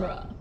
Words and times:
genre. 0.00 0.37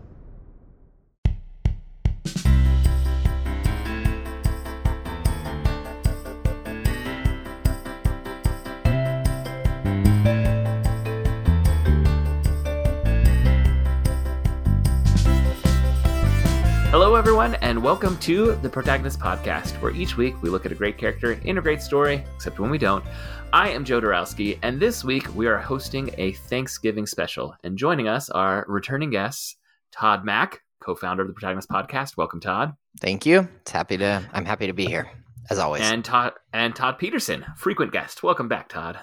Everyone, 17.27 17.55
and 17.55 17.83
welcome 17.83 18.17
to 18.19 18.55
the 18.61 18.69
Protagonist 18.69 19.19
Podcast, 19.19 19.73
where 19.81 19.91
each 19.91 20.15
week 20.15 20.41
we 20.41 20.49
look 20.49 20.65
at 20.65 20.71
a 20.71 20.75
great 20.75 20.97
character 20.97 21.33
in 21.43 21.57
a 21.57 21.61
great 21.61 21.81
story, 21.81 22.23
except 22.33 22.57
when 22.57 22.71
we 22.71 22.77
don't. 22.77 23.03
I 23.51 23.67
am 23.67 23.83
Joe 23.83 23.99
Dorowski, 23.99 24.57
and 24.63 24.79
this 24.79 25.03
week 25.03 25.35
we 25.35 25.45
are 25.45 25.57
hosting 25.57 26.09
a 26.17 26.31
Thanksgiving 26.31 27.05
special. 27.05 27.53
And 27.65 27.77
joining 27.77 28.07
us 28.07 28.29
are 28.29 28.63
returning 28.69 29.09
guests 29.09 29.57
Todd 29.91 30.23
Mack, 30.23 30.61
co-founder 30.79 31.23
of 31.23 31.27
the 31.27 31.33
Protagonist 31.33 31.69
Podcast. 31.69 32.15
Welcome, 32.15 32.39
Todd. 32.39 32.71
Thank 33.01 33.25
you. 33.25 33.49
It's 33.59 33.71
happy 33.71 33.97
to. 33.97 34.23
I'm 34.31 34.45
happy 34.45 34.67
to 34.67 34.73
be 34.73 34.85
here 34.85 35.11
as 35.49 35.59
always. 35.59 35.81
And 35.81 36.05
Todd 36.05 36.31
and 36.53 36.73
Todd 36.73 36.97
Petersen, 36.97 37.43
frequent 37.57 37.91
guest. 37.91 38.23
Welcome 38.23 38.47
back, 38.47 38.69
Todd. 38.69 38.99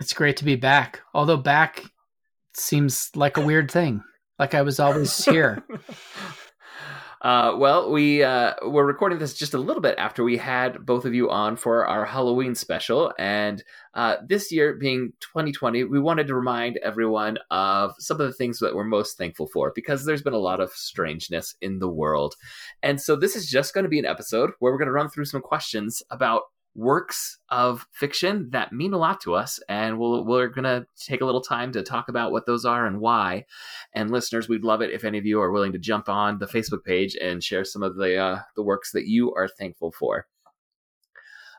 It's 0.00 0.12
great 0.12 0.36
to 0.38 0.44
be 0.44 0.56
back. 0.56 1.02
Although 1.14 1.36
back 1.36 1.84
seems 2.56 3.12
like 3.14 3.36
a 3.36 3.46
weird 3.46 3.70
thing. 3.70 4.02
Like 4.36 4.52
I 4.54 4.62
was 4.62 4.80
always 4.80 5.24
here. 5.24 5.64
Uh, 7.22 7.54
well, 7.56 7.90
we 7.90 8.22
uh, 8.22 8.52
we're 8.62 8.84
recording 8.84 9.18
this 9.18 9.32
just 9.32 9.54
a 9.54 9.58
little 9.58 9.80
bit 9.80 9.94
after 9.98 10.22
we 10.22 10.36
had 10.36 10.84
both 10.84 11.04
of 11.06 11.14
you 11.14 11.30
on 11.30 11.56
for 11.56 11.86
our 11.86 12.04
Halloween 12.04 12.54
special, 12.54 13.12
and 13.18 13.64
uh, 13.94 14.16
this 14.28 14.52
year 14.52 14.74
being 14.74 15.12
2020, 15.20 15.84
we 15.84 15.98
wanted 15.98 16.26
to 16.26 16.34
remind 16.34 16.76
everyone 16.78 17.38
of 17.50 17.94
some 17.98 18.20
of 18.20 18.26
the 18.26 18.34
things 18.34 18.58
that 18.58 18.74
we're 18.74 18.84
most 18.84 19.16
thankful 19.16 19.46
for 19.46 19.72
because 19.74 20.04
there's 20.04 20.22
been 20.22 20.34
a 20.34 20.38
lot 20.38 20.60
of 20.60 20.70
strangeness 20.72 21.54
in 21.62 21.78
the 21.78 21.88
world, 21.88 22.34
and 22.82 23.00
so 23.00 23.16
this 23.16 23.34
is 23.34 23.48
just 23.48 23.72
going 23.72 23.84
to 23.84 23.90
be 23.90 23.98
an 23.98 24.04
episode 24.04 24.50
where 24.58 24.70
we're 24.70 24.78
going 24.78 24.86
to 24.86 24.92
run 24.92 25.08
through 25.08 25.24
some 25.24 25.40
questions 25.40 26.02
about 26.10 26.42
works 26.76 27.38
of 27.48 27.86
fiction 27.90 28.50
that 28.50 28.70
mean 28.70 28.92
a 28.92 28.98
lot 28.98 29.18
to 29.22 29.34
us 29.34 29.58
and 29.66 29.98
we'll, 29.98 30.24
we're 30.26 30.48
going 30.48 30.64
to 30.64 30.86
take 30.94 31.22
a 31.22 31.24
little 31.24 31.40
time 31.40 31.72
to 31.72 31.82
talk 31.82 32.08
about 32.08 32.32
what 32.32 32.44
those 32.44 32.66
are 32.66 32.86
and 32.86 33.00
why. 33.00 33.46
And 33.94 34.10
listeners 34.10 34.48
we'd 34.48 34.62
love 34.62 34.82
it 34.82 34.90
if 34.90 35.02
any 35.02 35.16
of 35.16 35.24
you 35.24 35.40
are 35.40 35.50
willing 35.50 35.72
to 35.72 35.78
jump 35.78 36.08
on 36.08 36.38
the 36.38 36.46
facebook 36.46 36.84
page 36.84 37.16
and 37.16 37.42
share 37.42 37.64
some 37.64 37.82
of 37.82 37.96
the 37.96 38.16
uh, 38.16 38.40
the 38.56 38.62
works 38.62 38.92
that 38.92 39.06
you 39.06 39.32
are 39.34 39.48
thankful 39.48 39.90
for. 39.90 40.26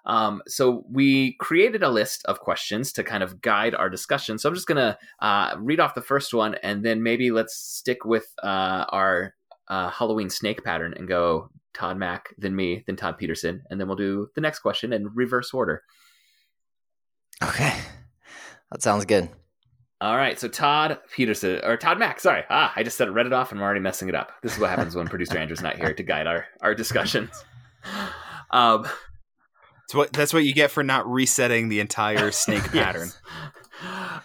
Um, 0.06 0.42
so 0.48 0.86
we 0.90 1.34
created 1.40 1.84
a 1.84 1.90
list 1.90 2.24
of 2.26 2.40
questions 2.40 2.94
to 2.94 3.04
kind 3.04 3.24
of 3.24 3.42
guide 3.42 3.74
our 3.74 3.90
discussion. 3.90 4.38
So 4.38 4.50
i'm 4.50 4.56
just 4.56 4.68
going 4.68 4.78
to 4.78 4.98
uh, 5.20 5.56
read 5.58 5.80
off 5.80 5.96
the 5.96 6.02
first 6.02 6.32
one 6.34 6.56
and 6.62 6.86
then 6.86 7.02
maybe 7.02 7.32
let's 7.32 7.56
stick 7.56 8.06
with 8.06 8.32
uh, 8.44 8.86
our 8.90 9.34
uh, 9.68 9.90
halloween 9.90 10.30
snake 10.30 10.64
pattern 10.64 10.94
and 10.96 11.08
go 11.08 11.50
Todd 11.78 11.98
Mack, 11.98 12.34
then 12.38 12.56
me, 12.56 12.84
then 12.88 12.96
Todd 12.96 13.18
Petersen, 13.18 13.64
and 13.70 13.80
then 13.80 13.88
we'll 13.88 13.98
do 13.98 14.30
the 14.34 14.42
next 14.42 14.60
question 14.60 14.92
in 14.92 15.08
reverse 15.14 15.54
order. 15.54 15.84
Okay, 17.44 17.74
that 18.72 18.82
sounds 18.82 19.06
good. 19.06 19.30
All 20.02 20.16
right, 20.16 20.40
so 20.40 20.48
Todd 20.48 21.00
Petersen 21.12 21.62
or 21.64 21.78
Todd 21.78 22.00
Mack, 22.00 22.20
sorry, 22.20 22.44
ah, 22.50 22.74
I 22.76 22.84
just 22.84 22.98
said 22.98 23.14
read 23.14 23.28
it 23.28 23.34
off 23.34 23.52
and 23.52 23.60
I'm 23.60 23.64
already 23.64 23.80
messing 23.80 24.10
it 24.10 24.16
up. 24.16 24.32
This 24.42 24.54
is 24.54 24.60
what 24.60 24.72
happens 24.72 24.96
when 24.96 25.08
producer 25.08 25.38
Andrew's 25.38 25.62
not 25.62 25.78
here 25.78 25.94
to 25.94 26.04
guide 26.04 26.28
our 26.28 26.46
our 26.62 26.74
discussions. 26.74 27.30
Um, 28.50 28.84
that's 28.84 29.94
what 29.94 30.14
that's 30.14 30.34
what 30.34 30.46
you 30.46 30.54
get 30.54 30.72
for 30.72 30.84
not 30.84 31.08
resetting 31.08 31.70
the 31.70 31.80
entire 31.80 32.32
snake 32.32 32.64
pattern. 32.72 33.10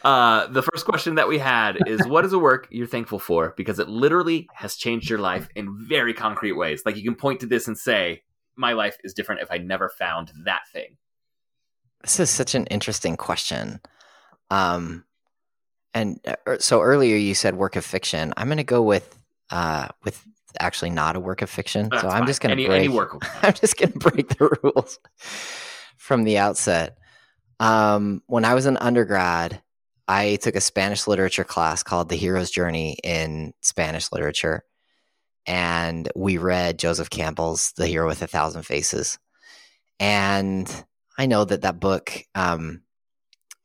Uh, 0.03 0.47
the 0.49 0.63
first 0.63 0.85
question 0.87 1.15
that 1.17 1.29
we 1.29 1.39
had 1.39 1.77
is 1.87 2.07
what 2.07 2.25
is 2.25 2.33
a 2.33 2.39
work 2.39 2.67
you're 2.71 2.87
thankful 2.87 3.19
for? 3.19 3.55
Because 3.57 3.79
it 3.79 3.89
literally 3.89 4.49
has 4.55 4.77
changed 4.77 5.09
your 5.11 5.19
life 5.19 5.49
in 5.55 5.77
very 5.87 6.15
concrete 6.15 6.53
ways. 6.53 6.83
Like 6.87 6.97
you 6.97 7.03
can 7.05 7.15
point 7.15 7.41
to 7.41 7.47
this 7.47 7.69
and 7.69 7.77
say 7.77 8.23
my 8.57 8.73
life 8.73 8.97
is 9.05 9.15
different 9.15 9.41
if 9.41 9.51
i 9.51 9.57
never 9.59 9.89
found 9.89 10.31
that 10.45 10.63
thing. 10.73 10.97
This 12.03 12.21
is 12.21 12.31
such 12.31 12.55
an 12.55 12.67
interesting 12.67 13.17
question. 13.17 13.81
Um 14.51 15.05
and 15.95 16.21
uh, 16.27 16.57
so 16.59 16.81
earlier 16.81 17.17
you 17.17 17.35
said 17.35 17.57
work 17.57 17.77
of 17.77 17.85
fiction. 17.85 18.33
I'm 18.37 18.49
going 18.49 18.57
to 18.59 18.65
go 18.65 18.83
with 18.83 19.17
uh 19.51 19.89
with 20.05 20.23
actually 20.61 20.91
not 20.91 21.17
a 21.17 21.21
work 21.21 21.43
of 21.43 21.49
fiction. 21.51 21.89
That's 21.91 22.03
so 22.03 22.09
i'm 22.09 22.21
fine. 22.21 22.27
just 22.27 22.41
going 22.41 22.57
to 22.57 22.63
Any- 22.63 22.67
break 22.69 22.85
any 22.85 22.89
work. 22.89 23.17
i'm 23.43 23.55
just 23.55 23.77
going 23.77 23.93
to 23.93 23.99
break 23.99 24.29
the 24.31 24.59
rules 24.63 24.99
from 25.97 26.25
the 26.25 26.39
outset 26.39 26.99
um, 27.63 28.25
when 28.27 28.45
I 28.45 28.55
was 28.55 28.67
an 28.67 28.77
undergrad, 28.77 29.63
I 30.09 30.35
took 30.35 30.57
a 30.57 30.61
Spanish 30.61 31.07
literature 31.07 31.45
class 31.45 31.85
called 31.85 32.09
The 32.09 32.17
Hero's 32.17 32.51
Journey 32.51 32.99
in 33.05 33.55
Spanish 33.61 34.11
Literature. 34.11 34.65
And 35.47 36.11
we 36.17 36.39
read 36.39 36.81
Joseph 36.81 37.09
Campbell's 37.09 37.71
The 37.77 37.87
Hero 37.87 38.09
with 38.09 38.21
a 38.21 38.27
Thousand 38.27 38.65
Faces. 38.65 39.17
And 40.01 40.69
I 41.17 41.27
know 41.27 41.45
that 41.45 41.63
that 41.63 41.79
book 41.79 42.25
um, 42.35 42.83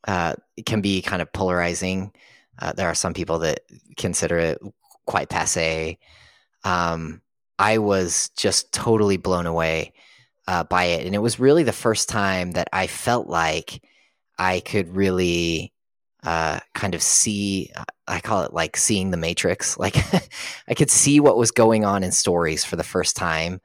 uh, 0.06 0.34
can 0.64 0.80
be 0.80 1.02
kind 1.02 1.20
of 1.20 1.32
polarizing. 1.32 2.12
Uh, 2.56 2.72
there 2.74 2.86
are 2.86 2.94
some 2.94 3.14
people 3.14 3.40
that 3.40 3.62
consider 3.96 4.38
it 4.38 4.58
quite 5.06 5.28
passe. 5.28 5.98
Um, 6.62 7.20
I 7.58 7.78
was 7.78 8.30
just 8.36 8.72
totally 8.72 9.16
blown 9.16 9.46
away 9.46 9.92
uh, 10.46 10.62
by 10.62 10.84
it. 10.84 11.04
And 11.04 11.16
it 11.16 11.18
was 11.18 11.40
really 11.40 11.64
the 11.64 11.72
first 11.72 12.08
time 12.08 12.52
that 12.52 12.68
I 12.72 12.86
felt 12.86 13.26
like 13.26 13.82
I 14.38 14.60
could 14.60 14.94
really 14.94 15.72
uh, 16.22 16.60
kind 16.74 16.94
of 16.94 17.02
see, 17.02 17.70
I 18.06 18.20
call 18.20 18.42
it 18.42 18.52
like 18.52 18.76
seeing 18.76 19.10
the 19.10 19.16
matrix. 19.16 19.76
Like 19.78 19.96
I 20.68 20.74
could 20.74 20.90
see 20.90 21.20
what 21.20 21.38
was 21.38 21.50
going 21.50 21.84
on 21.84 22.02
in 22.02 22.12
stories 22.12 22.64
for 22.64 22.76
the 22.76 22.84
first 22.84 23.16
time. 23.16 23.60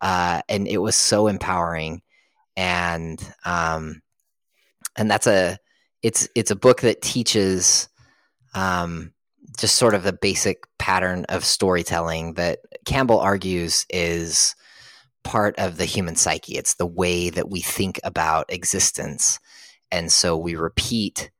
Uh, 0.00 0.42
and 0.48 0.66
it 0.66 0.78
was 0.78 0.96
so 0.96 1.26
empowering. 1.26 2.02
And, 2.56 3.20
um, 3.44 4.02
and 4.96 5.10
that's 5.10 5.26
a, 5.26 5.58
it's, 6.02 6.28
it's 6.34 6.50
a 6.50 6.56
book 6.56 6.80
that 6.80 7.02
teaches, 7.02 7.88
um, 8.54 9.12
just 9.58 9.76
sort 9.76 9.94
of 9.94 10.02
the 10.02 10.12
basic 10.12 10.64
pattern 10.78 11.26
of 11.28 11.44
storytelling 11.44 12.34
that 12.34 12.60
Campbell 12.86 13.20
argues 13.20 13.84
is 13.90 14.54
part 15.22 15.54
of 15.58 15.76
the 15.76 15.84
human 15.84 16.16
psyche. 16.16 16.56
It's 16.56 16.74
the 16.74 16.86
way 16.86 17.30
that 17.30 17.50
we 17.50 17.60
think 17.60 18.00
about 18.02 18.46
existence. 18.48 19.38
And 19.92 20.10
so 20.12 20.36
we 20.36 20.54
repeat 20.56 21.30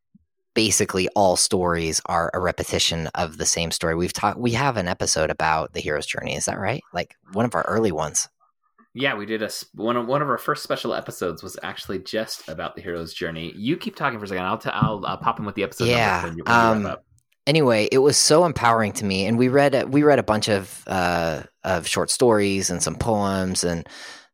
basically 0.55 1.09
all 1.15 1.37
stories 1.37 2.01
are 2.07 2.31
a 2.35 2.41
repetition 2.41 3.09
of 3.15 3.39
the 3.39 3.47
same 3.47 3.71
story. 3.71 3.95
We've 3.95 4.13
talked 4.13 4.39
we 4.39 4.53
have 4.53 4.77
an 4.77 4.89
episode 4.89 5.31
about 5.31 5.73
the 5.73 5.81
hero's 5.81 6.07
journey, 6.07 6.35
is 6.35 6.47
that 6.47 6.59
right? 6.59 6.83
Like 6.93 7.15
one 7.33 7.45
of 7.45 7.55
our 7.55 7.63
early 7.69 7.93
ones. 7.93 8.29
yeah 8.95 9.15
we 9.15 9.25
did 9.27 9.41
a 9.43 9.51
one 9.75 9.97
of 9.97 10.07
one 10.09 10.21
of 10.23 10.29
our 10.29 10.39
first 10.39 10.65
special 10.65 10.93
episodes 10.95 11.43
was 11.45 11.57
actually 11.63 12.01
just 12.01 12.49
about 12.49 12.75
the 12.75 12.83
hero's 12.83 13.15
journey 13.15 13.53
you 13.57 13.77
keep 13.77 13.95
talking 13.95 14.19
for 14.19 14.25
a 14.25 14.29
second 14.29 14.45
i'll 14.45 14.59
t- 14.59 14.69
I'll, 14.73 15.05
I'll 15.07 15.17
pop 15.17 15.39
in 15.39 15.45
with 15.47 15.55
the 15.55 15.63
episode 15.63 15.87
Yeah, 15.87 16.25
when 16.25 16.37
you, 16.37 16.43
when 16.45 16.55
um, 16.57 16.87
up. 16.87 17.05
Anyway, 17.47 17.89
it 17.91 17.99
was 17.99 18.17
so 18.17 18.45
empowering 18.45 18.93
to 18.95 19.05
me 19.05 19.27
and 19.27 19.39
we 19.39 19.49
read 19.49 19.75
a- 19.77 19.87
we 19.87 20.03
read 20.03 20.19
a 20.19 20.23
bunch 20.25 20.49
of 20.49 20.83
uh, 20.89 21.45
of 21.65 21.87
short 21.87 22.11
stories 22.11 22.69
and 22.71 22.83
some 22.83 22.97
poems 22.97 23.63
and 23.65 23.89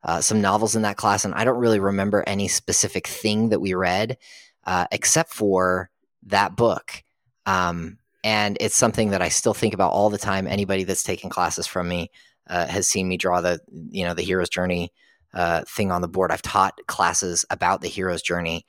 uh, 0.07 0.21
some 0.21 0.41
novels 0.41 0.77
in 0.77 0.83
that 0.83 0.97
class, 0.97 1.25
and 1.25 1.35
I 1.35 1.45
don't 1.45 1.59
really 1.59 1.81
remember 1.81 2.23
any 2.27 2.49
specific 2.49 3.07
thing 3.07 3.51
that 3.51 3.61
we 3.61 3.75
read, 3.75 4.17
uh, 4.65 4.87
except 4.93 5.35
for 5.35 5.91
that 6.23 6.57
book. 6.57 7.03
Um, 7.45 7.99
and 8.25 8.57
it's 8.61 8.77
something 8.77 9.11
that 9.11 9.21
I 9.21 9.29
still 9.29 9.55
think 9.55 9.75
about 9.75 9.93
all 9.93 10.09
the 10.09 10.17
time. 10.17 10.47
Anybody 10.47 10.85
that's 10.85 11.03
taken 11.03 11.29
classes 11.29 11.67
from 11.67 11.89
me 11.89 12.11
uh, 12.49 12.67
has 12.67 12.87
seen 12.87 13.09
me 13.09 13.17
draw 13.17 13.41
the 13.41 13.61
you 13.91 14.05
know 14.05 14.15
the 14.15 14.23
hero's 14.23 14.49
journey 14.49 14.93
uh, 15.35 15.63
thing 15.69 15.91
on 15.91 16.03
the 16.03 16.09
board. 16.09 16.31
I've 16.31 16.43
taught 16.43 16.79
classes 16.87 17.45
about 17.51 17.81
the 17.81 17.89
hero's 17.89 18.23
journey, 18.23 18.65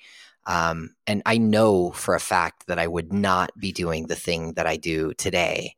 um, 0.48 0.96
and 1.06 1.22
I 1.26 1.38
know 1.38 1.92
for 1.92 2.16
a 2.16 2.20
fact 2.20 2.66
that 2.68 2.80
I 2.80 2.88
would 2.88 3.14
not 3.14 3.52
be 3.60 3.72
doing 3.72 4.08
the 4.08 4.16
thing 4.16 4.54
that 4.54 4.66
I 4.66 4.76
do 4.76 5.14
today 5.14 5.76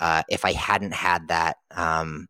uh, 0.00 0.22
if 0.28 0.44
I 0.44 0.52
hadn't 0.52 0.94
had 0.94 1.28
that 1.28 1.56
um, 1.70 2.28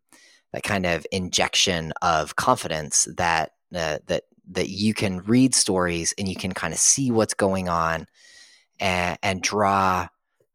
that 0.53 0.63
kind 0.63 0.87
of 0.87 1.07
injection 1.11 1.93
of 2.03 2.37
confidence 2.37 3.09
that 3.17 3.53
uh, 3.75 3.99
that 4.07 4.25
that 4.51 4.69
you 4.69 4.95
can 4.95 5.21
read 5.21 5.55
stories 5.55 6.13
and 6.19 6.29
you 6.29 6.37
can 6.37 6.53
kind 6.53 6.75
of 6.75 6.79
see 6.79 7.11
what's 7.11 7.35
going 7.35 7.69
on 7.69 8.07
and, 8.81 9.19
and 9.23 9.43
draw 9.43 10.09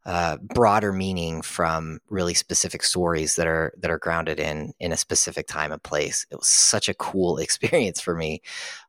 uh, 0.06 0.38
broader 0.38 0.92
meaning 0.92 1.42
from 1.42 1.98
really 2.08 2.32
specific 2.32 2.82
stories 2.82 3.36
that 3.36 3.46
are 3.46 3.74
that 3.76 3.90
are 3.90 3.98
grounded 3.98 4.40
in 4.40 4.72
in 4.80 4.90
a 4.90 4.96
specific 4.96 5.46
time 5.46 5.70
and 5.70 5.82
place. 5.82 6.26
It 6.30 6.36
was 6.36 6.48
such 6.48 6.88
a 6.88 6.94
cool 6.94 7.36
experience 7.38 8.00
for 8.00 8.14
me, 8.14 8.40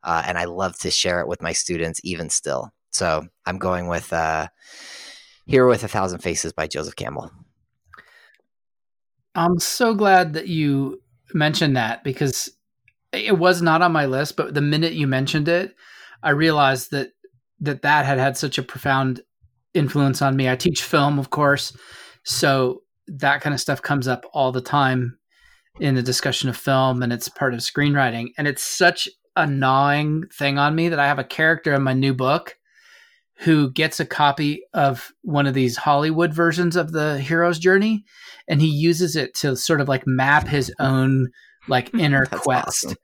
uh, 0.02 0.22
and 0.26 0.38
I 0.38 0.44
love 0.44 0.78
to 0.78 0.90
share 0.90 1.20
it 1.20 1.28
with 1.28 1.42
my 1.42 1.52
students 1.52 2.00
even 2.04 2.30
still. 2.30 2.72
So 2.90 3.26
I'm 3.44 3.58
going 3.58 3.86
with 3.86 4.12
uh, 4.12 4.48
"Hero 5.44 5.68
with 5.68 5.84
a 5.84 5.88
Thousand 5.88 6.20
Faces" 6.20 6.54
by 6.54 6.66
Joseph 6.66 6.96
Campbell. 6.96 7.30
I'm 9.34 9.58
so 9.60 9.94
glad 9.94 10.32
that 10.32 10.48
you 10.48 10.99
mentioned 11.34 11.76
that 11.76 12.04
because 12.04 12.50
it 13.12 13.38
was 13.38 13.60
not 13.62 13.82
on 13.82 13.92
my 13.92 14.06
list, 14.06 14.36
but 14.36 14.54
the 14.54 14.60
minute 14.60 14.92
you 14.92 15.06
mentioned 15.06 15.48
it, 15.48 15.74
I 16.22 16.30
realized 16.30 16.90
that 16.92 17.12
that 17.60 17.82
that 17.82 18.06
had 18.06 18.18
had 18.18 18.36
such 18.36 18.58
a 18.58 18.62
profound 18.62 19.20
influence 19.74 20.22
on 20.22 20.36
me. 20.36 20.48
I 20.48 20.56
teach 20.56 20.82
film, 20.82 21.18
of 21.18 21.30
course, 21.30 21.76
So 22.24 22.82
that 23.06 23.40
kind 23.40 23.54
of 23.54 23.60
stuff 23.60 23.82
comes 23.82 24.06
up 24.08 24.24
all 24.32 24.52
the 24.52 24.60
time 24.60 25.18
in 25.80 25.94
the 25.94 26.02
discussion 26.02 26.48
of 26.48 26.56
film 26.56 27.02
and 27.02 27.12
it's 27.12 27.28
part 27.28 27.54
of 27.54 27.60
screenwriting. 27.60 28.28
And 28.36 28.46
it's 28.46 28.62
such 28.62 29.08
a 29.36 29.46
gnawing 29.46 30.24
thing 30.32 30.58
on 30.58 30.74
me 30.74 30.88
that 30.88 30.98
I 30.98 31.06
have 31.06 31.18
a 31.18 31.24
character 31.24 31.74
in 31.74 31.82
my 31.82 31.92
new 31.92 32.14
book 32.14 32.56
who 33.40 33.70
gets 33.72 34.00
a 34.00 34.06
copy 34.06 34.62
of 34.74 35.12
one 35.22 35.46
of 35.46 35.54
these 35.54 35.76
Hollywood 35.76 36.34
versions 36.34 36.76
of 36.76 36.92
the 36.92 37.18
hero's 37.18 37.58
journey 37.58 38.04
and 38.48 38.60
he 38.60 38.68
uses 38.68 39.16
it 39.16 39.34
to 39.34 39.56
sort 39.56 39.80
of 39.80 39.88
like 39.88 40.06
map 40.06 40.46
his 40.46 40.72
own 40.78 41.28
like 41.66 41.94
inner 41.98 42.26
quest. 42.26 42.84
awesome. 42.86 42.96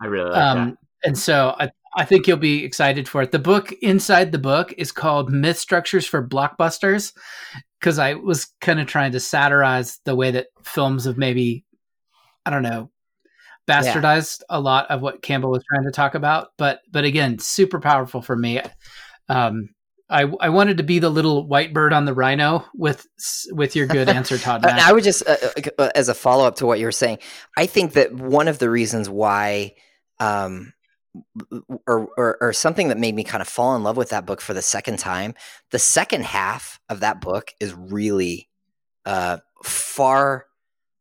I 0.00 0.06
really 0.06 0.30
like 0.30 0.38
Um, 0.38 0.78
and 1.04 1.18
so 1.18 1.54
I, 1.58 1.70
I 1.96 2.04
think 2.04 2.26
you'll 2.26 2.38
be 2.38 2.64
excited 2.64 3.06
for 3.06 3.20
it. 3.20 3.32
The 3.32 3.38
book 3.38 3.72
inside 3.82 4.32
the 4.32 4.38
book 4.38 4.72
is 4.78 4.92
called 4.92 5.30
Myth 5.30 5.58
Structures 5.58 6.06
for 6.06 6.26
Blockbusters 6.26 7.12
because 7.78 7.98
I 7.98 8.14
was 8.14 8.46
kind 8.60 8.80
of 8.80 8.86
trying 8.86 9.12
to 9.12 9.20
satirize 9.20 10.00
the 10.04 10.16
way 10.16 10.30
that 10.30 10.46
films 10.62 11.04
have 11.04 11.18
maybe, 11.18 11.64
I 12.46 12.50
don't 12.50 12.62
know, 12.62 12.90
bastardized 13.66 14.42
a 14.48 14.60
lot 14.60 14.90
of 14.90 15.02
what 15.02 15.22
Campbell 15.22 15.50
was 15.50 15.64
trying 15.68 15.84
to 15.84 15.90
talk 15.90 16.14
about. 16.14 16.48
But 16.56 16.80
but 16.90 17.04
again, 17.04 17.38
super 17.38 17.80
powerful 17.80 18.22
for 18.22 18.36
me. 18.36 18.60
Um, 19.28 19.70
I 20.08 20.22
I 20.40 20.48
wanted 20.50 20.76
to 20.76 20.82
be 20.82 20.98
the 20.98 21.10
little 21.10 21.46
white 21.46 21.72
bird 21.72 21.92
on 21.92 22.04
the 22.04 22.14
rhino 22.14 22.64
with 22.74 23.06
with 23.50 23.74
your 23.74 23.86
good 23.86 24.08
answer, 24.18 24.38
Todd. 24.38 24.64
I 24.64 24.92
would 24.92 25.04
just, 25.04 25.26
uh, 25.26 25.36
uh, 25.78 25.90
as 25.94 26.08
a 26.08 26.14
follow 26.14 26.46
up 26.46 26.56
to 26.56 26.66
what 26.66 26.78
you 26.78 26.86
were 26.86 26.92
saying, 26.92 27.18
I 27.56 27.66
think 27.66 27.94
that 27.94 28.12
one 28.12 28.48
of 28.48 28.58
the 28.58 28.70
reasons 28.70 29.08
why, 29.08 29.74
um, 30.20 30.72
or, 31.86 32.08
or 32.16 32.38
or 32.40 32.52
something 32.52 32.88
that 32.88 32.98
made 32.98 33.14
me 33.14 33.24
kind 33.24 33.40
of 33.42 33.48
fall 33.48 33.74
in 33.74 33.82
love 33.82 33.96
with 33.96 34.10
that 34.10 34.26
book 34.26 34.40
for 34.40 34.54
the 34.54 34.62
second 34.62 34.98
time, 34.98 35.34
the 35.70 35.78
second 35.78 36.24
half 36.24 36.78
of 36.88 37.00
that 37.00 37.20
book 37.20 37.52
is 37.58 37.74
really 37.74 38.48
uh, 39.06 39.38
far 39.64 40.46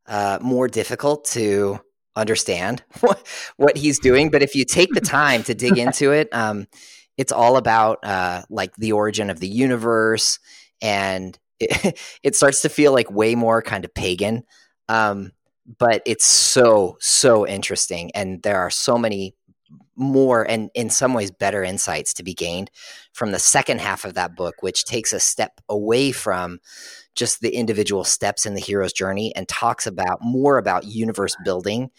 uh, 0.07 0.39
more 0.41 0.67
difficult 0.67 1.25
to 1.25 1.79
understand 2.15 2.83
what, 3.01 3.27
what 3.57 3.77
he's 3.77 3.99
doing. 3.99 4.29
But 4.29 4.43
if 4.43 4.55
you 4.55 4.65
take 4.65 4.93
the 4.93 5.01
time 5.01 5.43
to 5.43 5.53
dig 5.53 5.77
into 5.77 6.11
it, 6.11 6.29
um, 6.31 6.67
it's 7.17 7.31
all 7.31 7.57
about 7.57 7.99
uh, 8.03 8.43
like 8.49 8.75
the 8.75 8.91
origin 8.91 9.29
of 9.29 9.39
the 9.39 9.47
universe 9.47 10.39
and 10.81 11.37
it, 11.59 11.99
it 12.23 12.35
starts 12.35 12.61
to 12.63 12.69
feel 12.69 12.93
like 12.93 13.09
way 13.11 13.35
more 13.35 13.61
kind 13.61 13.85
of 13.85 13.93
pagan 13.93 14.43
um, 14.89 15.31
but 15.79 16.01
it's 16.05 16.25
so 16.25 16.97
so 16.99 17.47
interesting 17.47 18.11
and 18.13 18.43
there 18.43 18.59
are 18.59 18.69
so 18.69 18.97
many 18.97 19.35
more 19.95 20.43
and 20.43 20.69
in 20.75 20.89
some 20.89 21.13
ways 21.13 21.31
better 21.31 21.63
insights 21.63 22.13
to 22.13 22.23
be 22.23 22.33
gained 22.33 22.69
from 23.13 23.31
the 23.31 23.39
second 23.39 23.79
half 23.79 24.03
of 24.03 24.13
that 24.13 24.35
book 24.35 24.55
which 24.59 24.83
takes 24.83 25.13
a 25.13 25.19
step 25.19 25.61
away 25.69 26.11
from 26.11 26.59
just 27.15 27.39
the 27.39 27.55
individual 27.55 28.03
steps 28.03 28.45
in 28.45 28.53
the 28.53 28.61
hero's 28.61 28.91
journey 28.91 29.33
and 29.35 29.47
talks 29.47 29.87
about 29.87 30.19
more 30.21 30.57
about 30.57 30.83
universe 30.83 31.35
building 31.45 31.89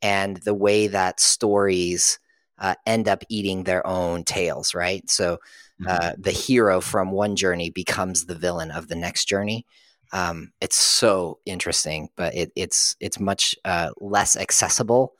and 0.00 0.38
the 0.38 0.54
way 0.54 0.86
that 0.86 1.20
stories 1.20 2.18
uh, 2.64 2.74
end 2.86 3.08
up 3.08 3.22
eating 3.28 3.64
their 3.64 3.86
own 3.86 4.24
tails 4.24 4.74
right 4.74 5.08
so 5.10 5.38
uh, 5.86 6.12
the 6.18 6.30
hero 6.30 6.80
from 6.80 7.10
one 7.10 7.36
journey 7.36 7.70
becomes 7.70 8.24
the 8.24 8.34
villain 8.34 8.70
of 8.70 8.88
the 8.88 8.94
next 8.94 9.26
journey. 9.26 9.66
Um, 10.12 10.52
it's 10.60 10.76
so 10.76 11.38
interesting, 11.44 12.08
but 12.16 12.34
it, 12.34 12.52
it's 12.54 12.94
it's 13.00 13.18
much 13.18 13.56
uh, 13.64 13.90
less 14.00 14.36
accessible, 14.36 15.14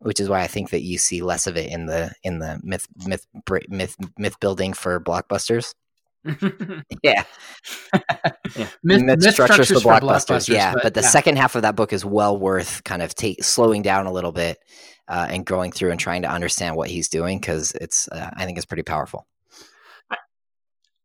which 0.00 0.18
is 0.18 0.28
why 0.28 0.40
I 0.40 0.48
think 0.48 0.70
that 0.70 0.82
you 0.82 0.98
see 0.98 1.22
less 1.22 1.46
of 1.46 1.56
it 1.56 1.70
in 1.70 1.86
the 1.86 2.12
in 2.24 2.40
the 2.40 2.60
myth 2.62 2.88
myth 3.06 3.26
myth 3.68 3.96
myth 4.18 4.40
building 4.40 4.72
for 4.72 5.00
blockbusters. 5.00 5.74
Yeah, 7.02 7.24
myth, 8.52 8.76
myth, 8.82 9.02
myth 9.04 9.32
structures, 9.32 9.70
for 9.70 9.78
blockbusters. 9.78 10.48
yeah, 10.48 10.74
but 10.74 10.82
but, 10.82 10.94
the 10.94 11.02
second 11.02 11.38
half 11.38 11.54
of 11.54 11.62
that 11.62 11.76
book 11.76 11.94
is 11.94 12.04
well 12.04 12.36
worth 12.36 12.84
kind 12.84 13.00
of 13.00 13.14
take 13.14 13.42
slowing 13.42 13.80
down 13.80 14.06
a 14.06 14.12
little 14.12 14.32
bit 14.32 14.58
uh, 15.10 15.26
and 15.28 15.44
going 15.44 15.72
through 15.72 15.90
and 15.90 16.00
trying 16.00 16.22
to 16.22 16.30
understand 16.30 16.76
what 16.76 16.88
he's 16.88 17.08
doing 17.08 17.38
because 17.38 17.72
it's 17.72 18.08
uh, 18.08 18.30
I 18.34 18.46
think 18.46 18.56
it's 18.56 18.64
pretty 18.64 18.84
powerful. 18.84 19.26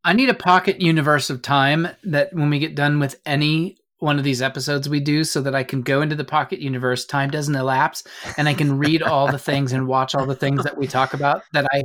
I 0.06 0.14
need 0.14 0.30
a 0.30 0.36
pocket 0.36 0.80
universe 0.80 1.32
of 1.32 1.42
time 1.42 1.88
that 2.04 2.32
when 2.32 2.52
we 2.52 2.60
get 2.60 2.76
done 2.76 3.00
with 3.00 3.20
any 3.26 3.78
one 3.98 4.20
of 4.20 4.24
these 4.24 4.42
episodes 4.42 4.88
we 4.88 5.00
do 5.00 5.24
so 5.24 5.42
that 5.42 5.56
I 5.56 5.64
can 5.64 5.82
go 5.82 6.04
into 6.04 6.16
the 6.16 6.24
pocket 6.24 6.60
universe, 6.60 7.06
time 7.06 7.32
doesn't 7.32 7.56
elapse, 7.56 8.04
and 8.38 8.48
I 8.48 8.54
can 8.54 8.78
read 8.78 9.02
all 9.02 9.28
the 9.28 9.40
things 9.40 9.72
and 9.72 9.88
watch 9.88 10.14
all 10.14 10.28
the 10.28 10.36
things 10.36 10.64
that 10.64 10.78
we 10.78 10.86
talk 10.86 11.16
about 11.16 11.42
that 11.54 11.66
I 11.74 11.82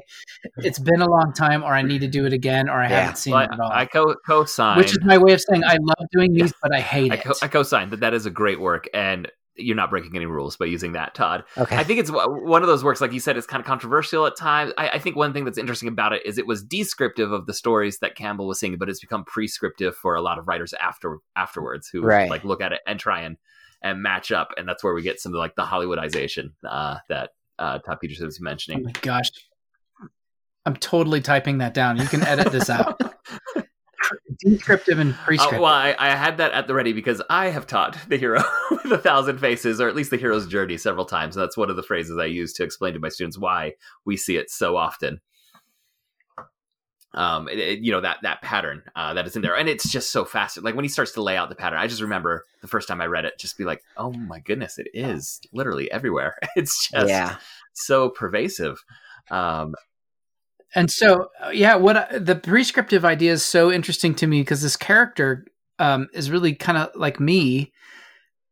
it's 0.58 0.78
been 0.78 1.00
a 1.00 1.08
long 1.08 1.32
time 1.32 1.62
or 1.62 1.72
I 1.72 1.81
need 1.81 2.00
to 2.02 2.08
do 2.08 2.26
it 2.26 2.34
again 2.34 2.69
or 2.69 2.82
I 2.82 2.88
Yeah. 2.88 3.00
haven't 3.00 3.17
seen 3.17 3.32
Well, 3.32 3.44
it 3.44 3.50
at 3.52 3.61
all. 3.61 3.72
I, 3.72 3.82
I 3.82 3.87
co 3.87 4.14
co-sign. 4.26 4.76
Which 4.78 4.93
is 4.93 4.99
my 5.02 5.17
way 5.17 5.32
of 5.32 5.40
saying 5.40 5.64
I 5.64 5.78
love 5.81 6.06
doing 6.12 6.34
these, 6.34 6.52
but 6.61 6.75
I 6.75 6.81
hate 6.81 7.12
I, 7.12 7.17
it. 7.17 7.38
I 7.43 7.49
co-sign 7.49 7.88
that 7.90 8.00
that 8.00 8.12
is 8.12 8.26
a 8.26 8.31
great 8.31 8.61
work, 8.61 8.87
and 8.93 9.31
you're 9.56 9.76
not 9.76 9.91
breaking 9.91 10.14
any 10.17 10.26
rules 10.26 10.56
by 10.56 10.64
using 10.67 10.93
that, 10.93 11.14
Todd. 11.14 11.44
Okay, 11.58 11.76
I 11.76 11.85
think 11.85 12.00
it's 12.00 12.11
one 12.11 12.62
of 12.62 12.69
those 12.69 12.82
works, 12.85 13.00
like 13.00 13.12
you 13.12 13.20
said, 13.20 13.37
it's 13.37 13.47
kind 13.47 13.61
of 13.61 13.67
controversial 13.67 14.26
at 14.26 14.37
times. 14.37 14.73
I, 14.79 14.91
I 14.91 14.99
think 14.99 15.17
one 15.17 15.32
thing 15.32 15.44
that's 15.44 15.58
interesting 15.58 15.88
about 15.88 16.12
it 16.12 16.25
is 16.25 16.38
it 16.38 16.47
was 16.47 16.62
descriptive 16.62 17.32
of 17.32 17.47
the 17.47 17.52
stories 17.55 17.99
that 17.99 18.14
Campbell 18.14 18.47
was 18.47 18.58
seeing, 18.61 18.79
but 18.79 18.88
it's 18.88 19.00
become 19.00 19.25
prescriptive 19.25 19.94
for 19.97 20.14
a 20.14 20.23
lot 20.23 20.38
of 20.38 20.47
writers 20.49 20.73
after 20.81 21.19
afterwards 21.37 21.88
who 21.88 22.02
Right. 22.02 22.31
like 22.31 22.44
look 22.44 22.61
at 22.61 22.73
it 22.73 22.81
and 22.87 22.99
try 23.00 23.20
and 23.23 23.37
and 23.82 24.02
match 24.02 24.31
up, 24.31 24.50
and 24.56 24.69
that's 24.69 24.85
where 24.85 24.93
we 24.94 25.02
get 25.02 25.20
some 25.20 25.32
of 25.35 25.38
like 25.38 25.55
the 25.56 25.64
Hollywoodization 25.64 26.53
uh, 26.69 26.96
that 27.08 27.31
uh, 27.58 27.79
Todd 27.79 27.99
Petersen 28.00 28.26
was 28.26 28.38
oh 28.41 28.44
mentioning. 28.44 28.82
my 28.85 28.93
gosh. 29.03 29.31
I'm 30.67 30.76
totally 30.76 31.23
typing 31.23 31.58
that 31.58 31.73
down. 31.73 31.96
You 31.96 32.06
can 32.06 32.23
edit 32.23 32.53
this 32.53 32.69
out. 32.69 33.00
Descriptive 34.38 34.98
and 34.98 35.12
Uh, 35.14 35.24
prescriptive. 35.24 35.60
well, 35.60 35.72
I, 35.72 35.94
I 35.98 36.10
had 36.10 36.38
that 36.38 36.52
at 36.52 36.66
the 36.66 36.74
ready 36.74 36.92
because 36.92 37.20
I 37.30 37.48
have 37.50 37.66
taught 37.66 37.96
the 38.08 38.16
hero 38.16 38.42
with 38.70 38.92
a 38.92 38.98
thousand 38.98 39.38
faces, 39.38 39.80
or 39.80 39.88
at 39.88 39.94
least 39.96 40.10
the 40.10 40.16
hero's 40.16 40.46
journey, 40.46 40.76
several 40.78 41.04
times. 41.04 41.36
And 41.36 41.42
that's 41.42 41.56
one 41.56 41.70
of 41.70 41.76
the 41.76 41.82
phrases 41.82 42.18
I 42.18 42.24
use 42.26 42.52
to 42.54 42.64
explain 42.64 42.94
to 42.94 43.00
my 43.00 43.08
students 43.08 43.38
why 43.38 43.74
we 44.04 44.16
see 44.16 44.36
it 44.36 44.50
so 44.50 44.76
often. 44.76 45.20
Um, 47.12 47.48
it- 47.48 47.58
it- 47.58 47.78
you 47.80 47.90
know 47.90 48.00
that 48.02 48.18
that 48.22 48.40
pattern 48.40 48.84
uh, 48.94 49.14
that 49.14 49.26
is 49.26 49.34
in 49.34 49.42
there, 49.42 49.56
and 49.56 49.68
it's 49.68 49.90
just 49.90 50.12
so 50.12 50.24
fast. 50.24 50.62
Like 50.62 50.76
when 50.76 50.84
he 50.84 50.88
starts 50.88 51.10
to 51.12 51.22
lay 51.22 51.36
out 51.36 51.48
the 51.48 51.56
pattern, 51.56 51.80
I 51.80 51.88
just 51.88 52.00
remember 52.02 52.46
the 52.62 52.68
first 52.68 52.86
time 52.86 53.00
I 53.00 53.06
read 53.06 53.24
it, 53.24 53.36
just 53.36 53.58
be 53.58 53.64
like, 53.64 53.82
"Oh 53.96 54.12
my 54.12 54.38
goodness, 54.38 54.78
it 54.78 54.86
is 54.94 55.40
literally 55.52 55.90
everywhere." 55.90 56.38
It's 56.54 56.88
just 56.88 57.08
yeah, 57.08 57.38
so 57.72 58.10
pervasive. 58.10 58.84
Um, 59.28 59.74
And 60.75 60.90
so, 60.90 61.28
uh, 61.44 61.50
yeah, 61.50 61.75
what 61.75 61.96
I, 61.96 62.19
the 62.19 62.37
prescriptive 62.37 63.05
idea 63.05 63.32
is 63.32 63.44
so 63.44 63.72
interesting 63.72 64.14
to 64.17 64.26
me 64.26 64.40
because 64.40 64.62
this 64.62 64.76
character 64.76 65.46
um, 65.79 66.08
is 66.15 66.31
really 66.31 66.55
kind 66.55 66.79
of 66.79 66.91
like 66.94 67.19
me. 67.19 67.72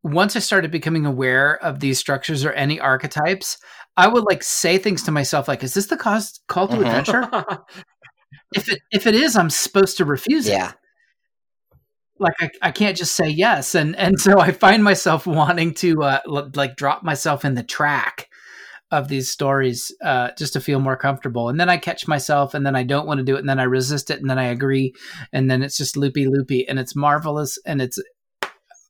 Once 0.02 0.36
I 0.36 0.40
started 0.40 0.70
becoming 0.70 1.06
aware 1.06 1.62
of 1.62 1.80
these 1.80 1.98
structures 1.98 2.44
or 2.44 2.52
any 2.52 2.80
archetypes, 2.80 3.58
I 3.96 4.08
would 4.08 4.24
like 4.24 4.42
say 4.42 4.78
things 4.78 5.02
to 5.04 5.10
myself 5.10 5.48
like, 5.48 5.62
"Is 5.62 5.74
this 5.74 5.86
the 5.86 5.96
cause, 5.96 6.40
call 6.48 6.68
to 6.68 6.76
Mhm. 6.76 6.82
adventure? 6.82 7.28
if 8.54 8.68
it 8.68 8.80
if 8.90 9.06
it 9.06 9.14
is, 9.14 9.36
I'm 9.36 9.50
supposed 9.50 9.96
to 9.98 10.04
refuse 10.04 10.46
it. 10.46 10.52
yeah. 10.52 10.72
Like 12.20 12.34
I, 12.40 12.50
I 12.62 12.70
can't 12.72 12.96
just 12.96 13.14
say 13.14 13.28
yes." 13.28 13.74
And 13.74 13.94
and 13.96 14.18
so 14.18 14.38
I 14.40 14.52
find 14.52 14.82
myself 14.82 15.26
wanting 15.26 15.74
to 15.74 16.02
uh, 16.02 16.20
l- 16.26 16.50
like 16.54 16.76
drop 16.76 17.02
myself 17.02 17.44
in 17.44 17.54
the 17.54 17.62
track 17.62 18.27
of 18.90 19.08
these 19.08 19.30
stories 19.30 19.94
uh, 20.02 20.30
just 20.38 20.54
to 20.54 20.60
feel 20.60 20.80
more 20.80 20.96
comfortable. 20.96 21.48
And 21.48 21.60
then 21.60 21.68
I 21.68 21.76
catch 21.76 22.08
myself, 22.08 22.54
and 22.54 22.64
then 22.64 22.74
I 22.76 22.82
don't 22.82 23.06
want 23.06 23.18
to 23.18 23.24
do 23.24 23.36
it, 23.36 23.40
and 23.40 23.48
then 23.48 23.60
I 23.60 23.64
resist 23.64 24.10
it, 24.10 24.20
and 24.20 24.30
then 24.30 24.38
I 24.38 24.44
agree, 24.44 24.94
and 25.32 25.50
then 25.50 25.62
it's 25.62 25.76
just 25.76 25.96
loopy, 25.96 26.26
loopy, 26.26 26.66
and 26.68 26.78
it's 26.78 26.96
marvelous, 26.96 27.58
and 27.66 27.82
it's. 27.82 27.98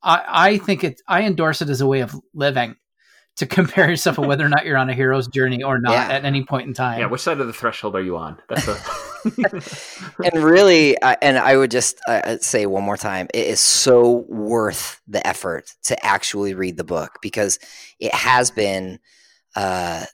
I, 0.03 0.23
I 0.29 0.59
think 0.59 0.85
it. 0.85 1.01
I 1.09 1.23
endorse 1.23 1.63
it 1.63 1.69
as 1.71 1.81
a 1.81 1.87
way 1.87 2.01
of 2.01 2.15
living, 2.33 2.77
to 3.39 3.47
compare 3.59 3.89
yourself 3.89 4.19
on 4.19 4.29
whether 4.29 4.45
or 4.45 4.49
not 4.49 4.67
you're 4.67 4.77
on 4.77 4.91
a 4.91 4.95
hero's 4.95 5.29
journey 5.29 5.63
or 5.63 5.81
not 5.81 5.93
Yeah. 5.93 6.09
at 6.17 6.25
any 6.25 6.45
point 6.45 6.69
in 6.69 6.75
time. 6.75 7.01
yeah, 7.01 7.07
which 7.07 7.21
side 7.21 7.41
of 7.41 7.47
the 7.47 7.53
threshold 7.53 7.97
are 7.97 8.03
you 8.03 8.17
on? 8.17 8.39
That's 8.49 8.69
a 8.69 8.77
and 10.25 10.45
really, 10.45 10.97
uh, 10.99 11.17
and 11.21 11.39
I 11.39 11.57
would 11.57 11.71
just 11.71 12.01
uh, 12.09 12.37
say 12.41 12.67
one 12.67 12.85
more 12.85 12.97
time, 12.97 13.27
it 13.35 13.47
is 13.47 13.61
so 13.61 14.25
worth 14.29 15.01
the 15.09 15.25
effort 15.27 15.73
to 15.85 16.07
actually 16.07 16.55
read 16.55 16.77
the 16.77 16.85
book 16.85 17.19
because 17.21 17.59
it 17.99 18.15
has 18.15 18.51
been 18.51 19.01
uh, 19.59 20.05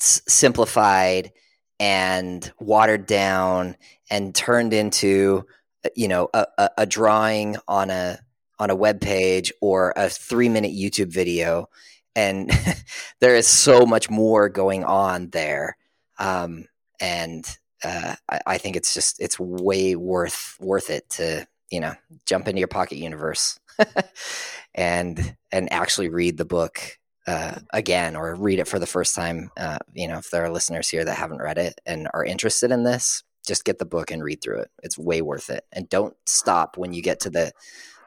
s- 0.00 0.22
simplified 0.26 1.30
and 1.78 2.50
watered 2.58 3.04
down 3.04 3.76
and 4.10 4.34
turned 4.34 4.72
into, 4.72 5.44
uh, 5.84 5.90
you 5.94 6.08
know, 6.08 6.30
a, 6.32 6.46
a, 6.56 6.70
a 6.78 6.86
drawing 6.86 7.56
on 7.68 7.90
a 7.90 8.18
on 8.58 8.70
a 8.70 8.74
web 8.74 9.02
page 9.02 9.52
or 9.60 9.92
a 9.94 10.08
three 10.08 10.48
minute 10.48 10.72
YouTube 10.72 11.12
video, 11.12 11.68
and 12.16 12.50
there 13.20 13.36
is 13.36 13.46
so 13.46 13.84
much 13.84 14.08
more 14.08 14.48
going 14.48 14.84
on 14.84 15.28
there, 15.30 15.76
um, 16.18 16.64
and 16.98 17.44
uh, 17.84 18.14
I, 18.30 18.40
I 18.46 18.58
think 18.58 18.74
it's 18.74 18.94
just 18.94 19.20
it's 19.20 19.38
way 19.38 19.96
worth 19.96 20.56
worth 20.60 20.88
it 20.88 21.10
to 21.10 21.46
you 21.70 21.80
know 21.80 21.92
jump 22.24 22.48
into 22.48 22.60
your 22.60 22.68
pocket 22.68 22.96
universe 22.96 23.60
and 24.74 25.36
and 25.52 25.70
actually 25.70 26.08
read 26.08 26.38
the 26.38 26.46
book 26.46 26.98
uh, 27.26 27.58
again 27.72 28.16
or 28.16 28.34
read 28.34 28.58
it 28.58 28.68
for 28.68 28.78
the 28.78 28.86
first 28.86 29.14
time. 29.14 29.50
Uh, 29.56 29.78
you 29.92 30.08
know, 30.08 30.18
if 30.18 30.30
there 30.30 30.44
are 30.44 30.50
listeners 30.50 30.88
here 30.88 31.04
that 31.04 31.16
haven't 31.16 31.42
read 31.42 31.58
it 31.58 31.80
and 31.86 32.08
are 32.14 32.24
interested 32.24 32.70
in 32.70 32.84
this, 32.84 33.22
just 33.46 33.64
get 33.64 33.78
the 33.78 33.84
book 33.84 34.10
and 34.10 34.22
read 34.22 34.40
through 34.42 34.60
it. 34.60 34.70
It's 34.82 34.98
way 34.98 35.22
worth 35.22 35.50
it. 35.50 35.64
And 35.72 35.88
don't 35.88 36.14
stop 36.26 36.76
when 36.76 36.92
you 36.92 37.02
get 37.02 37.20
to 37.20 37.30
the 37.30 37.52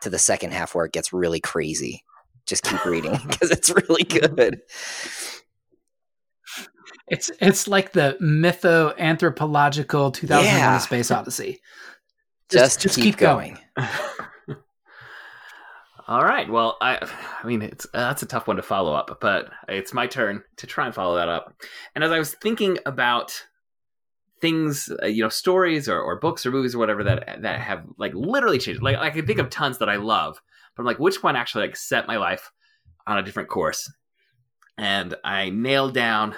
to 0.02 0.10
the 0.10 0.20
second 0.20 0.54
half 0.54 0.76
where 0.76 0.86
it 0.86 0.94
gets 0.94 1.14
really 1.14 1.40
crazy. 1.40 2.04
Just 2.46 2.64
keep 2.64 2.84
reading 2.86 3.18
because 3.28 3.52
it's 3.52 3.70
really 3.70 4.04
good. 4.04 4.62
It's 7.08 7.32
it's 7.40 7.68
like 7.68 7.94
the 7.94 8.18
mytho 8.22 8.98
anthropological 8.98 10.12
2001: 10.12 10.46
Yeah. 10.46 10.78
Space 10.80 11.12
Odyssey. 11.12 11.62
Just, 12.50 12.88
keep, 12.96 13.18
going. 13.18 13.58
All 16.08 16.24
right. 16.24 16.50
Well, 16.50 16.78
I, 16.80 17.06
I 17.44 17.46
mean, 17.46 17.62
it's 17.62 17.86
uh, 17.88 18.08
that's 18.08 18.24
a 18.24 18.28
tough 18.28 18.48
one 18.48 18.56
to 18.56 18.62
follow 18.62 18.94
up, 18.94 19.18
but 19.20 19.50
it's 19.68 19.94
my 19.94 20.08
turn 20.08 20.42
to 20.56 20.66
try 20.66 20.86
and 20.86 20.96
follow 20.96 21.18
that 21.18 21.28
up. 21.28 21.54
And 21.96 22.04
as 22.04 22.12
I 22.12 22.20
was 22.20 22.34
thinking 22.36 22.78
about 22.86 23.44
things, 24.40 24.90
uh, 25.04 25.08
you 25.08 25.22
know, 25.22 25.30
stories 25.30 25.90
or, 25.90 26.00
or 26.00 26.18
books 26.18 26.46
or 26.46 26.52
movies 26.52 26.76
or 26.76 26.78
whatever 26.78 27.04
that 27.04 27.42
that 27.42 27.60
have 27.60 27.84
like 27.98 28.14
literally 28.14 28.58
changed. 28.58 28.82
Like 28.82 28.96
I 28.96 29.10
can 29.10 29.28
think 29.28 29.40
of 29.40 29.50
tons 29.50 29.80
that 29.80 29.90
I 29.90 29.98
love, 29.98 30.40
but 30.76 30.84
I'm 30.84 30.88
like, 30.88 31.00
which 31.00 31.22
one 31.24 31.36
actually 31.36 31.68
like 31.68 31.76
set 31.76 32.08
my 32.08 32.16
life 32.16 32.52
on 33.06 33.18
a 33.18 33.24
different 33.24 33.50
course? 33.50 33.92
And 34.78 35.14
I 35.26 35.50
nailed 35.50 35.94
down 35.94 36.36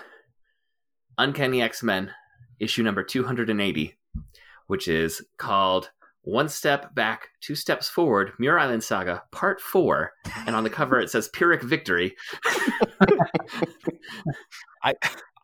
Uncanny 1.19 1.61
X 1.61 1.83
Men 1.83 2.11
issue 2.59 2.81
number 2.81 3.03
280, 3.03 3.95
which 4.65 4.87
is 4.87 5.21
called 5.37 5.91
One 6.29 6.47
Step 6.49 6.93
Back, 6.95 7.29
Two 7.41 7.55
Steps 7.55 7.89
Forward, 7.89 8.33
Muir 8.39 8.59
Island 8.59 8.83
Saga, 8.83 9.23
Part 9.31 9.59
4. 9.61 10.11
And 10.45 10.55
on 10.55 10.63
the 10.63 10.69
cover 10.69 10.99
it 10.99 11.09
says 11.09 11.27
Pyrrhic 11.29 11.63
Victory. 11.63 12.15
I 14.83 14.93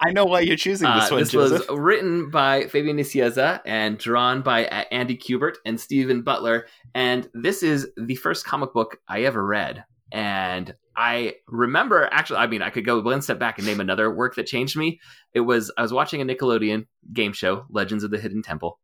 I 0.01 0.11
know 0.11 0.25
why 0.25 0.41
you're 0.41 0.57
choosing 0.57 0.89
this 0.93 1.05
Uh, 1.05 1.15
one, 1.15 1.19
this 1.21 1.31
Joseph. 1.31 1.69
was 1.69 1.79
written 1.79 2.29
by 2.29 2.67
Fabian 2.67 2.97
Nicieza 2.97 3.61
and 3.65 3.97
drawn 3.97 4.41
by 4.41 4.67
uh, 4.67 4.83
Andy 4.91 5.17
Kubert 5.17 5.55
and 5.65 5.79
Stephen 5.79 6.21
Butler. 6.21 6.67
And 6.93 7.29
this 7.33 7.63
is 7.63 7.87
the 7.97 8.15
first 8.15 8.45
comic 8.45 8.73
book 8.73 8.97
I 9.07 9.21
ever 9.21 9.45
read. 9.45 9.85
And 10.11 10.75
I 10.97 11.35
remember 11.47 12.07
actually, 12.11 12.37
I 12.39 12.47
mean, 12.47 12.61
I 12.61 12.69
could 12.69 12.85
go 12.85 13.01
one 13.01 13.21
step 13.21 13.39
back 13.39 13.57
and 13.57 13.65
name 13.65 13.79
another 13.79 14.13
work 14.13 14.35
that 14.35 14.47
changed 14.47 14.75
me. 14.77 14.99
It 15.33 15.41
was, 15.41 15.71
I 15.77 15.81
was 15.81 15.93
watching 15.93 16.21
a 16.21 16.25
Nickelodeon 16.25 16.87
game 17.13 17.31
show, 17.33 17.65
Legends 17.69 18.03
of 18.03 18.11
the 18.11 18.19
Hidden 18.19 18.43
Temple. 18.43 18.79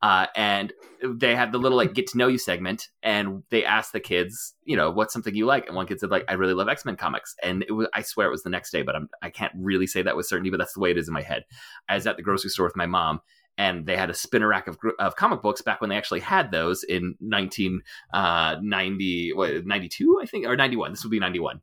Uh, 0.00 0.26
and 0.36 0.72
they 1.02 1.34
had 1.34 1.50
the 1.50 1.58
little 1.58 1.76
like 1.76 1.92
get 1.92 2.06
to 2.06 2.18
know 2.18 2.28
you 2.28 2.38
segment, 2.38 2.88
and 3.02 3.42
they 3.50 3.64
asked 3.64 3.92
the 3.92 4.00
kids, 4.00 4.54
you 4.64 4.76
know, 4.76 4.90
what's 4.90 5.12
something 5.12 5.34
you 5.34 5.44
like? 5.44 5.66
And 5.66 5.74
one 5.74 5.86
kid 5.86 5.98
said, 5.98 6.10
like, 6.10 6.24
I 6.28 6.34
really 6.34 6.54
love 6.54 6.68
X 6.68 6.84
Men 6.84 6.96
comics. 6.96 7.34
And 7.42 7.64
it 7.64 7.72
was, 7.72 7.88
I 7.92 8.02
swear 8.02 8.28
it 8.28 8.30
was 8.30 8.44
the 8.44 8.50
next 8.50 8.70
day, 8.70 8.82
but 8.82 8.94
I'm, 8.94 9.08
I 9.22 9.30
can't 9.30 9.52
really 9.56 9.88
say 9.88 10.02
that 10.02 10.16
with 10.16 10.26
certainty, 10.26 10.50
but 10.50 10.58
that's 10.58 10.74
the 10.74 10.80
way 10.80 10.92
it 10.92 10.98
is 10.98 11.08
in 11.08 11.14
my 11.14 11.22
head. 11.22 11.44
I 11.88 11.96
was 11.96 12.06
at 12.06 12.16
the 12.16 12.22
grocery 12.22 12.50
store 12.50 12.66
with 12.66 12.76
my 12.76 12.86
mom, 12.86 13.20
and 13.56 13.86
they 13.86 13.96
had 13.96 14.08
a 14.08 14.14
spinner 14.14 14.46
rack 14.46 14.68
of, 14.68 14.78
of 15.00 15.16
comic 15.16 15.42
books 15.42 15.62
back 15.62 15.80
when 15.80 15.90
they 15.90 15.96
actually 15.96 16.20
had 16.20 16.52
those 16.52 16.84
in 16.84 17.16
1990, 17.18 19.32
what, 19.32 19.66
92, 19.66 20.20
I 20.22 20.26
think, 20.26 20.46
or 20.46 20.56
91. 20.56 20.92
This 20.92 21.02
would 21.02 21.10
be 21.10 21.18
91. 21.18 21.60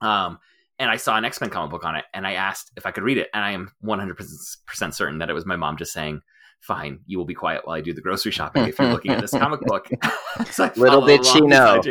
Um, 0.00 0.38
and 0.78 0.88
I 0.88 0.96
saw 0.96 1.16
an 1.16 1.24
X 1.24 1.40
Men 1.40 1.50
comic 1.50 1.72
book 1.72 1.84
on 1.84 1.96
it, 1.96 2.04
and 2.14 2.24
I 2.26 2.34
asked 2.34 2.70
if 2.76 2.86
I 2.86 2.92
could 2.92 3.02
read 3.02 3.18
it, 3.18 3.28
and 3.34 3.44
I 3.44 3.50
am 3.50 3.72
100% 3.84 4.94
certain 4.94 5.18
that 5.18 5.28
it 5.28 5.34
was 5.34 5.44
my 5.44 5.56
mom 5.56 5.76
just 5.76 5.92
saying, 5.92 6.22
"Fine, 6.60 7.00
you 7.06 7.18
will 7.18 7.24
be 7.24 7.34
quiet 7.34 7.62
while 7.64 7.76
I 7.76 7.80
do 7.80 7.92
the 7.92 8.00
grocery 8.00 8.32
shopping 8.32 8.64
if 8.66 8.78
you're 8.78 8.88
looking 8.88 9.12
at 9.12 9.20
this 9.20 9.32
comic 9.32 9.60
book." 9.60 9.88
So 10.50 10.70
Little 10.76 11.04
did 11.04 11.24
she 11.26 11.40
know. 11.40 11.82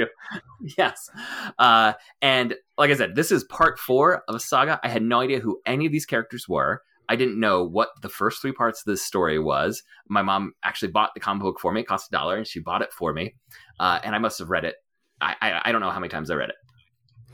Yes, 0.77 1.09
uh, 1.57 1.93
and 2.21 2.55
like 2.77 2.89
I 2.91 2.95
said, 2.95 3.15
this 3.15 3.31
is 3.31 3.43
part 3.45 3.79
four 3.79 4.23
of 4.27 4.35
a 4.35 4.39
saga. 4.39 4.79
I 4.83 4.89
had 4.89 5.03
no 5.03 5.19
idea 5.19 5.39
who 5.39 5.61
any 5.65 5.85
of 5.85 5.91
these 5.91 6.05
characters 6.05 6.47
were. 6.47 6.81
I 7.07 7.15
didn't 7.15 7.39
know 7.39 7.63
what 7.63 7.89
the 8.01 8.09
first 8.09 8.41
three 8.41 8.51
parts 8.51 8.81
of 8.81 8.85
this 8.85 9.01
story 9.01 9.39
was. 9.39 9.83
My 10.07 10.21
mom 10.21 10.53
actually 10.63 10.91
bought 10.91 11.13
the 11.15 11.19
comic 11.19 11.43
book 11.43 11.59
for 11.59 11.71
me. 11.71 11.81
It 11.81 11.87
cost 11.87 12.07
a 12.07 12.11
dollar, 12.11 12.37
and 12.37 12.47
she 12.47 12.59
bought 12.59 12.81
it 12.81 12.93
for 12.93 13.13
me. 13.13 13.35
Uh, 13.79 13.99
and 14.03 14.15
I 14.15 14.19
must 14.19 14.39
have 14.39 14.49
read 14.49 14.65
it. 14.65 14.75
I, 15.21 15.35
I 15.41 15.61
I 15.65 15.71
don't 15.71 15.81
know 15.81 15.89
how 15.89 15.99
many 15.99 16.09
times 16.09 16.29
I 16.29 16.35
read 16.35 16.49
it 16.49 16.55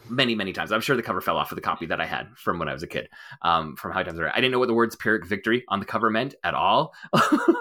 many 0.10 0.36
many 0.36 0.54
times. 0.54 0.72
I'm 0.72 0.82
sure 0.82 0.96
the 0.96 1.02
cover 1.02 1.22
fell 1.22 1.38
off 1.38 1.52
of 1.52 1.56
the 1.56 1.62
copy 1.62 1.86
that 1.88 2.02
i 2.02 2.06
had 2.06 2.28
from 2.36 2.60
when 2.60 2.70
i 2.70 2.74
was 2.74 2.84
a 2.84 2.88
kid 2.88 3.10
um 3.42 3.76
from 3.76 3.92
how 3.92 4.04
times 4.04 4.20
read 4.20 4.32
i 4.34 4.38
didn't 4.38 4.52
know 4.52 4.60
what 4.60 4.68
the 4.68 4.74
words 4.74 4.96
pyrrhic 4.96 5.26
victory 5.26 5.64
on 5.70 5.80
the 5.80 5.86
cover 5.86 6.10
meant 6.10 6.36
at 6.44 6.54
all. 6.54 6.94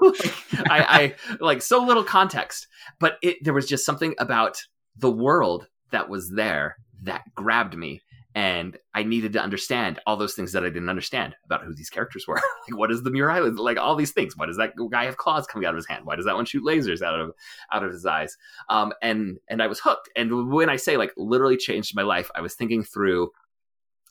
Like, 0.04 0.34
I, 0.70 1.14
I 1.30 1.36
like 1.40 1.62
so 1.62 1.82
little 1.82 2.04
context 2.04 2.66
but 2.98 3.16
it 3.22 3.38
there 3.42 3.54
was 3.54 3.66
just 3.66 3.86
something 3.86 4.14
about 4.18 4.58
the 4.96 5.10
world 5.10 5.68
that 5.90 6.08
was 6.08 6.30
there 6.30 6.76
that 7.02 7.22
grabbed 7.34 7.76
me 7.76 8.02
and 8.34 8.76
i 8.94 9.02
needed 9.02 9.32
to 9.32 9.40
understand 9.40 10.00
all 10.06 10.16
those 10.16 10.34
things 10.34 10.52
that 10.52 10.64
i 10.64 10.68
didn't 10.68 10.88
understand 10.88 11.34
about 11.44 11.64
who 11.64 11.74
these 11.74 11.90
characters 11.90 12.26
were. 12.26 12.40
Like 12.68 12.78
what 12.78 12.90
is 12.90 13.02
the 13.02 13.10
island 13.22 13.58
like 13.58 13.78
all 13.78 13.94
these 13.94 14.12
things. 14.12 14.36
Why 14.36 14.46
does 14.46 14.56
that 14.56 14.72
guy 14.90 15.04
have 15.04 15.16
claws 15.16 15.46
coming 15.46 15.66
out 15.66 15.74
of 15.74 15.76
his 15.76 15.86
hand? 15.86 16.06
Why 16.06 16.16
does 16.16 16.24
that 16.24 16.34
one 16.34 16.46
shoot 16.46 16.64
lasers 16.64 17.02
out 17.02 17.18
of 17.18 17.32
out 17.70 17.84
of 17.84 17.92
his 17.92 18.06
eyes? 18.06 18.36
Um, 18.68 18.92
and 19.02 19.38
and 19.48 19.62
I 19.62 19.66
was 19.66 19.80
hooked. 19.80 20.08
And 20.16 20.50
when 20.50 20.70
I 20.70 20.76
say 20.76 20.96
like 20.96 21.12
literally 21.16 21.56
changed 21.56 21.94
my 21.94 22.02
life, 22.02 22.30
I 22.34 22.40
was 22.40 22.54
thinking 22.54 22.82
through 22.82 23.30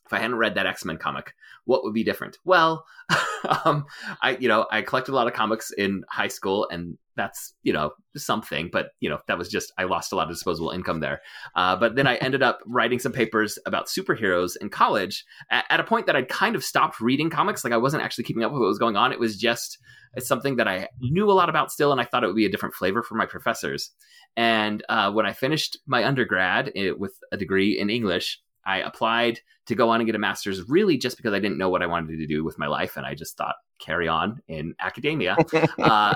if 0.05 0.13
I 0.13 0.19
hadn't 0.19 0.37
read 0.37 0.55
that 0.55 0.67
X 0.67 0.85
Men 0.85 0.97
comic, 0.97 1.33
what 1.65 1.83
would 1.83 1.93
be 1.93 2.03
different? 2.03 2.37
Well, 2.43 2.85
um, 3.65 3.85
I 4.21 4.37
you 4.39 4.47
know 4.47 4.67
I 4.71 4.81
collected 4.81 5.13
a 5.13 5.15
lot 5.15 5.27
of 5.27 5.33
comics 5.33 5.71
in 5.71 6.03
high 6.09 6.27
school, 6.27 6.67
and 6.69 6.97
that's 7.15 7.53
you 7.63 7.73
know 7.73 7.91
something, 8.15 8.69
but 8.71 8.91
you 8.99 9.09
know 9.09 9.19
that 9.27 9.37
was 9.37 9.49
just 9.49 9.71
I 9.77 9.83
lost 9.83 10.11
a 10.11 10.15
lot 10.15 10.23
of 10.23 10.35
disposable 10.35 10.71
income 10.71 10.99
there. 10.99 11.21
Uh, 11.55 11.75
but 11.75 11.95
then 11.95 12.07
I 12.07 12.15
ended 12.15 12.43
up 12.43 12.59
writing 12.65 12.99
some 12.99 13.11
papers 13.11 13.57
about 13.65 13.87
superheroes 13.87 14.55
in 14.61 14.69
college 14.69 15.23
at, 15.51 15.65
at 15.69 15.79
a 15.79 15.83
point 15.83 16.05
that 16.07 16.15
I'd 16.15 16.29
kind 16.29 16.55
of 16.55 16.63
stopped 16.63 16.99
reading 16.99 17.29
comics. 17.29 17.63
Like 17.63 17.73
I 17.73 17.77
wasn't 17.77 18.03
actually 18.03 18.23
keeping 18.25 18.43
up 18.43 18.51
with 18.51 18.61
what 18.61 18.67
was 18.67 18.79
going 18.79 18.95
on. 18.95 19.11
It 19.11 19.19
was 19.19 19.37
just 19.37 19.77
it's 20.15 20.27
something 20.27 20.57
that 20.57 20.67
I 20.67 20.87
knew 20.99 21.29
a 21.29 21.33
lot 21.33 21.49
about 21.49 21.71
still, 21.71 21.91
and 21.91 21.99
I 21.99 22.05
thought 22.05 22.23
it 22.23 22.27
would 22.27 22.35
be 22.35 22.45
a 22.45 22.51
different 22.51 22.75
flavor 22.75 23.01
for 23.01 23.15
my 23.15 23.25
professors. 23.25 23.91
And 24.35 24.83
uh, 24.89 25.11
when 25.11 25.25
I 25.25 25.33
finished 25.33 25.77
my 25.85 26.05
undergrad 26.05 26.71
it, 26.75 26.99
with 26.99 27.17
a 27.31 27.37
degree 27.37 27.79
in 27.79 27.89
English, 27.89 28.39
I 28.65 28.79
applied 28.79 29.39
to 29.65 29.75
go 29.75 29.89
on 29.89 29.99
and 29.99 30.05
get 30.05 30.15
a 30.15 30.19
master's 30.19 30.67
really 30.69 30.97
just 30.97 31.17
because 31.17 31.33
I 31.33 31.39
didn't 31.39 31.57
know 31.57 31.69
what 31.69 31.81
I 31.81 31.87
wanted 31.87 32.17
to 32.17 32.27
do 32.27 32.43
with 32.43 32.57
my 32.59 32.67
life. 32.67 32.97
And 32.97 33.05
I 33.05 33.15
just 33.15 33.37
thought, 33.37 33.55
carry 33.79 34.07
on 34.07 34.41
in 34.47 34.75
academia. 34.79 35.35
uh, 35.79 36.15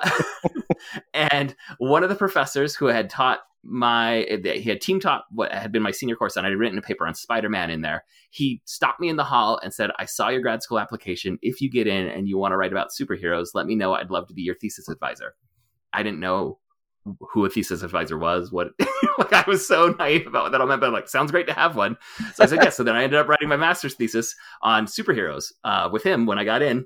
and 1.13 1.55
one 1.77 2.03
of 2.03 2.09
the 2.09 2.15
professors 2.15 2.75
who 2.75 2.85
had 2.87 3.09
taught 3.09 3.39
my, 3.63 4.25
he 4.43 4.69
had 4.69 4.79
team 4.79 4.99
taught 4.99 5.25
what 5.31 5.51
had 5.51 5.71
been 5.71 5.81
my 5.81 5.91
senior 5.91 6.15
course, 6.15 6.37
and 6.37 6.45
I 6.45 6.49
had 6.49 6.57
written 6.57 6.77
a 6.77 6.81
paper 6.81 7.05
on 7.05 7.15
Spider 7.15 7.49
Man 7.49 7.69
in 7.69 7.81
there. 7.81 8.05
He 8.29 8.61
stopped 8.65 9.01
me 9.01 9.09
in 9.09 9.17
the 9.17 9.25
hall 9.25 9.59
and 9.61 9.73
said, 9.73 9.91
I 9.99 10.05
saw 10.05 10.29
your 10.29 10.41
grad 10.41 10.63
school 10.63 10.79
application. 10.79 11.37
If 11.41 11.59
you 11.59 11.69
get 11.69 11.87
in 11.87 12.07
and 12.07 12.29
you 12.29 12.37
want 12.37 12.53
to 12.53 12.57
write 12.57 12.71
about 12.71 12.91
superheroes, 12.97 13.49
let 13.53 13.65
me 13.65 13.75
know. 13.75 13.93
I'd 13.93 14.11
love 14.11 14.27
to 14.27 14.33
be 14.33 14.43
your 14.43 14.55
thesis 14.55 14.87
advisor. 14.87 15.35
I 15.91 16.03
didn't 16.03 16.19
know 16.19 16.59
who 17.31 17.45
a 17.45 17.49
thesis 17.49 17.83
advisor 17.83 18.17
was, 18.17 18.51
what 18.51 18.71
like 19.17 19.33
I 19.33 19.43
was 19.47 19.67
so 19.67 19.95
naive 19.99 20.27
about 20.27 20.43
what 20.43 20.51
that 20.51 20.65
meant, 20.65 20.81
but 20.81 20.91
like 20.91 21.07
sounds 21.07 21.31
great 21.31 21.47
to 21.47 21.53
have 21.53 21.75
one. 21.75 21.97
So 22.35 22.43
I 22.43 22.47
said 22.47 22.59
yes. 22.61 22.77
So 22.77 22.83
then 22.83 22.95
I 22.95 23.03
ended 23.03 23.19
up 23.19 23.27
writing 23.27 23.49
my 23.49 23.57
master's 23.57 23.95
thesis 23.95 24.35
on 24.61 24.85
superheroes 24.85 25.51
uh, 25.63 25.89
with 25.91 26.03
him 26.03 26.25
when 26.25 26.39
I 26.39 26.43
got 26.43 26.61
in. 26.61 26.85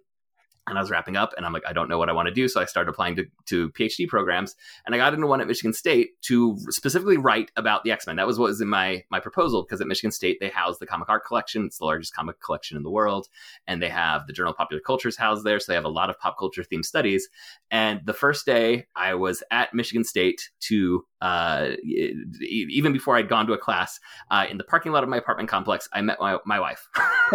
And 0.68 0.78
I 0.78 0.82
was 0.82 0.92
wrapping 0.92 1.18
up, 1.18 1.34
and 1.36 1.46
I'm 1.46 1.54
like, 1.54 1.64
I 1.68 1.74
don't 1.74 1.90
know 1.90 1.98
what 1.98 2.10
I 2.10 2.14
want 2.14 2.28
to 2.28 2.34
do. 2.34 2.48
So 2.48 2.62
I 2.62 2.66
started 2.66 2.92
applying 2.92 3.16
to, 3.16 3.26
to 3.48 3.70
PhD 3.72 4.08
programs, 4.08 4.56
and 4.86 4.94
I 4.94 4.98
got 4.98 5.14
into 5.14 5.28
one 5.28 5.42
at 5.42 5.48
Michigan 5.48 5.74
State 5.74 6.22
to 6.24 6.58
specifically 6.70 7.18
write 7.18 7.52
about 7.56 7.84
the 7.84 7.92
X 7.92 8.08
Men. 8.08 8.18
That 8.18 8.28
was 8.28 8.38
what 8.38 8.50
was 8.50 8.62
in 8.62 8.68
my 8.68 9.04
my 9.10 9.20
proposal 9.20 9.64
because 9.64 9.82
at 9.82 9.88
Michigan 9.88 10.12
State 10.12 10.38
they 10.40 10.50
house 10.50 10.78
the 10.78 10.86
comic 10.86 11.10
art 11.10 11.26
collection. 11.26 11.66
It's 11.66 11.80
the 11.80 11.86
largest 11.86 12.14
comic 12.14 12.40
collection 12.40 12.78
in 12.78 12.84
the 12.84 12.92
world, 12.92 13.28
and 13.68 13.82
they 13.82 13.90
have 13.90 14.28
the 14.28 14.34
Journal 14.34 14.52
of 14.52 14.58
Popular 14.58 14.82
Cultures 14.82 15.18
housed 15.18 15.44
there. 15.44 15.60
So 15.60 15.72
they 15.72 15.76
have 15.76 15.86
a 15.86 15.90
lot 15.90 16.10
of 16.10 16.20
pop 16.20 16.38
culture 16.38 16.64
themed 16.64 16.86
studies. 16.86 17.28
And 17.72 18.02
the 18.06 18.14
first 18.14 18.46
day 18.46 18.88
I 18.96 19.16
was 19.16 19.44
at 19.52 19.74
Michigan 19.74 20.04
State 20.04 20.52
to 20.62 21.06
uh, 21.22 21.72
even 21.84 22.94
before 22.94 23.16
I'd 23.16 23.30
gone 23.30 23.46
to 23.48 23.54
a 23.54 23.58
class 23.58 24.00
uh, 24.30 24.46
in 24.50 24.58
the 24.58 24.64
parking 24.64 24.92
lot 24.92 25.04
of 25.04 25.10
my 25.10 25.18
apartment 25.18 25.50
complex, 25.50 25.88
I 25.94 26.02
met 26.02 26.20
my 26.20 26.38
my 26.46 26.60
wife. 26.60 26.88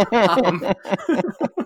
um, 0.12 0.64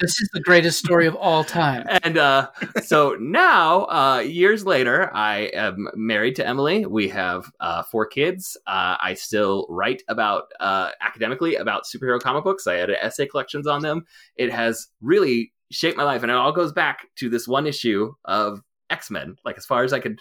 This 0.00 0.20
is 0.20 0.28
the 0.32 0.40
greatest 0.40 0.78
story 0.78 1.06
of 1.06 1.14
all 1.16 1.44
time. 1.44 1.86
and 2.02 2.18
uh, 2.18 2.50
so 2.82 3.16
now, 3.20 3.84
uh, 3.86 4.18
years 4.18 4.66
later, 4.66 5.14
I 5.14 5.50
am 5.54 5.88
married 5.94 6.36
to 6.36 6.46
Emily. 6.46 6.86
We 6.86 7.08
have 7.08 7.50
uh, 7.60 7.82
four 7.82 8.06
kids. 8.06 8.56
Uh, 8.66 8.96
I 9.00 9.14
still 9.14 9.66
write 9.68 10.02
about 10.08 10.44
uh, 10.60 10.90
academically 11.00 11.56
about 11.56 11.84
superhero 11.84 12.20
comic 12.20 12.44
books. 12.44 12.66
I 12.66 12.76
edit 12.76 12.98
essay 13.00 13.26
collections 13.26 13.66
on 13.66 13.82
them. 13.82 14.04
It 14.36 14.52
has 14.52 14.88
really 15.00 15.52
shaped 15.70 15.96
my 15.96 16.04
life, 16.04 16.22
and 16.22 16.30
it 16.30 16.36
all 16.36 16.52
goes 16.52 16.72
back 16.72 17.06
to 17.16 17.28
this 17.28 17.48
one 17.48 17.66
issue 17.66 18.12
of 18.24 18.62
X 18.90 19.10
Men. 19.10 19.36
Like 19.44 19.56
as 19.56 19.66
far 19.66 19.84
as 19.84 19.92
I 19.92 20.00
could 20.00 20.20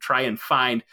try 0.00 0.22
and 0.22 0.38
find 0.38 0.84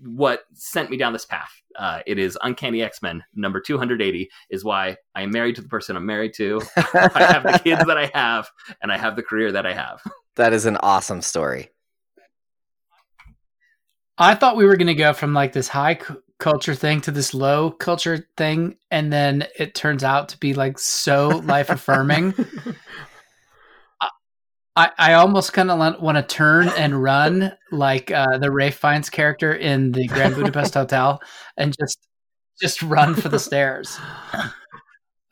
what 0.00 0.44
sent 0.54 0.90
me 0.90 0.96
down 0.96 1.12
this 1.12 1.24
path. 1.24 1.50
Uh, 1.76 2.00
it 2.06 2.18
is 2.18 2.38
Uncanny 2.42 2.82
X 2.82 3.02
Men 3.02 3.22
number 3.34 3.60
280 3.60 4.28
is 4.50 4.64
why 4.64 4.96
I 5.14 5.22
am 5.22 5.30
married 5.30 5.56
to 5.56 5.62
the 5.62 5.68
person 5.68 5.96
I'm 5.96 6.06
married 6.06 6.34
to. 6.34 6.60
I 6.76 7.22
have 7.32 7.42
the 7.44 7.60
kids 7.62 7.84
that 7.86 7.96
I 7.98 8.06
have, 8.14 8.48
and 8.82 8.90
I 8.92 8.98
have 8.98 9.16
the 9.16 9.22
career 9.22 9.52
that 9.52 9.66
I 9.66 9.74
have. 9.74 10.02
that 10.36 10.52
is 10.52 10.66
an 10.66 10.76
awesome 10.82 11.22
story. 11.22 11.70
I 14.18 14.34
thought 14.34 14.56
we 14.56 14.64
were 14.64 14.76
going 14.76 14.88
to 14.88 14.94
go 14.94 15.12
from 15.12 15.32
like 15.32 15.52
this 15.52 15.68
high 15.68 15.94
c- 15.96 16.14
culture 16.38 16.74
thing 16.74 17.00
to 17.02 17.12
this 17.12 17.34
low 17.34 17.70
culture 17.70 18.26
thing, 18.36 18.76
and 18.90 19.12
then 19.12 19.46
it 19.56 19.74
turns 19.76 20.02
out 20.02 20.30
to 20.30 20.38
be 20.38 20.54
like 20.54 20.78
so 20.78 21.28
life 21.44 21.70
affirming. 21.70 22.34
I, 24.78 24.90
I 24.96 25.12
almost 25.14 25.52
kind 25.52 25.72
of 25.72 26.00
want 26.00 26.16
to 26.16 26.22
turn 26.22 26.68
and 26.68 27.02
run 27.02 27.52
like 27.72 28.12
uh, 28.12 28.38
the 28.38 28.52
Ralph 28.52 28.74
Fiennes 28.74 29.10
character 29.10 29.52
in 29.52 29.90
the 29.90 30.06
Grand 30.06 30.36
Budapest 30.36 30.74
Hotel, 30.74 31.20
and 31.56 31.74
just 31.76 31.98
just 32.60 32.80
run 32.82 33.16
for 33.16 33.28
the 33.28 33.40
stairs. 33.40 33.98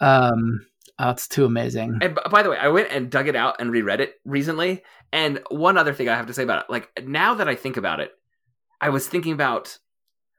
Um, 0.00 0.67
oh, 0.99 1.11
it's 1.11 1.29
too 1.29 1.45
amazing. 1.45 1.99
And 2.03 2.17
b- 2.17 2.21
by 2.29 2.43
the 2.43 2.50
way, 2.50 2.59
I 2.59 2.69
went 2.69 2.91
and 2.91 3.09
dug 3.09 3.29
it 3.29 3.37
out 3.37 3.61
and 3.61 3.71
reread 3.71 4.00
it 4.00 4.15
recently. 4.25 4.83
And 5.12 5.41
one 5.49 5.79
other 5.79 5.95
thing 5.95 6.09
I 6.09 6.17
have 6.17 6.26
to 6.26 6.35
say 6.35 6.43
about 6.43 6.65
it, 6.65 6.71
like 6.71 6.91
now 7.05 7.35
that 7.35 7.49
I 7.49 7.55
think 7.55 7.76
about 7.76 8.00
it, 8.00 8.11
I 8.81 8.88
was 8.88 9.07
thinking 9.07 9.33
about 9.33 9.79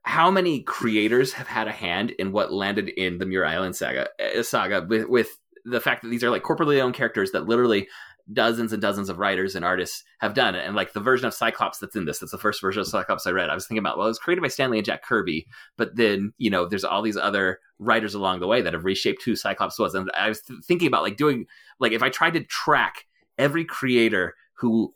how 0.03 0.29
many 0.29 0.63
creators 0.63 1.33
have 1.33 1.47
had 1.47 1.67
a 1.67 1.71
hand 1.71 2.11
in 2.11 2.33
what 2.33 2.51
landed 2.51 2.89
in 2.89 3.19
the 3.19 3.25
Muir 3.25 3.45
Island 3.45 3.75
saga, 3.77 4.09
uh, 4.19 4.43
saga 4.43 4.85
with 4.87 5.07
with 5.07 5.29
the 5.65 5.81
fact 5.81 6.01
that 6.01 6.09
these 6.09 6.23
are 6.23 6.29
like 6.29 6.43
corporately 6.43 6.81
owned 6.81 6.93
characters 6.93 7.31
that 7.31 7.47
literally 7.47 7.87
dozens 8.33 8.73
and 8.73 8.81
dozens 8.81 9.09
of 9.09 9.19
writers 9.19 9.55
and 9.55 9.63
artists 9.63 10.03
have 10.19 10.33
done. 10.33 10.55
And 10.55 10.75
like 10.75 10.93
the 10.93 10.99
version 10.99 11.27
of 11.27 11.33
Cyclops 11.33 11.79
that's 11.79 11.95
in 11.95 12.05
this, 12.05 12.19
that's 12.19 12.31
the 12.31 12.37
first 12.37 12.61
version 12.61 12.81
of 12.81 12.87
Cyclops 12.87 13.25
I 13.25 13.31
read. 13.31 13.49
I 13.49 13.55
was 13.55 13.65
thinking 13.65 13.79
about, 13.79 13.97
well, 13.97 14.07
it 14.07 14.11
was 14.11 14.19
created 14.19 14.41
by 14.41 14.49
Stan 14.49 14.71
Lee 14.71 14.79
and 14.79 14.85
Jack 14.85 15.03
Kirby, 15.03 15.47
but 15.77 15.95
then, 15.95 16.33
you 16.37 16.49
know, 16.49 16.65
there's 16.65 16.83
all 16.83 17.01
these 17.01 17.17
other 17.17 17.59
writers 17.79 18.13
along 18.13 18.39
the 18.39 18.47
way 18.47 18.61
that 18.61 18.73
have 18.73 18.85
reshaped 18.85 19.23
who 19.23 19.35
Cyclops 19.35 19.79
was. 19.79 19.95
And 19.95 20.11
I 20.13 20.29
was 20.29 20.41
th- 20.41 20.59
thinking 20.65 20.87
about 20.87 21.03
like 21.03 21.17
doing, 21.17 21.45
like, 21.79 21.91
if 21.91 22.03
I 22.03 22.09
tried 22.09 22.33
to 22.33 22.43
track 22.43 23.05
every 23.37 23.63
creator 23.63 24.35
who 24.55 24.93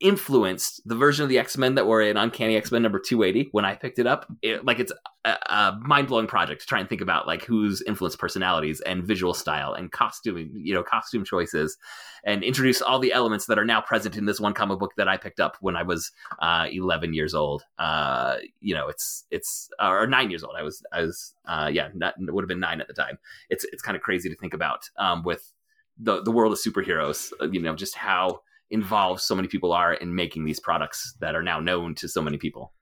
influenced 0.00 0.80
the 0.86 0.94
version 0.94 1.22
of 1.22 1.28
the 1.28 1.38
X-Men 1.38 1.76
that 1.76 1.86
were 1.86 2.02
in 2.02 2.16
Uncanny 2.16 2.56
X-Men 2.56 2.82
number 2.82 2.98
280 2.98 3.48
when 3.52 3.64
I 3.64 3.76
picked 3.76 3.98
it 3.98 4.06
up. 4.06 4.26
It, 4.42 4.64
like 4.64 4.80
it's 4.80 4.92
a, 5.24 5.30
a 5.46 5.78
mind-blowing 5.80 6.26
project 6.26 6.62
to 6.62 6.66
try 6.66 6.80
and 6.80 6.88
think 6.88 7.00
about 7.00 7.26
like 7.26 7.44
who's 7.44 7.80
influenced 7.82 8.18
personalities 8.18 8.80
and 8.80 9.04
visual 9.04 9.34
style 9.34 9.72
and 9.72 9.92
costuming, 9.92 10.50
you 10.54 10.74
know, 10.74 10.82
costume 10.82 11.24
choices 11.24 11.76
and 12.24 12.42
introduce 12.42 12.82
all 12.82 12.98
the 12.98 13.12
elements 13.12 13.46
that 13.46 13.58
are 13.58 13.64
now 13.64 13.80
present 13.80 14.16
in 14.16 14.24
this 14.24 14.40
one 14.40 14.52
comic 14.52 14.78
book 14.78 14.92
that 14.96 15.08
I 15.08 15.16
picked 15.16 15.40
up 15.40 15.56
when 15.60 15.76
I 15.76 15.84
was 15.84 16.10
uh, 16.40 16.66
11 16.70 17.14
years 17.14 17.34
old. 17.34 17.62
Uh, 17.78 18.38
you 18.60 18.74
know, 18.74 18.88
it's 18.88 19.24
it's 19.30 19.68
or 19.80 20.06
9 20.06 20.30
years 20.30 20.42
old. 20.42 20.54
I 20.58 20.62
was 20.62 20.82
I 20.92 21.02
was 21.02 21.34
uh, 21.46 21.70
yeah, 21.72 21.88
not, 21.94 22.14
would 22.18 22.42
have 22.42 22.48
been 22.48 22.60
9 22.60 22.80
at 22.80 22.88
the 22.88 22.94
time. 22.94 23.18
It's 23.48 23.64
it's 23.64 23.82
kind 23.82 23.96
of 23.96 24.02
crazy 24.02 24.28
to 24.28 24.36
think 24.36 24.54
about 24.54 24.90
um, 24.98 25.22
with 25.22 25.52
the 25.98 26.20
the 26.22 26.32
world 26.32 26.52
of 26.52 26.58
superheroes, 26.58 27.30
you 27.52 27.60
know, 27.60 27.76
just 27.76 27.94
how 27.94 28.40
involved 28.74 29.20
so 29.20 29.34
many 29.34 29.48
people 29.48 29.72
are 29.72 29.94
in 29.94 30.14
making 30.14 30.44
these 30.44 30.60
products 30.60 31.14
that 31.20 31.34
are 31.34 31.42
now 31.42 31.60
known 31.60 31.94
to 31.94 32.08
so 32.08 32.20
many 32.20 32.36
people. 32.36 32.72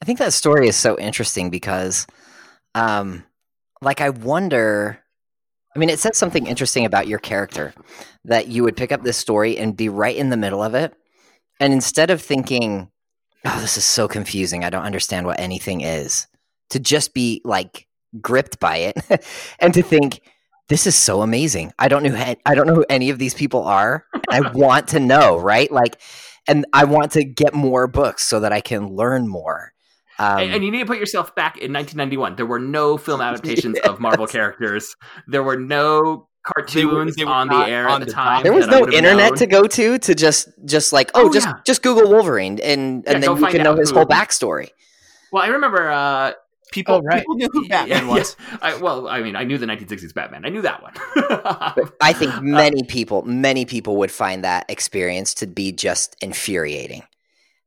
I 0.00 0.06
think 0.06 0.18
that 0.18 0.32
story 0.32 0.66
is 0.68 0.76
so 0.76 0.98
interesting 0.98 1.50
because, 1.50 2.06
um, 2.74 3.24
like, 3.82 4.00
I 4.00 4.10
wonder. 4.10 4.98
I 5.76 5.78
mean, 5.78 5.90
it 5.90 6.00
says 6.00 6.16
something 6.16 6.46
interesting 6.46 6.84
about 6.84 7.06
your 7.06 7.20
character 7.20 7.72
that 8.24 8.48
you 8.48 8.64
would 8.64 8.76
pick 8.76 8.90
up 8.90 9.02
this 9.02 9.16
story 9.16 9.56
and 9.56 9.76
be 9.76 9.88
right 9.88 10.16
in 10.16 10.30
the 10.30 10.36
middle 10.36 10.62
of 10.62 10.74
it. 10.74 10.94
And 11.60 11.72
instead 11.72 12.10
of 12.10 12.20
thinking, 12.20 12.90
oh, 13.44 13.60
this 13.60 13.76
is 13.76 13.84
so 13.84 14.08
confusing, 14.08 14.64
I 14.64 14.70
don't 14.70 14.84
understand 14.84 15.26
what 15.26 15.38
anything 15.38 15.82
is, 15.82 16.26
to 16.70 16.80
just 16.80 17.14
be 17.14 17.40
like 17.44 17.86
gripped 18.20 18.58
by 18.58 18.78
it 18.78 18.96
and 19.60 19.72
to 19.74 19.82
think, 19.82 20.22
this 20.70 20.86
is 20.86 20.96
so 20.96 21.20
amazing. 21.20 21.72
I 21.78 21.88
don't 21.88 22.04
know 22.04 22.34
I 22.46 22.54
don't 22.54 22.66
know 22.66 22.74
who 22.74 22.86
any 22.88 23.10
of 23.10 23.18
these 23.18 23.34
people 23.34 23.64
are. 23.64 24.06
I 24.30 24.40
want 24.54 24.88
to 24.88 25.00
know, 25.00 25.36
right? 25.36 25.70
Like 25.70 26.00
and 26.48 26.64
I 26.72 26.84
want 26.84 27.12
to 27.12 27.24
get 27.24 27.52
more 27.52 27.86
books 27.86 28.22
so 28.22 28.40
that 28.40 28.52
I 28.52 28.60
can 28.60 28.94
learn 28.94 29.28
more. 29.28 29.74
Um, 30.18 30.38
and, 30.38 30.54
and, 30.54 30.64
you 30.64 30.70
need 30.70 30.80
to 30.80 30.86
put 30.86 30.98
yourself 30.98 31.34
back 31.34 31.56
in 31.56 31.72
1991. 31.72 32.36
There 32.36 32.46
were 32.46 32.58
no 32.58 32.98
film 32.98 33.20
adaptations 33.22 33.76
yes. 33.76 33.88
of 33.88 34.00
Marvel 34.00 34.26
characters. 34.26 34.94
There 35.26 35.42
were 35.42 35.56
no 35.56 36.28
cartoons 36.42 36.74
they 36.74 36.84
were, 36.84 37.10
they 37.10 37.24
were 37.24 37.30
on 37.30 37.48
the 37.48 37.56
air 37.56 37.88
at 37.88 38.00
the, 38.00 38.06
the 38.06 38.12
time. 38.12 38.42
There 38.42 38.52
was 38.52 38.66
no 38.66 38.86
internet 38.86 39.30
known. 39.30 39.36
to 39.36 39.46
go 39.46 39.66
to 39.66 39.98
to 39.98 40.14
just 40.14 40.48
just 40.64 40.92
like 40.92 41.10
oh, 41.14 41.28
oh 41.28 41.32
just 41.32 41.46
yeah. 41.46 41.54
just 41.66 41.82
Google 41.82 42.10
Wolverine 42.10 42.60
and 42.62 43.06
and 43.08 43.22
yeah, 43.22 43.34
then 43.34 43.38
you 43.38 43.46
can 43.48 43.62
know 43.62 43.76
his 43.76 43.90
who. 43.90 43.96
whole 43.96 44.06
backstory. 44.06 44.68
Well, 45.32 45.42
I 45.42 45.48
remember 45.48 45.90
uh, 45.90 46.32
People, 46.72 46.96
oh, 46.96 47.00
right. 47.00 47.20
people 47.20 47.34
knew 47.34 47.48
who 47.52 47.68
Batman 47.68 48.06
yeah, 48.06 48.08
was. 48.08 48.36
Yeah. 48.38 48.58
I, 48.62 48.76
well, 48.76 49.08
I 49.08 49.22
mean, 49.22 49.34
I 49.34 49.42
knew 49.44 49.58
the 49.58 49.66
1960s 49.66 50.14
Batman. 50.14 50.44
I 50.44 50.50
knew 50.50 50.62
that 50.62 50.82
one. 50.82 50.92
I 52.00 52.12
think 52.12 52.32
uh, 52.36 52.40
many 52.40 52.84
people, 52.84 53.22
many 53.22 53.64
people 53.64 53.96
would 53.96 54.12
find 54.12 54.44
that 54.44 54.66
experience 54.68 55.34
to 55.34 55.46
be 55.46 55.72
just 55.72 56.16
infuriating. 56.20 57.02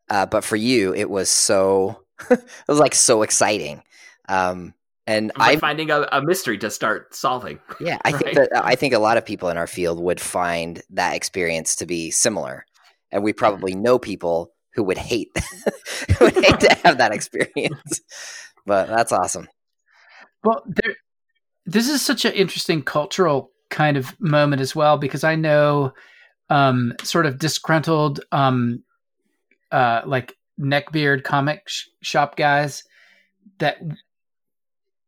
Uh, 0.09 0.25
but 0.25 0.43
for 0.43 0.55
you, 0.55 0.93
it 0.93 1.09
was 1.09 1.29
so, 1.29 2.03
it 2.29 2.39
was 2.67 2.79
like 2.79 2.95
so 2.95 3.23
exciting. 3.23 3.83
Um, 4.29 4.73
and 5.05 5.33
I'm 5.35 5.59
finding 5.59 5.91
a, 5.91 6.07
a, 6.13 6.21
mystery 6.21 6.57
to 6.59 6.69
start 6.69 7.13
solving. 7.13 7.59
Yeah, 7.81 7.97
I 8.05 8.11
right? 8.11 8.23
think 8.23 8.35
that 8.35 8.49
I 8.53 8.75
think 8.75 8.93
a 8.93 8.99
lot 8.99 9.17
of 9.17 9.25
people 9.25 9.49
in 9.49 9.57
our 9.57 9.67
field 9.67 9.99
would 9.99 10.21
find 10.21 10.81
that 10.91 11.13
experience 11.13 11.75
to 11.77 11.85
be 11.85 12.09
similar, 12.09 12.65
and 13.11 13.21
we 13.21 13.33
probably 13.33 13.75
know 13.75 13.99
people 13.99 14.53
who 14.75 14.83
would 14.83 14.97
hate 14.97 15.29
who 16.17 16.25
would 16.25 16.35
hate 16.35 16.59
to 16.61 16.73
have 16.85 16.99
that 16.99 17.11
experience 17.11 18.01
but 18.65 18.88
that's 18.88 19.12
awesome. 19.12 19.47
Well, 20.43 20.63
there, 20.65 20.95
this 21.65 21.88
is 21.88 22.02
such 22.02 22.26
an 22.26 22.34
interesting 22.34 22.82
cultural 22.84 23.52
kind 23.69 23.97
of 23.97 24.19
moment 24.19 24.62
as 24.62 24.76
well 24.76 24.97
because 24.97 25.23
I 25.23 25.36
know 25.36 25.93
um, 26.49 26.93
sort 27.04 27.26
of 27.26 27.39
disgruntled, 27.39 28.21
um, 28.32 28.84
uh, 29.71 30.02
like 30.06 30.36
neckbeard 30.60 31.23
comic 31.23 31.63
sh- 31.67 31.88
shop 32.02 32.36
guys 32.36 32.84
that 33.60 33.80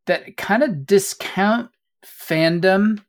that 0.07 0.37
kind 0.37 0.63
of 0.63 0.85
discount 0.85 1.69
fandom 2.03 3.03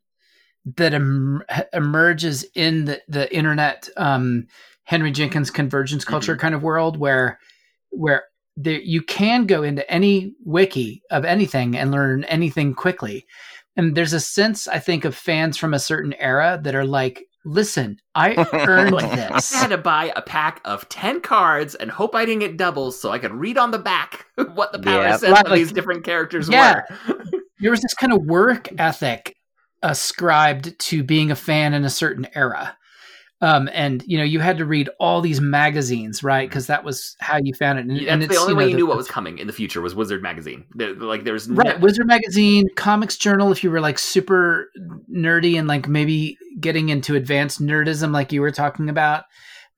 that 0.76 0.94
em- 0.94 1.42
emerges 1.72 2.44
in 2.54 2.86
the, 2.86 3.00
the 3.08 3.34
internet 3.34 3.88
um, 3.96 4.46
Henry 4.84 5.10
Jenkins 5.12 5.50
convergence 5.50 6.04
culture 6.04 6.34
mm-hmm. 6.34 6.40
kind 6.40 6.54
of 6.54 6.62
world 6.62 6.98
where 6.98 7.38
where 7.90 8.24
there, 8.56 8.80
you 8.80 9.02
can 9.02 9.46
go 9.46 9.62
into 9.62 9.88
any 9.90 10.34
wiki 10.44 11.02
of 11.10 11.24
anything 11.24 11.76
and 11.76 11.90
learn 11.90 12.24
anything 12.24 12.74
quickly. 12.74 13.26
And 13.76 13.94
there's 13.94 14.14
a 14.14 14.20
sense, 14.20 14.66
I 14.66 14.78
think, 14.78 15.04
of 15.04 15.14
fans 15.14 15.56
from 15.56 15.74
a 15.74 15.78
certain 15.78 16.14
era 16.14 16.58
that 16.62 16.74
are 16.74 16.86
like, 16.86 17.26
listen, 17.44 17.98
I 18.14 18.46
earned 18.52 18.98
this. 18.98 19.54
I 19.54 19.58
had 19.58 19.70
to 19.70 19.78
buy 19.78 20.12
a 20.16 20.22
pack 20.22 20.60
of 20.64 20.88
10 20.88 21.20
cards 21.20 21.74
and 21.74 21.90
hope 21.90 22.14
I 22.14 22.24
didn't 22.24 22.40
get 22.40 22.56
doubles 22.56 23.00
so 23.00 23.10
I 23.10 23.18
could 23.18 23.32
read 23.32 23.58
on 23.58 23.70
the 23.70 23.78
back 23.78 24.26
what 24.54 24.72
the 24.72 24.78
power 24.78 25.02
yeah, 25.02 25.16
sets 25.16 25.42
of 25.42 25.54
these 25.54 25.72
different 25.72 26.04
characters 26.04 26.48
yeah. 26.48 26.82
were. 27.08 27.24
there 27.60 27.70
was 27.70 27.82
this 27.82 27.94
kind 27.94 28.12
of 28.12 28.24
work 28.24 28.68
ethic 28.78 29.36
ascribed 29.82 30.78
to 30.78 31.04
being 31.04 31.30
a 31.30 31.36
fan 31.36 31.74
in 31.74 31.84
a 31.84 31.90
certain 31.90 32.26
era. 32.34 32.75
Um, 33.42 33.68
and 33.74 34.02
you 34.06 34.16
know, 34.16 34.24
you 34.24 34.40
had 34.40 34.56
to 34.58 34.64
read 34.64 34.88
all 34.98 35.20
these 35.20 35.42
magazines, 35.42 36.22
right? 36.22 36.48
Because 36.48 36.68
that 36.68 36.84
was 36.84 37.16
how 37.20 37.36
you 37.36 37.52
found 37.52 37.78
it. 37.78 37.82
And, 37.82 37.98
That's 37.98 38.10
and 38.10 38.22
the 38.22 38.36
only 38.36 38.52
you 38.52 38.56
way 38.56 38.62
know, 38.64 38.68
you 38.68 38.72
the, 38.72 38.76
knew 38.78 38.86
what 38.86 38.96
was 38.96 39.08
coming 39.08 39.38
in 39.38 39.46
the 39.46 39.52
future 39.52 39.82
was 39.82 39.94
Wizard 39.94 40.22
magazine. 40.22 40.64
Like 40.74 41.24
there's 41.24 41.48
right, 41.48 41.78
Wizard 41.78 42.06
magazine, 42.06 42.66
Comics 42.76 43.18
Journal. 43.18 43.52
If 43.52 43.62
you 43.62 43.70
were 43.70 43.80
like 43.80 43.98
super 43.98 44.70
nerdy 45.12 45.58
and 45.58 45.68
like 45.68 45.86
maybe 45.86 46.38
getting 46.58 46.88
into 46.88 47.14
advanced 47.14 47.60
nerdism, 47.60 48.12
like 48.12 48.32
you 48.32 48.40
were 48.40 48.50
talking 48.50 48.88
about. 48.88 49.24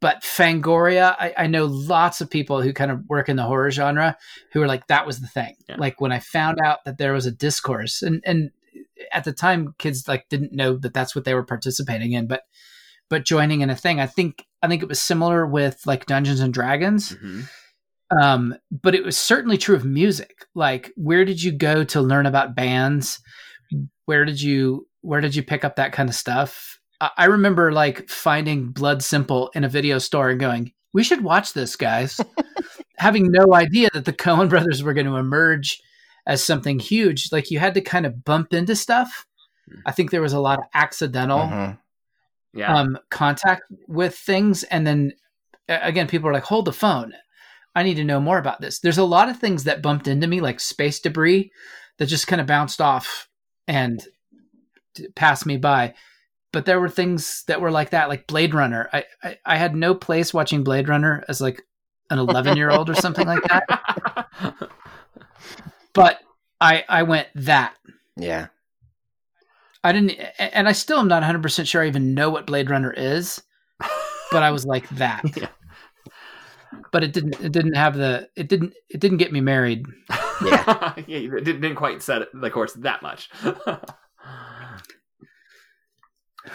But 0.00 0.22
Fangoria, 0.22 1.16
I, 1.18 1.34
I 1.36 1.46
know 1.48 1.64
lots 1.64 2.20
of 2.20 2.30
people 2.30 2.62
who 2.62 2.72
kind 2.72 2.92
of 2.92 3.04
work 3.08 3.28
in 3.28 3.34
the 3.34 3.42
horror 3.42 3.72
genre 3.72 4.16
who 4.52 4.62
are 4.62 4.68
like, 4.68 4.86
that 4.86 5.04
was 5.04 5.18
the 5.18 5.26
thing. 5.26 5.56
Yeah. 5.68 5.74
Like 5.78 6.00
when 6.00 6.12
I 6.12 6.20
found 6.20 6.60
out 6.64 6.84
that 6.84 6.98
there 6.98 7.12
was 7.12 7.26
a 7.26 7.32
discourse, 7.32 8.02
and 8.02 8.22
and 8.24 8.52
at 9.12 9.24
the 9.24 9.32
time, 9.32 9.74
kids 9.78 10.06
like 10.06 10.28
didn't 10.28 10.52
know 10.52 10.76
that 10.76 10.94
that's 10.94 11.16
what 11.16 11.24
they 11.24 11.34
were 11.34 11.44
participating 11.44 12.12
in, 12.12 12.28
but 12.28 12.42
but 13.10 13.24
joining 13.24 13.60
in 13.60 13.70
a 13.70 13.76
thing. 13.76 14.00
I 14.00 14.06
think 14.06 14.44
I 14.62 14.68
think 14.68 14.82
it 14.82 14.88
was 14.88 15.00
similar 15.00 15.46
with 15.46 15.80
like 15.86 16.06
Dungeons 16.06 16.40
and 16.40 16.52
Dragons. 16.52 17.14
Mm-hmm. 17.14 17.40
Um, 18.20 18.56
but 18.70 18.94
it 18.94 19.04
was 19.04 19.18
certainly 19.18 19.58
true 19.58 19.76
of 19.76 19.84
music. 19.84 20.46
Like, 20.54 20.92
where 20.96 21.24
did 21.24 21.42
you 21.42 21.52
go 21.52 21.84
to 21.84 22.00
learn 22.00 22.26
about 22.26 22.54
bands? 22.54 23.20
Where 24.06 24.24
did 24.24 24.40
you 24.40 24.86
where 25.02 25.20
did 25.20 25.34
you 25.34 25.42
pick 25.42 25.64
up 25.64 25.76
that 25.76 25.92
kind 25.92 26.08
of 26.08 26.14
stuff? 26.14 26.78
I, 27.00 27.10
I 27.16 27.24
remember 27.26 27.72
like 27.72 28.08
finding 28.08 28.70
Blood 28.70 29.02
Simple 29.02 29.50
in 29.54 29.64
a 29.64 29.68
video 29.68 29.98
store 29.98 30.30
and 30.30 30.40
going, 30.40 30.72
"We 30.92 31.04
should 31.04 31.22
watch 31.22 31.52
this, 31.52 31.76
guys," 31.76 32.20
having 32.96 33.30
no 33.30 33.54
idea 33.54 33.90
that 33.92 34.04
the 34.04 34.12
Coen 34.12 34.48
brothers 34.48 34.82
were 34.82 34.94
going 34.94 35.06
to 35.06 35.16
emerge 35.16 35.80
as 36.26 36.44
something 36.44 36.78
huge. 36.78 37.30
Like, 37.32 37.50
you 37.50 37.58
had 37.58 37.74
to 37.74 37.80
kind 37.80 38.04
of 38.04 38.24
bump 38.24 38.52
into 38.52 38.76
stuff. 38.76 39.26
Hmm. 39.66 39.80
I 39.86 39.92
think 39.92 40.10
there 40.10 40.20
was 40.20 40.34
a 40.34 40.40
lot 40.40 40.58
of 40.58 40.64
accidental. 40.74 41.38
Mm-hmm 41.38 41.74
yeah. 42.52 42.74
um, 42.74 42.98
contact 43.10 43.62
with 43.86 44.16
things. 44.16 44.62
And 44.64 44.86
then 44.86 45.12
again, 45.68 46.08
people 46.08 46.28
are 46.28 46.32
like, 46.32 46.44
hold 46.44 46.64
the 46.64 46.72
phone. 46.72 47.12
I 47.74 47.82
need 47.82 47.94
to 47.96 48.04
know 48.04 48.20
more 48.20 48.38
about 48.38 48.60
this. 48.60 48.80
There's 48.80 48.98
a 48.98 49.04
lot 49.04 49.28
of 49.28 49.38
things 49.38 49.64
that 49.64 49.82
bumped 49.82 50.08
into 50.08 50.26
me, 50.26 50.40
like 50.40 50.60
space 50.60 51.00
debris, 51.00 51.52
that 51.98 52.06
just 52.06 52.26
kind 52.26 52.40
of 52.40 52.46
bounced 52.46 52.80
off 52.80 53.28
and 53.66 54.04
passed 55.14 55.46
me 55.46 55.56
by. 55.56 55.94
But 56.52 56.64
there 56.64 56.80
were 56.80 56.88
things 56.88 57.44
that 57.46 57.60
were 57.60 57.70
like 57.70 57.90
that, 57.90 58.08
like 58.08 58.26
Blade 58.26 58.54
Runner. 58.54 58.88
I, 58.92 59.04
I, 59.22 59.38
I 59.44 59.56
had 59.56 59.76
no 59.76 59.94
place 59.94 60.32
watching 60.32 60.64
Blade 60.64 60.88
Runner 60.88 61.22
as 61.28 61.40
like 61.40 61.62
an 62.10 62.18
11 62.18 62.56
year 62.56 62.70
old 62.70 62.88
or 62.88 62.94
something 62.94 63.26
like 63.26 63.42
that. 63.44 64.26
But 65.98 66.20
I 66.60 66.84
I 66.88 67.02
went 67.02 67.26
that. 67.34 67.74
Yeah. 68.16 68.48
I 69.84 69.92
didn't, 69.92 70.12
and 70.38 70.68
I 70.68 70.72
still 70.72 70.98
am 70.98 71.08
not 71.08 71.22
100 71.22 71.42
percent 71.42 71.68
sure 71.68 71.82
I 71.82 71.86
even 71.86 72.14
know 72.14 72.30
what 72.30 72.46
Blade 72.46 72.68
Runner 72.70 72.92
is. 72.92 73.40
but 74.32 74.42
I 74.42 74.50
was 74.50 74.66
like 74.66 74.88
that. 74.96 75.22
Yeah. 75.36 75.48
But 76.92 77.04
it 77.04 77.12
didn't. 77.12 77.40
It 77.40 77.52
didn't 77.52 77.74
have 77.74 77.96
the. 77.96 78.28
It 78.36 78.48
didn't. 78.48 78.74
It 78.90 79.00
didn't 79.00 79.18
get 79.18 79.32
me 79.32 79.40
married. 79.40 79.86
yeah, 80.44 80.94
you 81.06 81.30
didn't, 81.30 81.60
didn't 81.62 81.76
quite 81.76 82.02
set 82.02 82.22
the 82.34 82.50
course 82.50 82.72
that 82.74 83.02
much. 83.02 83.30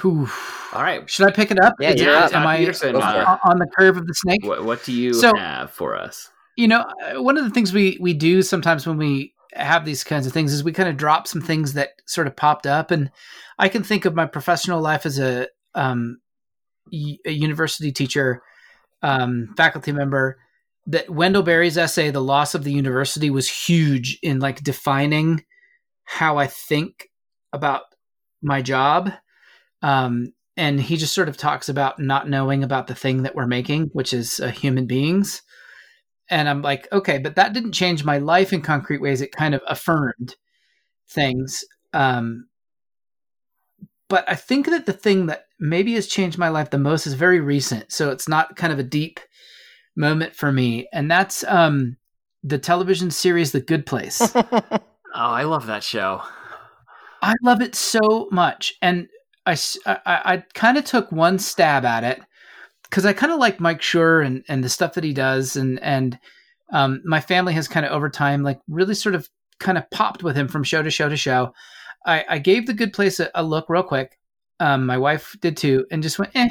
Whew. 0.01 0.27
All 0.73 0.81
right. 0.81 1.07
Should 1.09 1.27
I 1.27 1.31
pick 1.31 1.51
it 1.51 1.59
up? 1.59 1.75
Yeah, 1.79 1.91
Is 1.91 2.01
you're 2.01 2.13
it- 2.15 2.33
Am 2.33 2.47
I 2.47 2.57
Petersen, 2.57 2.93
Go 2.93 2.99
uh, 2.99 3.38
on 3.43 3.51
on 3.53 3.59
the 3.59 3.67
curve 3.77 3.97
of 3.97 4.07
the 4.07 4.13
snake? 4.13 4.43
what, 4.43 4.63
what 4.65 4.83
do 4.83 4.91
you 4.91 5.13
So- 5.13 5.36
have 5.36 5.71
for 5.71 5.95
us? 5.95 6.29
you 6.55 6.67
know 6.67 6.86
uh, 7.03 7.19
one 7.19 7.36
of 7.36 7.43
the 7.43 7.49
things 7.49 7.73
we 7.73 7.97
we 7.99 8.13
do 8.13 8.43
sometimes 8.43 8.86
when 8.86 8.95
we 8.97 9.33
have 9.55 9.85
these 9.85 10.03
kinds 10.03 10.25
of 10.25 10.33
things 10.33 10.53
is 10.53 10.63
we 10.63 10.71
kind 10.71 10.89
of 10.89 10.97
drop 10.97 11.27
some 11.27 11.41
things 11.41 11.73
that 11.73 11.89
sort 12.05 12.27
of 12.27 12.35
popped 12.35 12.65
up 12.65 12.91
and 12.91 13.11
i 13.59 13.69
can 13.69 13.83
think 13.83 14.05
of 14.05 14.15
my 14.15 14.25
professional 14.25 14.81
life 14.81 15.05
as 15.05 15.19
a 15.19 15.47
um 15.75 16.19
a 16.91 17.31
university 17.31 17.91
teacher 17.91 18.41
um 19.01 19.53
faculty 19.57 19.91
member 19.91 20.37
that 20.87 21.09
wendell 21.09 21.43
berry's 21.43 21.77
essay 21.77 22.09
the 22.09 22.21
loss 22.21 22.55
of 22.55 22.63
the 22.63 22.71
university 22.71 23.29
was 23.29 23.49
huge 23.49 24.19
in 24.21 24.39
like 24.39 24.63
defining 24.63 25.43
how 26.03 26.37
i 26.37 26.47
think 26.47 27.09
about 27.51 27.83
my 28.41 28.61
job 28.61 29.11
um 29.81 30.33
and 30.55 30.79
he 30.79 30.97
just 30.97 31.13
sort 31.13 31.29
of 31.29 31.37
talks 31.37 31.67
about 31.67 31.99
not 31.99 32.29
knowing 32.29 32.63
about 32.63 32.87
the 32.87 32.95
thing 32.95 33.23
that 33.23 33.35
we're 33.35 33.47
making 33.47 33.89
which 33.93 34.13
is 34.13 34.39
uh, 34.39 34.47
human 34.49 34.85
beings 34.85 35.41
and 36.34 36.50
I'm 36.50 36.63
like, 36.63 36.88
okay, 36.91 37.19
but 37.19 37.36
that 37.36 37.54
didn't 37.54 37.74
change 37.74 38.04
my 38.04 38.17
life 38.17 38.52
in 38.52 38.63
concrete 38.63 39.02
ways. 39.02 39.22
It 39.22 39.32
kind 39.32 39.54
of 39.54 39.62
affirmed 39.67 40.36
things. 41.08 41.63
Um, 41.93 42.48
but 44.10 44.28
I 44.28 44.34
think 44.34 44.65
that 44.65 44.88
the 44.88 44.93
thing 44.93 45.28
that 45.28 45.46
maybe 45.60 45.93
has 45.93 46.08
changed 46.08 46.39
my 46.39 46.50
life 46.50 46.72
the 46.72 46.80
most 46.80 47.06
is 47.06 47.13
very 47.13 47.39
recent. 47.39 47.91
So 47.91 48.10
it's 48.10 48.28
not 48.28 48.56
kind 48.56 48.74
of 48.74 48.80
a 48.80 48.84
deep 48.84 49.19
moment 49.96 50.36
for 50.36 50.52
me. 50.52 50.88
And 50.91 51.10
that's 51.10 51.43
um, 51.43 51.98
the 52.43 52.58
television 52.58 53.12
series 53.12 53.52
The 53.52 53.62
Good 53.62 53.86
Place. 53.86 54.36
Oh, 55.15 55.30
I 55.30 55.43
love 55.43 55.67
that 55.67 55.84
show. 55.84 56.24
I 57.22 57.36
love 57.43 57.62
it 57.62 57.76
so 57.76 58.28
much. 58.32 58.74
And 58.82 59.08
I 59.46 59.56
I 59.86 60.43
kind 60.56 60.76
of 60.76 60.86
took 60.86 61.12
one 61.12 61.38
stab 61.38 61.86
at 61.86 62.04
it 62.04 62.19
because 62.93 63.08
I 63.08 63.13
kind 63.13 63.32
of 63.32 63.39
like 63.39 63.60
Mike 63.60 63.79
Schur 63.79 64.23
and, 64.23 64.43
and 64.47 64.63
the 64.63 64.69
stuff 64.69 64.93
that 64.93 65.03
he 65.03 65.13
does. 65.13 65.56
And, 65.56 65.79
and 65.79 66.19
um, 66.71 67.01
my 67.03 67.21
family 67.21 67.51
has 67.53 67.67
kind 67.67 67.88
of 67.88 67.91
over 67.91 68.08
time, 68.08 68.43
like 68.43 68.62
really 68.67 68.93
sort 68.93 69.15
of 69.15 69.27
kind 69.58 69.79
of 69.79 69.89
popped 69.89 70.21
with 70.21 70.36
him 70.36 70.47
from 70.47 70.63
show 70.63 70.84
to 70.84 70.91
show 70.91 71.10
to 71.10 71.17
show. 71.17 71.56
I, 72.06 72.23
I 72.29 72.38
gave 72.38 72.67
The 72.67 72.73
Good 72.75 72.93
Place 72.93 73.19
a, 73.19 73.32
a 73.34 73.41
look 73.41 73.67
real 73.67 73.82
quick. 73.82 74.19
Um, 74.60 74.86
my 74.86 74.99
wife 74.99 75.36
did 75.41 75.58
too, 75.58 75.88
and 75.89 76.03
just 76.03 76.19
went, 76.19 76.36
eh. 76.36 76.49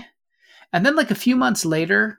And 0.72 0.85
then, 0.85 0.96
like 0.96 1.12
a 1.12 1.14
few 1.14 1.37
months 1.37 1.64
later, 1.64 2.18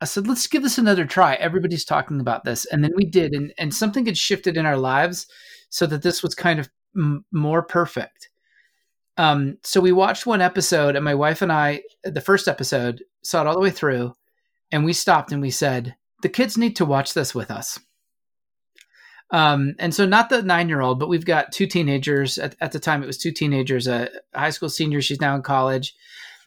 I 0.00 0.04
said, 0.04 0.28
let's 0.28 0.46
give 0.46 0.62
this 0.62 0.78
another 0.78 1.04
try. 1.04 1.34
Everybody's 1.34 1.84
talking 1.84 2.20
about 2.20 2.44
this. 2.44 2.64
And 2.66 2.84
then 2.84 2.92
we 2.94 3.04
did. 3.04 3.32
And, 3.32 3.52
and 3.58 3.74
something 3.74 4.06
had 4.06 4.18
shifted 4.18 4.56
in 4.56 4.66
our 4.66 4.76
lives 4.76 5.26
so 5.68 5.84
that 5.86 6.02
this 6.02 6.22
was 6.22 6.36
kind 6.36 6.60
of 6.60 6.70
m- 6.96 7.24
more 7.32 7.64
perfect. 7.64 8.28
Um, 9.20 9.58
so 9.62 9.82
we 9.82 9.92
watched 9.92 10.24
one 10.24 10.40
episode, 10.40 10.96
and 10.96 11.04
my 11.04 11.14
wife 11.14 11.42
and 11.42 11.52
I, 11.52 11.82
the 12.04 12.22
first 12.22 12.48
episode, 12.48 13.04
saw 13.22 13.42
it 13.42 13.46
all 13.46 13.52
the 13.52 13.60
way 13.60 13.68
through, 13.68 14.14
and 14.72 14.82
we 14.82 14.94
stopped 14.94 15.30
and 15.30 15.42
we 15.42 15.50
said, 15.50 15.94
"The 16.22 16.30
kids 16.30 16.56
need 16.56 16.74
to 16.76 16.86
watch 16.86 17.12
this 17.12 17.34
with 17.34 17.50
us." 17.50 17.78
Um, 19.30 19.74
and 19.78 19.94
so 19.94 20.06
not 20.06 20.30
the 20.30 20.42
nine-year-old, 20.42 20.98
but 20.98 21.10
we've 21.10 21.26
got 21.26 21.52
two 21.52 21.66
teenagers. 21.66 22.38
At, 22.38 22.56
at 22.62 22.72
the 22.72 22.78
time, 22.80 23.02
it 23.02 23.06
was 23.06 23.18
two 23.18 23.30
teenagers, 23.30 23.86
a 23.86 24.08
high 24.34 24.48
school 24.48 24.70
senior. 24.70 25.02
She's 25.02 25.20
now 25.20 25.36
in 25.36 25.42
college, 25.42 25.94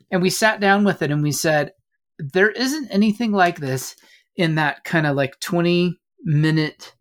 and 0.09 0.23
we 0.23 0.31
sat 0.31 0.59
down 0.59 0.83
with 0.83 1.03
it 1.03 1.12
and 1.12 1.21
we 1.21 1.31
said, 1.31 1.73
"There 2.17 2.49
isn't 2.49 2.89
anything 2.89 3.33
like 3.33 3.59
this 3.59 3.95
in 4.36 4.55
that 4.55 4.83
kind 4.83 5.05
of 5.05 5.15
like 5.15 5.39
twenty-minute 5.39 6.95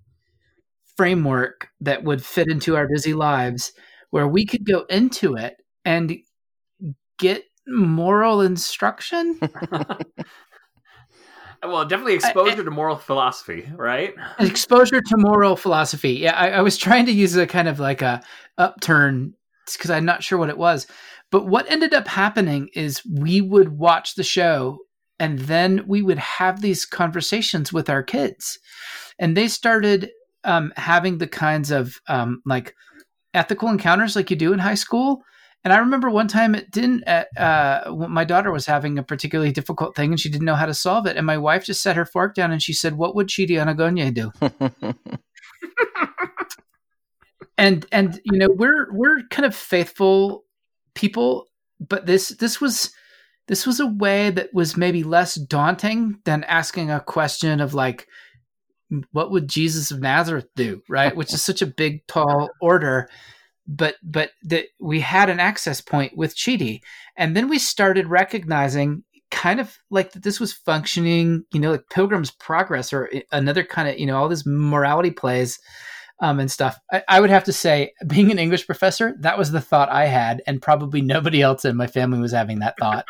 framework 0.98 1.70
that 1.80 2.04
would 2.04 2.22
fit 2.22 2.48
into 2.50 2.76
our 2.76 2.86
busy 2.86 3.14
lives." 3.14 3.72
where 4.12 4.28
we 4.28 4.44
could 4.44 4.66
go 4.66 4.84
into 4.90 5.36
it 5.36 5.61
and 5.84 6.16
get 7.18 7.44
moral 7.66 8.40
instruction. 8.40 9.38
well, 11.62 11.84
definitely 11.84 12.14
exposure 12.14 12.64
to 12.64 12.70
moral 12.70 12.96
philosophy, 12.96 13.70
right? 13.76 14.14
exposure 14.38 15.00
to 15.00 15.16
moral 15.16 15.56
philosophy. 15.56 16.12
Yeah, 16.14 16.36
I, 16.36 16.50
I 16.50 16.60
was 16.60 16.76
trying 16.76 17.06
to 17.06 17.12
use 17.12 17.36
a 17.36 17.46
kind 17.46 17.68
of 17.68 17.78
like 17.80 18.02
a 18.02 18.22
upturn 18.58 19.34
because 19.72 19.90
I'm 19.90 20.04
not 20.04 20.22
sure 20.22 20.38
what 20.38 20.50
it 20.50 20.58
was. 20.58 20.86
But 21.30 21.46
what 21.46 21.70
ended 21.70 21.94
up 21.94 22.06
happening 22.08 22.68
is 22.74 23.02
we 23.06 23.40
would 23.40 23.78
watch 23.78 24.14
the 24.14 24.22
show 24.22 24.78
and 25.18 25.38
then 25.38 25.84
we 25.86 26.02
would 26.02 26.18
have 26.18 26.60
these 26.60 26.84
conversations 26.84 27.72
with 27.72 27.88
our 27.88 28.02
kids. 28.02 28.58
And 29.18 29.36
they 29.36 29.48
started 29.48 30.10
um, 30.44 30.72
having 30.76 31.18
the 31.18 31.26
kinds 31.26 31.70
of 31.70 32.00
um, 32.08 32.42
like 32.44 32.74
ethical 33.34 33.68
encounters 33.68 34.16
like 34.16 34.30
you 34.30 34.36
do 34.36 34.52
in 34.52 34.58
high 34.58 34.74
school. 34.74 35.22
And 35.64 35.72
I 35.72 35.78
remember 35.78 36.10
one 36.10 36.28
time 36.28 36.54
it 36.54 36.70
didn't. 36.70 37.06
Uh, 37.06 37.92
when 37.92 38.10
my 38.10 38.24
daughter 38.24 38.50
was 38.50 38.66
having 38.66 38.98
a 38.98 39.02
particularly 39.02 39.52
difficult 39.52 39.94
thing, 39.94 40.10
and 40.10 40.18
she 40.18 40.28
didn't 40.28 40.44
know 40.44 40.56
how 40.56 40.66
to 40.66 40.74
solve 40.74 41.06
it. 41.06 41.16
And 41.16 41.24
my 41.24 41.38
wife 41.38 41.64
just 41.64 41.82
set 41.82 41.96
her 41.96 42.04
fork 42.04 42.34
down, 42.34 42.50
and 42.50 42.62
she 42.62 42.72
said, 42.72 42.96
"What 42.96 43.14
would 43.14 43.28
Chidi 43.28 43.50
Anagonye 43.50 44.12
do?" 44.12 44.32
and 47.58 47.86
and 47.92 48.20
you 48.24 48.38
know 48.38 48.48
we're 48.50 48.92
we're 48.92 49.22
kind 49.30 49.46
of 49.46 49.54
faithful 49.54 50.44
people, 50.94 51.46
but 51.78 52.06
this 52.06 52.30
this 52.30 52.60
was 52.60 52.90
this 53.48 53.66
was 53.66 53.80
a 53.80 53.86
way 53.86 54.30
that 54.30 54.52
was 54.52 54.76
maybe 54.76 55.02
less 55.02 55.34
daunting 55.34 56.18
than 56.24 56.44
asking 56.44 56.90
a 56.90 57.00
question 57.00 57.60
of 57.60 57.74
like, 57.74 58.06
what 59.10 59.30
would 59.30 59.48
Jesus 59.48 59.90
of 59.90 60.00
Nazareth 60.00 60.48
do, 60.54 60.82
right? 60.88 61.14
Which 61.14 61.32
is 61.32 61.42
such 61.42 61.62
a 61.62 61.66
big, 61.66 62.06
tall 62.06 62.50
order. 62.60 63.08
But 63.66 63.96
but 64.02 64.30
that 64.42 64.66
we 64.80 65.00
had 65.00 65.30
an 65.30 65.40
access 65.40 65.80
point 65.80 66.16
with 66.16 66.36
Chidi, 66.36 66.80
and 67.16 67.36
then 67.36 67.48
we 67.48 67.58
started 67.58 68.06
recognizing 68.08 69.04
kind 69.30 69.60
of 69.60 69.78
like 69.90 70.12
that 70.12 70.22
this 70.22 70.38
was 70.38 70.52
functioning, 70.52 71.44
you 71.52 71.60
know, 71.60 71.70
like 71.70 71.88
Pilgrim's 71.90 72.30
Progress 72.30 72.92
or 72.92 73.10
another 73.32 73.64
kind 73.64 73.88
of, 73.88 73.98
you 73.98 74.06
know, 74.06 74.16
all 74.16 74.28
these 74.28 74.44
morality 74.44 75.10
plays 75.10 75.58
um, 76.20 76.38
and 76.38 76.50
stuff. 76.50 76.78
I, 76.92 77.02
I 77.08 77.20
would 77.20 77.30
have 77.30 77.44
to 77.44 77.52
say, 77.52 77.92
being 78.06 78.30
an 78.30 78.38
English 78.38 78.66
professor, 78.66 79.16
that 79.20 79.38
was 79.38 79.50
the 79.50 79.60
thought 79.60 79.88
I 79.90 80.06
had, 80.06 80.42
and 80.46 80.62
probably 80.62 81.00
nobody 81.00 81.42
else 81.42 81.64
in 81.64 81.76
my 81.76 81.86
family 81.86 82.20
was 82.20 82.32
having 82.32 82.60
that 82.60 82.76
thought. 82.78 83.06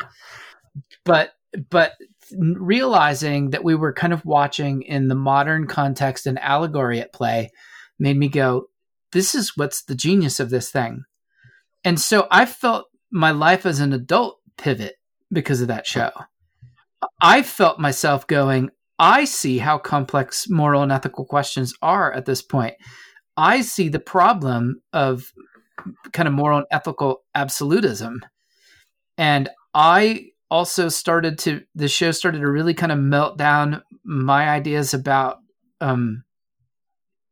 but 1.05 1.33
but 1.69 1.93
realizing 2.37 3.51
that 3.51 3.63
we 3.63 3.75
were 3.75 3.93
kind 3.93 4.13
of 4.13 4.25
watching 4.25 4.81
in 4.83 5.07
the 5.07 5.15
modern 5.15 5.67
context 5.67 6.25
and 6.25 6.39
allegory 6.39 6.99
at 6.99 7.13
play 7.13 7.51
made 7.99 8.17
me 8.17 8.27
go, 8.27 8.67
this 9.13 9.33
is 9.33 9.55
what's 9.55 9.83
the 9.83 9.95
genius 9.95 10.39
of 10.39 10.49
this 10.49 10.69
thing. 10.69 11.03
And 11.83 11.99
so 11.99 12.27
I 12.31 12.45
felt 12.45 12.87
my 13.11 13.31
life 13.31 13.65
as 13.65 13.79
an 13.79 13.93
adult 13.93 14.39
pivot 14.57 14.95
because 15.31 15.61
of 15.61 15.67
that 15.67 15.87
show. 15.87 16.11
I 17.21 17.41
felt 17.43 17.79
myself 17.79 18.27
going, 18.27 18.69
I 18.99 19.25
see 19.25 19.57
how 19.57 19.77
complex 19.77 20.49
moral 20.49 20.83
and 20.83 20.91
ethical 20.91 21.25
questions 21.25 21.73
are 21.81 22.13
at 22.13 22.25
this 22.25 22.41
point. 22.41 22.75
I 23.35 23.61
see 23.61 23.89
the 23.89 23.99
problem 23.99 24.81
of 24.93 25.31
kind 26.11 26.27
of 26.27 26.33
moral 26.33 26.59
and 26.59 26.67
ethical 26.71 27.23
absolutism. 27.35 28.21
And 29.17 29.49
I 29.73 30.27
also 30.51 30.87
started 30.87 31.39
to 31.39 31.63
the 31.73 31.87
show 31.87 32.11
started 32.11 32.39
to 32.39 32.47
really 32.47 32.75
kind 32.75 32.91
of 32.91 32.99
melt 32.99 33.37
down 33.37 33.81
my 34.03 34.49
ideas 34.49 34.93
about 34.93 35.39
um 35.81 36.23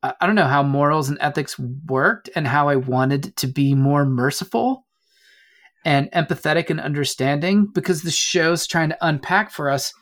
I, 0.03 0.25
don't 0.25 0.35
know 0.35 0.47
how 0.47 0.63
morals 0.63 1.09
and 1.09 1.17
ethics 1.21 1.59
worked 1.59 2.29
and 2.35 2.47
how 2.47 2.69
I 2.69 2.75
wanted 2.75 3.35
to 3.37 3.47
be 3.47 3.75
more 3.75 4.05
merciful 4.05 4.85
and 5.85 6.11
empathetic 6.11 6.69
and 6.69 6.79
understanding 6.79 7.67
because 7.73 8.01
the 8.01 8.11
show's 8.11 8.67
trying 8.67 8.89
to 8.89 8.97
unpack 9.01 9.51
for 9.51 9.69
us 9.69 9.93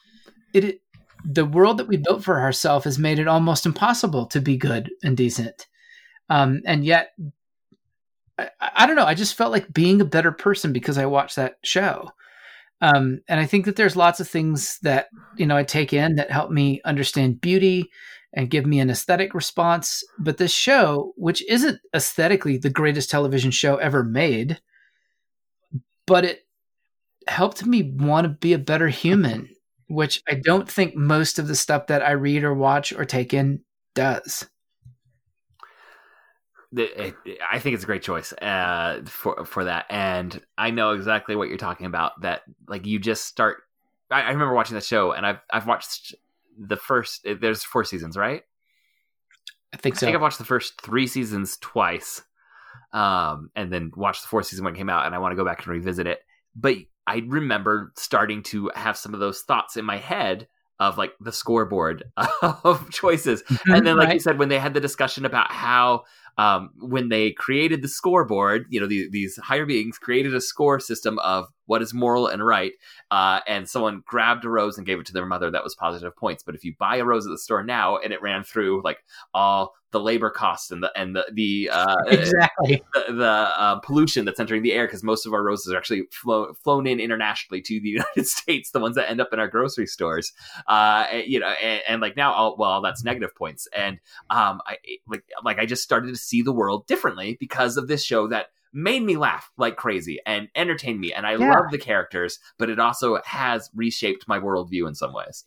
it 0.54 0.82
the 1.26 1.46
world 1.46 1.78
that 1.78 1.88
we 1.88 1.98
built 1.98 2.24
for 2.24 2.40
ourselves 2.40 2.86
has 2.86 2.98
made 2.98 3.20
it 3.20 3.28
almost 3.28 3.66
impossible 3.66 4.26
to 4.28 4.40
be 4.40 4.56
good 4.58 4.90
and 5.04 5.18
decent. 5.18 5.68
Um 6.30 6.62
and 6.66 6.86
yet 6.86 7.12
I, 8.38 8.50
I 8.62 8.88
don't 8.88 8.96
know 8.96 9.06
i 9.06 9.14
just 9.14 9.36
felt 9.36 9.52
like 9.52 9.74
being 9.74 10.00
a 10.00 10.06
better 10.06 10.32
person 10.32 10.72
because 10.72 10.98
i 10.98 11.06
watched 11.06 11.36
that 11.36 11.58
show. 11.64 12.10
Um, 12.82 13.20
and 13.28 13.42
I 13.42 13.46
think 13.46 13.66
that 13.66 13.76
there's 13.76 13.98
lots 13.98 14.22
of 14.22 14.30
things 14.30 14.80
that 14.84 15.08
you 15.36 15.46
know 15.46 15.58
I 15.58 15.64
take 15.64 15.92
in 15.92 16.16
that 16.16 16.32
help 16.32 16.50
me 16.50 16.80
understand 16.86 17.42
beauty 17.42 17.90
and 18.34 18.50
give 18.50 18.66
me 18.66 18.80
an 18.80 18.90
aesthetic 18.90 19.34
response. 19.34 20.04
But 20.18 20.38
this 20.38 20.54
show, 20.54 21.14
which 21.16 21.44
isn't 21.50 21.80
aesthetically 21.94 22.58
the 22.58 22.70
greatest 22.70 23.10
television 23.10 23.52
show 23.52 23.78
ever 23.78 24.04
made, 24.04 24.62
but 26.06 26.26
it 26.26 26.46
helped 27.28 27.66
me 27.66 27.94
want 27.96 28.26
to 28.26 28.30
be 28.30 28.54
a 28.54 28.60
better 28.60 28.88
human, 28.88 29.50
which 29.88 30.22
I 30.28 30.36
don't 30.36 30.70
think 30.70 30.96
most 30.96 31.40
of 31.40 31.48
the 31.48 31.56
stuff 31.56 31.88
that 31.88 32.04
I 32.04 32.12
read 32.12 32.44
or 32.44 32.54
watch 32.54 32.94
or 32.94 33.06
take 33.06 33.34
in 33.34 33.62
does. 33.96 34.48
I 36.78 37.58
think 37.58 37.74
it's 37.74 37.84
a 37.84 37.88
great 37.88 38.04
choice 38.04 38.32
uh, 38.34 39.02
for 39.06 39.44
for 39.44 39.64
that, 39.64 39.88
and 39.90 40.40
I 40.56 40.70
know 40.70 40.92
exactly 40.92 41.36
what 41.36 41.48
you're 41.48 41.58
talking 41.58 41.88
about. 41.88 42.22
That 42.22 42.44
like 42.68 42.86
you 42.86 43.00
just 43.00 43.26
start 43.26 43.64
I, 44.12 44.30
remember 44.30 44.54
watching 44.54 44.76
the 44.76 44.82
show, 44.82 45.12
and 45.12 45.26
I've 45.26 45.40
I've 45.52 45.68
watched 45.68 46.16
the 46.60 46.78
first. 46.78 47.26
There's 47.40 47.64
four 47.64 47.84
seasons, 47.84 48.18
right? 48.18 48.44
I 49.74 49.78
think 49.78 49.96
I 49.96 50.00
so. 50.00 50.06
think 50.06 50.16
I've 50.16 50.22
watched 50.22 50.38
the 50.38 50.46
first 50.46 50.82
three 50.82 51.08
seasons 51.08 51.58
twice, 51.58 52.22
um, 52.92 53.50
and 53.56 53.72
then 53.72 53.92
watched 53.96 54.24
the 54.24 54.28
fourth 54.28 54.48
season 54.48 54.66
when 54.66 54.76
it 54.76 54.78
came 54.78 54.90
out, 54.90 55.06
and 55.06 55.16
I 55.16 55.20
want 55.20 55.32
to 55.32 55.36
go 55.36 55.46
back 55.46 55.60
and 55.60 55.68
revisit 55.68 56.08
it. 56.08 56.20
But 56.56 56.76
I 57.08 57.24
remember 57.26 57.94
starting 57.96 58.44
to 58.44 58.72
have 58.76 58.98
some 58.98 59.14
of 59.14 59.20
those 59.20 59.42
thoughts 59.42 59.78
in 59.78 59.86
my 59.86 59.98
head 59.98 60.48
of 60.80 60.98
like 60.98 61.14
the 61.20 61.32
scoreboard 61.32 62.04
of 62.42 62.90
choices, 62.92 63.44
and 63.66 63.86
then 63.86 63.98
like 63.98 64.14
you 64.14 64.20
said, 64.20 64.40
when 64.40 64.50
they 64.50 64.60
had 64.60 64.74
the 64.74 64.82
discussion 64.82 65.26
about 65.26 65.52
how 65.52 66.04
um, 66.38 66.70
when 66.80 67.10
they 67.10 67.32
created 67.32 67.82
the 67.82 67.88
scoreboard, 67.90 68.66
you 68.70 68.80
know, 68.80 68.88
the, 68.88 69.10
these 69.12 69.38
higher 69.38 69.66
beings 69.66 69.98
created 69.98 70.34
a 70.34 70.40
score 70.40 70.80
system 70.80 71.20
of 71.20 71.48
what 71.70 71.84
is 71.84 71.94
moral 71.94 72.26
and 72.26 72.44
right, 72.44 72.72
uh, 73.12 73.42
and 73.48 73.70
someone 73.70 74.02
grabbed 74.08 74.44
a 74.44 74.50
rose 74.50 74.78
and 74.78 74.88
gave 74.88 75.00
it 75.00 75.06
to 75.06 75.14
their 75.14 75.28
mother 75.28 75.52
that 75.52 75.64
was 75.64 75.76
positive 75.76 76.16
points. 76.18 76.42
But 76.42 76.56
if 76.56 76.64
you 76.64 76.74
buy 76.80 76.98
a 76.98 77.06
rose 77.06 77.28
at 77.28 77.30
the 77.30 77.38
store 77.38 77.64
now 77.64 77.98
and 77.98 78.12
it 78.12 78.24
ran 78.24 78.44
through 78.44 78.82
like 78.84 78.98
all 79.36 79.76
the 79.92 80.00
labor 80.00 80.32
costs 80.32 80.72
and 80.72 80.82
the 80.82 80.92
and 81.00 81.16
the 81.16 81.26
the 81.32 81.70
uh, 81.72 81.96
exactly. 82.08 82.82
the, 82.96 83.14
the 83.14 83.24
uh, 83.26 83.80
pollution 83.82 84.26
that's 84.26 84.40
entering 84.40 84.64
the 84.64 84.74
air 84.74 84.88
because 84.88 85.04
most 85.04 85.28
of 85.28 85.34
our 85.34 85.44
roses 85.44 85.72
are 85.72 85.78
actually 85.78 86.04
flow, 86.12 86.54
flown 86.64 86.88
in 86.88 87.00
internationally 87.00 87.62
to 87.62 87.80
the 87.80 87.90
United 87.90 88.26
States, 88.28 88.72
the 88.72 88.80
ones 88.80 88.96
that 88.96 89.08
end 89.08 89.22
up 89.22 89.30
in 89.32 89.40
our 89.40 89.48
grocery 89.48 89.86
stores. 89.86 90.34
Uh, 90.68 91.06
and, 91.12 91.28
you 91.28 91.40
know, 91.40 91.54
and, 91.62 91.82
and 91.88 92.02
like 92.02 92.18
now, 92.18 92.34
all, 92.34 92.56
well, 92.58 92.82
that's 92.82 93.04
negative 93.04 93.36
points, 93.36 93.68
and 93.76 94.00
um, 94.32 94.60
I 94.66 94.78
like 95.08 95.24
like 95.44 95.60
I 95.60 95.68
just 95.68 95.84
started 95.84 96.08
to 96.08 96.18
see 96.18 96.42
the 96.42 96.54
world 96.54 96.88
differently 96.88 97.38
because 97.40 97.78
of 97.78 97.88
this 97.88 98.04
show 98.04 98.28
that 98.28 98.48
made 98.74 99.04
me 99.04 99.18
laugh 99.18 99.50
like 99.58 99.76
crazy 99.76 100.20
and 100.26 100.48
entertained 100.56 101.00
me, 101.00 101.12
and 101.14 101.26
I 101.26 101.36
Yeah. 101.36 101.52
love 101.52 101.72
the 101.72 101.78
characters, 101.78 102.40
but 102.58 102.70
it 102.70 102.80
also 102.80 103.20
has 103.26 103.70
reshaped 103.76 104.28
my 104.28 104.40
worldview 104.40 104.88
in 104.88 104.96
some 104.96 105.14
ways. 105.14 105.46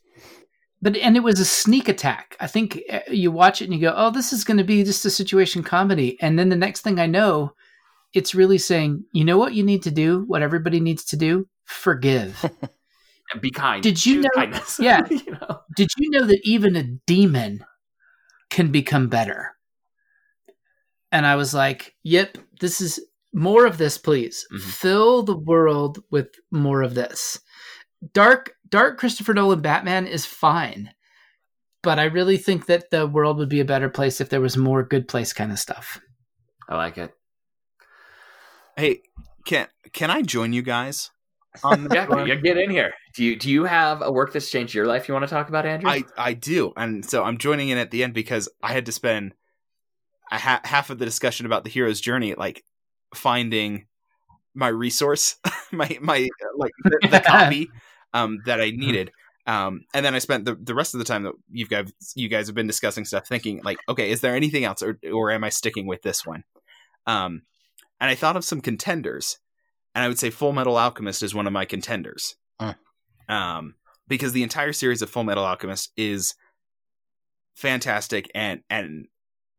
But 0.80 0.96
and 0.96 1.16
it 1.16 1.20
was 1.22 1.38
a 1.38 1.44
sneak 1.44 1.88
attack. 1.88 2.37
I 2.40 2.48
think 2.48 2.82
uh, 2.90 3.00
you 3.08 3.30
watch 3.30 3.62
it 3.62 3.66
and 3.66 3.74
you 3.74 3.80
go, 3.80 3.94
"Oh, 3.96 4.11
this 4.11 4.32
is 4.32 4.42
going 4.42 4.58
to 4.58 4.64
be 4.64 4.82
just 4.82 5.04
a 5.04 5.11
situation 5.11 5.62
comedy." 5.62 6.20
And 6.20 6.37
then 6.38 6.48
the 6.48 6.56
next 6.56 6.80
thing 6.80 6.98
I 6.98 7.06
know, 7.06 7.54
it's 8.14 8.35
really 8.35 8.58
saying, 8.58 9.04
"You 9.12 9.24
know 9.24 9.38
what 9.38 9.54
you 9.54 9.62
need 9.62 9.82
to 9.85 9.92
do? 9.92 10.24
What 10.26 10.42
everybody 10.42 10.80
needs 10.80 11.04
to 11.06 11.16
do? 11.16 11.46
Forgive." 11.64 12.44
Be 13.40 13.50
kind. 13.50 13.82
Did 13.82 14.04
you 14.04 14.16
Choose 14.16 14.24
know- 14.24 14.30
Kindness. 14.35 14.78
Yeah. 14.78 15.06
you 15.11 15.30
know? 15.32 15.61
Did 15.74 15.88
you 15.96 16.11
know 16.11 16.26
that 16.26 16.40
even 16.42 16.76
a 16.76 16.82
demon 16.82 17.64
can 18.50 18.70
become 18.72 19.08
better? 19.08 19.56
And 21.11 21.24
I 21.26 21.37
was 21.37 21.54
like, 21.54 21.94
"Yep, 22.02 22.38
this 22.61 22.80
is 22.80 23.00
more 23.32 23.66
of 23.66 23.78
this, 23.78 23.98
please. 23.98 24.46
Mhm. 24.52 24.60
Fill 24.60 25.22
the 25.22 25.36
world 25.36 26.02
with 26.10 26.28
more 26.50 26.82
of 26.82 26.94
this." 26.94 27.40
Dark 28.12 28.54
Dark 28.68 28.98
Christopher 28.98 29.34
Nolan 29.34 29.60
Batman 29.60 30.06
is 30.06 30.24
fine. 30.26 30.90
But 31.82 31.98
I 31.98 32.04
really 32.04 32.36
think 32.36 32.66
that 32.66 32.90
the 32.90 33.08
world 33.08 33.38
would 33.38 33.48
be 33.48 33.58
a 33.58 33.64
better 33.64 33.88
place 33.88 34.20
if 34.20 34.28
there 34.28 34.40
was 34.40 34.56
more 34.56 34.84
good 34.84 35.08
place 35.08 35.32
kind 35.32 35.50
of 35.50 35.58
stuff. 35.58 36.00
I 36.68 36.76
like 36.76 36.96
it. 36.96 37.12
Hey, 38.76 39.02
can 39.44 39.68
can 39.92 40.10
I 40.10 40.22
join 40.22 40.52
you 40.52 40.62
guys 40.62 41.10
on 41.64 41.84
this 41.84 41.92
Yeah, 41.92 42.06
one? 42.06 42.26
yeah, 42.26 42.36
get 42.36 42.56
in 42.56 42.70
here. 42.70 42.92
Do 43.14 43.24
you 43.24 43.36
do 43.36 43.50
you 43.50 43.64
have 43.64 44.00
a 44.00 44.10
work 44.12 44.32
that's 44.32 44.50
changed 44.50 44.74
your 44.74 44.86
life 44.86 45.08
you 45.08 45.14
want 45.14 45.24
to 45.26 45.34
talk 45.34 45.48
about, 45.48 45.66
Andrew? 45.66 45.90
I 45.90 46.04
I 46.16 46.34
do, 46.34 46.72
and 46.76 47.04
so 47.04 47.24
I'm 47.24 47.36
joining 47.38 47.68
in 47.68 47.78
at 47.78 47.90
the 47.90 48.02
end 48.04 48.14
because 48.14 48.48
I 48.62 48.72
had 48.72 48.86
to 48.86 48.92
spend 48.92 49.34
a 50.30 50.38
ha- 50.38 50.62
half 50.64 50.88
of 50.88 50.98
the 50.98 51.04
discussion 51.04 51.44
about 51.46 51.64
the 51.64 51.70
hero's 51.70 52.00
journey, 52.00 52.34
like 52.34 52.64
finding 53.14 53.87
my 54.55 54.68
resource, 54.68 55.37
my 55.72 55.98
my 56.01 56.29
uh, 56.42 56.48
like 56.57 56.72
the, 56.85 57.09
the 57.11 57.20
copy 57.27 57.68
um, 58.12 58.38
that 58.46 58.61
I 58.61 58.70
needed. 58.70 59.11
Um, 59.46 59.85
and 59.92 60.07
then 60.07 60.14
I 60.14 60.20
spent 60.20 60.44
the, 60.44 60.55
the 60.55 60.75
rest 60.75 60.94
of 60.94 60.98
the 60.98 61.05
time 61.05 61.25
that 61.25 61.33
you 61.51 61.66
guys 61.66 61.92
you 62.14 62.29
guys 62.29 62.46
have 62.46 62.55
been 62.55 62.66
discussing 62.66 63.05
stuff, 63.05 63.27
thinking 63.27 63.61
like, 63.64 63.79
okay, 63.88 64.11
is 64.11 64.20
there 64.20 64.37
anything 64.37 64.64
else, 64.64 64.83
or 64.83 64.98
or 65.12 65.31
am 65.31 65.44
I 65.44 65.48
sticking 65.48 65.87
with 65.87 66.03
this 66.03 66.25
one? 66.25 66.44
Um, 67.07 67.42
and 68.01 68.11
I 68.11 68.14
thought 68.14 68.37
of 68.37 68.44
some 68.44 68.61
contenders, 68.61 69.38
and 69.94 70.05
I 70.05 70.09
would 70.09 70.18
say 70.18 70.31
Full 70.31 70.53
Metal 70.53 70.77
Alchemist 70.77 71.22
is 71.22 71.35
one 71.35 71.46
of 71.46 71.53
my 71.53 71.64
contenders. 71.64 72.37
Mm. 72.61 72.77
Um, 73.29 73.75
because 74.09 74.33
the 74.33 74.42
entire 74.42 74.72
series 74.72 75.03
of 75.03 75.11
Full 75.11 75.25
Metal 75.25 75.44
Alchemist 75.44 75.90
is 75.96 76.35
fantastic, 77.57 78.31
and 78.35 78.61
and 78.70 79.07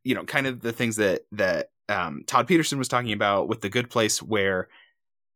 you 0.04 0.16
know, 0.16 0.24
kind 0.24 0.48
of 0.48 0.62
the 0.62 0.74
things 0.74 0.98
that 0.98 1.22
that 1.32 1.70
um, 1.90 2.24
Todd 2.26 2.48
Petersen 2.48 2.78
was 2.78 2.88
talking 2.88 3.14
about 3.14 3.48
with 3.48 3.62
the 3.62 3.70
Good 3.70 3.90
Place, 3.90 4.22
where 4.22 4.70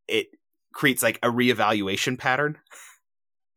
it 0.08 0.28
creates 0.74 1.04
like 1.04 1.20
a 1.24 1.28
reevaluation 1.28 2.18
pattern 2.18 2.58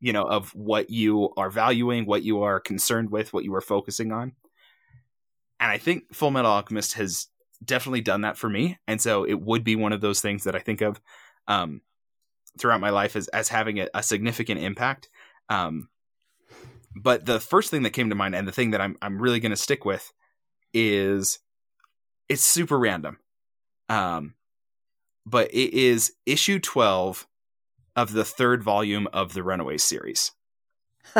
you 0.01 0.12
know 0.12 0.25
of 0.25 0.55
what 0.55 0.90
you 0.90 1.31
are 1.37 1.51
valuing 1.51 2.07
what 2.07 2.23
you 2.23 2.42
are 2.42 2.59
concerned 2.59 3.11
with 3.11 3.33
what 3.33 3.44
you 3.44 3.55
are 3.55 3.61
focusing 3.61 4.11
on. 4.11 4.33
And 5.61 5.70
i 5.70 5.79
think 5.79 6.14
full 6.14 6.31
metal 6.31 6.51
alchemist 6.51 6.94
has 6.94 7.29
definitely 7.62 8.01
done 8.01 8.23
that 8.23 8.38
for 8.38 8.49
me. 8.49 8.79
And 8.88 8.99
so 9.01 9.25
it 9.25 9.38
would 9.38 9.62
be 9.62 9.77
one 9.77 9.92
of 9.92 10.01
those 10.01 10.20
things 10.20 10.44
that 10.44 10.57
i 10.57 10.59
think 10.59 10.81
of 10.81 11.01
um, 11.46 11.83
throughout 12.59 12.81
my 12.81 12.90
life 12.90 13.16
as, 13.16 13.29
as 13.29 13.49
having 13.49 13.81
a, 13.81 13.88
a 13.94 14.03
significant 14.03 14.61
impact. 14.61 15.09
Um, 15.49 15.88
but 16.94 17.27
the 17.27 17.40
first 17.40 17.70
thing 17.70 17.83
that 17.83 17.90
came 17.90 18.09
to 18.09 18.14
mind 18.14 18.35
and 18.35 18.49
the 18.49 18.53
thing 18.53 18.70
that 18.70 18.81
i'm, 18.81 18.96
I'm 19.03 19.20
really 19.20 19.40
going 19.40 19.51
to 19.51 19.57
stick 19.57 19.85
with 19.85 20.12
is 20.72 21.38
it's 22.28 22.42
super 22.42 22.78
random 22.78 23.18
um, 23.90 24.35
but 25.26 25.52
it 25.52 25.74
is 25.74 26.12
issue 26.24 26.61
12 26.61 27.26
of 27.96 28.12
the 28.12 28.24
third 28.24 28.62
volume 28.62 29.09
of 29.12 29.35
the 29.35 29.42
Runaways 29.42 29.83
series. 29.83 30.33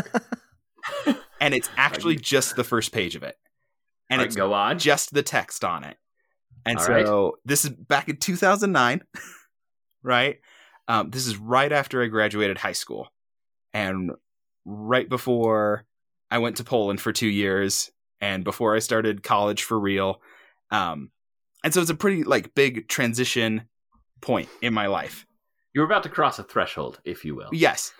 and 1.40 1.52
it's 1.52 1.68
actually 1.76 2.16
just 2.16 2.54
the 2.54 2.64
first 2.64 2.92
page 2.92 3.16
of 3.16 3.24
it. 3.24 3.36
And 4.08 4.20
right, 4.20 4.26
it's 4.26 4.36
go 4.36 4.52
on. 4.52 4.78
just 4.78 5.12
the 5.12 5.22
text 5.22 5.64
on 5.64 5.84
it. 5.84 5.96
And 6.64 6.78
All 6.78 6.84
so 6.84 7.24
right. 7.24 7.32
this 7.44 7.64
is 7.64 7.70
back 7.70 8.08
in 8.08 8.16
2009, 8.18 9.02
right? 10.02 10.38
Um, 10.86 11.10
this 11.10 11.26
is 11.26 11.36
right 11.36 11.72
after 11.72 12.02
I 12.02 12.06
graduated 12.06 12.58
high 12.58 12.72
school 12.72 13.08
and 13.72 14.12
right 14.64 15.08
before 15.08 15.86
I 16.30 16.38
went 16.38 16.56
to 16.58 16.64
Poland 16.64 17.00
for 17.00 17.12
two 17.12 17.28
years 17.28 17.90
and 18.20 18.44
before 18.44 18.74
I 18.76 18.78
started 18.80 19.22
college 19.22 19.62
for 19.62 19.78
real. 19.78 20.20
Um, 20.70 21.11
and 21.64 21.74
so 21.74 21.80
it's 21.80 21.90
a 21.90 21.94
pretty 21.94 22.24
like 22.24 22.54
big 22.54 22.88
transition 22.88 23.68
point 24.20 24.48
in 24.62 24.74
my 24.74 24.87
life. 24.87 25.26
You're 25.74 25.85
about 25.85 26.02
to 26.02 26.09
cross 26.09 26.38
a 26.38 26.42
threshold, 26.42 27.00
if 27.04 27.24
you 27.24 27.35
will. 27.35 27.50
Yes. 27.52 27.92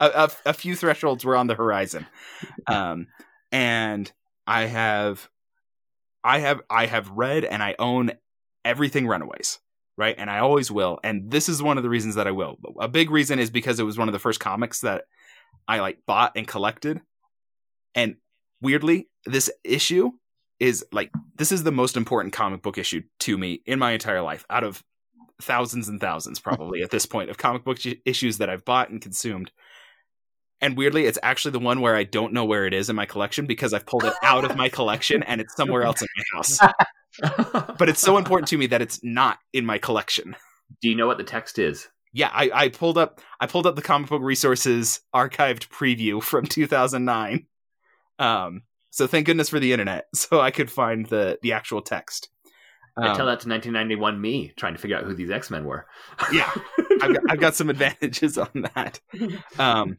A, 0.00 0.06
a, 0.06 0.50
a 0.50 0.52
few 0.52 0.76
thresholds 0.76 1.24
were 1.24 1.36
on 1.36 1.46
the 1.46 1.54
horizon. 1.54 2.06
Um, 2.66 3.06
and 3.52 4.10
I 4.46 4.62
have, 4.62 5.28
I 6.22 6.40
have, 6.40 6.60
I 6.68 6.86
have 6.86 7.10
read 7.10 7.44
and 7.44 7.62
I 7.62 7.74
own 7.78 8.12
everything 8.64 9.06
Runaways, 9.06 9.60
right? 9.96 10.14
And 10.18 10.28
I 10.28 10.40
always 10.40 10.70
will. 10.70 10.98
And 11.04 11.30
this 11.30 11.48
is 11.48 11.62
one 11.62 11.76
of 11.76 11.84
the 11.84 11.90
reasons 11.90 12.16
that 12.16 12.26
I 12.26 12.32
will. 12.32 12.58
A 12.80 12.88
big 12.88 13.10
reason 13.10 13.38
is 13.38 13.50
because 13.50 13.78
it 13.78 13.84
was 13.84 13.96
one 13.96 14.08
of 14.08 14.12
the 14.12 14.18
first 14.18 14.40
comics 14.40 14.80
that 14.80 15.04
I 15.66 15.80
like 15.80 15.98
bought 16.06 16.32
and 16.36 16.46
collected. 16.46 17.00
And 17.94 18.16
weirdly, 18.64 19.08
this 19.26 19.50
issue 19.62 20.10
is 20.58 20.84
like, 20.92 21.10
this 21.36 21.52
is 21.52 21.62
the 21.62 21.72
most 21.72 21.96
important 21.96 22.32
comic 22.32 22.62
book 22.62 22.78
issue 22.78 23.02
to 23.20 23.36
me 23.36 23.62
in 23.66 23.78
my 23.78 23.92
entire 23.92 24.22
life 24.22 24.44
out 24.50 24.64
of 24.64 24.82
thousands 25.42 25.88
and 25.88 26.00
thousands 26.00 26.40
probably 26.40 26.82
at 26.82 26.90
this 26.90 27.06
point 27.06 27.30
of 27.30 27.38
comic 27.38 27.64
book 27.64 27.78
issues 28.04 28.38
that 28.38 28.50
I've 28.50 28.64
bought 28.64 28.90
and 28.90 29.00
consumed. 29.00 29.52
And 30.60 30.76
weirdly, 30.78 31.04
it's 31.04 31.18
actually 31.22 31.52
the 31.52 31.58
one 31.58 31.80
where 31.80 31.94
I 31.94 32.04
don't 32.04 32.32
know 32.32 32.46
where 32.46 32.66
it 32.66 32.72
is 32.72 32.88
in 32.88 32.96
my 32.96 33.04
collection 33.04 33.44
because 33.44 33.74
I've 33.74 33.84
pulled 33.84 34.04
it 34.04 34.14
out 34.22 34.44
of 34.50 34.56
my 34.56 34.68
collection 34.70 35.22
and 35.22 35.40
it's 35.40 35.54
somewhere 35.56 35.82
else 35.82 36.00
in 36.00 36.08
my 36.16 36.24
house. 36.36 36.58
But 37.78 37.88
it's 37.88 38.00
so 38.00 38.18
important 38.18 38.48
to 38.48 38.58
me 38.58 38.66
that 38.66 38.82
it's 38.82 38.98
not 39.04 39.38
in 39.52 39.64
my 39.64 39.78
collection. 39.78 40.34
Do 40.82 40.88
you 40.88 40.96
know 40.96 41.06
what 41.06 41.16
the 41.16 41.22
text 41.22 41.60
is? 41.60 41.86
Yeah, 42.12 42.28
I, 42.32 42.50
I 42.52 42.68
pulled 42.70 42.98
up 42.98 43.20
I 43.40 43.46
pulled 43.46 43.68
up 43.68 43.76
the 43.76 43.82
comic 43.82 44.08
book 44.08 44.22
resources 44.22 45.00
archived 45.14 45.68
preview 45.68 46.20
from 46.20 46.44
2009. 46.44 47.46
Um, 48.18 48.62
so 48.90 49.06
thank 49.06 49.26
goodness 49.26 49.48
for 49.48 49.58
the 49.60 49.72
internet, 49.72 50.06
so 50.14 50.40
I 50.40 50.50
could 50.50 50.70
find 50.70 51.06
the 51.06 51.38
the 51.42 51.52
actual 51.52 51.82
text. 51.82 52.28
I 52.96 53.08
Um, 53.08 53.16
tell 53.16 53.26
that 53.26 53.40
to 53.40 53.48
1991 53.48 54.20
me 54.20 54.52
trying 54.56 54.74
to 54.74 54.80
figure 54.80 54.96
out 54.96 55.02
who 55.04 55.14
these 55.14 55.30
X 55.30 55.50
Men 55.50 55.64
were. 55.64 55.86
yeah, 56.32 56.48
I've 57.02 57.12
got, 57.14 57.22
I've 57.28 57.40
got 57.40 57.54
some 57.56 57.68
advantages 57.70 58.38
on 58.38 58.66
that. 58.74 59.00
Um, 59.58 59.98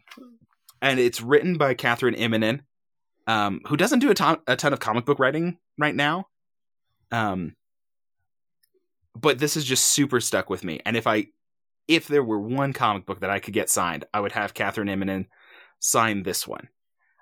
and 0.82 1.00
it's 1.00 1.20
written 1.22 1.58
by 1.58 1.74
Kathryn 1.76 2.18
Immonen, 2.18 2.62
um, 3.28 3.60
who 3.68 3.76
doesn't 3.76 4.00
do 4.00 4.12
a 4.12 4.14
ton, 4.14 4.38
a 4.48 4.56
ton 4.56 4.72
of 4.72 4.80
comic 4.80 5.04
book 5.06 5.20
writing 5.20 5.58
right 5.78 5.96
now. 5.96 6.28
Um, 7.12 7.56
but 9.14 9.40
this 9.40 9.58
is 9.58 9.66
just 9.66 9.86
super 9.86 10.22
stuck 10.22 10.50
with 10.50 10.64
me. 10.64 10.80
And 10.86 10.96
if 10.96 11.06
I, 11.08 11.28
if 11.88 12.08
there 12.08 12.24
were 12.24 12.40
one 12.40 12.72
comic 12.74 13.06
book 13.06 13.20
that 13.22 13.30
I 13.30 13.40
could 13.40 13.54
get 13.54 13.70
signed, 13.70 14.06
I 14.14 14.20
would 14.22 14.32
have 14.34 14.54
Kathryn 14.54 14.90
Immonen 14.90 15.26
sign 15.80 16.24
this 16.24 16.48
one. 16.48 16.70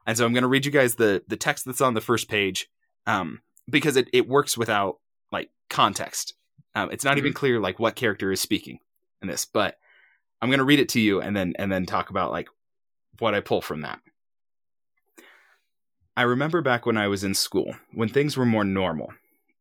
And 0.06 0.18
so 0.18 0.26
I'm 0.26 0.34
going 0.34 0.44
to 0.44 0.48
read 0.48 0.66
you 0.66 0.72
guys 0.72 0.96
the 0.96 1.24
the 1.28 1.38
text 1.38 1.66
that's 1.66 1.82
on 1.82 1.94
the 1.94 2.02
first 2.02 2.30
page, 2.30 2.70
um, 3.08 3.42
because 3.70 3.96
it 3.96 4.10
it 4.14 4.28
works 4.28 4.58
without 4.58 5.00
like 5.32 5.50
context. 5.70 6.34
Um, 6.76 6.90
it's 6.92 7.06
not 7.06 7.18
even 7.18 7.34
clear 7.34 7.60
like 7.60 7.80
what 7.80 7.96
character 7.96 8.32
is 8.32 8.42
speaking 8.42 8.80
in 9.22 9.28
this, 9.28 9.46
but 9.46 9.78
I'm 10.42 10.50
going 10.50 10.60
to 10.60 10.66
read 10.66 10.80
it 10.80 10.90
to 10.90 11.00
you 11.00 11.22
and 11.22 11.36
then 11.36 11.54
and 11.58 11.72
then 11.72 11.86
talk 11.86 12.10
about 12.10 12.32
like 12.32 12.50
what 13.20 13.34
I 13.34 13.40
pull 13.40 13.62
from 13.62 13.82
that. 13.82 14.00
I 16.16 16.24
remember 16.24 16.62
back 16.62 16.86
when 16.86 16.98
I 16.98 17.08
was 17.08 17.24
in 17.24 17.34
school, 17.34 17.76
when 17.94 18.10
things 18.10 18.38
were 18.38 18.46
more 18.46 18.64
normal. 18.64 19.14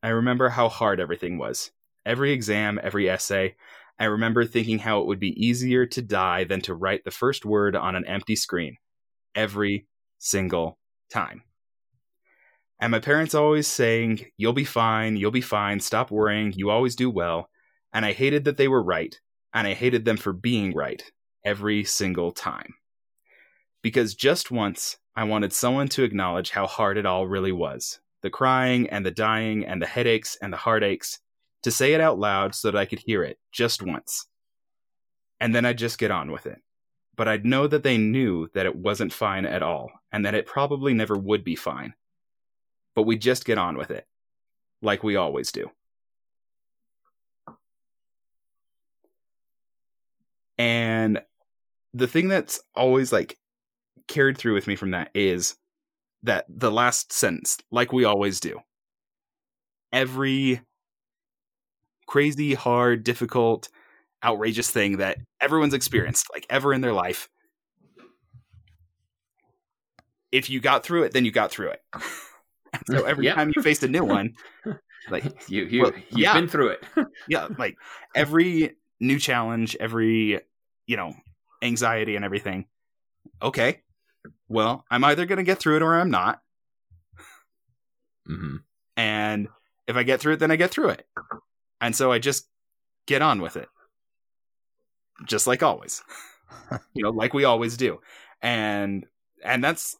I 0.02 0.08
remember 0.08 0.50
how 0.50 0.68
hard 0.68 1.00
everything 1.00 1.38
was. 1.38 1.70
Every 2.04 2.32
exam, 2.32 2.80
every 2.82 3.08
essay. 3.08 3.54
I 3.98 4.06
remember 4.06 4.44
thinking 4.44 4.80
how 4.80 5.00
it 5.00 5.06
would 5.06 5.20
be 5.20 5.46
easier 5.46 5.86
to 5.86 6.02
die 6.02 6.44
than 6.44 6.60
to 6.62 6.74
write 6.74 7.04
the 7.04 7.10
first 7.10 7.44
word 7.44 7.76
on 7.76 7.94
an 7.94 8.04
empty 8.04 8.34
screen. 8.34 8.76
Every 9.34 9.86
single 10.22 10.78
time. 11.10 11.42
And 12.80 12.90
my 12.90 13.00
parents 13.00 13.34
always 13.34 13.66
saying, 13.66 14.26
You'll 14.36 14.52
be 14.52 14.64
fine, 14.64 15.16
you'll 15.16 15.30
be 15.30 15.40
fine, 15.40 15.80
stop 15.80 16.10
worrying, 16.10 16.52
you 16.56 16.70
always 16.70 16.96
do 16.96 17.10
well. 17.10 17.50
And 17.92 18.06
I 18.06 18.12
hated 18.12 18.44
that 18.44 18.56
they 18.56 18.68
were 18.68 18.82
right, 18.82 19.20
and 19.52 19.66
I 19.66 19.74
hated 19.74 20.04
them 20.04 20.16
for 20.16 20.32
being 20.32 20.72
right 20.74 21.02
every 21.44 21.84
single 21.84 22.32
time. 22.32 22.74
Because 23.82 24.14
just 24.14 24.50
once, 24.50 24.96
I 25.14 25.24
wanted 25.24 25.52
someone 25.52 25.88
to 25.88 26.04
acknowledge 26.04 26.50
how 26.50 26.66
hard 26.66 26.96
it 26.96 27.06
all 27.06 27.26
really 27.26 27.52
was 27.52 27.98
the 28.22 28.30
crying 28.30 28.88
and 28.90 29.04
the 29.04 29.10
dying 29.10 29.66
and 29.66 29.82
the 29.82 29.86
headaches 29.86 30.38
and 30.40 30.52
the 30.52 30.56
heartaches, 30.56 31.18
to 31.64 31.72
say 31.72 31.92
it 31.92 32.00
out 32.00 32.20
loud 32.20 32.54
so 32.54 32.70
that 32.70 32.78
I 32.78 32.86
could 32.86 33.00
hear 33.00 33.24
it 33.24 33.36
just 33.50 33.82
once. 33.82 34.28
And 35.40 35.52
then 35.52 35.66
I'd 35.66 35.78
just 35.78 35.98
get 35.98 36.12
on 36.12 36.30
with 36.30 36.46
it. 36.46 36.58
But 37.16 37.28
I'd 37.28 37.44
know 37.44 37.66
that 37.66 37.82
they 37.82 37.98
knew 37.98 38.48
that 38.54 38.66
it 38.66 38.76
wasn't 38.76 39.12
fine 39.12 39.44
at 39.44 39.62
all, 39.62 39.90
and 40.10 40.24
that 40.24 40.34
it 40.34 40.46
probably 40.46 40.94
never 40.94 41.16
would 41.16 41.44
be 41.44 41.56
fine. 41.56 41.94
But 42.94 43.02
we'd 43.02 43.20
just 43.20 43.44
get 43.44 43.58
on 43.58 43.76
with 43.76 43.90
it, 43.90 44.06
like 44.80 45.02
we 45.02 45.16
always 45.16 45.52
do. 45.52 45.70
And 50.58 51.22
the 51.92 52.06
thing 52.06 52.28
that's 52.28 52.60
always 52.74 53.12
like 53.12 53.38
carried 54.08 54.38
through 54.38 54.54
with 54.54 54.66
me 54.66 54.76
from 54.76 54.92
that 54.92 55.10
is 55.14 55.56
that 56.22 56.46
the 56.48 56.70
last 56.70 57.12
sentence, 57.12 57.58
like 57.70 57.92
we 57.92 58.04
always 58.04 58.40
do. 58.40 58.60
Every 59.92 60.60
crazy, 62.06 62.54
hard, 62.54 63.04
difficult, 63.04 63.68
outrageous 64.24 64.70
thing 64.70 64.98
that 64.98 65.18
everyone's 65.40 65.74
experienced, 65.74 66.28
like 66.32 66.46
ever 66.50 66.72
in 66.72 66.80
their 66.80 66.92
life. 66.92 67.28
If 70.30 70.48
you 70.48 70.60
got 70.60 70.82
through 70.84 71.02
it, 71.04 71.12
then 71.12 71.24
you 71.24 71.30
got 71.30 71.50
through 71.50 71.70
it. 71.70 71.80
so 72.90 73.04
every 73.06 73.24
Yep. 73.24 73.34
time 73.34 73.52
you 73.54 73.62
faced 73.62 73.82
a 73.82 73.88
new 73.88 74.04
one, 74.04 74.34
like 75.10 75.24
You 75.48 75.64
you 75.64 75.82
Well, 75.82 75.92
you've 76.10 76.18
yeah. 76.18 76.34
been 76.34 76.48
through 76.48 76.68
it. 76.68 76.84
yeah, 77.28 77.48
like 77.58 77.76
every 78.14 78.76
new 79.00 79.18
challenge, 79.18 79.76
every 79.78 80.40
you 80.86 80.96
know 80.96 81.14
anxiety 81.60 82.16
and 82.16 82.24
everything. 82.24 82.66
Okay, 83.42 83.82
well, 84.48 84.84
I'm 84.90 85.04
either 85.04 85.26
gonna 85.26 85.42
get 85.42 85.58
through 85.58 85.76
it 85.76 85.82
or 85.82 85.94
I'm 85.94 86.10
not. 86.10 86.40
hmm 88.26 88.56
And 88.96 89.48
if 89.86 89.96
I 89.96 90.02
get 90.02 90.20
through 90.20 90.34
it, 90.34 90.38
then 90.40 90.50
I 90.50 90.56
get 90.56 90.70
through 90.70 90.90
it. 90.90 91.06
And 91.80 91.94
so 91.94 92.12
I 92.12 92.18
just 92.18 92.48
get 93.06 93.20
on 93.22 93.40
with 93.42 93.56
it. 93.56 93.68
Just 95.26 95.46
like 95.46 95.62
always. 95.62 96.02
you 96.94 97.02
know, 97.04 97.10
like 97.10 97.34
we 97.34 97.44
always 97.44 97.76
do. 97.76 98.00
And 98.40 99.06
and 99.44 99.62
that's 99.62 99.96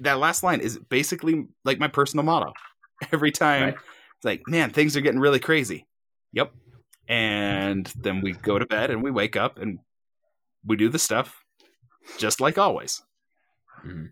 that 0.00 0.18
last 0.18 0.42
line 0.42 0.60
is 0.60 0.78
basically 0.78 1.46
like 1.64 1.78
my 1.78 1.88
personal 1.88 2.24
motto. 2.24 2.52
Every 3.12 3.30
time 3.32 3.62
Right. 3.62 3.74
it's 4.16 4.24
like, 4.24 4.42
man, 4.46 4.70
things 4.70 4.96
are 4.96 5.00
getting 5.00 5.20
really 5.20 5.38
crazy. 5.40 5.86
Yep. 6.32 6.52
And 7.08 7.92
then 7.96 8.20
we 8.20 8.32
go 8.32 8.58
to 8.58 8.66
bed 8.66 8.90
and 8.90 9.02
we 9.02 9.10
wake 9.10 9.36
up 9.36 9.58
and 9.58 9.78
we 10.64 10.76
do 10.76 10.88
the 10.88 10.98
stuff 10.98 11.44
just 12.18 12.40
like 12.40 12.56
always. 12.58 13.02
Mhm. 13.84 14.10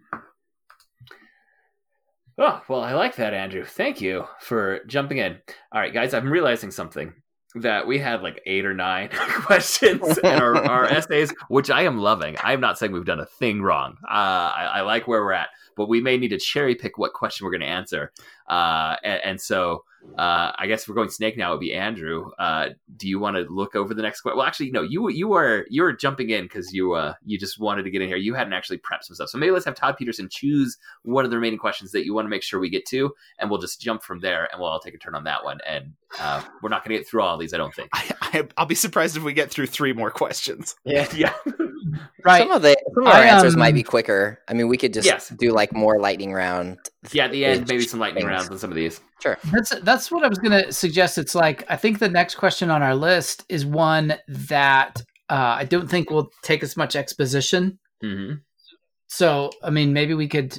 Oh, 2.41 2.63
well, 2.69 2.81
I 2.83 2.93
like 2.95 3.17
that, 3.17 3.35
Andrew. 3.35 3.65
Thank 3.65 4.01
you 4.01 4.25
for 4.41 4.81
jumping 4.87 5.19
in. 5.19 5.39
All 5.73 5.81
right, 5.81 5.93
guys, 5.93 6.15
I'm 6.15 6.31
realizing 6.31 6.71
something 6.71 7.13
that 7.55 7.87
we 7.87 7.99
had 7.99 8.23
like 8.23 8.41
eight 8.47 8.65
or 8.67 8.75
nine 8.75 9.09
questions 9.13 10.19
in 10.19 10.27
our, 10.27 10.57
our 10.57 10.85
essays, 10.91 11.33
which 11.49 11.71
I 11.71 11.83
am 11.83 11.99
loving. 11.99 12.37
I'm 12.43 12.61
not 12.61 12.79
saying 12.79 12.93
we've 12.93 13.05
done 13.05 13.21
a 13.21 13.27
thing 13.27 13.63
wrong. 13.63 13.97
Uh, 14.05 14.53
I, 14.55 14.71
I 14.75 14.81
like 14.83 15.09
where 15.09 15.23
we're 15.23 15.33
at, 15.33 15.49
but 15.77 15.89
we 15.89 16.01
may 16.01 16.17
need 16.17 16.29
to 16.29 16.39
cherry 16.39 16.75
pick 16.75 16.99
what 16.99 17.13
question 17.13 17.45
we're 17.45 17.53
going 17.53 17.63
to 17.63 17.67
answer. 17.67 18.13
Uh, 18.49 18.97
and, 19.03 19.21
and 19.25 19.41
so 19.41 19.85
uh, 20.17 20.53
I 20.57 20.67
guess 20.67 20.89
we're 20.89 20.95
going 20.95 21.11
snake 21.11 21.37
now, 21.37 21.51
it 21.51 21.55
would 21.55 21.61
be 21.61 21.75
Andrew. 21.75 22.31
Uh, 22.39 22.71
do 22.97 23.09
you 23.09 23.19
want 23.19 23.37
to 23.37 23.43
look 23.43 23.77
over 23.77 23.95
the 23.95 24.03
next 24.03 24.21
question? 24.21 24.37
Well, 24.37 24.47
actually, 24.47 24.71
no. 24.71 24.83
You 24.83 25.09
you 25.11 25.33
are 25.35 25.67
you 25.69 25.85
are 25.85 25.93
jumping 25.93 26.31
in 26.31 26.45
because 26.45 26.73
you 26.73 26.95
uh 26.95 27.15
you 27.25 27.39
just 27.39 27.59
wanted 27.59 27.85
to 27.85 27.91
get 27.91 28.03
in 28.03 28.09
here. 28.09 28.17
You 28.17 28.35
hadn't 28.35 28.53
actually 28.53 28.79
prepped 28.79 29.05
some 29.05 29.15
stuff. 29.15 29.29
So 29.29 29.39
maybe 29.39 29.53
let's 29.53 29.65
have 29.65 29.75
Todd 29.75 29.97
Petersen 29.97 30.29
choose 30.29 30.77
one 31.03 31.25
of 31.25 31.31
the 31.31 31.37
remaining 31.37 31.59
questions 31.59 31.93
that 31.93 32.05
you 32.05 32.15
want 32.15 32.25
to 32.27 32.31
make 32.31 32.43
sure 32.43 32.59
we 32.59 32.71
get 32.71 32.87
to, 32.87 33.13
and 33.39 33.51
we'll 33.51 33.61
just 33.61 33.81
jump 33.81 34.03
from 34.03 34.21
there, 34.21 34.49
and 34.51 34.61
we'll 34.61 34.71
all 34.71 34.81
take 34.81 34.95
a 34.95 34.99
turn 34.99 35.15
on 35.15 35.25
that 35.25 35.45
one. 35.45 35.59
And 35.67 35.93
uh, 36.19 36.43
we're 36.63 36.71
not 36.71 36.85
going 36.85 36.97
to 36.97 37.01
get 37.01 37.09
through 37.09 37.23
all 37.23 37.37
these, 37.39 37.55
I 37.55 37.59
don't 37.59 37.75
think. 37.75 37.91
I, 37.95 38.15
I 38.21 38.49
I'll 38.57 38.67
be 38.67 38.75
surprised 38.75 39.17
if 39.17 39.23
we 39.23 39.33
get 39.33 39.51
through 39.51 39.67
three 39.67 39.93
more 39.93 40.11
questions. 40.11 40.75
Yeah, 40.85 41.09
yeah. 41.15 41.35
Right. 42.25 42.39
Some 42.39 42.51
of 42.51 42.63
the 42.63 42.77
some 42.95 43.07
of 43.07 43.13
our 43.13 43.21
I, 43.23 43.27
answers 43.27 43.55
um, 43.55 43.61
might 43.61 43.75
be 43.75 43.83
quicker. 43.83 44.41
I 44.49 44.55
mean, 44.55 44.69
we 44.69 44.77
could 44.77 44.93
just 44.93 45.07
Yes. 45.07 45.29
do 45.31 45.53
like 45.53 45.73
more 45.73 46.01
lightning 46.01 46.33
round. 46.33 46.79
Yeah, 47.13 47.27
at 47.27 47.33
the 47.33 47.45
end, 47.45 47.69
maybe 47.69 47.83
some 47.85 48.01
lightning 48.01 48.25
Things. 48.25 48.33
rounds 48.33 48.51
on 48.51 48.59
some 48.59 48.71
of 48.71 48.77
these. 48.77 49.01
Sure. 49.23 49.37
That's 49.53 49.71
that's 49.81 50.11
what 50.11 50.25
I 50.25 50.29
was 50.29 50.39
going 50.39 50.53
to 50.65 50.73
suggest. 50.73 51.19
It's 51.19 51.35
like 51.35 51.65
I 51.71 51.77
think 51.77 51.99
the 51.99 52.09
next 52.09 52.35
question 52.37 52.71
on 52.71 52.83
our 52.83 52.95
list 52.95 53.45
is 53.49 53.65
one 53.67 54.15
that 54.29 55.01
uh, 55.31 55.57
I 55.59 55.65
don't 55.65 55.89
think 55.89 56.11
will 56.11 56.31
take 56.43 56.63
as 56.63 56.77
much 56.77 56.97
exposition. 56.97 57.79
hmm 58.03 58.35
So 59.09 59.51
I 59.63 59.71
mean, 59.71 59.93
maybe 59.93 60.15
we 60.15 60.29
could 60.29 60.59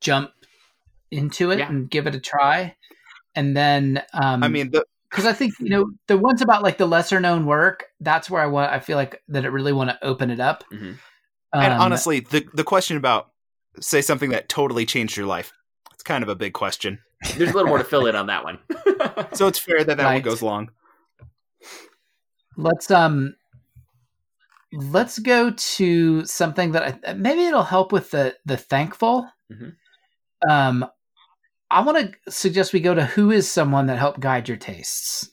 jump 0.00 0.30
into 1.10 1.50
it 1.50 1.58
Yeah. 1.58 1.68
and 1.68 1.88
give 1.90 2.06
it 2.06 2.14
a 2.14 2.20
try, 2.20 2.74
and 3.34 3.56
then 3.56 4.02
um, 4.12 4.42
I 4.42 4.48
mean, 4.48 4.70
the, 4.72 4.84
because 5.16 5.26
I 5.26 5.32
think 5.32 5.54
you 5.60 5.70
know 5.70 5.90
the 6.08 6.18
ones 6.18 6.42
about 6.42 6.62
like 6.62 6.76
the 6.76 6.86
lesser 6.86 7.18
known 7.20 7.46
work. 7.46 7.86
That's 8.00 8.28
where 8.28 8.42
I 8.42 8.46
want. 8.46 8.70
I 8.70 8.80
feel 8.80 8.96
like 8.98 9.22
that 9.28 9.46
it 9.46 9.48
really 9.50 9.72
want 9.72 9.88
to 9.88 10.04
open 10.04 10.30
it 10.30 10.40
up. 10.40 10.62
Mhm. 10.70 10.98
and 11.54 11.72
Um, 11.72 11.80
honestly, 11.80 12.20
the 12.20 12.46
the 12.52 12.64
question 12.64 12.98
about 12.98 13.30
say 13.80 14.02
something 14.02 14.30
that 14.30 14.50
totally 14.50 14.84
changed 14.84 15.16
your 15.16 15.26
life. 15.26 15.52
It's 15.94 16.02
kind 16.02 16.22
of 16.22 16.28
a 16.28 16.34
big 16.34 16.52
question. 16.52 16.98
There's 17.36 17.50
a 17.50 17.54
little 17.54 17.68
more 17.68 17.78
to 17.78 17.84
fill 17.84 18.06
in 18.06 18.14
on 18.14 18.26
that 18.26 18.44
one. 18.44 18.58
So 19.34 19.46
it's 19.46 19.58
fair 19.58 19.82
that 19.84 19.96
that 19.96 20.12
one 20.12 20.22
goes 20.22 20.42
long. 20.42 20.70
let's 22.58 22.90
um 22.90 23.34
let's 24.72 25.18
go 25.18 25.50
to 25.50 26.24
something 26.26 26.72
that 26.72 27.00
I, 27.06 27.12
maybe 27.14 27.42
it'll 27.46 27.62
help 27.62 27.92
with 27.92 28.10
the 28.10 28.36
the 28.44 28.56
thankful 28.56 29.30
Mhm. 29.50 29.76
um 30.48 30.86
i 31.76 31.80
want 31.80 31.98
to 31.98 32.30
suggest 32.30 32.72
we 32.72 32.80
go 32.80 32.94
to 32.94 33.04
who 33.04 33.30
is 33.30 33.50
someone 33.50 33.86
that 33.86 33.98
helped 33.98 34.20
guide 34.20 34.48
your 34.48 34.56
tastes 34.56 35.30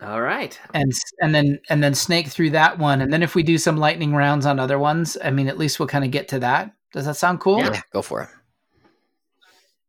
all 0.00 0.20
right. 0.20 0.60
and 0.74 0.92
and 1.20 1.34
then 1.34 1.58
and 1.70 1.82
then 1.82 1.94
snake 1.94 2.28
through 2.28 2.50
that 2.50 2.78
one 2.78 3.00
and 3.00 3.12
then 3.12 3.22
if 3.22 3.34
we 3.34 3.42
do 3.42 3.58
some 3.58 3.76
lightning 3.76 4.12
rounds 4.14 4.46
on 4.46 4.60
other 4.60 4.78
ones 4.78 5.16
i 5.24 5.30
mean 5.30 5.48
at 5.48 5.58
least 5.58 5.78
we'll 5.78 5.88
kind 5.88 6.04
of 6.04 6.10
get 6.10 6.28
to 6.28 6.38
that 6.38 6.72
does 6.92 7.06
that 7.06 7.16
sound 7.16 7.40
cool 7.40 7.60
Yeah, 7.60 7.80
go 7.92 8.02
for 8.02 8.22
it. 8.22 8.28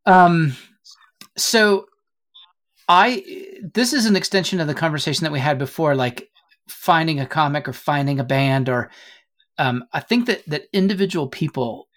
Um, 0.06 0.56
so 1.38 1.88
I 2.88 3.24
this 3.62 3.94
is 3.94 4.06
an 4.06 4.16
extension 4.16 4.60
of 4.60 4.68
the 4.68 4.74
conversation 4.74 5.24
that 5.24 5.32
we 5.32 5.40
had 5.40 5.58
before, 5.58 5.96
like 5.96 6.30
finding 6.68 7.20
a 7.20 7.26
comic 7.26 7.68
or 7.68 7.74
finding 7.74 8.20
a 8.20 8.24
band, 8.24 8.70
or 8.70 8.90
um, 9.58 9.86
I 9.94 10.00
think 10.00 10.26
that 10.26 10.44
that 10.48 10.64
individual 10.74 11.28
people 11.28 11.88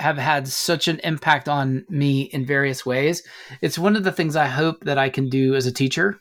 have 0.00 0.18
had 0.18 0.48
such 0.48 0.88
an 0.88 1.00
impact 1.04 1.48
on 1.48 1.84
me 1.88 2.22
in 2.22 2.46
various 2.46 2.84
ways. 2.84 3.22
It's 3.60 3.78
one 3.78 3.96
of 3.96 4.04
the 4.04 4.12
things 4.12 4.34
I 4.34 4.46
hope 4.46 4.84
that 4.84 4.98
I 4.98 5.10
can 5.10 5.28
do 5.28 5.54
as 5.54 5.66
a 5.66 5.72
teacher 5.72 6.18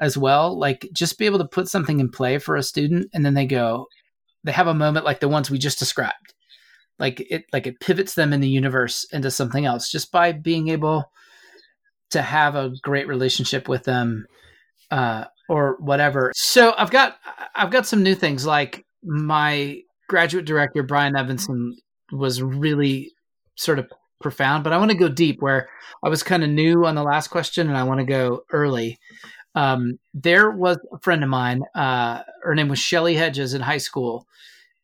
as 0.00 0.16
well. 0.16 0.58
Like 0.58 0.88
just 0.92 1.18
be 1.18 1.26
able 1.26 1.38
to 1.38 1.48
put 1.48 1.68
something 1.68 2.00
in 2.00 2.10
play 2.10 2.38
for 2.38 2.56
a 2.56 2.62
student, 2.62 3.08
and 3.12 3.24
then 3.24 3.34
they 3.34 3.46
go, 3.46 3.86
they 4.44 4.52
have 4.52 4.66
a 4.66 4.74
moment 4.74 5.04
like 5.04 5.20
the 5.20 5.28
ones 5.28 5.50
we 5.50 5.58
just 5.58 5.78
described 5.78 6.34
like 6.98 7.26
it 7.30 7.44
like 7.52 7.66
it 7.66 7.80
pivots 7.80 8.14
them 8.14 8.32
in 8.32 8.40
the 8.40 8.48
universe 8.48 9.04
into 9.12 9.30
something 9.30 9.66
else 9.66 9.90
just 9.90 10.10
by 10.12 10.32
being 10.32 10.68
able 10.68 11.04
to 12.10 12.22
have 12.22 12.54
a 12.54 12.72
great 12.82 13.08
relationship 13.08 13.68
with 13.68 13.84
them 13.84 14.26
uh 14.90 15.24
or 15.48 15.76
whatever 15.80 16.32
so 16.34 16.74
i've 16.78 16.90
got 16.90 17.16
i've 17.54 17.70
got 17.70 17.86
some 17.86 18.02
new 18.02 18.14
things 18.14 18.46
like 18.46 18.84
my 19.02 19.78
graduate 20.08 20.44
director 20.44 20.82
brian 20.82 21.16
evanson 21.16 21.76
was 22.12 22.42
really 22.42 23.12
sort 23.56 23.78
of 23.78 23.90
profound 24.20 24.64
but 24.64 24.72
i 24.72 24.78
want 24.78 24.90
to 24.90 24.96
go 24.96 25.08
deep 25.08 25.40
where 25.42 25.68
i 26.02 26.08
was 26.08 26.22
kind 26.22 26.42
of 26.42 26.50
new 26.50 26.86
on 26.86 26.94
the 26.94 27.02
last 27.02 27.28
question 27.28 27.68
and 27.68 27.76
i 27.76 27.82
want 27.82 28.00
to 28.00 28.06
go 28.06 28.42
early. 28.50 28.98
Um, 29.54 29.98
there 30.12 30.50
was 30.50 30.78
a 30.92 30.98
friend 30.98 31.22
of 31.22 31.30
mine 31.30 31.62
uh, 31.74 32.22
her 32.42 32.54
name 32.54 32.68
was 32.68 32.78
shelly 32.78 33.14
hedges 33.14 33.54
in 33.54 33.62
high 33.62 33.78
school. 33.78 34.26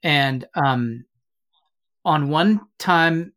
And 0.03 0.47
um, 0.55 1.05
on 2.05 2.31
one 2.31 2.63
time 2.79 3.33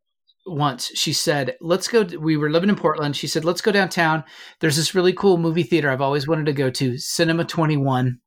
once 0.47 0.91
she 0.95 1.11
said 1.11 1.57
let's 1.59 1.87
go 1.87 2.03
we 2.19 2.37
were 2.37 2.49
living 2.51 2.69
in 2.69 2.75
portland. 2.75 3.15
She 3.17 3.27
said 3.27 3.43
let's 3.43 3.61
go 3.61 3.71
downtown. 3.71 4.23
There's 4.59 4.77
this 4.77 4.95
really 4.95 5.11
cool 5.13 5.37
movie 5.37 5.63
theater 5.63 5.89
i've 5.89 6.01
always 6.01 6.27
wanted 6.27 6.45
to 6.45 6.53
go 6.53 6.69
to 6.69 6.97
cinema 6.97 7.43
21 7.45 8.19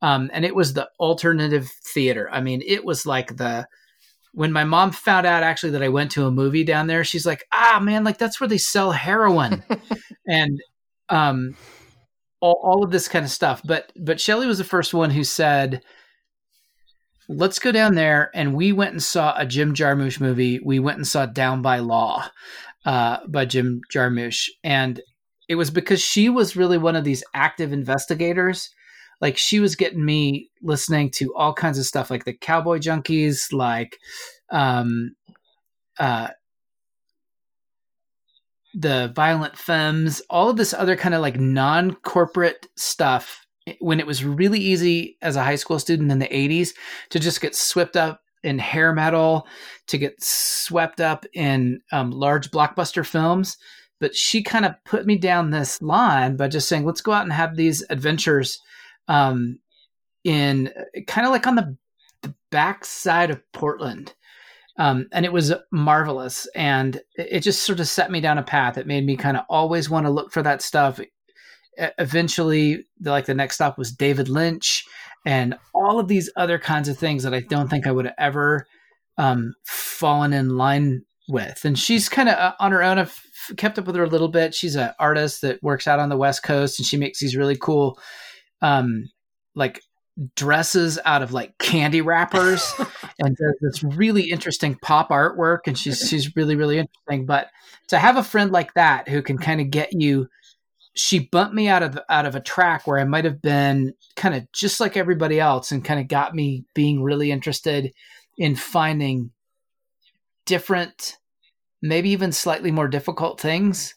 Um, 0.00 0.30
and 0.32 0.44
it 0.44 0.54
was 0.54 0.72
the 0.72 0.88
alternative 1.00 1.70
theater. 1.92 2.28
I 2.32 2.40
mean, 2.40 2.62
it 2.66 2.84
was 2.84 3.04
like 3.06 3.36
the 3.36 3.66
when 4.34 4.52
my 4.52 4.64
mom 4.64 4.90
found 4.90 5.26
out 5.26 5.44
actually 5.44 5.70
that 5.70 5.82
I 5.82 5.88
went 5.88 6.10
to 6.12 6.26
a 6.26 6.30
movie 6.30 6.64
down 6.64 6.88
there, 6.88 7.04
she's 7.04 7.24
like, 7.24 7.44
"Ah, 7.52 7.78
man, 7.80 8.04
like 8.04 8.18
that's 8.18 8.40
where 8.40 8.48
they 8.48 8.58
sell 8.58 8.90
heroin," 8.92 9.62
and 10.28 10.60
um, 11.08 11.56
all, 12.40 12.60
all 12.62 12.84
of 12.84 12.90
this 12.90 13.08
kind 13.08 13.24
of 13.24 13.30
stuff. 13.30 13.62
But 13.64 13.92
but 13.96 14.20
Shelly 14.20 14.46
was 14.46 14.58
the 14.58 14.64
first 14.64 14.92
one 14.92 15.10
who 15.10 15.22
said, 15.22 15.82
"Let's 17.28 17.60
go 17.60 17.70
down 17.70 17.94
there." 17.94 18.30
And 18.34 18.54
we 18.54 18.72
went 18.72 18.92
and 18.92 19.02
saw 19.02 19.34
a 19.36 19.46
Jim 19.46 19.72
Jarmusch 19.72 20.20
movie. 20.20 20.60
We 20.64 20.80
went 20.80 20.98
and 20.98 21.06
saw 21.06 21.26
Down 21.26 21.62
by 21.62 21.78
Law 21.78 22.28
uh, 22.84 23.18
by 23.28 23.44
Jim 23.44 23.82
Jarmusch, 23.92 24.48
and 24.64 25.00
it 25.48 25.54
was 25.54 25.70
because 25.70 26.00
she 26.00 26.28
was 26.28 26.56
really 26.56 26.78
one 26.78 26.96
of 26.96 27.04
these 27.04 27.22
active 27.34 27.72
investigators 27.72 28.70
like 29.20 29.36
she 29.36 29.60
was 29.60 29.76
getting 29.76 30.04
me 30.04 30.50
listening 30.62 31.10
to 31.10 31.34
all 31.34 31.52
kinds 31.52 31.78
of 31.78 31.86
stuff 31.86 32.10
like 32.10 32.24
the 32.24 32.32
cowboy 32.32 32.78
junkies 32.78 33.52
like 33.52 33.98
um 34.50 35.14
uh 35.98 36.28
the 38.74 39.12
violent 39.14 39.56
femmes 39.56 40.20
all 40.30 40.50
of 40.50 40.56
this 40.56 40.74
other 40.74 40.96
kind 40.96 41.14
of 41.14 41.20
like 41.20 41.38
non-corporate 41.38 42.66
stuff 42.76 43.44
when 43.80 44.00
it 44.00 44.06
was 44.06 44.24
really 44.24 44.58
easy 44.58 45.16
as 45.22 45.36
a 45.36 45.42
high 45.42 45.54
school 45.54 45.78
student 45.78 46.12
in 46.12 46.18
the 46.18 46.28
80s 46.28 46.70
to 47.10 47.18
just 47.18 47.40
get 47.40 47.54
swept 47.54 47.96
up 47.96 48.20
in 48.42 48.58
hair 48.58 48.92
metal 48.92 49.46
to 49.88 49.98
get 49.98 50.22
swept 50.22 51.00
up 51.00 51.24
in 51.32 51.80
um, 51.90 52.10
large 52.10 52.50
blockbuster 52.50 53.04
films. 53.04 53.56
But 54.00 54.14
she 54.14 54.42
kind 54.42 54.66
of 54.66 54.74
put 54.84 55.06
me 55.06 55.16
down 55.16 55.50
this 55.50 55.80
line 55.80 56.36
by 56.36 56.48
just 56.48 56.68
saying 56.68 56.84
let's 56.84 57.00
go 57.00 57.12
out 57.12 57.24
and 57.24 57.32
have 57.32 57.56
these 57.56 57.82
adventures 57.90 58.60
um, 59.08 59.58
in 60.24 60.70
kind 61.06 61.26
of 61.26 61.32
like 61.32 61.46
on 61.46 61.54
the, 61.54 61.76
the 62.22 62.34
back 62.50 62.84
side 62.84 63.30
of 63.30 63.40
Portland. 63.52 64.14
Um, 64.76 65.06
and 65.12 65.24
it 65.24 65.32
was 65.32 65.52
marvelous. 65.70 66.48
And 66.54 67.00
it 67.16 67.40
just 67.40 67.62
sort 67.62 67.80
of 67.80 67.86
set 67.86 68.10
me 68.10 68.20
down 68.20 68.38
a 68.38 68.42
path. 68.42 68.76
It 68.76 68.86
made 68.86 69.06
me 69.06 69.16
kind 69.16 69.36
of 69.36 69.44
always 69.48 69.88
want 69.88 70.06
to 70.06 70.10
look 70.10 70.32
for 70.32 70.42
that 70.42 70.62
stuff. 70.62 71.00
Eventually, 71.98 72.86
like 73.02 73.26
the 73.26 73.34
next 73.34 73.56
stop 73.56 73.78
was 73.78 73.92
David 73.92 74.28
Lynch 74.28 74.84
and 75.26 75.56
all 75.74 75.98
of 75.98 76.08
these 76.08 76.30
other 76.36 76.58
kinds 76.58 76.88
of 76.88 76.98
things 76.98 77.22
that 77.22 77.34
I 77.34 77.40
don't 77.40 77.68
think 77.68 77.86
I 77.86 77.92
would 77.92 78.04
have 78.04 78.14
ever 78.18 78.66
um, 79.16 79.54
fallen 79.64 80.32
in 80.32 80.56
line 80.56 81.04
with. 81.28 81.64
And 81.64 81.78
she's 81.78 82.08
kind 82.08 82.28
of 82.28 82.36
uh, 82.36 82.54
on 82.60 82.72
her 82.72 82.82
own. 82.82 82.98
I've 82.98 83.18
kept 83.56 83.78
up 83.78 83.86
with 83.86 83.96
her 83.96 84.04
a 84.04 84.08
little 84.08 84.28
bit. 84.28 84.54
She's 84.54 84.76
an 84.76 84.92
artist 84.98 85.42
that 85.42 85.62
works 85.62 85.86
out 85.86 85.98
on 85.98 86.08
the 86.08 86.16
West 86.16 86.42
Coast 86.42 86.78
and 86.78 86.86
she 86.86 86.96
makes 86.96 87.20
these 87.20 87.36
really 87.36 87.56
cool 87.56 87.98
um 88.64 89.10
like 89.54 89.80
dresses 90.36 90.98
out 91.04 91.22
of 91.22 91.32
like 91.32 91.56
candy 91.58 92.00
wrappers 92.00 92.72
and 93.18 93.36
does 93.36 93.54
this 93.60 93.82
really 93.82 94.30
interesting 94.30 94.76
pop 94.82 95.10
artwork 95.10 95.60
and 95.66 95.78
she's 95.78 96.08
she's 96.08 96.34
really 96.34 96.56
really 96.56 96.78
interesting. 96.78 97.26
But 97.26 97.48
to 97.88 97.98
have 97.98 98.16
a 98.16 98.24
friend 98.24 98.50
like 98.50 98.74
that 98.74 99.08
who 99.08 99.22
can 99.22 99.38
kind 99.38 99.60
of 99.60 99.70
get 99.70 99.92
you 99.92 100.28
she 100.96 101.18
bumped 101.18 101.54
me 101.54 101.68
out 101.68 101.82
of 101.82 101.98
out 102.08 102.24
of 102.24 102.34
a 102.34 102.40
track 102.40 102.86
where 102.86 102.98
I 102.98 103.04
might 103.04 103.24
have 103.24 103.42
been 103.42 103.92
kind 104.16 104.34
of 104.34 104.50
just 104.52 104.80
like 104.80 104.96
everybody 104.96 105.40
else 105.40 105.70
and 105.70 105.84
kind 105.84 106.00
of 106.00 106.08
got 106.08 106.34
me 106.34 106.64
being 106.74 107.02
really 107.02 107.30
interested 107.30 107.92
in 108.38 108.56
finding 108.56 109.30
different 110.46 111.18
maybe 111.82 112.10
even 112.10 112.32
slightly 112.32 112.70
more 112.70 112.88
difficult 112.88 113.40
things 113.40 113.94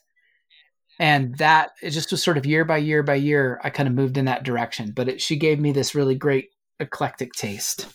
and 0.98 1.36
that 1.38 1.70
it 1.82 1.90
just 1.90 2.10
was 2.10 2.22
sort 2.22 2.36
of 2.36 2.46
year 2.46 2.64
by 2.64 2.76
year 2.76 3.02
by 3.02 3.14
year 3.14 3.60
i 3.62 3.70
kind 3.70 3.88
of 3.88 3.94
moved 3.94 4.16
in 4.16 4.24
that 4.24 4.42
direction 4.42 4.90
but 4.90 5.08
it, 5.08 5.20
she 5.20 5.36
gave 5.36 5.58
me 5.60 5.72
this 5.72 5.94
really 5.94 6.14
great 6.14 6.50
eclectic 6.80 7.32
taste. 7.32 7.88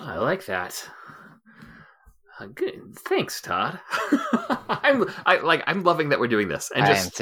Oh, 0.00 0.04
i 0.04 0.16
like 0.16 0.46
that. 0.46 0.88
Uh, 2.40 2.46
good 2.46 2.94
thanks 2.96 3.40
todd. 3.40 3.80
I'm 4.68 5.06
i 5.26 5.38
like 5.38 5.62
i'm 5.66 5.82
loving 5.82 6.10
that 6.10 6.20
we're 6.20 6.28
doing 6.28 6.48
this 6.48 6.70
and 6.74 6.86
just 6.86 7.20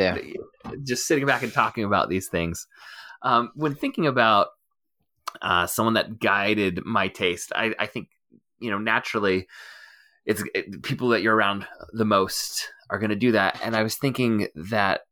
just 0.84 1.06
sitting 1.06 1.26
back 1.26 1.42
and 1.42 1.52
talking 1.52 1.84
about 1.84 2.08
these 2.08 2.28
things. 2.28 2.66
Um, 3.22 3.50
when 3.54 3.74
thinking 3.74 4.06
about 4.06 4.48
uh, 5.40 5.66
someone 5.66 5.94
that 5.94 6.18
guided 6.18 6.84
my 6.84 7.08
taste 7.08 7.52
I, 7.54 7.74
I 7.78 7.86
think 7.86 8.08
you 8.58 8.70
know 8.70 8.78
naturally 8.78 9.48
it's 10.24 10.42
it, 10.54 10.82
people 10.82 11.08
that 11.08 11.22
you're 11.22 11.34
around 11.34 11.66
the 11.92 12.04
most 12.04 12.70
are 12.90 12.98
going 12.98 13.10
to 13.10 13.16
do 13.16 13.32
that. 13.32 13.60
And 13.62 13.76
I 13.76 13.82
was 13.82 13.96
thinking 13.96 14.48
that, 14.54 15.02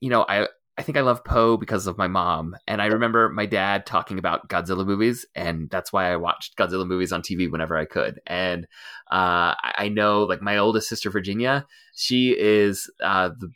you 0.00 0.10
know, 0.10 0.24
I 0.28 0.48
I 0.78 0.82
think 0.82 0.96
I 0.96 1.00
love 1.00 1.24
Poe 1.24 1.56
because 1.56 1.88
of 1.88 1.98
my 1.98 2.06
mom, 2.06 2.56
and 2.68 2.80
I 2.80 2.86
remember 2.86 3.28
my 3.30 3.46
dad 3.46 3.84
talking 3.84 4.16
about 4.16 4.48
Godzilla 4.48 4.86
movies, 4.86 5.26
and 5.34 5.68
that's 5.70 5.92
why 5.92 6.12
I 6.12 6.16
watched 6.16 6.56
Godzilla 6.56 6.86
movies 6.86 7.10
on 7.10 7.20
TV 7.20 7.50
whenever 7.50 7.76
I 7.76 7.84
could. 7.84 8.20
And 8.28 8.64
uh, 9.10 9.58
I 9.60 9.90
know, 9.92 10.22
like 10.22 10.40
my 10.40 10.56
oldest 10.56 10.88
sister 10.88 11.10
Virginia, 11.10 11.66
she 11.96 12.30
is 12.38 12.88
uh, 13.02 13.30
the 13.36 13.50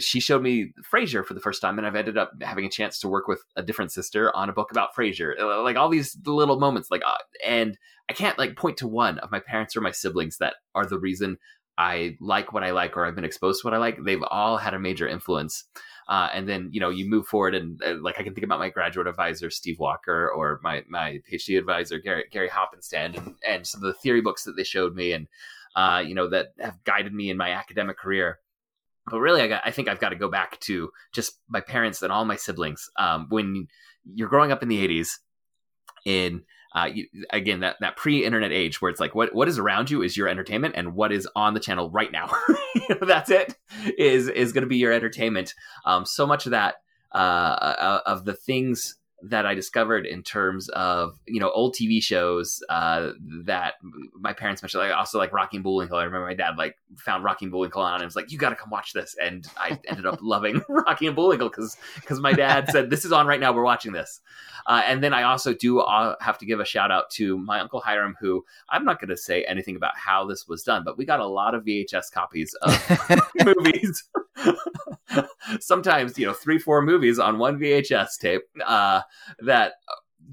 she 0.00 0.18
showed 0.18 0.42
me 0.42 0.72
Frasier 0.92 1.24
for 1.24 1.34
the 1.34 1.40
first 1.40 1.60
time, 1.60 1.78
and 1.78 1.86
I've 1.86 1.94
ended 1.94 2.18
up 2.18 2.32
having 2.40 2.64
a 2.64 2.70
chance 2.70 2.98
to 3.00 3.08
work 3.08 3.28
with 3.28 3.42
a 3.54 3.62
different 3.62 3.92
sister 3.92 4.34
on 4.34 4.48
a 4.48 4.52
book 4.52 4.72
about 4.72 4.94
Frasier. 4.96 5.38
Uh, 5.38 5.62
like 5.62 5.76
all 5.76 5.88
these 5.88 6.16
little 6.26 6.58
moments, 6.58 6.90
like, 6.90 7.02
uh, 7.06 7.18
and 7.46 7.78
I 8.10 8.14
can't 8.14 8.38
like 8.38 8.56
point 8.56 8.78
to 8.78 8.88
one 8.88 9.18
of 9.18 9.30
my 9.30 9.40
parents 9.40 9.76
or 9.76 9.80
my 9.80 9.92
siblings 9.92 10.38
that 10.38 10.54
are 10.74 10.86
the 10.86 10.98
reason 10.98 11.38
I 11.78 12.16
like 12.20 12.52
what 12.52 12.64
I 12.64 12.72
like 12.72 12.96
or 12.96 13.06
I've 13.06 13.14
been 13.14 13.24
exposed 13.24 13.62
to 13.62 13.66
what 13.66 13.74
I 13.74 13.78
like, 13.78 14.02
they've 14.02 14.22
all 14.30 14.56
had 14.58 14.74
a 14.74 14.78
major 14.78 15.08
influence. 15.08 15.64
Uh, 16.08 16.28
and 16.32 16.48
then 16.48 16.70
you 16.72 16.80
know 16.80 16.88
you 16.88 17.08
move 17.08 17.26
forward 17.26 17.54
and 17.54 17.82
uh, 17.82 17.94
like 18.00 18.18
I 18.18 18.22
can 18.22 18.34
think 18.34 18.44
about 18.44 18.58
my 18.58 18.70
graduate 18.70 19.06
advisor 19.06 19.50
Steve 19.50 19.78
Walker 19.78 20.30
or 20.30 20.58
my 20.62 20.82
my 20.88 21.20
PhD 21.30 21.58
advisor 21.58 21.98
Gary 21.98 22.24
Gary 22.32 22.48
Hoppenstand 22.48 23.18
and, 23.18 23.34
and 23.46 23.66
some 23.66 23.82
of 23.82 23.88
the 23.88 23.92
theory 23.92 24.22
books 24.22 24.44
that 24.44 24.56
they 24.56 24.64
showed 24.64 24.94
me 24.94 25.12
and 25.12 25.28
uh, 25.76 26.02
you 26.04 26.14
know 26.14 26.30
that 26.30 26.48
have 26.58 26.82
guided 26.84 27.12
me 27.12 27.30
in 27.30 27.36
my 27.36 27.50
academic 27.50 27.98
career. 27.98 28.38
But 29.10 29.20
really, 29.20 29.42
I 29.42 29.48
got 29.48 29.62
I 29.64 29.70
think 29.70 29.88
I've 29.88 30.00
got 30.00 30.08
to 30.08 30.16
go 30.16 30.30
back 30.30 30.58
to 30.60 30.90
just 31.12 31.38
my 31.46 31.60
parents 31.60 32.02
and 32.02 32.10
all 32.10 32.24
my 32.24 32.36
siblings. 32.36 32.88
Um, 32.96 33.26
when 33.28 33.68
you're 34.14 34.28
growing 34.28 34.50
up 34.50 34.62
in 34.62 34.68
the 34.68 34.86
'80s 34.88 35.18
in 36.06 36.42
uh, 36.74 36.88
you, 36.92 37.06
again 37.30 37.60
that 37.60 37.76
that 37.80 37.96
pre-internet 37.96 38.52
age 38.52 38.80
where 38.80 38.90
it's 38.90 39.00
like 39.00 39.14
what 39.14 39.34
what 39.34 39.48
is 39.48 39.58
around 39.58 39.90
you 39.90 40.02
is 40.02 40.16
your 40.16 40.28
entertainment 40.28 40.74
and 40.76 40.94
what 40.94 41.12
is 41.12 41.28
on 41.34 41.54
the 41.54 41.60
channel 41.60 41.90
right 41.90 42.12
now. 42.12 42.30
That's 43.00 43.30
it 43.30 43.56
is 43.96 44.28
is 44.28 44.52
going 44.52 44.62
to 44.62 44.68
be 44.68 44.76
your 44.76 44.92
entertainment. 44.92 45.54
Um, 45.84 46.04
so 46.04 46.26
much 46.26 46.46
of 46.46 46.50
that 46.50 46.76
uh, 47.12 47.16
uh, 47.16 48.00
of 48.04 48.24
the 48.24 48.34
things 48.34 48.96
that 49.22 49.46
I 49.46 49.54
discovered 49.54 50.06
in 50.06 50.22
terms 50.22 50.68
of 50.70 51.18
you 51.26 51.40
know 51.40 51.50
old 51.50 51.74
TV 51.74 52.02
shows 52.02 52.62
uh, 52.68 53.10
that 53.44 53.74
my 54.14 54.32
parents 54.32 54.62
mentioned. 54.62 54.82
Like 54.82 54.92
also 54.92 55.18
like 55.18 55.32
Rocky 55.32 55.56
and 55.56 55.64
Bullwinkle. 55.64 55.98
I 55.98 56.04
remember 56.04 56.26
my 56.26 56.34
dad 56.34 56.56
like 56.56 56.76
found 56.96 57.24
Rocky 57.24 57.46
and 57.46 57.52
Bullwinkle 57.52 57.82
on 57.82 57.96
and 57.96 58.04
was 58.04 58.14
like, 58.14 58.30
"You 58.30 58.38
got 58.38 58.50
to 58.50 58.56
come 58.56 58.70
watch 58.70 58.92
this." 58.92 59.16
And 59.20 59.46
I 59.56 59.78
ended 59.88 60.06
up 60.06 60.18
loving 60.22 60.62
Rocky 60.68 61.06
and 61.06 61.16
Bullwinkle 61.16 61.48
because 61.48 61.76
because 61.96 62.20
my 62.20 62.32
dad 62.32 62.70
said, 62.70 62.90
"This 62.90 63.04
is 63.04 63.12
on 63.12 63.26
right 63.26 63.40
now. 63.40 63.52
We're 63.52 63.64
watching 63.64 63.92
this." 63.92 64.20
Uh, 64.66 64.82
and 64.86 65.02
then 65.02 65.14
I 65.14 65.24
also 65.24 65.54
do 65.54 65.80
uh, 65.80 66.14
have 66.20 66.38
to 66.38 66.46
give 66.46 66.60
a 66.60 66.64
shout 66.64 66.90
out 66.90 67.10
to 67.12 67.38
my 67.38 67.60
uncle 67.60 67.80
Hiram, 67.80 68.16
who 68.20 68.44
I'm 68.68 68.84
not 68.84 69.00
going 69.00 69.08
to 69.08 69.16
say 69.16 69.44
anything 69.44 69.76
about 69.76 69.96
how 69.96 70.26
this 70.26 70.46
was 70.46 70.62
done, 70.62 70.84
but 70.84 70.98
we 70.98 71.06
got 71.06 71.20
a 71.20 71.26
lot 71.26 71.54
of 71.54 71.64
VHS 71.64 72.12
copies 72.12 72.54
of 72.62 73.20
movies. 73.44 74.04
Sometimes 75.60 76.18
you 76.18 76.26
know 76.26 76.32
three 76.32 76.58
four 76.58 76.82
movies 76.82 77.18
on 77.18 77.38
one 77.38 77.58
VHS 77.58 78.18
tape. 78.20 78.42
Uh, 78.64 79.02
that 79.40 79.74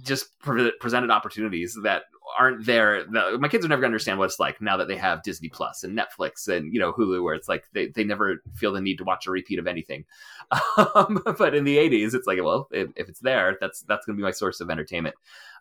just 0.02 0.38
pre- 0.40 0.74
presented 0.80 1.10
opportunities 1.10 1.78
that 1.84 2.04
aren't 2.38 2.66
there. 2.66 3.06
my 3.38 3.48
kids 3.48 3.66
are 3.66 3.70
never 3.70 3.82
going 3.82 3.92
to 3.92 3.94
understand 3.94 4.20
what 4.20 4.26
it's 4.26 4.40
like 4.40 4.60
now 4.62 4.78
that 4.78 4.88
they 4.88 4.98
have 4.98 5.24
Disney 5.24 5.50
Plus 5.50 5.84
and 5.84 5.98
Netflix 5.98 6.48
and 6.48 6.74
you 6.74 6.80
know 6.80 6.92
Hulu, 6.92 7.24
where 7.24 7.36
it's 7.36 7.48
like 7.48 7.66
they, 7.74 7.88
they 7.88 8.04
never 8.04 8.42
feel 8.56 8.74
the 8.74 8.82
need 8.82 8.98
to 8.98 9.04
watch 9.04 9.28
a 9.28 9.32
repeat 9.32 9.60
of 9.60 9.68
anything. 9.68 10.06
Um, 10.78 11.22
but 11.38 11.56
in 11.56 11.64
the 11.64 11.78
'80s, 11.78 12.14
it's 12.14 12.28
like, 12.28 12.38
well, 12.42 12.68
if, 12.72 12.90
if 12.96 13.10
it's 13.10 13.20
there, 13.20 13.58
that's 13.60 13.82
that's 13.82 14.06
going 14.06 14.16
to 14.16 14.20
be 14.20 14.24
my 14.24 14.32
source 14.32 14.60
of 14.60 14.70
entertainment. 14.70 15.16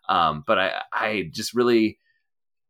Um, 0.07 0.43
but 0.45 0.59
I 0.59 0.81
I 0.91 1.29
just 1.31 1.53
really 1.53 1.99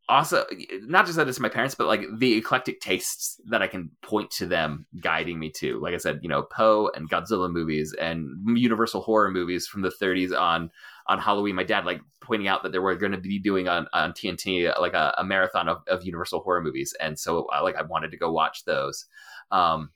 also 0.07 0.45
not 0.83 1.05
just 1.05 1.17
that 1.17 1.27
it's 1.27 1.39
my 1.39 1.49
parents, 1.49 1.75
but 1.75 1.87
like 1.87 2.03
the 2.17 2.37
eclectic 2.37 2.79
tastes 2.79 3.39
that 3.49 3.61
I 3.61 3.67
can 3.67 3.89
point 4.01 4.29
to 4.31 4.45
them 4.45 4.85
guiding 4.99 5.39
me 5.39 5.49
to. 5.51 5.79
Like 5.79 5.93
I 5.93 5.97
said, 5.97 6.19
you 6.21 6.29
know, 6.29 6.43
Poe 6.43 6.91
and 6.95 7.09
Godzilla 7.09 7.51
movies 7.51 7.93
and 7.99 8.27
Universal 8.57 9.01
horror 9.01 9.31
movies 9.31 9.67
from 9.67 9.81
the 9.81 9.91
30s 10.01 10.37
on 10.39 10.69
on 11.07 11.19
Halloween. 11.19 11.55
My 11.55 11.63
dad 11.63 11.85
like 11.85 12.01
pointing 12.21 12.47
out 12.47 12.63
that 12.63 12.71
they 12.71 12.79
were 12.79 12.95
going 12.95 13.13
to 13.13 13.17
be 13.17 13.39
doing 13.39 13.67
on 13.67 13.87
on 13.93 14.13
TNT 14.13 14.79
like 14.79 14.93
a, 14.93 15.13
a 15.17 15.23
marathon 15.23 15.67
of, 15.67 15.79
of 15.87 16.03
Universal 16.03 16.41
horror 16.41 16.61
movies, 16.61 16.93
and 16.99 17.17
so 17.17 17.47
uh, 17.53 17.63
like 17.63 17.75
I 17.75 17.83
wanted 17.83 18.11
to 18.11 18.17
go 18.17 18.31
watch 18.31 18.63
those. 18.65 19.05
Um, 19.51 19.89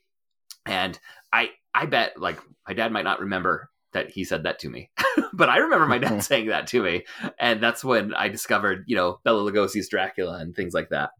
and 0.65 0.99
I 1.31 1.51
I 1.73 1.85
bet 1.85 2.19
like 2.19 2.39
my 2.67 2.73
dad 2.73 2.91
might 2.91 3.05
not 3.05 3.19
remember 3.19 3.69
that 3.93 4.09
he 4.09 4.23
said 4.23 4.43
that 4.43 4.59
to 4.59 4.69
me. 4.69 4.89
but 5.33 5.49
I 5.49 5.57
remember 5.57 5.85
my 5.85 5.97
dad 5.97 6.11
mm-hmm. 6.11 6.19
saying 6.19 6.47
that 6.47 6.67
to 6.67 6.83
me, 6.83 7.05
and 7.39 7.61
that's 7.61 7.83
when 7.83 8.13
I 8.13 8.29
discovered, 8.29 8.83
you 8.87 8.95
know, 8.95 9.19
Bela 9.23 9.49
Lugosi's 9.49 9.89
Dracula 9.89 10.39
and 10.39 10.55
things 10.55 10.73
like 10.73 10.89
that. 10.89 11.11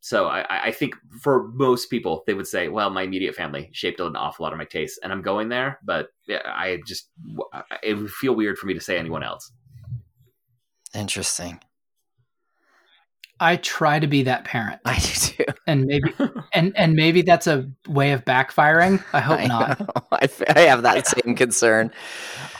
so 0.00 0.26
I, 0.26 0.66
I 0.66 0.70
think 0.70 0.94
for 1.20 1.48
most 1.48 1.90
people, 1.90 2.24
they 2.26 2.34
would 2.34 2.46
say, 2.46 2.68
"Well, 2.68 2.90
my 2.90 3.02
immediate 3.02 3.34
family 3.34 3.70
shaped 3.72 4.00
an 4.00 4.16
awful 4.16 4.44
lot 4.44 4.52
of 4.52 4.58
my 4.58 4.64
tastes," 4.64 4.98
and 5.02 5.12
I'm 5.12 5.22
going 5.22 5.48
there. 5.48 5.78
But 5.84 6.08
I 6.28 6.80
just 6.86 7.08
it 7.82 7.94
would 7.94 8.10
feel 8.10 8.34
weird 8.34 8.58
for 8.58 8.66
me 8.66 8.74
to 8.74 8.80
say 8.80 8.98
anyone 8.98 9.22
else. 9.22 9.52
Interesting. 10.94 11.60
I 13.44 13.56
try 13.56 13.98
to 13.98 14.06
be 14.06 14.22
that 14.24 14.44
parent. 14.44 14.80
I 14.84 14.94
do 14.98 15.00
too. 15.08 15.44
And 15.66 15.86
maybe 15.86 16.14
and 16.52 16.76
and 16.76 16.94
maybe 16.94 17.22
that's 17.22 17.46
a 17.46 17.70
way 17.88 18.12
of 18.12 18.24
backfiring. 18.26 19.02
I 19.14 19.20
hope 19.20 19.40
I 19.40 19.46
not. 19.46 20.06
I, 20.12 20.28
I 20.54 20.60
have 20.60 20.82
that 20.82 21.06
same 21.06 21.34
concern. 21.34 21.90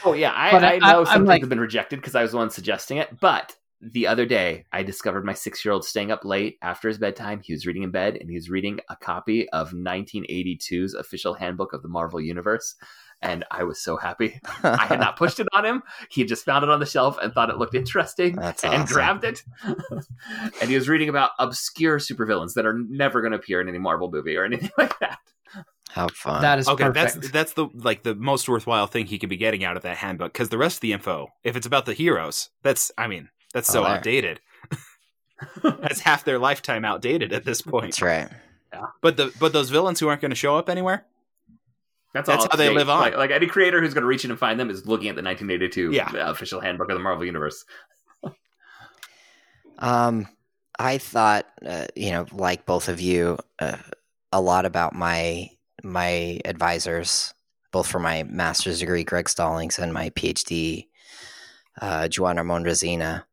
Oh 0.07 0.15
yeah, 0.15 0.33
I, 0.35 0.51
But 0.51 0.65
I, 0.65 0.75
I- 0.77 0.79
know 0.79 1.01
I'm 1.01 1.07
some 1.07 1.15
things 1.19 1.29
like- 1.29 1.41
have 1.43 1.51
been 1.51 1.61
rejected 1.61 1.97
because 1.97 2.15
I 2.15 2.23
was 2.23 2.31
the 2.33 2.39
one 2.39 2.49
suggesting 2.51 2.97
it. 2.99 3.21
But 3.21 3.55
the 3.83 4.07
other 4.07 4.25
day, 4.25 4.65
I 4.73 4.83
discovered 4.83 5.27
my 5.27 5.35
six-year-old 5.35 5.85
staying 5.85 6.11
up 6.11 6.25
late 6.25 6.57
after 6.63 6.89
his 6.89 6.97
bedtime. 6.97 7.41
He 7.45 7.53
was 7.53 7.67
reading 7.67 7.83
in 7.83 7.91
bed, 7.91 8.17
and 8.19 8.31
he 8.31 8.37
was 8.37 8.49
reading 8.49 8.81
a 8.89 8.97
copy 8.97 9.47
of 9.51 9.73
1982's 9.73 10.95
official 10.95 11.35
handbook 11.35 11.75
of 11.75 11.83
the 11.83 11.89
Marvel 11.89 12.21
Universe. 12.21 12.75
And 13.25 13.45
I 13.51 13.65
was 13.65 13.81
so 13.81 13.97
happy. 13.97 14.39
I 14.63 14.85
had 14.87 15.01
not 15.01 15.17
pushed 15.17 15.41
it 15.41 15.49
on 15.53 15.65
him. 15.65 15.83
He 16.11 16.21
had 16.21 16.29
just 16.29 16.45
found 16.45 16.63
it 16.63 16.71
on 16.71 16.79
the 16.79 16.87
shelf 16.87 17.19
and 17.21 17.33
thought 17.33 17.51
it 17.51 17.57
looked 17.59 17.75
interesting 17.75 18.37
That's 18.37 18.63
and 18.63 18.75
awesome. 18.83 18.95
grabbed 18.95 19.25
it. 19.25 19.43
and 20.61 20.69
he 20.71 20.75
was 20.77 20.89
reading 20.89 21.09
about 21.09 21.31
obscure 21.39 21.99
supervillains 21.99 22.55
that 22.55 22.67
are 22.67 22.75
never 22.79 23.21
going 23.23 23.33
to 23.33 23.39
appear 23.39 23.61
in 23.61 23.69
any 23.69 23.79
Marvel 23.79 24.11
movie 24.11 24.37
or 24.37 24.45
anything 24.45 24.71
like 24.79 24.99
that. 25.01 25.19
How 25.91 26.09
fun. 26.09 26.43
That 26.43 26.59
is 26.59 26.69
okay, 26.69 26.85
perfect. 26.85 27.15
that's 27.15 27.31
that's 27.31 27.53
the 27.53 27.69
like 27.73 28.03
the 28.03 28.15
most 28.17 28.49
worthwhile 28.49 28.87
thing 28.89 29.07
he 29.07 29.19
could 29.19 29.29
be 29.31 29.37
getting 29.37 29.63
out 29.65 29.77
of 29.77 29.85
that 29.85 29.97
handbook 29.97 30.33
because 30.33 30.49
the 30.49 30.59
rest 30.59 30.79
of 30.79 30.81
the 30.81 30.93
info, 30.93 31.29
if 31.45 31.55
it's 31.57 31.67
about 31.67 31.87
the 31.87 31.95
heroes, 31.95 32.51
that's 32.63 32.91
I 32.99 33.07
mean 33.07 33.29
that's 33.53 33.69
so 33.69 33.85
Oh, 33.85 33.87
outdated. 33.87 34.41
that's 35.63 36.01
half 36.01 36.25
their 36.25 36.39
lifetime 36.39 36.85
outdated 36.85 37.33
at 37.33 37.45
this 37.45 37.63
point. 37.63 37.85
That's 37.87 38.03
right. 38.03 38.29
Yeah. 38.73 38.87
But 39.03 39.17
the 39.17 39.33
but 39.39 39.53
those 39.53 39.71
villains 39.71 40.01
who 40.01 40.09
aren't 40.09 40.21
going 40.21 40.31
to 40.31 40.37
show 40.37 40.57
up 40.57 40.69
anywhere, 40.69 41.05
That's, 42.15 42.29
That's 42.29 42.45
all 42.45 42.49
how 42.53 42.57
they 42.57 42.71
live 42.71 42.89
on. 42.89 43.01
Like, 43.01 43.17
like 43.17 43.31
any 43.33 43.47
creator 43.49 43.81
who's 43.83 43.93
going 43.93 44.03
to 44.03 44.09
reach 44.09 44.25
in 44.25 44.31
and 44.31 44.39
find 44.39 44.59
them 44.59 44.71
is 44.71 44.87
looking 44.87 45.09
at 45.09 45.17
the 45.17 45.23
1982 45.23 45.91
Yeah. 45.93 46.09
uh, 46.11 46.31
official 46.31 46.61
handbook 46.61 46.89
of 46.89 46.97
the 46.97 47.03
Marvel 47.03 47.25
Universe. 47.27 47.65
Um, 49.79 50.29
I 50.79 50.99
thought, 50.99 51.47
uh, 51.67 51.87
you 51.97 52.11
know, 52.13 52.27
like 52.33 52.65
both 52.67 52.89
of 52.89 53.01
you, 53.01 53.39
uh, 53.59 53.77
a 54.33 54.41
lot 54.41 54.67
about 54.67 54.95
my 54.95 55.51
my 55.83 56.41
advisors, 56.45 57.35
both 57.73 57.87
for 57.87 57.99
my 57.99 58.23
master's 58.23 58.79
degree, 58.81 59.05
Greg 59.05 59.29
Stallings, 59.29 59.79
and 59.79 59.93
my 59.93 60.11
PhD, 60.11 60.87
uh, 61.81 62.09
Juan 62.17 62.37
Ramon 62.37 62.65
Resina. 62.65 63.25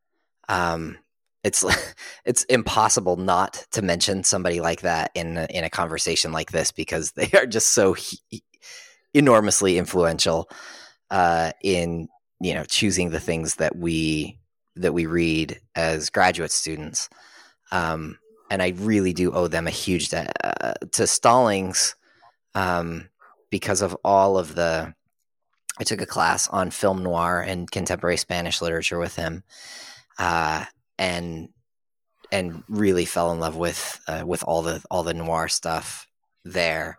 Um, 0.49 0.97
it's 1.43 1.63
it's 2.25 2.43
impossible 2.45 3.17
not 3.17 3.65
to 3.71 3.81
mention 3.81 4.23
somebody 4.23 4.59
like 4.61 4.81
that 4.81 5.11
in 5.15 5.37
in 5.37 5.63
a 5.63 5.69
conversation 5.69 6.31
like 6.31 6.51
this 6.51 6.71
because 6.71 7.11
they 7.11 7.29
are 7.35 7.45
just 7.45 7.73
so 7.73 7.93
he- 7.93 8.43
enormously 9.13 9.77
influential 9.77 10.49
uh, 11.09 11.51
in 11.61 12.07
you 12.39 12.53
know 12.53 12.63
choosing 12.65 13.09
the 13.09 13.19
things 13.19 13.55
that 13.55 13.75
we 13.75 14.39
that 14.75 14.93
we 14.93 15.05
read 15.05 15.59
as 15.75 16.09
graduate 16.09 16.51
students. 16.51 17.09
Um, 17.71 18.17
and 18.49 18.61
I 18.61 18.73
really 18.77 19.13
do 19.13 19.31
owe 19.31 19.47
them 19.47 19.67
a 19.67 19.71
huge 19.71 20.09
debt 20.09 20.35
uh, 20.43 20.73
to 20.91 21.07
Stallings 21.07 21.95
um, 22.55 23.09
because 23.49 23.81
of 23.81 23.95
all 24.03 24.37
of 24.37 24.55
the. 24.55 24.93
I 25.79 25.83
took 25.83 26.01
a 26.01 26.05
class 26.05 26.47
on 26.49 26.69
film 26.69 27.01
noir 27.01 27.39
and 27.41 27.69
contemporary 27.69 28.17
Spanish 28.17 28.61
literature 28.61 28.99
with 28.99 29.15
him, 29.15 29.43
uh, 30.19 30.65
and 30.99 31.49
and 32.31 32.63
really 32.67 33.05
fell 33.05 33.31
in 33.31 33.39
love 33.39 33.55
with 33.55 33.99
uh, 34.07 34.23
with 34.25 34.43
all 34.43 34.61
the 34.61 34.83
all 34.91 35.03
the 35.03 35.13
noir 35.13 35.47
stuff 35.47 36.07
there. 36.43 36.97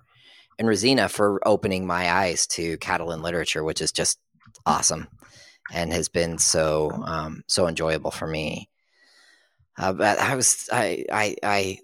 And 0.59 0.69
Resina 0.69 1.11
for 1.11 1.41
opening 1.47 1.87
my 1.87 2.11
eyes 2.11 2.47
to 2.49 2.77
Catalan 2.79 3.23
literature, 3.23 3.65
which 3.65 3.81
is 3.81 3.91
just 3.93 4.19
awesome 4.67 5.09
and 5.73 5.93
has 5.93 6.09
been 6.09 6.39
so 6.39 6.91
um, 7.05 7.43
so 7.47 7.67
enjoyable 7.67 8.11
for 8.11 8.27
me. 8.27 8.69
Uh, 9.79 9.93
but 9.93 10.19
I 10.19 10.35
was 10.37 10.69
I, 10.73 11.05
I 11.11 11.37
I 11.43 11.79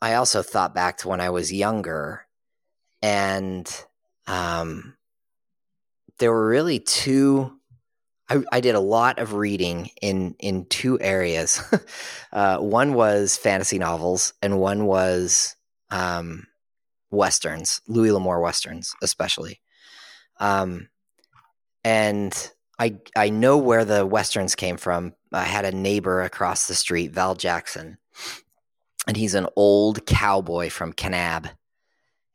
I 0.00 0.14
also 0.14 0.42
thought 0.42 0.74
back 0.74 0.98
to 0.98 1.08
when 1.08 1.20
I 1.20 1.30
was 1.30 1.52
younger, 1.52 2.26
and 3.02 3.68
um, 4.26 4.96
there 6.18 6.32
were 6.32 6.48
really 6.48 6.80
two. 6.80 7.52
I, 8.30 8.42
I 8.52 8.60
did 8.60 8.74
a 8.74 8.80
lot 8.80 9.18
of 9.18 9.34
reading 9.34 9.90
in 10.02 10.34
in 10.38 10.66
two 10.66 10.98
areas. 11.00 11.62
uh, 12.32 12.58
one 12.58 12.94
was 12.94 13.36
fantasy 13.36 13.78
novels, 13.78 14.34
and 14.42 14.58
one 14.58 14.86
was 14.86 15.56
um, 15.90 16.46
westerns, 17.10 17.80
Louis 17.86 18.12
L'Amour 18.12 18.40
westerns, 18.40 18.94
especially. 19.02 19.60
Um, 20.40 20.88
and 21.84 22.52
I 22.78 22.98
I 23.16 23.30
know 23.30 23.58
where 23.58 23.84
the 23.84 24.06
westerns 24.06 24.54
came 24.54 24.76
from. 24.76 25.14
I 25.32 25.44
had 25.44 25.64
a 25.64 25.72
neighbor 25.72 26.22
across 26.22 26.66
the 26.66 26.74
street, 26.74 27.12
Val 27.12 27.34
Jackson, 27.34 27.98
and 29.06 29.16
he's 29.16 29.34
an 29.34 29.46
old 29.56 30.06
cowboy 30.06 30.70
from 30.70 30.92
Kanab 30.92 31.50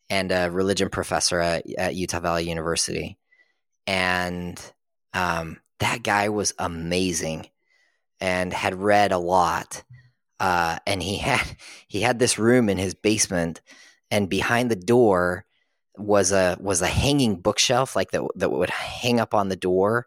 and 0.09 0.31
a 0.31 0.51
religion 0.51 0.89
professor 0.89 1.39
at, 1.39 1.69
at 1.77 1.95
Utah 1.95 2.19
Valley 2.19 2.47
University. 2.47 3.17
And 3.87 4.61
um, 5.13 5.59
that 5.79 6.03
guy 6.03 6.29
was 6.29 6.53
amazing 6.59 7.47
and 8.19 8.53
had 8.53 8.75
read 8.75 9.11
a 9.11 9.17
lot. 9.17 9.83
Uh, 10.39 10.77
and 10.85 11.01
he 11.01 11.17
had 11.29 11.57
he 11.87 12.01
had 12.01 12.19
this 12.19 12.37
room 12.37 12.69
in 12.69 12.77
his 12.77 12.93
basement, 12.93 13.61
and 14.13 14.29
behind 14.29 14.69
the 14.69 14.75
door 14.75 15.43
was 15.97 16.31
a 16.31 16.55
was 16.59 16.83
a 16.83 16.87
hanging 16.87 17.35
bookshelf 17.35 17.95
like 17.95 18.11
that 18.11 18.21
that 18.35 18.51
would 18.51 18.69
hang 18.69 19.19
up 19.19 19.33
on 19.33 19.49
the 19.49 19.55
door. 19.55 20.05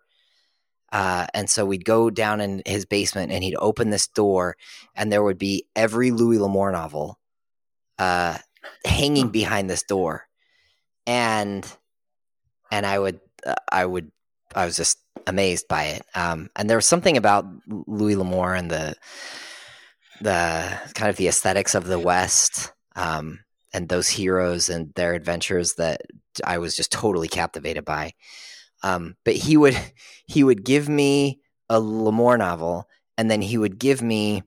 Uh, 0.93 1.27
and 1.35 1.51
so 1.51 1.67
we'd 1.67 1.85
go 1.85 2.09
down 2.09 2.41
in 2.41 2.63
his 2.65 2.87
basement, 2.87 3.33
and 3.33 3.43
he'd 3.43 3.57
open 3.57 3.91
this 3.91 4.07
door, 4.07 4.57
and 4.95 5.11
there 5.11 5.25
would 5.25 5.39
be 5.39 5.67
every 5.75 6.13
Louis 6.13 6.39
L'Amour 6.39 6.71
novel 6.71 7.19
uh, 7.99 8.39
hanging 8.85 9.29
behind 9.41 9.69
this 9.69 9.83
door, 9.83 10.29
and 11.05 11.67
and 12.71 12.87
I 12.87 13.01
would 13.01 13.19
uh, 13.45 13.57
I 13.71 13.85
would 13.85 14.13
I 14.55 14.65
was 14.65 14.77
just 14.77 14.99
amazed 15.27 15.67
by 15.67 15.85
it. 15.87 16.03
Um, 16.15 16.49
and 16.55 16.71
there 16.71 16.79
was 16.79 16.87
something 16.87 17.17
about 17.17 17.45
Louis 17.67 18.15
L'Amour 18.15 18.55
and 18.55 18.71
the 18.71 18.95
the 20.21 20.81
kind 20.95 21.11
of 21.11 21.17
the 21.17 21.27
aesthetics 21.27 21.75
of 21.75 21.87
the 21.87 21.99
West 21.99 22.73
um, 22.95 23.41
and 23.77 23.91
those 23.91 24.09
heroes 24.09 24.71
and 24.71 24.93
their 24.95 25.13
adventures 25.13 25.75
that 25.75 26.01
I 26.43 26.57
was 26.57 26.75
just 26.75 26.91
totally 26.91 27.29
captivated 27.29 27.85
by. 27.85 28.15
Um, 28.83 29.17
but 29.23 29.35
he 29.35 29.59
would 29.59 29.77
he 30.27 30.43
would 30.43 30.65
give 30.65 30.89
me 30.89 31.41
a 31.69 31.79
L'Amour 31.79 32.39
novel, 32.39 32.89
and 33.19 33.31
then 33.31 33.43
he 33.43 33.59
would 33.59 33.79
give 33.79 34.01
me 34.01 34.43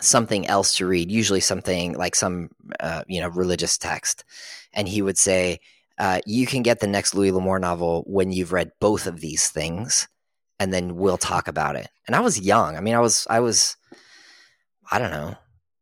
something 0.00 0.46
else 0.46 0.76
to 0.76 0.86
read, 0.86 1.10
usually 1.10 1.40
something 1.40 1.96
like 1.96 2.14
some 2.14 2.48
uh, 2.80 3.02
you 3.06 3.20
know 3.20 3.28
religious 3.28 3.76
text, 3.76 4.24
and 4.72 4.88
he 4.88 5.02
would 5.02 5.18
say, 5.18 5.58
uh, 5.98 6.20
"You 6.24 6.46
can 6.46 6.62
get 6.62 6.80
the 6.80 6.86
next 6.86 7.14
Louis 7.14 7.32
L'Amour 7.32 7.58
novel 7.58 8.04
when 8.06 8.32
you've 8.32 8.52
read 8.52 8.72
both 8.80 9.06
of 9.06 9.20
these 9.20 9.48
things, 9.50 10.08
and 10.58 10.72
then 10.72 10.96
we'll 10.96 11.18
talk 11.18 11.46
about 11.46 11.76
it." 11.76 11.88
And 12.06 12.16
I 12.16 12.20
was 12.20 12.40
young. 12.40 12.74
I 12.76 12.80
mean, 12.80 12.94
I 12.94 13.00
was 13.00 13.26
I 13.28 13.40
was 13.40 13.76
I 14.90 14.98
don't 14.98 15.10
know, 15.10 15.36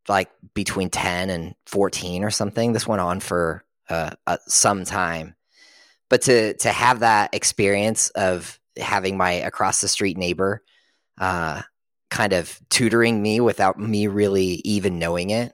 like 0.09 0.31
between 0.55 0.91
ten 0.91 1.31
and 1.31 1.55
fourteen 1.67 2.25
or 2.25 2.31
something. 2.31 2.73
This 2.73 2.87
went 2.87 3.01
on 3.01 3.21
for 3.21 3.65
uh, 3.89 4.11
uh, 4.27 4.39
some 4.47 4.85
time, 4.85 5.35
but 6.09 6.23
to 6.23 6.55
to 6.55 6.71
have 6.71 7.01
that 7.01 7.35
experience 7.35 8.11
of 8.11 8.59
having 8.77 9.17
my 9.17 9.33
across 9.33 9.81
the 9.81 9.89
street 9.89 10.17
neighbor 10.17 10.63
uh, 11.19 11.63
kind 12.11 12.33
of 12.33 12.61
tutoring 12.71 13.23
me 13.23 13.41
without 13.41 13.79
me 13.79 14.07
really 14.07 14.61
even 14.65 14.99
knowing 14.99 15.31
it 15.31 15.53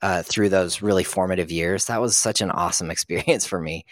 uh, 0.00 0.22
through 0.22 0.48
those 0.48 0.82
really 0.82 1.04
formative 1.04 1.50
years. 1.50 1.86
That 1.86 2.00
was 2.00 2.16
such 2.16 2.40
an 2.40 2.50
awesome 2.50 2.90
experience 2.92 3.46
for 3.46 3.60
me. 3.60 3.84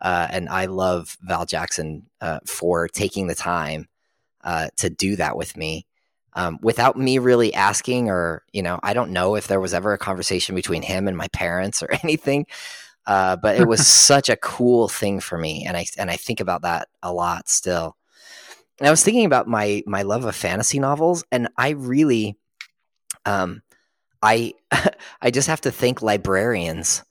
Uh, 0.00 0.26
and 0.30 0.48
I 0.48 0.66
love 0.66 1.16
Val 1.22 1.46
Jackson 1.46 2.06
uh, 2.20 2.40
for 2.46 2.88
taking 2.88 3.26
the 3.28 3.34
time 3.34 3.88
to 4.76 4.90
do 4.90 5.16
that 5.16 5.36
with 5.36 5.56
me 5.56 5.86
um, 6.36 6.58
without 6.60 6.98
me 6.98 7.18
really 7.18 7.54
asking, 7.54 8.10
or, 8.10 8.44
you 8.52 8.62
know, 8.62 8.78
I 8.82 8.92
don't 8.92 9.10
know 9.10 9.34
if 9.34 9.48
there 9.48 9.58
was 9.58 9.72
ever 9.72 9.94
a 9.94 9.98
conversation 9.98 10.54
between 10.54 10.82
him 10.82 11.08
and 11.08 11.16
my 11.16 11.28
parents 11.28 11.82
or 11.82 11.88
anything. 12.04 12.46
Uh, 13.06 13.36
but 13.36 13.56
it 13.56 13.66
was 13.66 13.86
such 13.86 14.28
a 14.28 14.36
cool 14.36 14.86
thing 14.86 15.20
for 15.20 15.38
me, 15.38 15.64
and 15.66 15.76
I 15.76 15.86
and 15.96 16.10
I 16.10 16.16
think 16.16 16.40
about 16.40 16.62
that 16.62 16.88
a 17.02 17.12
lot 17.12 17.48
still. 17.48 17.96
And 18.78 18.86
I 18.86 18.90
was 18.90 19.02
thinking 19.02 19.24
about 19.24 19.48
my 19.48 19.82
my 19.86 20.02
love 20.02 20.24
of 20.24 20.36
fantasy 20.36 20.78
novels, 20.78 21.24
and 21.32 21.48
I 21.56 21.70
really, 21.70 22.36
um, 23.24 23.62
I 24.22 24.54
I 25.22 25.30
just 25.30 25.48
have 25.48 25.62
to 25.62 25.70
thank 25.70 26.02
librarians 26.02 27.02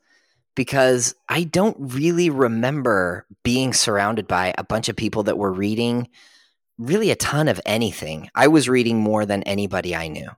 because 0.56 1.16
I 1.28 1.46
don't 1.46 1.78
really 1.80 2.30
remember 2.30 3.26
being 3.44 3.74
surrounded 3.74 4.28
by 4.28 4.54
a 4.58 4.64
bunch 4.64 4.90
of 4.90 4.96
people 4.96 5.24
that 5.24 5.38
were 5.38 5.52
reading 5.52 6.10
really 6.78 7.12
a 7.12 7.16
ton 7.16 7.48
of 7.48 7.62
anything. 7.66 8.30
I 8.36 8.48
was 8.48 8.70
reading 8.70 9.00
more 9.00 9.26
than 9.26 9.44
anybody 9.44 9.96
I 9.96 10.08
knew. 10.08 10.30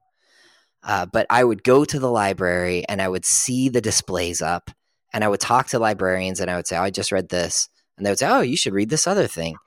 Uh, 0.84 1.06
but 1.06 1.26
I 1.30 1.44
would 1.44 1.64
go 1.64 1.84
to 1.84 2.00
the 2.00 2.10
library 2.10 2.86
and 2.88 3.02
I 3.02 3.08
would 3.08 3.26
see 3.26 3.70
the 3.70 3.82
displays 3.82 4.42
up 4.42 4.72
and 5.14 5.24
I 5.24 5.28
would 5.28 5.40
talk 5.40 5.68
to 5.68 5.80
librarians 5.80 6.40
and 6.40 6.50
I 6.50 6.56
would 6.56 6.68
say, 6.68 6.78
oh, 6.78 6.84
I 6.84 6.92
just 6.92 7.12
read 7.12 7.30
this. 7.30 7.70
And 7.98 8.06
they 8.06 8.12
would 8.12 8.20
say, 8.20 8.28
Oh, 8.28 8.42
you 8.42 8.56
should 8.56 8.74
read 8.74 8.90
this 8.90 9.08
other 9.08 9.28
thing. 9.28 9.58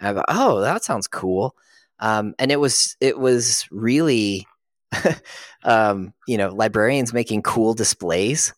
And 0.00 0.08
I 0.08 0.12
go, 0.12 0.24
Oh, 0.28 0.60
that 0.60 0.84
sounds 0.84 1.06
cool. 1.06 1.54
Um, 1.98 2.34
and 2.38 2.52
it 2.52 2.60
was 2.60 2.96
it 3.00 3.18
was 3.18 3.66
really 3.70 4.46
um, 5.64 6.12
you 6.26 6.36
know, 6.36 6.48
librarians 6.48 7.12
making 7.12 7.42
cool 7.42 7.74
displays 7.74 8.52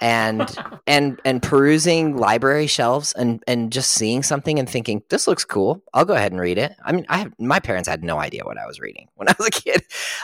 and 0.00 0.56
and 0.86 1.20
and 1.24 1.42
perusing 1.42 2.16
library 2.16 2.66
shelves 2.66 3.12
and 3.14 3.42
and 3.46 3.72
just 3.72 3.92
seeing 3.92 4.22
something 4.22 4.58
and 4.58 4.68
thinking 4.68 5.02
this 5.08 5.26
looks 5.26 5.44
cool. 5.44 5.82
I'll 5.94 6.04
go 6.04 6.14
ahead 6.14 6.32
and 6.32 6.40
read 6.40 6.58
it. 6.58 6.74
I 6.84 6.92
mean 6.92 7.06
i 7.08 7.18
have 7.18 7.32
my 7.38 7.60
parents 7.60 7.88
had 7.88 8.04
no 8.04 8.18
idea 8.18 8.44
what 8.44 8.58
i 8.58 8.66
was 8.66 8.78
reading 8.78 9.08
when 9.14 9.28
i 9.30 9.34
was 9.38 9.48
a 9.48 9.50
kid. 9.50 9.82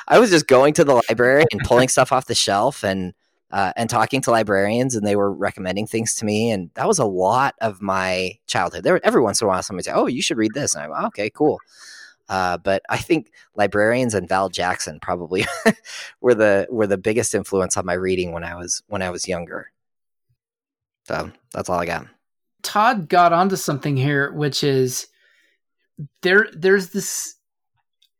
I 0.09 0.19
was 0.19 0.31
just 0.31 0.47
going 0.47 0.75
to 0.75 0.85
the 0.85 1.03
library 1.09 1.45
and 1.53 1.61
pulling 1.63 1.89
stuff 1.89 2.13
off 2.13 2.27
the 2.27 2.35
shelf 2.35 2.85
and 2.85 3.15
uh, 3.51 3.71
and 3.77 3.91
talking 3.91 4.23
to 4.23 4.31
librarians 4.31 4.95
and 4.95 5.07
they 5.07 5.15
were 5.15 5.31
recommending 5.31 5.87
things 5.87 6.15
to 6.15 6.25
me 6.25 6.51
and 6.51 6.71
that 6.73 6.89
was 6.89 6.99
a 6.99 7.05
lot 7.05 7.55
of 7.61 7.83
my 7.83 8.33
childhood. 8.47 8.83
There 8.83 9.01
every 9.05 9.21
once 9.21 9.41
in 9.41 9.47
a 9.47 9.49
while 9.49 9.63
somebody 9.63 9.85
say 9.85 9.93
oh 9.93 10.07
you 10.07 10.23
should 10.23 10.39
read 10.39 10.55
this. 10.55 10.75
And 10.75 10.93
i'm 10.93 11.07
okay 11.07 11.31
cool 11.31 11.61
uh, 12.29 12.59
but 12.59 12.83
I 12.89 12.99
think 12.99 13.31
librarians 13.55 14.15
and 14.15 14.29
Val 14.29 14.49
Jackson 14.49 15.01
probably 15.01 15.45
were 16.21 16.35
the 16.35 16.67
were 16.71 16.87
the 16.87 16.99
biggest 16.99 17.35
influence 17.35 17.77
on 17.77 17.87
my 17.87 17.95
reading 17.95 18.33
when 18.33 18.45
I 18.45 18.55
was 18.55 18.83
when 18.89 19.03
I 19.03 19.11
was 19.11 19.29
younger. 19.29 19.71
So 21.07 21.31
that's 21.53 21.69
all 21.69 21.81
I 21.81 21.87
got. 21.87 22.07
Todd 22.63 23.09
got 23.09 23.33
onto 23.33 23.57
something 23.57 23.97
here, 23.97 24.33
which 24.33 24.63
is 24.65 25.09
there. 26.23 26.49
There's 26.53 26.91
this. 26.91 27.37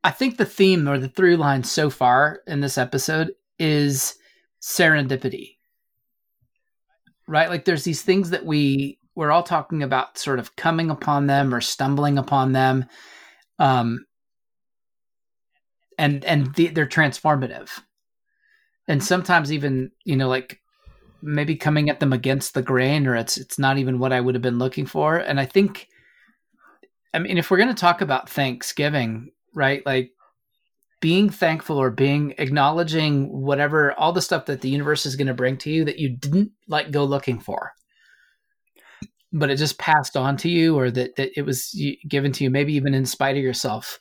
I 0.05 0.11
think 0.11 0.37
the 0.37 0.45
theme 0.45 0.89
or 0.89 0.99
the 0.99 1.09
through 1.09 1.37
line 1.37 1.63
so 1.63 1.89
far 1.89 2.41
in 2.49 2.61
this 2.61 2.77
episode 2.77 3.33
is 3.61 4.17
serendipity, 4.61 5.57
right? 7.29 7.49
Like 7.49 7.65
there's 7.65 7.85
these 7.85 8.03
things 8.03 8.31
that 8.31 8.45
we 8.45 8.99
we're 9.15 9.31
all 9.31 9.43
talking 9.43 9.83
about, 9.83 10.19
sort 10.19 10.39
of 10.39 10.57
coming 10.57 10.91
upon 10.91 11.27
them 11.27 11.55
or 11.55 11.61
stumbling 11.61 12.19
upon 12.19 12.53
them, 12.53 12.87
um, 13.59 14.05
and 15.99 16.25
and 16.25 16.55
the, 16.55 16.69
they're 16.69 16.87
transformative, 16.87 17.81
and 18.89 19.03
sometimes 19.03 19.53
even 19.53 19.91
you 20.05 20.17
know 20.17 20.29
like 20.29 20.61
maybe 21.23 21.55
coming 21.55 21.89
at 21.89 22.01
them 22.01 22.13
against 22.13 22.55
the 22.55 22.63
grain, 22.63 23.07
or 23.07 23.17
it's 23.17 23.39
it's 23.39 23.59
not 23.59 23.79
even 23.79 23.99
what 23.99 24.13
I 24.13 24.21
would 24.21 24.35
have 24.35 24.43
been 24.43 24.59
looking 24.59 24.87
for. 24.87 25.17
And 25.17 25.39
I 25.39 25.47
think, 25.47 25.89
I 27.15 27.19
mean, 27.19 27.39
if 27.39 27.51
we're 27.51 27.59
going 27.59 27.69
to 27.69 27.75
talk 27.75 28.01
about 28.01 28.29
Thanksgiving, 28.29 29.31
right, 29.55 29.85
like 29.87 30.13
being 31.01 31.29
thankful 31.29 31.79
or 31.79 31.91
being 31.91 32.35
acknowledging 32.39 33.29
whatever 33.29 33.93
all 33.95 34.13
the 34.13 34.23
stuff 34.23 34.47
that 34.47 34.61
the 34.61 34.71
universe 34.71 35.05
is 35.05 35.17
going 35.17 35.27
to 35.27 35.35
bring 35.35 35.57
to 35.59 35.71
you 35.71 35.85
that 35.85 35.99
you 35.99 36.09
didn't 36.09 36.53
like 36.69 36.91
go 36.91 37.05
looking 37.05 37.41
for 37.41 37.73
but 39.33 39.51
it 39.51 39.57
just 39.57 39.79
passed 39.79 40.17
on 40.17 40.37
to 40.39 40.49
you 40.49 40.79
or 40.79 40.91
that, 40.91 41.17
that 41.17 41.31
it 41.37 41.43
was 41.43 41.79
given 42.09 42.33
to 42.33 42.45
you 42.45 42.51
maybe 42.51 42.75
even 42.75 42.95
in 42.95 43.07
spite 43.07 43.37
of 43.37 43.43
yourself. 43.43 43.99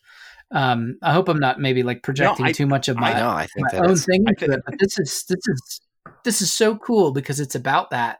Um, 0.53 0.97
i 1.01 1.13
hope 1.13 1.29
i'm 1.29 1.39
not 1.39 1.61
maybe 1.61 1.81
like 1.81 2.03
projecting 2.03 2.43
no, 2.43 2.49
I, 2.49 2.51
too 2.51 2.67
much 2.67 2.89
of 2.89 2.97
my, 2.97 3.13
I 3.13 3.19
know, 3.21 3.29
I 3.29 3.47
think 3.47 3.71
my 3.71 3.79
own 3.79 3.91
is, 3.91 4.03
thing 4.03 4.25
but 4.25 4.75
this 4.79 4.99
is 4.99 5.23
this 5.23 5.39
is 5.47 5.81
this 6.23 6.41
is 6.41 6.51
so 6.51 6.75
cool 6.77 7.11
because 7.11 7.39
it's 7.39 7.55
about 7.55 7.89
that. 7.91 8.19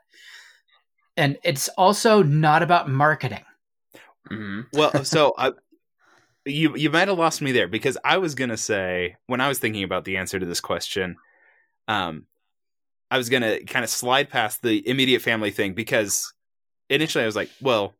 And 1.16 1.38
it's 1.44 1.68
also 1.70 2.22
not 2.22 2.62
about 2.62 2.88
marketing. 2.88 3.44
Mm-hmm. 4.30 4.60
well 4.72 5.04
so 5.04 5.34
I, 5.36 5.52
you 6.46 6.76
you 6.76 6.90
might 6.90 7.08
have 7.08 7.18
lost 7.18 7.42
me 7.42 7.50
there 7.50 7.66
because 7.66 7.98
i 8.04 8.18
was 8.18 8.36
gonna 8.36 8.56
say 8.56 9.16
when 9.26 9.40
i 9.40 9.48
was 9.48 9.58
thinking 9.58 9.82
about 9.82 10.04
the 10.04 10.16
answer 10.16 10.38
to 10.38 10.46
this 10.46 10.60
question 10.60 11.16
um 11.88 12.26
i 13.10 13.18
was 13.18 13.28
gonna 13.28 13.58
kind 13.64 13.82
of 13.82 13.90
slide 13.90 14.30
past 14.30 14.62
the 14.62 14.88
immediate 14.88 15.22
family 15.22 15.50
thing 15.50 15.74
because 15.74 16.32
initially 16.92 17.24
I 17.24 17.26
was 17.26 17.36
like, 17.36 17.50
well, 17.60 17.94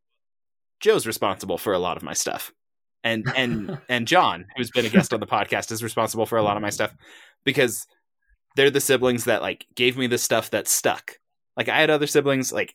Joe's 0.81 1.07
responsible 1.07 1.59
for 1.59 1.73
a 1.73 1.79
lot 1.79 1.97
of 1.97 2.03
my 2.03 2.13
stuff. 2.13 2.53
And 3.05 3.25
and 3.37 3.79
and 3.89 4.07
John, 4.07 4.47
who's 4.57 4.71
been 4.71 4.87
a 4.87 4.91
guest 4.91 5.13
on 5.13 5.21
the 5.21 5.27
podcast, 5.27 5.73
is 5.73 5.83
responsible 5.83 6.27
for 6.27 6.39
a 6.39 6.43
lot 6.43 6.57
of 6.57 6.63
my 6.63 6.71
stuff 6.71 6.95
because 7.45 7.87
they're 8.57 8.71
the 8.71 8.81
siblings 8.81 9.25
that 9.25 9.43
like 9.43 9.67
gave 9.75 9.97
me 9.97 10.07
the 10.07 10.19
stuff 10.19 10.51
that 10.51 10.69
stuck. 10.69 11.19
Like 11.57 11.69
I 11.69 11.81
had 11.81 11.91
other 11.91 12.07
siblings, 12.07 12.53
like 12.53 12.75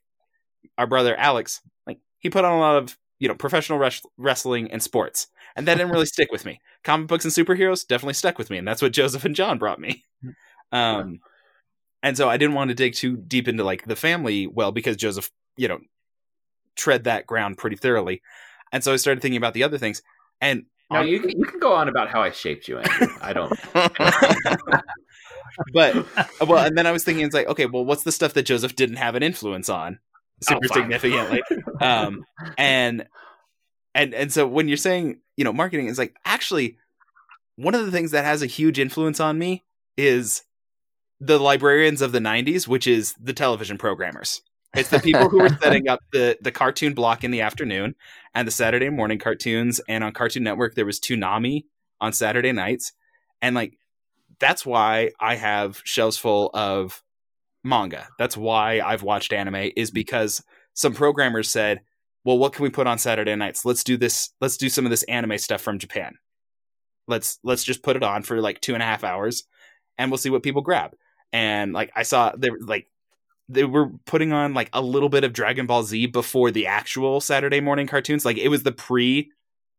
our 0.77 0.87
brother 0.87 1.15
Alex, 1.15 1.61
like 1.85 1.99
he 2.19 2.29
put 2.29 2.45
on 2.45 2.53
a 2.53 2.59
lot 2.59 2.77
of 2.77 2.97
you 3.19 3.27
know 3.27 3.35
professional 3.35 3.79
res- 3.79 4.01
wrestling 4.17 4.71
and 4.71 4.81
sports, 4.81 5.27
and 5.55 5.67
that 5.67 5.75
didn't 5.75 5.91
really 5.91 6.05
stick 6.05 6.31
with 6.31 6.45
me. 6.45 6.59
Comic 6.83 7.07
books 7.07 7.25
and 7.25 7.33
superheroes 7.33 7.87
definitely 7.87 8.13
stuck 8.13 8.37
with 8.37 8.49
me, 8.49 8.57
and 8.57 8.67
that's 8.67 8.81
what 8.81 8.93
Joseph 8.93 9.25
and 9.25 9.35
John 9.35 9.57
brought 9.57 9.79
me. 9.79 10.03
Um, 10.69 11.21
and 12.03 12.17
so 12.17 12.29
I 12.29 12.35
didn't 12.35 12.55
want 12.55 12.69
to 12.69 12.75
dig 12.75 12.93
too 12.93 13.15
deep 13.15 13.47
into 13.47 13.63
like 13.63 13.85
the 13.85 13.95
family 13.95 14.47
well 14.47 14.73
because 14.73 14.97
Joseph, 14.97 15.31
you 15.55 15.69
know, 15.69 15.79
tread 16.77 17.05
that 17.05 17.27
ground 17.27 17.57
pretty 17.57 17.75
thoroughly. 17.75 18.21
And 18.71 18.83
so 18.83 18.93
I 18.93 18.97
started 18.97 19.21
thinking 19.21 19.37
about 19.37 19.53
the 19.53 19.63
other 19.63 19.77
things. 19.77 20.01
And 20.41 20.65
no, 20.89 21.01
you 21.01 21.19
can, 21.19 21.31
you 21.31 21.45
can 21.45 21.59
go 21.59 21.73
on 21.73 21.89
about 21.89 22.09
how 22.09 22.21
I 22.21 22.31
shaped 22.31 22.67
you, 22.67 22.79
Andrew. 22.79 23.07
I 23.21 23.33
don't. 23.33 23.53
but 25.73 26.05
well, 26.47 26.65
and 26.65 26.77
then 26.77 26.87
I 26.87 26.91
was 26.91 27.03
thinking, 27.03 27.25
it's 27.25 27.33
like, 27.33 27.47
okay, 27.47 27.65
well, 27.65 27.83
what's 27.83 28.03
the 28.03 28.11
stuff 28.11 28.33
that 28.33 28.43
Joseph 28.43 28.75
didn't 28.75 28.95
have 28.97 29.15
an 29.15 29.23
influence 29.23 29.67
on 29.67 29.99
super 30.41 30.67
oh, 30.71 30.73
significantly? 30.73 31.41
um, 31.81 32.23
and 32.57 33.05
and 33.93 34.13
and 34.13 34.31
so 34.31 34.47
when 34.47 34.69
you're 34.69 34.77
saying, 34.77 35.19
you 35.35 35.43
know, 35.43 35.51
marketing 35.51 35.87
is 35.87 35.97
like 35.97 36.15
actually 36.23 36.77
one 37.57 37.75
of 37.75 37.85
the 37.85 37.91
things 37.91 38.11
that 38.11 38.23
has 38.23 38.41
a 38.41 38.47
huge 38.47 38.79
influence 38.79 39.19
on 39.19 39.37
me 39.37 39.65
is 39.97 40.43
the 41.19 41.39
librarians 41.39 42.01
of 42.01 42.11
the 42.11 42.19
90s, 42.19 42.67
which 42.67 42.87
is 42.87 43.15
the 43.19 43.33
television 43.33 43.77
programmers. 43.77 44.41
It's 44.77 44.89
the 44.89 44.99
people 44.99 45.27
who 45.29 45.39
were 45.39 45.57
setting 45.61 45.87
up 45.87 46.01
the 46.11 46.37
the 46.41 46.51
cartoon 46.51 46.93
block 46.93 47.23
in 47.23 47.31
the 47.31 47.41
afternoon 47.41 47.95
and 48.35 48.47
the 48.47 48.51
Saturday 48.51 48.89
morning 48.89 49.17
cartoons. 49.17 49.81
And 49.89 50.03
on 50.03 50.13
Cartoon 50.13 50.43
Network, 50.43 50.75
there 50.75 50.85
was 50.85 50.99
Toonami 50.99 51.65
on 51.99 52.13
Saturday 52.13 52.51
nights, 52.51 52.93
and 53.41 53.55
like 53.55 53.77
that's 54.39 54.65
why 54.65 55.11
I 55.19 55.35
have 55.35 55.81
shelves 55.83 56.17
full 56.17 56.51
of 56.53 57.01
manga. 57.63 58.07
That's 58.19 58.37
why 58.37 58.79
I've 58.79 59.03
watched 59.03 59.33
anime 59.33 59.71
is 59.75 59.89
because 59.89 60.43
some 60.73 60.93
programmers 60.93 61.49
said, 61.49 61.81
"Well, 62.23 62.37
what 62.37 62.53
can 62.53 62.63
we 62.63 62.69
put 62.69 62.87
on 62.87 62.99
Saturday 62.99 63.35
nights? 63.35 63.65
Let's 63.65 63.83
do 63.83 63.97
this. 63.97 64.29
Let's 64.41 64.57
do 64.57 64.69
some 64.69 64.85
of 64.85 64.91
this 64.91 65.03
anime 65.03 65.39
stuff 65.39 65.61
from 65.61 65.79
Japan. 65.79 66.13
Let's 67.07 67.39
let's 67.43 67.63
just 67.63 67.81
put 67.81 67.95
it 67.95 68.03
on 68.03 68.21
for 68.21 68.39
like 68.41 68.61
two 68.61 68.75
and 68.75 68.83
a 68.83 68.85
half 68.85 69.03
hours, 69.03 69.43
and 69.97 70.11
we'll 70.11 70.19
see 70.19 70.29
what 70.29 70.43
people 70.43 70.61
grab." 70.61 70.91
And 71.33 71.73
like 71.73 71.91
I 71.95 72.03
saw 72.03 72.33
there 72.37 72.51
like 72.61 72.87
they 73.49 73.63
were 73.63 73.89
putting 74.05 74.33
on 74.33 74.53
like 74.53 74.69
a 74.73 74.81
little 74.81 75.09
bit 75.09 75.23
of 75.23 75.33
Dragon 75.33 75.65
Ball 75.65 75.83
Z 75.83 76.07
before 76.07 76.51
the 76.51 76.67
actual 76.67 77.21
Saturday 77.21 77.61
morning 77.61 77.87
cartoons. 77.87 78.25
Like 78.25 78.37
it 78.37 78.49
was 78.49 78.63
the 78.63 78.71
pre 78.71 79.31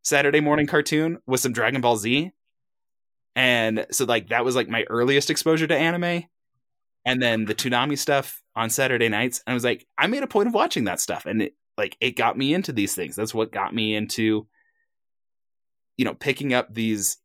Saturday 0.03 0.41
morning 0.41 0.67
cartoon 0.67 1.19
with 1.27 1.41
some 1.41 1.53
Dragon 1.53 1.81
Ball 1.81 1.97
Z. 1.97 2.33
And 3.37 3.87
so 3.91 4.05
like 4.05 4.29
that 4.31 4.45
was 4.45 4.57
like 4.57 4.69
my 4.69 4.85
earliest 4.89 5.31
exposure 5.31 5.67
to 5.67 5.77
anime. 5.77 6.25
And 7.05 7.23
then 7.23 7.45
the 7.45 7.55
Toonami 7.55 7.97
stuff 7.99 8.43
on 8.57 8.71
Saturday 8.71 9.09
nights. 9.09 9.43
And 9.47 9.53
I 9.53 9.55
was 9.55 9.65
like, 9.65 9.87
I 9.97 10.07
made 10.07 10.23
a 10.23 10.27
point 10.27 10.49
of 10.49 10.55
watching 10.55 10.85
that 10.85 11.01
stuff. 11.01 11.27
And 11.27 11.43
it 11.43 11.55
like 11.77 11.97
it 12.01 12.17
got 12.17 12.37
me 12.37 12.55
into 12.55 12.73
these 12.73 12.95
things. 12.95 13.17
That's 13.17 13.35
what 13.35 13.53
got 13.53 13.75
me 13.75 13.95
into, 13.95 14.47
you 15.97 16.05
know, 16.05 16.15
picking 16.15 16.55
up 16.55 16.73
these 16.73 17.19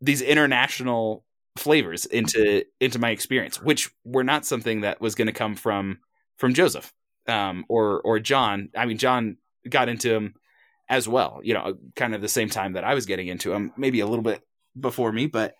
these 0.00 0.20
international 0.20 1.24
flavors 1.56 2.04
into 2.06 2.64
into 2.80 2.98
my 2.98 3.10
experience, 3.10 3.62
which 3.62 3.90
were 4.04 4.24
not 4.24 4.44
something 4.44 4.82
that 4.82 5.00
was 5.00 5.14
going 5.14 5.26
to 5.26 5.32
come 5.32 5.54
from 5.54 5.98
from 6.36 6.54
Joseph 6.54 6.92
um, 7.28 7.64
or 7.68 8.00
or 8.02 8.18
John. 8.18 8.70
I 8.76 8.86
mean, 8.86 8.98
John 8.98 9.36
got 9.68 9.88
into 9.88 10.12
him 10.12 10.34
as 10.88 11.08
well. 11.08 11.40
You 11.42 11.54
know, 11.54 11.76
kind 11.96 12.14
of 12.14 12.20
the 12.20 12.28
same 12.28 12.48
time 12.48 12.74
that 12.74 12.84
I 12.84 12.94
was 12.94 13.06
getting 13.06 13.28
into 13.28 13.52
him, 13.52 13.72
maybe 13.76 14.00
a 14.00 14.06
little 14.06 14.22
bit 14.22 14.42
before 14.78 15.12
me, 15.12 15.26
but 15.26 15.54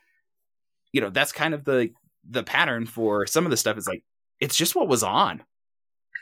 you 0.92 1.00
know, 1.00 1.10
that's 1.10 1.32
kind 1.32 1.54
of 1.54 1.64
the 1.64 1.90
the 2.28 2.42
pattern 2.42 2.86
for 2.86 3.26
some 3.26 3.44
of 3.44 3.50
the 3.50 3.56
stuff. 3.56 3.76
Is 3.76 3.88
like 3.88 4.04
it's 4.40 4.56
just 4.56 4.74
what 4.74 4.88
was 4.88 5.02
on, 5.02 5.42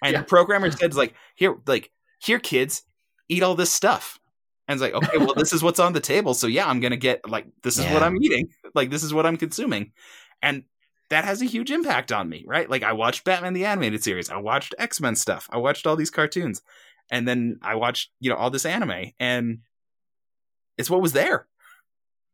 and 0.03 0.13
yeah. 0.13 0.21
the 0.21 0.25
programmer 0.25 0.71
said, 0.71 0.95
"Like 0.95 1.15
here, 1.35 1.57
like 1.67 1.91
here, 2.19 2.39
kids, 2.39 2.83
eat 3.29 3.43
all 3.43 3.55
this 3.55 3.73
stuff." 3.73 4.19
And 4.73 4.81
it's 4.81 4.93
like, 4.93 5.05
okay, 5.05 5.19
well, 5.19 5.35
this 5.35 5.53
is 5.53 5.63
what's 5.63 5.79
on 5.79 5.93
the 5.93 6.01
table. 6.01 6.35
So 6.35 6.47
yeah, 6.47 6.67
I'm 6.67 6.81
gonna 6.81 6.97
get 6.97 7.29
like 7.29 7.47
this 7.63 7.79
is 7.79 7.85
yeah. 7.85 7.95
what 7.95 8.03
I'm 8.03 8.17
eating. 8.23 8.49
Like 8.75 8.89
this 8.89 9.03
is 9.03 9.13
what 9.13 9.27
I'm 9.27 9.37
consuming. 9.37 9.93
And 10.41 10.65
that 11.11 11.27
has 11.27 11.43
a 11.43 11.45
huge 11.45 11.71
impact 11.71 12.11
on 12.11 12.27
me, 12.27 12.43
right? 12.47 12.71
Like 12.71 12.83
I 12.83 12.95
watched 12.95 13.23
Batman 13.23 13.53
the 13.53 13.67
animated 13.67 14.03
series, 14.03 14.31
I 14.31 14.39
watched 14.39 14.75
X-Men 14.79 15.15
stuff, 15.15 15.47
I 15.53 15.59
watched 15.59 15.87
all 15.87 15.95
these 15.95 16.09
cartoons, 16.09 16.63
and 17.11 17.29
then 17.29 17.59
I 17.61 17.75
watched, 17.75 18.13
you 18.19 18.31
know, 18.31 18.37
all 18.37 18.49
this 18.49 18.65
anime, 18.65 19.13
and 19.21 19.59
it's 20.79 20.89
what 20.89 21.03
was 21.03 21.13
there. 21.13 21.47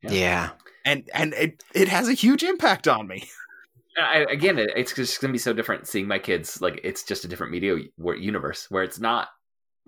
Yeah. 0.01 0.13
yeah. 0.13 0.51
And 0.85 1.11
and 1.13 1.35
it 1.35 1.65
it 1.75 1.89
has 1.89 2.09
a 2.09 2.13
huge 2.13 2.45
impact 2.45 2.87
on 2.87 3.09
me. 3.09 3.29
I, 3.99 4.27
again, 4.31 4.59
it's 4.59 4.95
just 4.95 5.21
going 5.21 5.31
to 5.31 5.33
be 5.33 5.39
so 5.39 5.53
different 5.53 5.89
seeing 5.89 6.07
my 6.07 6.21
kids. 6.21 6.63
Like 6.63 6.81
it's 6.85 7.03
just 7.03 7.25
a 7.25 7.29
different 7.29 7.51
media 7.51 7.77
universe 7.99 8.67
where 8.71 8.85
it's 8.85 9.01
not 9.01 9.29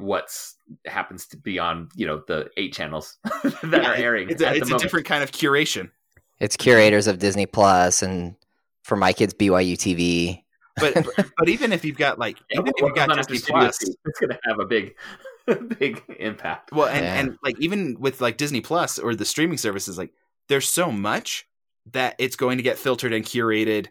what's 0.00 0.56
happens 0.86 1.26
to 1.28 1.36
be 1.36 1.58
on 1.58 1.88
you 1.94 2.06
know 2.06 2.22
the 2.26 2.50
eight 2.56 2.72
channels 2.72 3.18
that 3.24 3.68
yeah, 3.82 3.90
are 3.90 3.94
airing. 3.94 4.30
It's, 4.30 4.42
a, 4.42 4.54
it's 4.54 4.70
a 4.70 4.78
different 4.78 5.06
kind 5.06 5.22
of 5.22 5.32
curation. 5.32 5.90
It's 6.38 6.56
curators 6.56 7.06
of 7.06 7.18
Disney 7.18 7.46
Plus 7.46 8.02
and 8.02 8.34
for 8.82 8.96
my 8.96 9.12
kids, 9.12 9.34
BYU 9.34 9.74
TV. 9.74 10.42
But 10.76 10.94
but, 11.16 11.30
but 11.36 11.48
even 11.48 11.72
if 11.72 11.84
you've 11.84 11.98
got 11.98 12.18
like 12.18 12.38
even 12.50 12.66
if 12.66 12.74
you've 12.78 12.94
got 12.94 13.14
Disney 13.16 13.38
Plus, 13.38 13.78
it's 13.82 14.20
going 14.20 14.30
to 14.30 14.38
have 14.44 14.58
a 14.58 14.64
big, 14.64 14.96
big 15.78 16.02
impact. 16.18 16.72
well, 16.72 16.88
and 16.88 17.04
Yeah. 17.04 17.20
and 17.20 17.38
like 17.42 17.58
even 17.60 17.96
with 18.00 18.20
like 18.20 18.36
Disney 18.36 18.60
Plus 18.60 18.98
or 18.98 19.14
the 19.14 19.24
streaming 19.24 19.58
services, 19.58 19.98
like 19.98 20.12
there's 20.48 20.68
so 20.68 20.90
much 20.90 21.46
that 21.92 22.14
it's 22.18 22.36
going 22.36 22.56
to 22.56 22.62
get 22.62 22.78
filtered 22.78 23.12
and 23.12 23.24
curated 23.24 23.88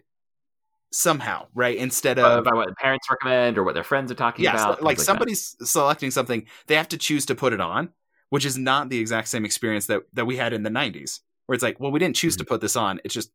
somehow, 0.92 1.46
right? 1.54 1.76
Instead 1.76 2.18
of 2.18 2.44
by 2.44 2.54
what 2.54 2.76
parents 2.76 3.08
recommend 3.10 3.56
or 3.58 3.64
what 3.64 3.74
their 3.74 3.84
friends 3.84 4.10
are 4.10 4.16
talking 4.16 4.44
yeah, 4.44 4.52
about. 4.54 4.78
so, 4.78 4.84
like 4.84 4.96
things 4.96 5.06
that. 5.06 5.12
somebody's 5.12 5.56
selecting 5.62 6.10
something, 6.10 6.46
they 6.66 6.74
have 6.76 6.88
to 6.88 6.98
choose 6.98 7.26
to 7.26 7.34
put 7.34 7.52
it 7.52 7.60
on, 7.60 7.90
which 8.30 8.44
is 8.44 8.58
not 8.58 8.88
the 8.88 8.98
exact 8.98 9.28
same 9.28 9.44
experience 9.44 9.86
that 9.86 10.02
that 10.14 10.26
we 10.26 10.36
had 10.36 10.52
in 10.52 10.62
the 10.62 10.70
'90s, 10.70 11.20
where 11.46 11.54
it's 11.54 11.62
like, 11.62 11.78
well, 11.80 11.90
we 11.90 11.98
didn't 11.98 12.16
choose 12.16 12.34
Mm-hmm. 12.34 12.40
to 12.44 12.48
put 12.48 12.60
this 12.60 12.76
on. 12.76 13.00
It's 13.04 13.14
just 13.14 13.30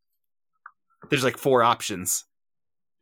there's 1.10 1.24
like 1.24 1.38
four 1.38 1.64
options. 1.64 2.26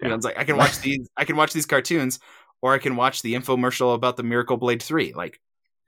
You 0.02 0.08
know, 0.08 0.14
Yeah. 0.14 0.16
it's 0.18 0.26
like 0.26 0.38
I 0.38 0.44
can 0.44 0.58
watch 0.58 0.80
these, 0.82 1.08
I 1.18 1.26
can 1.26 1.36
watch 1.36 1.54
these 1.54 1.66
cartoons, 1.66 2.20
or 2.62 2.74
I 2.74 2.78
can 2.80 2.96
watch 2.96 3.22
the 3.22 3.34
infomercial 3.36 3.96
about 3.96 4.18
the 4.18 4.24
Miracle 4.24 4.58
Blade 4.58 4.82
Three. 4.84 5.14
Like, 5.14 5.40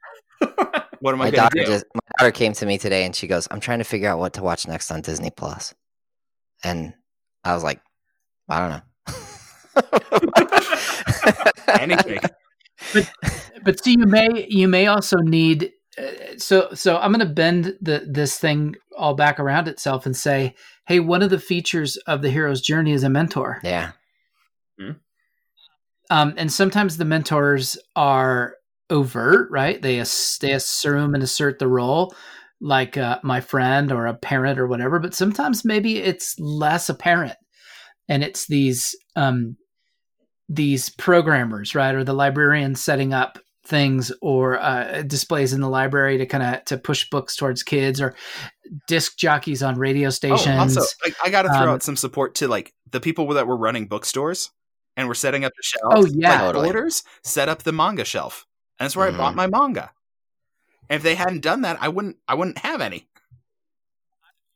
what 0.39 1.13
am 1.13 1.21
I 1.21 1.25
My 1.25 1.31
going 1.31 1.31
to 1.31 1.37
daughter 1.37 1.59
do? 1.59 1.65
just 1.65 1.85
my 1.93 1.99
daughter 2.19 2.31
came 2.31 2.53
to 2.53 2.65
me 2.65 2.77
today 2.77 3.03
and 3.05 3.15
she 3.15 3.27
goes, 3.27 3.47
"I'm 3.51 3.59
trying 3.59 3.79
to 3.79 3.83
figure 3.85 4.09
out 4.09 4.19
what 4.19 4.33
to 4.33 4.43
watch 4.43 4.67
next 4.67 4.91
on 4.91 5.01
Disney 5.01 5.29
Plus," 5.29 5.73
and 6.63 6.93
I 7.43 7.53
was 7.53 7.63
like, 7.63 7.79
"I 8.49 8.59
don't 8.59 8.69
know." 8.69 8.81
Anything. 11.79 12.19
but 12.93 13.11
but 13.63 13.83
see 13.83 13.91
you 13.91 14.05
may 14.05 14.45
you 14.49 14.67
may 14.67 14.87
also 14.87 15.17
need 15.17 15.71
uh, 15.97 16.03
so 16.37 16.69
so 16.73 16.97
i'm 16.97 17.11
going 17.11 17.25
to 17.25 17.33
bend 17.33 17.75
the 17.81 18.05
this 18.07 18.37
thing 18.37 18.75
all 18.97 19.13
back 19.15 19.39
around 19.39 19.67
itself 19.67 20.05
and 20.05 20.15
say 20.15 20.53
hey 20.87 20.99
one 20.99 21.21
of 21.21 21.29
the 21.29 21.39
features 21.39 21.97
of 22.07 22.21
the 22.21 22.29
hero's 22.29 22.61
journey 22.61 22.91
is 22.91 23.03
a 23.03 23.09
mentor. 23.09 23.59
Yeah, 23.63 23.91
um, 26.09 26.33
and 26.37 26.51
sometimes 26.51 26.97
the 26.97 27.05
mentors 27.05 27.77
are 27.95 28.55
overt 28.89 29.49
right? 29.51 29.81
They 29.81 29.99
ass- 29.99 30.37
they 30.39 30.51
assume 30.51 31.15
and 31.15 31.23
assert 31.23 31.59
the 31.59 31.67
role 31.67 32.13
like 32.61 32.97
uh, 32.97 33.19
my 33.23 33.41
friend 33.41 33.91
or 33.91 34.05
a 34.05 34.13
parent 34.13 34.59
or 34.59 34.67
whatever 34.67 34.99
but 34.99 35.13
sometimes 35.13 35.65
maybe 35.65 35.97
it's 35.97 36.39
less 36.39 36.87
apparent 36.89 37.35
and 38.07 38.23
it's 38.23 38.47
these 38.47 38.95
um, 39.15 39.57
these 40.49 40.89
programmers 40.89 41.73
right 41.75 41.95
or 41.95 42.03
the 42.03 42.13
librarians 42.13 42.79
setting 42.81 43.13
up 43.13 43.39
things 43.65 44.11
or 44.21 44.59
uh, 44.59 45.01
displays 45.07 45.51
in 45.53 45.59
the 45.61 45.69
library 45.69 46.19
to 46.19 46.25
kind 46.27 46.43
of 46.43 46.63
to 46.65 46.77
push 46.77 47.09
books 47.09 47.35
towards 47.35 47.63
kids 47.63 47.99
or 47.99 48.15
disc 48.87 49.17
jockeys 49.17 49.63
on 49.63 49.75
radio 49.75 50.09
stations 50.11 50.47
Oh, 50.77 50.81
also, 50.81 50.81
I, 51.03 51.11
I 51.25 51.29
got 51.31 51.43
to 51.43 51.49
throw 51.49 51.63
Um, 51.63 51.69
out 51.69 51.83
some 51.83 51.95
support 51.97 52.35
to 52.35 52.47
like 52.47 52.73
the 52.91 52.99
people 52.99 53.27
that 53.29 53.47
were 53.47 53.57
running 53.57 53.87
bookstores 53.87 54.51
and 54.95 55.07
were 55.07 55.15
setting 55.15 55.43
up 55.43 55.51
the 55.57 55.63
shelves. 55.63 56.05
Oh, 56.07 56.13
yeah. 56.15 56.29
like 56.29 56.39
Totally. 56.41 56.67
orders 56.67 57.03
set 57.23 57.49
up 57.49 57.63
the 57.63 57.73
manga 57.73 58.05
shelf, 58.05 58.45
and 58.79 58.85
that's 58.85 58.95
where 58.95 59.09
Mhm. 59.11 59.15
I 59.15 59.17
bought 59.17 59.35
my 59.35 59.47
manga. 59.47 59.91
And 60.89 60.97
if 60.97 61.03
they 61.03 61.15
hadn't 61.15 61.41
done 61.41 61.61
that, 61.63 61.77
I 61.81 61.89
wouldn't. 61.89 62.17
I 62.27 62.35
wouldn't 62.35 62.59
have 62.59 62.79
any. 62.81 63.07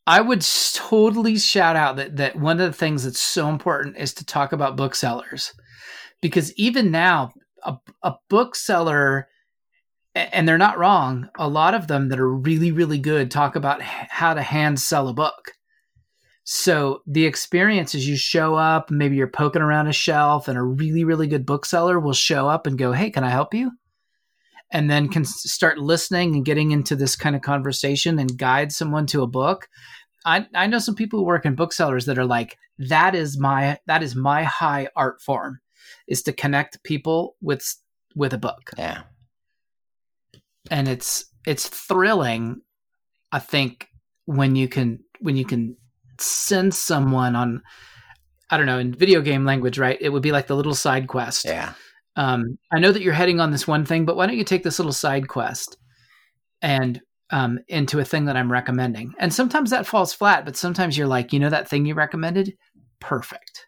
I 0.10 0.22
would 0.22 0.42
totally 0.74 1.38
shout 1.38 1.76
out 1.76 1.98
that 1.98 2.18
that 2.18 2.36
one 2.36 2.60
of 2.60 2.66
the 2.66 2.78
things 2.78 3.04
that's 3.04 3.20
so 3.20 3.48
important 3.48 3.96
is 3.96 4.12
to 4.16 4.26
talk 4.26 4.54
about 4.54 4.76
booksellers, 4.76 5.54
because 6.20 6.52
even 6.56 6.90
now, 6.90 7.30
a, 7.64 7.78
a 8.02 8.16
bookseller, 8.28 9.28
and 10.16 10.48
they're 10.48 10.58
not 10.58 10.80
wrong. 10.80 11.30
A 11.38 11.48
lot 11.48 11.76
of 11.76 11.86
them 11.86 12.10
that 12.10 12.20
are 12.20 12.34
really 12.34 12.72
really 12.72 12.98
good 12.98 13.30
talk 13.30 13.56
about 13.56 13.84
how 13.84 14.34
to 14.34 14.42
hand 14.42 14.80
sell 14.80 15.10
a 15.10 15.14
book. 15.14 15.54
So 16.44 17.04
the 17.06 17.28
experience 17.28 17.94
is 17.94 18.10
you 18.10 18.18
show 18.18 18.56
up, 18.56 18.90
maybe 18.90 19.16
you're 19.16 19.28
poking 19.28 19.62
around 19.62 19.86
a 19.86 19.94
shelf, 19.94 20.48
and 20.48 20.58
a 20.58 20.64
really 20.64 21.04
really 21.04 21.28
good 21.28 21.46
bookseller 21.46 22.00
will 22.00 22.14
show 22.14 22.50
up 22.50 22.66
and 22.66 22.80
go, 22.80 22.94
"Hey, 22.94 23.12
can 23.12 23.24
I 23.24 23.30
help 23.30 23.54
you?" 23.54 23.74
And 24.72 24.90
then 24.90 25.10
can 25.10 25.26
start 25.26 25.78
listening 25.78 26.36
and 26.36 26.46
getting 26.46 26.72
into 26.72 26.96
this 26.96 27.16
kind 27.16 27.36
of 27.36 27.44
conversation 27.44 28.20
and 28.20 28.38
guide 28.38 28.72
someone 28.72 29.06
to 29.08 29.24
a 29.24 29.28
book. 29.28 29.68
I, 30.26 30.48
I 30.54 30.68
know 30.68 30.80
some 30.80 30.96
people 30.96 31.20
who 31.20 31.26
work 31.26 31.46
in 31.46 31.56
booksellers 31.56 32.06
that 32.06 32.18
are 32.18 32.26
like 32.26 32.58
that 32.78 33.16
is 33.16 33.38
my 33.40 33.80
that 33.88 34.04
is 34.04 34.16
my 34.16 34.44
high 34.44 34.88
art 34.96 35.22
form 35.22 35.60
is 36.08 36.22
to 36.24 36.34
connect 36.34 36.84
people 36.84 37.36
with 37.42 37.76
with 38.16 38.34
a 38.34 38.38
book. 38.38 38.72
Yeah, 38.78 39.04
and 40.72 40.88
it's 40.88 41.26
it's 41.46 41.68
thrilling 41.68 42.62
i 43.32 43.40
think 43.40 43.88
when 44.26 44.56
you 44.56 44.68
can 44.68 45.00
when 45.20 45.36
you 45.36 45.46
can 45.46 45.76
send 46.20 46.74
someone 46.74 47.36
on 47.36 47.62
i 48.50 48.58
don't 48.58 48.66
know 48.66 48.80
in 48.80 48.94
video 48.94 49.22
game 49.22 49.46
language 49.46 49.78
right? 49.80 49.98
It 50.02 50.10
would 50.10 50.24
be 50.24 50.32
like 50.32 50.48
the 50.48 50.56
little 50.56 50.76
side 50.76 51.08
quest. 51.08 51.46
Yeah, 51.46 51.74
um, 52.16 52.58
I 52.72 52.80
know 52.80 52.92
that 52.92 53.02
you're 53.02 53.14
heading 53.14 53.40
on 53.40 53.52
this 53.52 53.68
one 53.68 53.86
thing, 53.86 54.06
but 54.06 54.16
why 54.16 54.26
don't 54.26 54.38
you 54.38 54.44
take 54.44 54.64
this 54.64 54.80
little 54.80 54.94
side 54.94 55.28
quest 55.28 55.78
and 56.62 57.00
um, 57.32 57.60
into 57.68 58.00
a 58.00 58.06
thing 58.06 58.26
that 58.26 58.36
I'm 58.36 58.52
recommending? 58.52 59.14
And 59.20 59.34
sometimes 59.34 59.70
that 59.70 59.88
falls 59.88 60.14
flat, 60.14 60.46
but 60.46 60.58
sometimes 60.58 60.98
you're 60.98 61.08
like, 61.08 61.34
you 61.34 61.40
know, 61.40 61.50
that 61.50 61.68
thing 61.68 61.86
you 61.86 61.94
recommended, 61.94 62.58
perfect, 63.00 63.66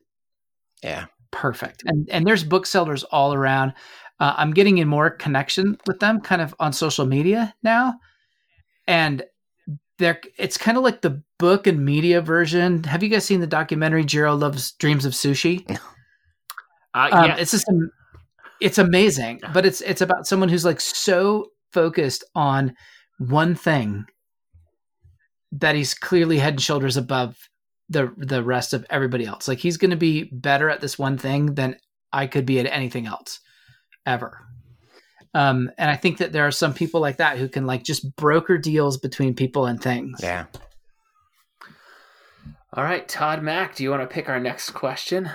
yeah. 0.83 1.05
perfect. 1.31 1.83
And 1.85 2.09
and 2.09 2.25
there's 2.25 2.43
booksellers 2.43 3.03
all 3.03 3.33
around. 3.33 3.73
Uh, 4.19 4.35
I'm 4.37 4.51
getting 4.51 4.77
in 4.77 4.87
more 4.87 5.09
connection 5.09 5.77
with 5.87 5.99
them, 5.99 6.21
kind 6.21 6.41
of 6.41 6.53
on 6.59 6.73
social 6.73 7.05
media 7.05 7.55
now, 7.63 7.95
and 8.87 9.23
they're 9.97 10.21
it's 10.37 10.57
kind 10.57 10.77
of 10.77 10.83
like 10.83 11.01
the 11.01 11.23
book 11.39 11.67
and 11.67 11.83
media 11.83 12.21
version. 12.21 12.83
Have 12.83 13.03
you 13.03 13.09
guys 13.09 13.25
seen 13.25 13.39
the 13.39 13.47
documentary 13.47 14.03
Jiro 14.03 14.35
Loves 14.35 14.73
Dreams 14.73 15.05
of 15.05 15.13
Sushi? 15.13 15.79
Uh, 16.93 17.07
um, 17.11 17.25
yeah. 17.25 17.35
it's 17.37 17.51
just 17.51 17.65
it's 18.59 18.77
amazing 18.77 19.39
but 19.53 19.65
it's 19.65 19.79
it's 19.81 20.01
about 20.01 20.27
someone 20.27 20.49
who's 20.49 20.65
like 20.65 20.81
so 20.81 21.47
focused 21.71 22.23
on 22.35 22.75
one 23.29 23.53
thing 23.53 24.05
that 25.51 25.75
he's 25.75 25.93
clearly 25.93 26.39
head 26.39 26.53
and 26.53 26.61
shoulders 26.61 26.97
above 26.97 27.37
the 27.87 28.11
the 28.17 28.41
rest 28.41 28.73
of 28.73 28.85
everybody 28.89 29.25
else 29.25 29.47
like 29.47 29.59
he's 29.59 29.77
going 29.77 29.91
to 29.91 29.97
be 29.97 30.23
better 30.31 30.69
at 30.69 30.81
this 30.81 30.97
one 30.97 31.17
thing 31.17 31.53
than 31.53 31.75
i 32.11 32.25
could 32.25 32.45
be 32.45 32.59
at 32.59 32.65
anything 32.65 33.05
else 33.05 33.39
ever 34.05 34.39
um 35.35 35.69
and 35.77 35.91
i 35.91 35.95
think 35.95 36.17
that 36.17 36.31
there 36.31 36.47
are 36.47 36.51
some 36.51 36.73
people 36.73 36.99
like 36.99 37.17
that 37.17 37.37
who 37.37 37.47
can 37.47 37.65
like 37.67 37.83
just 37.83 38.15
broker 38.15 38.57
deals 38.57 38.97
between 38.97 39.35
people 39.35 39.65
and 39.65 39.81
things 39.81 40.19
Yeah. 40.23 40.45
All 42.73 42.85
right, 42.85 43.05
Todd 43.05 43.43
Mack, 43.43 43.75
do 43.75 43.83
you 43.83 43.89
want 43.89 44.01
to 44.01 44.07
pick 44.07 44.29
our 44.29 44.39
next 44.39 44.69
question? 44.69 45.29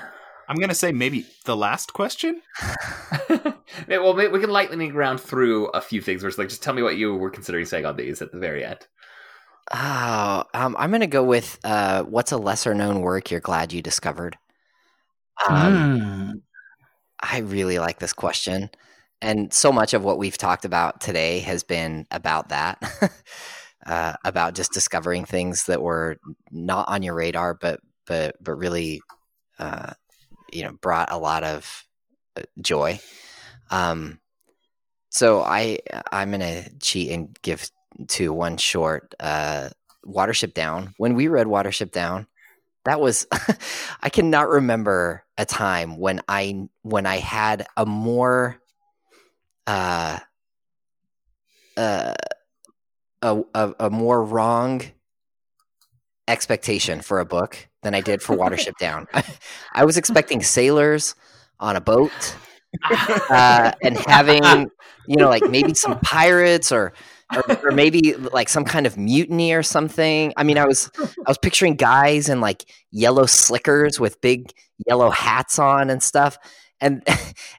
I'm 0.48 0.56
gonna 0.56 0.74
say 0.74 0.92
maybe 0.92 1.26
the 1.44 1.56
last 1.56 1.92
question. 1.92 2.42
Yeah, 3.88 3.98
well, 3.98 4.14
we 4.14 4.40
can 4.40 4.50
lightning 4.50 4.94
round 4.94 5.20
through 5.20 5.66
a 5.66 5.80
few 5.80 6.00
things. 6.00 6.22
Where 6.22 6.28
it's 6.28 6.38
like, 6.38 6.48
just 6.48 6.62
tell 6.62 6.72
me 6.72 6.82
what 6.82 6.96
you 6.96 7.14
were 7.14 7.30
considering 7.30 7.64
saying 7.66 7.84
on 7.84 7.96
these 7.96 8.22
at 8.22 8.32
the 8.32 8.38
very 8.38 8.64
end. 8.64 8.86
Oh, 9.72 10.44
um, 10.54 10.76
I'm 10.78 10.90
gonna 10.90 11.06
go 11.06 11.24
with 11.24 11.58
uh, 11.64 12.04
what's 12.04 12.32
a 12.32 12.38
lesser 12.38 12.74
known 12.74 13.00
work 13.00 13.30
you're 13.30 13.40
glad 13.40 13.72
you 13.72 13.82
discovered. 13.82 14.38
Um, 15.48 15.74
Mm. 15.74 16.42
I 17.20 17.38
really 17.38 17.78
like 17.78 17.98
this 17.98 18.12
question. 18.12 18.70
And 19.20 19.52
so 19.52 19.72
much 19.72 19.94
of 19.94 20.04
what 20.04 20.18
we've 20.18 20.38
talked 20.38 20.64
about 20.64 21.00
today 21.00 21.40
has 21.40 21.62
been 21.62 22.06
about 22.10 22.50
that, 22.50 22.80
uh, 23.86 24.14
about 24.24 24.54
just 24.54 24.72
discovering 24.72 25.24
things 25.24 25.64
that 25.66 25.82
were 25.82 26.18
not 26.50 26.88
on 26.88 27.02
your 27.02 27.14
radar, 27.14 27.54
but 27.54 27.80
but 28.06 28.36
but 28.40 28.54
really, 28.56 29.00
uh, 29.58 29.94
you 30.52 30.64
know, 30.64 30.72
brought 30.72 31.12
a 31.12 31.18
lot 31.18 31.44
of 31.44 31.84
uh, 32.36 32.42
joy. 32.60 33.00
Um, 33.70 34.20
so 35.10 35.42
I 35.42 35.80
I'm 36.12 36.30
gonna 36.30 36.64
cheat 36.80 37.10
and 37.10 37.36
give 37.42 37.70
to 38.08 38.32
one 38.32 38.56
short. 38.56 39.14
Uh, 39.18 39.70
Watership 40.06 40.54
Down. 40.54 40.94
When 40.96 41.14
we 41.14 41.28
read 41.28 41.46
Watership 41.46 41.90
Down, 41.90 42.26
that 42.84 43.00
was 43.00 43.26
I 44.02 44.08
cannot 44.08 44.48
remember 44.48 45.24
a 45.36 45.44
time 45.44 45.98
when 45.98 46.20
I 46.28 46.68
when 46.82 47.06
I 47.06 47.16
had 47.16 47.66
a 47.76 47.84
more 47.84 48.58
uh 49.66 50.18
uh 51.76 52.14
a, 53.22 53.42
a, 53.54 53.74
a 53.80 53.90
more 53.90 54.22
wrong 54.22 54.82
expectation 56.28 57.00
for 57.00 57.20
a 57.20 57.24
book 57.24 57.68
than 57.82 57.94
I 57.94 58.00
did 58.00 58.22
for 58.22 58.36
Watership 58.36 58.76
Down. 58.78 59.06
I 59.72 59.84
was 59.84 59.96
expecting 59.96 60.42
sailors 60.42 61.14
on 61.58 61.76
a 61.76 61.80
boat 61.80 62.36
uh, 63.30 63.72
and 63.82 63.96
having 64.06 64.70
you 65.06 65.16
know 65.16 65.28
like 65.28 65.48
maybe 65.48 65.72
some 65.74 65.98
pirates 66.00 66.72
or, 66.72 66.92
or 67.34 67.68
or 67.68 67.70
maybe 67.70 68.14
like 68.14 68.48
some 68.48 68.64
kind 68.64 68.86
of 68.86 68.96
mutiny 68.98 69.52
or 69.52 69.62
something. 69.62 70.32
I 70.36 70.44
mean, 70.44 70.58
I 70.58 70.66
was 70.66 70.90
I 70.98 71.28
was 71.28 71.38
picturing 71.38 71.76
guys 71.76 72.28
in 72.28 72.40
like 72.40 72.64
yellow 72.90 73.26
slickers 73.26 73.98
with 73.98 74.20
big 74.20 74.52
yellow 74.86 75.10
hats 75.10 75.58
on 75.58 75.90
and 75.90 76.02
stuff. 76.02 76.38
And 76.80 77.02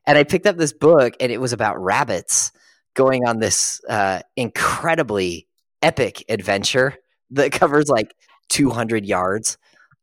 and 0.05 0.17
I 0.17 0.23
picked 0.23 0.45
up 0.45 0.57
this 0.57 0.73
book 0.73 1.15
and 1.19 1.31
it 1.31 1.39
was 1.39 1.53
about 1.53 1.81
rabbits 1.81 2.51
going 2.93 3.27
on 3.27 3.39
this 3.39 3.81
uh, 3.89 4.21
incredibly 4.35 5.47
epic 5.81 6.23
adventure 6.29 6.95
that 7.31 7.51
covers 7.51 7.87
like 7.87 8.15
200 8.49 9.05
yards 9.05 9.57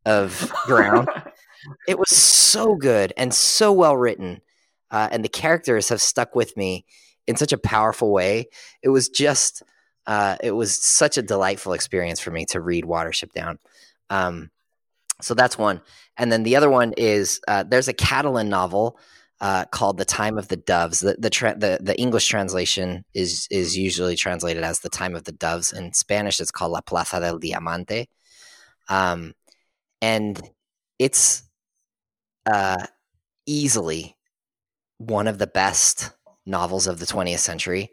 of 0.05 0.51
ground 0.65 1.07
it 1.87 1.97
was 1.97 2.09
so 2.09 2.75
good 2.75 3.13
and 3.17 3.33
so 3.33 3.71
well 3.71 3.97
written, 3.97 4.41
uh, 4.91 5.09
and 5.11 5.23
the 5.23 5.29
characters 5.29 5.89
have 5.89 6.01
stuck 6.01 6.35
with 6.35 6.55
me 6.57 6.85
in 7.27 7.35
such 7.35 7.53
a 7.53 7.57
powerful 7.57 8.11
way. 8.11 8.47
It 8.83 8.89
was 8.89 9.09
just, 9.09 9.63
uh, 10.05 10.37
it 10.43 10.51
was 10.51 10.75
such 10.75 11.17
a 11.17 11.21
delightful 11.21 11.73
experience 11.73 12.19
for 12.19 12.31
me 12.31 12.45
to 12.45 12.61
read 12.61 12.85
Watership 12.85 13.31
Down. 13.33 13.59
Um, 14.09 14.51
so 15.21 15.33
that's 15.33 15.57
one, 15.57 15.81
and 16.17 16.31
then 16.31 16.43
the 16.43 16.55
other 16.57 16.69
one 16.69 16.93
is 16.97 17.39
uh, 17.47 17.63
there's 17.63 17.87
a 17.87 17.93
Catalan 17.93 18.49
novel 18.49 18.99
uh, 19.39 19.63
called 19.65 19.97
"The 19.97 20.05
Time 20.05 20.37
of 20.37 20.49
the 20.49 20.57
Doves." 20.57 20.99
The 20.99 21.15
the, 21.17 21.29
tra- 21.29 21.57
the 21.57 21.79
the 21.81 21.97
English 21.97 22.27
translation 22.27 23.05
is 23.13 23.47
is 23.49 23.77
usually 23.77 24.17
translated 24.17 24.63
as 24.63 24.81
"The 24.81 24.89
Time 24.89 25.15
of 25.15 25.23
the 25.23 25.31
Doves." 25.31 25.71
In 25.71 25.93
Spanish, 25.93 26.41
it's 26.41 26.51
called 26.51 26.73
"La 26.73 26.81
Plaza 26.81 27.21
del 27.21 27.39
Diamante," 27.39 28.09
um, 28.89 29.33
and 30.01 30.41
it's 30.99 31.43
uh, 32.45 32.85
easily 33.45 34.15
one 34.97 35.27
of 35.27 35.37
the 35.37 35.47
best 35.47 36.11
novels 36.45 36.87
of 36.87 36.99
the 36.99 37.05
20th 37.05 37.39
century, 37.39 37.91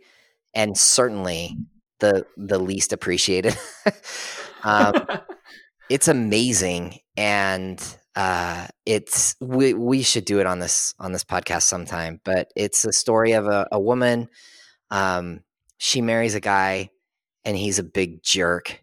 and 0.55 0.77
certainly 0.77 1.57
the 2.01 2.27
the 2.37 2.59
least 2.59 2.93
appreciated. 2.93 3.57
um, 4.63 5.07
it's 5.91 6.09
amazing, 6.09 6.99
and 7.17 7.83
uh, 8.15 8.67
it's 8.85 9.37
we 9.41 9.75
we 9.75 10.03
should 10.03 10.25
do 10.25 10.41
it 10.41 10.47
on 10.47 10.59
this 10.59 10.95
on 10.99 11.13
this 11.13 11.25
podcast 11.25 11.63
sometime. 11.63 12.21
But 12.25 12.53
it's 12.57 12.85
a 12.85 12.93
story 12.93 13.33
of 13.33 13.47
a, 13.47 13.67
a 13.73 13.81
woman. 13.81 14.29
Um, 14.91 15.41
she 15.79 16.03
marries 16.03 16.35
a 16.35 16.41
guy, 16.41 16.91
and 17.45 17.57
he's 17.57 17.79
a 17.79 17.85
big 17.85 18.23
jerk, 18.23 18.83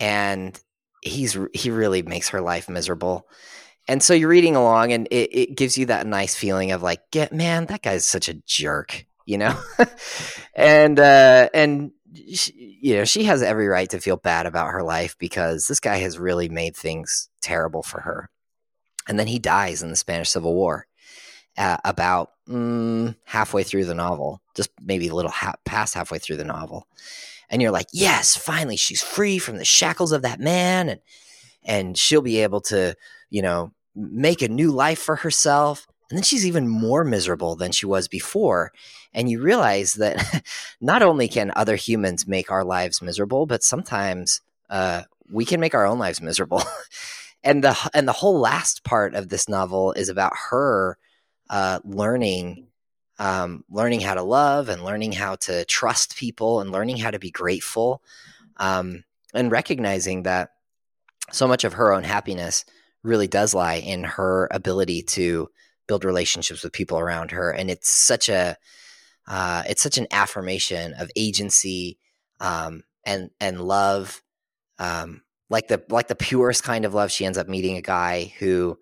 and 0.00 0.58
he's 1.02 1.36
he 1.52 1.70
really 1.70 2.02
makes 2.02 2.30
her 2.30 2.40
life 2.40 2.68
miserable. 2.68 3.26
And 3.88 4.02
so 4.02 4.14
you're 4.14 4.28
reading 4.28 4.56
along, 4.56 4.92
and 4.92 5.08
it, 5.10 5.30
it 5.32 5.56
gives 5.56 5.76
you 5.76 5.86
that 5.86 6.06
nice 6.06 6.34
feeling 6.34 6.70
of 6.70 6.82
like, 6.82 7.00
get 7.10 7.32
man, 7.32 7.66
that 7.66 7.82
guy's 7.82 8.04
such 8.04 8.28
a 8.28 8.34
jerk, 8.34 9.06
you 9.26 9.38
know. 9.38 9.60
and 10.54 11.00
uh, 11.00 11.48
and 11.54 11.92
she, 12.34 12.78
you 12.82 12.96
know 12.96 13.04
she 13.04 13.24
has 13.24 13.42
every 13.42 13.68
right 13.68 13.88
to 13.90 14.00
feel 14.00 14.16
bad 14.16 14.46
about 14.46 14.70
her 14.70 14.82
life 14.82 15.16
because 15.18 15.66
this 15.66 15.80
guy 15.80 15.98
has 15.98 16.18
really 16.18 16.48
made 16.48 16.76
things 16.76 17.28
terrible 17.40 17.82
for 17.82 18.00
her 18.00 18.30
and 19.08 19.18
then 19.18 19.26
he 19.26 19.38
dies 19.38 19.82
in 19.82 19.90
the 19.90 19.96
Spanish 19.96 20.30
Civil 20.30 20.54
War. 20.54 20.86
Uh, 21.58 21.76
about 21.84 22.30
mm, 22.48 23.14
halfway 23.24 23.64
through 23.64 23.84
the 23.84 23.94
novel, 23.94 24.40
just 24.54 24.70
maybe 24.80 25.08
a 25.08 25.14
little 25.14 25.32
ha- 25.32 25.56
past 25.64 25.94
halfway 25.94 26.18
through 26.18 26.36
the 26.36 26.44
novel, 26.44 26.86
and 27.50 27.60
you're 27.60 27.70
like, 27.70 27.88
"Yes, 27.92 28.36
finally, 28.36 28.76
she's 28.76 29.02
free 29.02 29.38
from 29.38 29.58
the 29.58 29.64
shackles 29.64 30.12
of 30.12 30.22
that 30.22 30.40
man, 30.40 30.88
and 30.88 31.00
and 31.64 31.98
she'll 31.98 32.22
be 32.22 32.38
able 32.38 32.60
to, 32.62 32.94
you 33.28 33.42
know, 33.42 33.72
make 33.94 34.42
a 34.42 34.48
new 34.48 34.70
life 34.70 35.00
for 35.00 35.16
herself." 35.16 35.86
And 36.10 36.16
then 36.16 36.24
she's 36.24 36.46
even 36.46 36.66
more 36.68 37.04
miserable 37.04 37.54
than 37.54 37.70
she 37.72 37.86
was 37.86 38.08
before. 38.08 38.72
And 39.14 39.30
you 39.30 39.40
realize 39.40 39.94
that 39.94 40.44
not 40.80 41.02
only 41.02 41.28
can 41.28 41.52
other 41.54 41.76
humans 41.76 42.26
make 42.26 42.50
our 42.50 42.64
lives 42.64 43.00
miserable, 43.00 43.46
but 43.46 43.62
sometimes 43.62 44.40
uh, 44.68 45.02
we 45.30 45.44
can 45.44 45.60
make 45.60 45.74
our 45.74 45.86
own 45.86 45.98
lives 45.98 46.20
miserable. 46.20 46.62
and 47.44 47.62
the 47.64 47.76
and 47.94 48.08
the 48.08 48.12
whole 48.12 48.38
last 48.38 48.84
part 48.84 49.14
of 49.14 49.28
this 49.28 49.48
novel 49.48 49.92
is 49.92 50.08
about 50.08 50.32
her 50.50 50.98
uh, 51.48 51.80
learning 51.84 52.66
um, 53.20 53.64
learning 53.70 54.00
how 54.00 54.14
to 54.14 54.22
love 54.22 54.70
and 54.70 54.82
learning 54.82 55.12
how 55.12 55.36
to 55.36 55.64
trust 55.66 56.16
people 56.16 56.60
and 56.60 56.72
learning 56.72 56.96
how 56.96 57.10
to 57.10 57.18
be 57.18 57.30
grateful 57.30 58.02
um, 58.56 59.04
and 59.34 59.52
recognizing 59.52 60.22
that 60.22 60.52
so 61.30 61.46
much 61.46 61.62
of 61.62 61.74
her 61.74 61.92
own 61.92 62.02
happiness 62.02 62.64
really 63.02 63.28
does 63.28 63.54
lie 63.54 63.74
in 63.74 64.04
her 64.04 64.48
ability 64.50 65.02
to 65.02 65.48
build 65.86 66.04
relationships 66.04 66.64
with 66.64 66.72
people 66.72 66.98
around 66.98 67.30
her. 67.30 67.50
And 67.50 67.70
it's 67.70 67.90
such 67.90 68.28
a 68.30 68.56
uh, 69.28 69.62
it's 69.68 69.82
such 69.82 69.98
an 69.98 70.08
affirmation 70.10 70.94
of 70.94 71.10
agency 71.14 71.98
um, 72.40 72.82
and 73.04 73.30
and 73.38 73.60
love 73.60 74.22
um, 74.78 75.22
like 75.50 75.68
the 75.68 75.82
like 75.90 76.08
the 76.08 76.14
purest 76.14 76.64
kind 76.64 76.86
of 76.86 76.94
love 76.94 77.12
she 77.12 77.26
ends 77.26 77.36
up 77.36 77.48
meeting 77.48 77.76
a 77.76 77.82
guy 77.82 78.32
who 78.38 78.78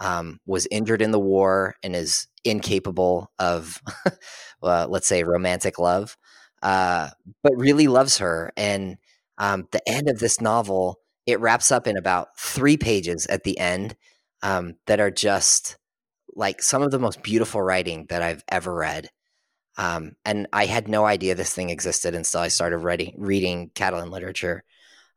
um, 0.00 0.40
was 0.46 0.66
injured 0.70 1.02
in 1.02 1.10
the 1.10 1.20
war 1.20 1.76
and 1.82 1.94
is 1.94 2.26
incapable 2.44 3.30
of 3.38 3.80
let's 4.62 5.06
say 5.06 5.22
romantic 5.22 5.78
love 5.78 6.16
uh, 6.62 7.08
but 7.42 7.56
really 7.56 7.88
loves 7.88 8.18
her. 8.18 8.52
And 8.56 8.98
um, 9.38 9.66
the 9.72 9.86
end 9.88 10.08
of 10.08 10.18
this 10.18 10.40
novel 10.40 10.98
it 11.26 11.38
wraps 11.38 11.70
up 11.70 11.86
in 11.86 11.96
about 11.96 12.28
three 12.38 12.76
pages 12.76 13.26
at 13.26 13.44
the 13.44 13.58
end 13.58 13.94
um, 14.42 14.74
that 14.86 15.00
are 15.00 15.10
just 15.10 15.76
like 16.34 16.62
some 16.62 16.82
of 16.82 16.90
the 16.90 16.98
most 16.98 17.22
beautiful 17.22 17.60
writing 17.60 18.06
that 18.08 18.22
i've 18.22 18.42
ever 18.48 18.74
read. 18.74 19.10
Um, 19.76 20.12
and 20.24 20.46
i 20.52 20.66
had 20.66 20.88
no 20.88 21.04
idea 21.04 21.34
this 21.34 21.54
thing 21.54 21.70
existed 21.70 22.14
until 22.14 22.40
i 22.40 22.48
started 22.48 22.78
reading, 22.78 23.14
reading 23.18 23.70
catalan 23.74 24.10
literature. 24.10 24.64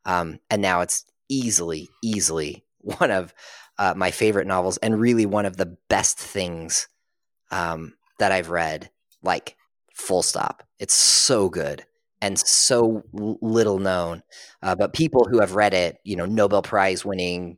Um, 0.05 0.39
and 0.49 0.61
now 0.61 0.81
it's 0.81 1.05
easily, 1.29 1.89
easily 2.03 2.65
one 2.79 3.11
of 3.11 3.33
uh, 3.77 3.93
my 3.95 4.11
favorite 4.11 4.47
novels 4.47 4.77
and 4.77 4.99
really 4.99 5.25
one 5.25 5.45
of 5.45 5.57
the 5.57 5.77
best 5.89 6.17
things 6.17 6.87
um, 7.51 7.93
that 8.19 8.31
I've 8.31 8.49
read. 8.49 8.89
Like, 9.21 9.55
full 9.93 10.23
stop. 10.23 10.63
It's 10.79 10.93
so 10.93 11.49
good 11.49 11.85
and 12.21 12.37
so 12.39 13.03
little 13.13 13.79
known. 13.79 14.23
Uh, 14.61 14.75
but 14.75 14.93
people 14.93 15.27
who 15.29 15.39
have 15.39 15.55
read 15.55 15.73
it, 15.73 15.97
you 16.03 16.15
know, 16.15 16.25
Nobel 16.25 16.61
Prize 16.61 17.05
winning 17.05 17.57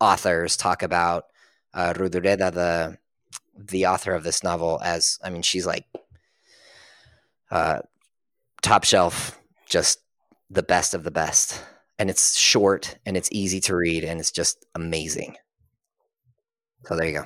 authors 0.00 0.56
talk 0.56 0.82
about 0.82 1.24
uh, 1.72 1.92
Rodoreda, 1.94 2.52
the 2.52 2.98
the 3.56 3.86
author 3.86 4.12
of 4.12 4.24
this 4.24 4.42
novel, 4.42 4.80
as 4.82 5.18
I 5.22 5.30
mean, 5.30 5.42
she's 5.42 5.66
like 5.66 5.86
uh, 7.50 7.80
top 8.62 8.84
shelf, 8.84 9.38
just 9.68 10.00
the 10.50 10.62
best 10.62 10.94
of 10.94 11.04
the 11.04 11.10
best 11.10 11.62
and 11.98 12.10
it's 12.10 12.36
short 12.36 12.98
and 13.06 13.16
it's 13.16 13.28
easy 13.32 13.60
to 13.60 13.76
read 13.76 14.04
and 14.04 14.20
it's 14.20 14.30
just 14.30 14.64
amazing. 14.74 15.36
So 16.86 16.96
there 16.96 17.06
you 17.06 17.12
go. 17.14 17.24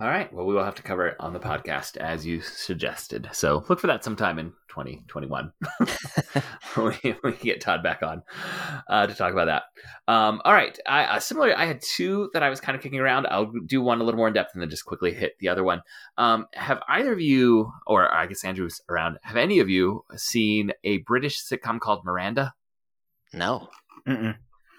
All 0.00 0.08
right. 0.08 0.32
Well, 0.32 0.46
we 0.46 0.54
will 0.54 0.64
have 0.64 0.76
to 0.76 0.82
cover 0.82 1.08
it 1.08 1.16
on 1.20 1.34
the 1.34 1.38
podcast 1.38 1.98
as 1.98 2.24
you 2.24 2.40
suggested. 2.40 3.28
So 3.32 3.66
look 3.68 3.80
for 3.80 3.86
that 3.88 4.02
sometime 4.02 4.38
in 4.38 4.52
2021 4.70 5.52
when, 6.74 6.98
we, 7.04 7.14
we 7.22 7.32
get 7.32 7.60
Todd 7.60 7.82
back 7.82 8.02
on 8.02 8.22
uh, 8.88 9.06
to 9.06 9.14
talk 9.14 9.32
about 9.32 9.44
that. 9.44 9.64
Um, 10.10 10.40
all 10.46 10.54
right. 10.54 10.78
I, 10.86 11.04
uh, 11.04 11.20
similarly, 11.20 11.52
I 11.52 11.66
had 11.66 11.82
two 11.82 12.30
that 12.32 12.42
I 12.42 12.48
was 12.48 12.62
kind 12.62 12.76
of 12.76 12.82
kicking 12.82 12.98
around. 12.98 13.26
I'll 13.26 13.52
do 13.66 13.82
one 13.82 14.00
a 14.00 14.04
little 14.04 14.16
more 14.16 14.28
in 14.28 14.32
depth 14.32 14.52
and 14.54 14.62
then 14.62 14.70
just 14.70 14.86
quickly 14.86 15.12
hit 15.12 15.34
the 15.38 15.50
other 15.50 15.62
one. 15.62 15.82
Um, 16.16 16.46
have 16.54 16.82
either 16.88 17.12
of 17.12 17.20
you, 17.20 17.70
or 17.86 18.10
I 18.10 18.24
guess 18.24 18.42
Andrew's 18.42 18.80
around, 18.88 19.18
have 19.22 19.36
any 19.36 19.58
of 19.58 19.68
you 19.68 20.06
seen 20.16 20.72
a 20.82 20.98
British 20.98 21.44
sitcom 21.46 21.78
called 21.78 22.06
Miranda? 22.06 22.54
No. 23.34 23.68
Mm-mm. 24.08 24.36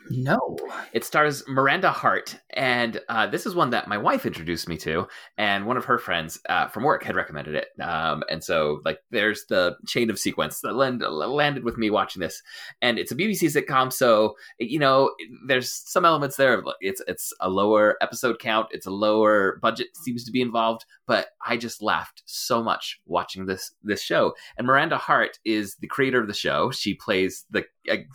No. 0.10 0.58
It 0.94 1.04
stars 1.06 1.44
Miranda 1.48 1.92
Hart, 1.92 2.38
and 2.52 3.00
uh, 3.08 3.28
this 3.28 3.46
is 3.46 3.56
one 3.56 3.70
that 3.70 3.88
my 3.88 3.98
wife 3.98 4.26
introduced 4.26 4.68
me 4.68 4.78
to, 4.78 5.08
and 5.38 5.66
one 5.66 5.78
of 5.78 5.86
her 5.86 5.98
friends 5.98 6.40
uh, 6.50 6.68
from 6.68 6.84
work 6.84 7.04
had 7.04 7.16
recommended 7.16 7.56
it. 7.56 7.68
Um, 7.82 8.24
and 8.30 8.44
so, 8.44 8.82
like, 8.84 9.00
there's 9.12 9.46
the 9.46 9.78
chain 9.88 10.10
of 10.10 10.20
sequence 10.20 10.62
that 10.62 10.74
land, 10.74 11.02
landed 11.02 11.64
with 11.64 11.78
me 11.78 11.90
watching 11.90 12.20
this, 12.20 12.42
and 12.82 12.98
it's 12.98 13.12
a 13.12 13.16
BBC 13.16 13.56
sitcom, 13.56 13.92
so 13.94 14.36
you 14.60 14.80
know, 14.80 15.12
there's 15.48 15.72
some 15.72 16.06
elements 16.06 16.36
there. 16.36 16.64
It's 16.82 17.02
it's 17.08 17.34
a 17.40 17.50
lower 17.50 17.98
episode 18.02 18.40
count, 18.40 18.68
it's 18.72 18.88
a 18.88 18.92
lower 18.92 19.60
budget 19.62 19.96
seems 19.96 20.24
to 20.26 20.32
be 20.32 20.42
involved, 20.42 20.86
but 21.06 21.28
I 21.46 21.58
just 21.58 21.82
laughed 21.82 22.24
so 22.26 22.64
much 22.64 23.00
watching 23.06 23.46
this 23.46 23.72
this 23.84 24.02
show. 24.02 24.34
And 24.58 24.66
Miranda 24.66 24.98
Hart 24.98 25.40
is 25.46 25.76
the 25.76 25.88
creator 25.88 26.20
of 26.20 26.28
the 26.28 26.34
show. 26.34 26.72
She 26.72 26.96
plays 26.96 27.46
the 27.52 27.66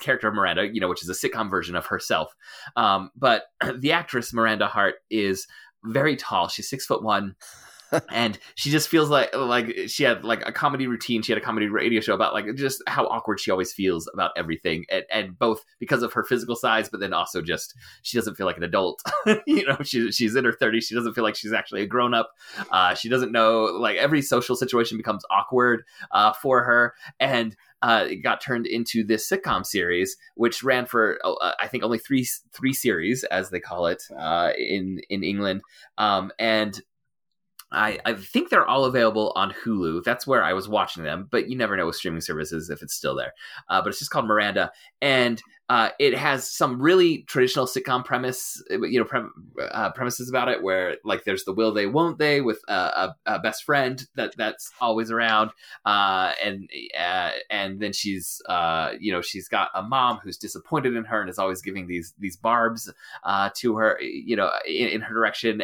character 0.01 0.29
of 0.29 0.35
Miranda, 0.35 0.69
you 0.73 0.81
know, 0.81 0.89
which 0.89 1.03
is 1.03 1.09
a 1.09 1.13
sitcom 1.13 1.51
version 1.51 1.76
of 1.77 1.87
herself. 1.87 2.35
Um, 2.77 3.11
but 3.17 3.45
the 3.79 3.93
actress 3.93 4.33
Miranda 4.33 4.67
Hart 4.67 4.97
is 5.11 5.47
very 5.85 6.17
tall. 6.17 6.49
She's 6.49 6.69
six 6.69 6.87
foot 6.87 7.03
one. 7.03 7.37
and 8.11 8.39
she 8.55 8.71
just 8.71 8.89
feels 8.89 9.09
like 9.09 9.35
like 9.35 9.73
she 9.87 10.03
had 10.03 10.25
like 10.25 10.47
a 10.47 10.53
comedy 10.53 10.87
routine. 10.87 11.23
She 11.23 11.33
had 11.33 11.41
a 11.41 11.45
comedy 11.45 11.67
radio 11.69 12.01
show 12.01 12.15
about 12.15 12.33
like 12.33 12.47
just 12.57 12.83
how 12.87 13.07
awkward 13.07 13.41
she 13.41 13.51
always 13.51 13.73
feels 13.73 14.09
about 14.13 14.33
everything, 14.37 14.87
and, 14.91 15.05
and 15.11 15.39
both 15.39 15.65
because 15.79 16.03
of 16.03 16.13
her 16.13 16.25
physical 16.25 16.57
size, 16.57 16.89
but 16.89 17.01
then 17.01 17.13
also 17.13 17.43
just 17.43 17.75
she 18.03 18.17
doesn't 18.19 18.35
feel 18.35 18.47
like 18.47 18.57
an 18.57 18.63
adult. 18.63 19.03
you 19.47 19.65
know, 19.67 19.79
she, 19.83 20.11
she's 20.11 20.35
in 20.35 20.45
her 20.45 20.53
thirties. 20.53 20.85
She 20.85 20.95
doesn't 20.95 21.15
feel 21.15 21.25
like 21.25 21.37
she's 21.37 21.53
actually 21.53 21.83
a 21.83 21.87
grown 21.87 22.15
up. 22.15 22.31
Uh, 22.71 22.95
she 22.95 23.09
doesn't 23.09 23.33
know 23.33 23.65
like 23.65 23.97
every 23.97 24.23
social 24.23 24.57
situation 24.57 24.97
becomes 24.97 25.25
awkward 25.31 25.85
uh, 26.11 26.33
for 26.33 26.65
her, 26.65 26.95
and 27.21 27.57
uh, 27.83 28.07
it 28.09 28.17
got 28.17 28.41
turned 28.41 28.67
into 28.67 29.05
this 29.05 29.29
sitcom 29.29 29.65
series, 29.65 30.17
which 30.35 30.63
ran 30.63 30.87
for 30.87 31.19
uh, 31.25 31.53
I 31.61 31.69
think 31.69 31.85
only 31.85 31.99
three 31.99 32.27
three 32.53 32.73
series, 32.73 33.25
as 33.25 33.51
they 33.51 33.61
call 33.61 33.87
it 33.87 34.03
uh, 34.19 34.53
in 34.59 35.01
in 35.11 35.23
England, 35.23 35.63
um, 35.99 36.33
and 36.39 36.81
I, 37.73 37.99
I 38.05 38.15
think 38.15 38.49
they're 38.49 38.67
all 38.67 38.85
available 38.85 39.33
on 39.35 39.53
Hulu. 39.53 40.05
That's 40.05 40.27
where 40.27 40.45
I 40.45 40.53
was 40.53 40.69
watching 40.69 41.03
them, 41.03 41.27
but 41.31 41.49
you 41.49 41.57
never 41.57 41.77
know 41.77 41.87
with 41.87 41.97
streaming 41.97 42.21
services 42.21 42.71
if 42.71 42.81
it's 42.81 42.95
still 42.95 43.17
there. 43.17 43.33
Uh, 43.69 43.83
but 43.83 43.89
it's 43.89 43.99
just 43.99 44.11
called 44.11 44.27
Miranda, 44.27 44.71
and 45.03 45.43
uh, 45.69 45.89
it 45.99 46.17
has 46.17 46.49
some 46.49 46.81
really 46.81 47.23
traditional 47.23 47.67
sitcom 47.67 48.05
premise, 48.05 48.63
you 48.71 49.01
know, 49.01 49.05
pre- 49.05 49.23
uh, 49.73 49.91
premises 49.93 50.29
about 50.29 50.49
it, 50.49 50.63
where 50.63 50.97
like 51.05 51.25
there's 51.25 51.45
the 51.45 51.53
will 51.53 51.73
they, 51.73 51.87
won't 51.87 52.19
they, 52.19 52.41
with 52.41 52.61
a, 52.69 53.15
a 53.27 53.41
best 53.41 53.65
friend 53.65 54.07
that 54.15 54.37
that's 54.37 54.71
always 54.81 55.11
around, 55.11 55.51
uh, 55.85 56.33
and 56.45 56.71
uh, 56.97 57.31
and 57.51 57.81
then 57.81 57.93
she's 57.93 58.41
uh, 58.49 58.93
you 59.01 59.11
know 59.11 59.21
she's 59.21 59.49
got 59.49 59.71
a 59.75 59.83
mom 59.83 60.19
who's 60.23 60.37
disappointed 60.37 60.95
in 60.95 61.05
her 61.05 61.21
and 61.21 61.29
is 61.29 61.39
always 61.39 61.61
giving 61.61 61.89
these 61.89 62.15
these 62.19 62.37
barbs 62.37 62.93
to 63.55 63.77
her, 63.77 64.01
you 64.01 64.37
know, 64.37 64.51
in, 64.69 64.89
in 64.89 65.01
her 65.01 65.15
direction. 65.15 65.63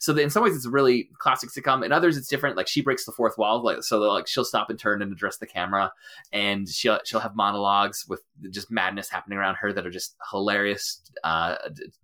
so 0.00 0.16
in 0.16 0.28
some 0.28 0.42
ways, 0.42 0.56
it's 0.56 0.66
a 0.66 0.70
really 0.70 1.08
classic 1.18 1.50
sitcom. 1.50 1.84
In 1.84 1.92
others, 1.92 2.16
it's 2.16 2.28
different. 2.28 2.56
Like 2.56 2.66
she 2.66 2.80
breaks 2.80 3.04
the 3.04 3.12
fourth 3.12 3.38
wall, 3.38 3.62
like 3.62 3.84
so 3.84 4.00
like 4.00 4.26
she'll 4.26 4.44
stop 4.44 4.70
and 4.70 4.78
turn 4.78 5.02
and 5.02 5.12
address 5.12 5.36
the 5.36 5.46
camera, 5.46 5.92
and 6.32 6.68
she'll 6.68 6.98
she'll 7.04 7.20
have 7.20 7.36
monologues 7.36 8.06
with 8.08 8.22
just 8.50 8.72
madness 8.72 9.08
happening 9.08 9.35
around 9.36 9.56
her 9.56 9.72
that 9.72 9.86
are 9.86 9.90
just 9.90 10.16
hilarious 10.30 11.00
uh, 11.24 11.56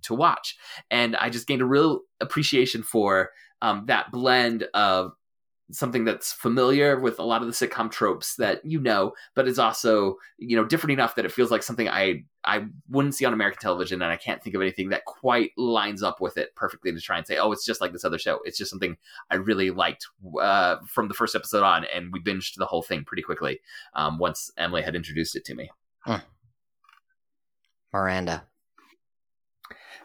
to 0.02 0.14
watch. 0.14 0.56
And 0.90 1.16
I 1.16 1.30
just 1.30 1.46
gained 1.46 1.62
a 1.62 1.66
real 1.66 2.00
appreciation 2.20 2.82
for 2.82 3.30
um, 3.60 3.84
that 3.86 4.10
blend 4.10 4.66
of 4.74 5.12
something 5.72 6.04
that's 6.04 6.32
familiar 6.32 7.00
with 7.00 7.18
a 7.18 7.22
lot 7.22 7.42
of 7.42 7.48
the 7.48 7.54
sitcom 7.54 7.90
tropes 7.90 8.36
that 8.36 8.64
you 8.64 8.80
know, 8.80 9.12
but 9.34 9.48
is 9.48 9.58
also 9.58 10.16
you 10.38 10.56
know 10.56 10.64
different 10.64 10.92
enough 10.92 11.14
that 11.14 11.24
it 11.24 11.32
feels 11.32 11.50
like 11.50 11.62
something 11.62 11.88
I 11.88 12.24
I 12.44 12.66
wouldn't 12.88 13.14
see 13.14 13.24
on 13.24 13.32
American 13.32 13.60
television, 13.60 14.02
and 14.02 14.12
I 14.12 14.16
can't 14.16 14.42
think 14.42 14.54
of 14.54 14.62
anything 14.62 14.90
that 14.90 15.04
quite 15.04 15.50
lines 15.56 16.02
up 16.02 16.20
with 16.20 16.36
it 16.36 16.54
perfectly 16.54 16.92
to 16.92 17.00
try 17.00 17.16
and 17.16 17.26
say, 17.26 17.38
oh, 17.38 17.52
it's 17.52 17.64
just 17.64 17.80
like 17.80 17.92
this 17.92 18.04
other 18.04 18.18
show. 18.18 18.40
It's 18.44 18.58
just 18.58 18.70
something 18.70 18.96
I 19.30 19.36
really 19.36 19.70
liked 19.70 20.06
uh, 20.40 20.76
from 20.86 21.08
the 21.08 21.14
first 21.14 21.34
episode 21.34 21.62
on, 21.62 21.84
and 21.92 22.12
we 22.12 22.20
binged 22.20 22.56
the 22.56 22.66
whole 22.66 22.82
thing 22.82 23.04
pretty 23.04 23.22
quickly 23.22 23.60
um, 23.94 24.18
once 24.18 24.50
Emily 24.56 24.82
had 24.82 24.94
introduced 24.94 25.36
it 25.36 25.44
to 25.46 25.54
me. 25.54 25.70
Huh. 26.00 26.20
Miranda. 27.92 28.44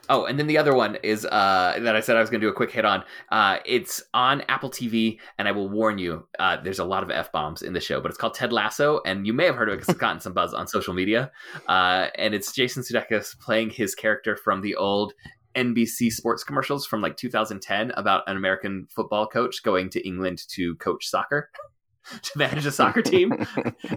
Oh, 0.10 0.26
and 0.26 0.40
then 0.40 0.48
the 0.48 0.58
other 0.58 0.74
one 0.74 0.96
is 1.04 1.26
uh, 1.26 1.78
that 1.82 1.96
I 1.96 2.00
said 2.00 2.16
I 2.16 2.22
was 2.22 2.30
going 2.30 2.40
to 2.40 2.48
do 2.48 2.52
a 2.52 2.56
quick 2.56 2.72
hit 2.72 2.86
on. 2.86 3.04
Uh, 3.30 3.58
it's 3.66 4.02
on 4.14 4.42
Apple 4.48 4.70
TV, 4.70 5.20
and 5.38 5.48
I 5.48 5.52
will 5.52 5.70
warn 5.70 5.98
you, 5.98 6.26
uh, 6.40 6.58
there's 6.64 6.80
a 6.80 6.86
lot 6.86 7.04
of 7.04 7.12
f 7.12 7.32
bombs 7.32 7.62
in 7.62 7.74
the 7.74 7.82
show, 7.82 8.00
but 8.00 8.10
it's 8.10 8.18
called 8.18 8.34
Ted 8.34 8.54
Lasso, 8.54 9.02
and 9.06 9.28
you 9.28 9.34
may 9.34 9.46
have 9.46 9.56
heard 9.56 9.68
of 9.68 9.74
it 9.74 9.78
because 9.78 9.90
it's 9.90 10.00
gotten 10.00 10.22
some 10.22 10.34
buzz 10.34 10.54
on 10.54 10.68
social 10.68 10.94
media. 10.94 11.32
Uh, 11.68 12.08
and 12.16 12.34
it's 12.34 12.54
Jason 12.54 12.84
Sudeikis 12.84 13.38
playing 13.40 13.70
his 13.70 13.96
character 13.96 14.38
from 14.38 14.62
the 14.62 14.76
old 14.76 15.14
NBC 15.56 16.12
sports 16.12 16.44
commercials 16.44 16.86
from 16.86 17.02
like 17.02 17.18
2010 17.18 17.92
about 17.92 18.24
an 18.28 18.38
American 18.38 18.88
football 18.90 19.28
coach 19.28 19.64
going 19.64 19.90
to 19.90 20.08
England 20.08 20.44
to 20.50 20.76
coach 20.76 21.08
soccer. 21.08 21.50
to 22.22 22.38
manage 22.38 22.66
a 22.66 22.72
soccer 22.72 23.02
team 23.02 23.34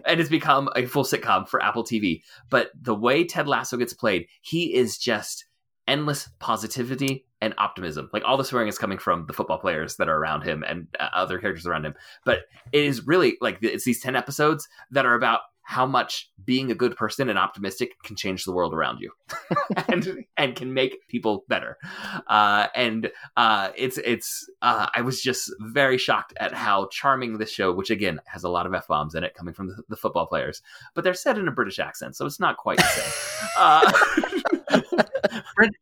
and 0.07 0.21
has 0.21 0.29
become 0.29 0.69
a 0.77 0.87
full 0.87 1.05
sitcom 1.05 1.49
for 1.49 1.63
Apple 1.63 1.85
TV. 1.85 2.23
But 2.49 2.71
the 2.81 2.95
way 2.95 3.25
Ted 3.25 3.49
Lasso 3.49 3.77
gets 3.77 3.93
played, 3.93 4.27
he 4.43 4.75
is 4.75 4.99
just 4.99 5.45
endless 5.87 6.29
positivity 6.39 7.27
and 7.41 7.55
optimism. 7.59 8.11
Like 8.13 8.23
all 8.25 8.37
the 8.37 8.45
swearing 8.45 8.69
is 8.69 8.79
coming 8.79 8.99
from 8.99 9.27
the 9.27 9.33
football 9.33 9.59
players 9.59 9.97
that 9.97 10.09
are 10.09 10.17
around 10.17 10.43
him 10.43 10.63
and 10.67 10.87
uh, 10.99 11.09
other 11.15 11.39
characters 11.39 11.67
around 11.67 11.85
him. 11.85 11.95
But 12.25 12.41
it 12.73 12.85
is 12.85 13.07
really 13.07 13.37
like 13.41 13.59
it's 13.63 13.85
these 13.85 14.01
10 14.01 14.15
episodes 14.15 14.69
that 14.91 15.07
are 15.07 15.15
about 15.15 15.41
how 15.71 15.87
much 15.87 16.29
being 16.45 16.73
a 16.73 16.75
good 16.75 16.97
person 16.97 17.29
and 17.29 17.39
optimistic 17.39 17.93
can 18.03 18.17
change 18.17 18.43
the 18.43 18.51
world 18.51 18.75
around 18.75 18.99
you 18.99 19.13
and 19.89 20.25
and 20.37 20.57
can 20.57 20.75
make 20.75 21.07
people 21.07 21.45
better. 21.47 21.79
Uh, 22.27 22.67
and 22.75 23.13
uh, 23.37 23.71
it's 23.77 23.97
it's 23.99 24.51
uh, 24.63 24.89
i 24.95 25.01
was 25.01 25.23
just 25.23 25.53
very 25.61 25.97
shocked 25.97 26.33
at 26.39 26.53
how 26.53 26.89
charming 26.91 27.39
this 27.39 27.51
show 27.51 27.73
which 27.73 27.91
again 27.91 28.21
has 28.27 28.43
a 28.43 28.49
lot 28.49 28.67
of 28.67 28.75
f-bombs 28.75 29.15
in 29.15 29.23
it 29.23 29.35
coming 29.35 29.55
from 29.55 29.69
the, 29.69 29.77
the 29.89 29.97
football 29.97 30.27
players 30.27 30.61
but 30.95 31.05
they're 31.05 31.15
said 31.15 31.39
in 31.39 31.47
a 31.47 31.53
british 31.53 31.79
accent 31.79 32.17
so 32.17 32.27
it's 32.27 32.41
not 32.41 32.57
quite 32.57 32.79
the 32.79 32.83
same. 32.85 33.13
Uh, 33.57 33.93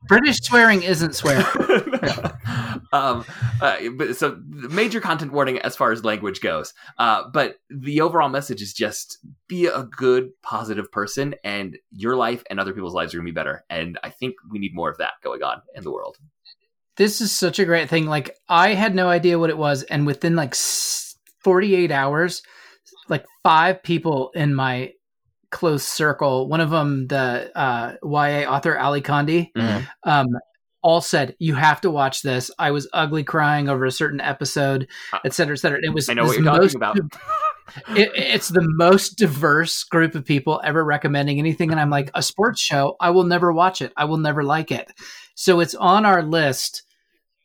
British 0.06 0.40
swearing 0.40 0.82
isn't 0.82 1.14
swearing. 1.14 1.44
um, 2.92 3.24
uh, 3.60 3.76
but 3.96 4.16
so 4.16 4.40
major 4.46 5.00
content 5.00 5.32
warning 5.32 5.58
as 5.58 5.76
far 5.76 5.92
as 5.92 6.04
language 6.04 6.40
goes. 6.40 6.74
Uh, 6.98 7.24
but 7.32 7.56
the 7.70 8.00
overall 8.00 8.28
message 8.28 8.62
is 8.62 8.72
just 8.72 9.18
be 9.48 9.66
a 9.66 9.82
good, 9.84 10.30
positive 10.42 10.90
person, 10.90 11.34
and 11.44 11.78
your 11.90 12.16
life 12.16 12.42
and 12.50 12.58
other 12.58 12.72
people's 12.72 12.94
lives 12.94 13.14
are 13.14 13.18
gonna 13.18 13.26
be 13.26 13.32
better. 13.32 13.64
And 13.70 13.98
I 14.02 14.10
think 14.10 14.34
we 14.50 14.58
need 14.58 14.74
more 14.74 14.90
of 14.90 14.98
that 14.98 15.14
going 15.22 15.42
on 15.42 15.62
in 15.74 15.84
the 15.84 15.92
world. 15.92 16.16
This 16.96 17.20
is 17.20 17.30
such 17.30 17.58
a 17.58 17.64
great 17.64 17.88
thing. 17.88 18.06
Like 18.06 18.36
I 18.48 18.74
had 18.74 18.94
no 18.94 19.08
idea 19.08 19.38
what 19.38 19.50
it 19.50 19.58
was, 19.58 19.82
and 19.84 20.06
within 20.06 20.34
like 20.34 20.54
48 20.54 21.90
hours, 21.90 22.42
like 23.08 23.24
five 23.42 23.82
people 23.82 24.30
in 24.34 24.54
my 24.54 24.92
close 25.50 25.84
circle. 25.84 26.48
One 26.48 26.60
of 26.60 26.70
them, 26.70 27.06
the 27.06 27.50
uh, 27.56 27.94
YA 28.02 28.50
author 28.50 28.76
Ally 28.76 29.00
Condie, 29.00 29.52
mm-hmm. 29.56 29.84
um, 30.08 30.28
all 30.82 31.00
said, 31.00 31.36
"You 31.38 31.54
have 31.54 31.80
to 31.82 31.90
watch 31.90 32.22
this." 32.22 32.50
I 32.58 32.70
was 32.70 32.88
ugly 32.92 33.24
crying 33.24 33.68
over 33.68 33.84
a 33.84 33.92
certain 33.92 34.20
episode, 34.20 34.88
et 35.24 35.32
cetera, 35.32 35.54
et 35.54 35.58
cetera. 35.58 35.80
It 35.82 35.92
was 35.92 36.08
I 36.08 36.14
know 36.14 36.24
what 36.24 36.36
you're 36.36 36.44
most, 36.44 36.74
talking 36.74 37.02
about. 37.02 37.96
it, 37.96 38.10
it's 38.14 38.48
the 38.48 38.66
most 38.76 39.18
diverse 39.18 39.84
group 39.84 40.14
of 40.14 40.24
people 40.24 40.60
ever 40.64 40.84
recommending 40.84 41.38
anything, 41.38 41.70
and 41.70 41.80
I'm 41.80 41.90
like, 41.90 42.10
a 42.14 42.22
sports 42.22 42.60
show. 42.60 42.96
I 43.00 43.10
will 43.10 43.24
never 43.24 43.52
watch 43.52 43.82
it. 43.82 43.92
I 43.96 44.04
will 44.04 44.18
never 44.18 44.44
like 44.44 44.70
it. 44.70 44.92
So 45.34 45.60
it's 45.60 45.74
on 45.74 46.04
our 46.04 46.22
list 46.22 46.82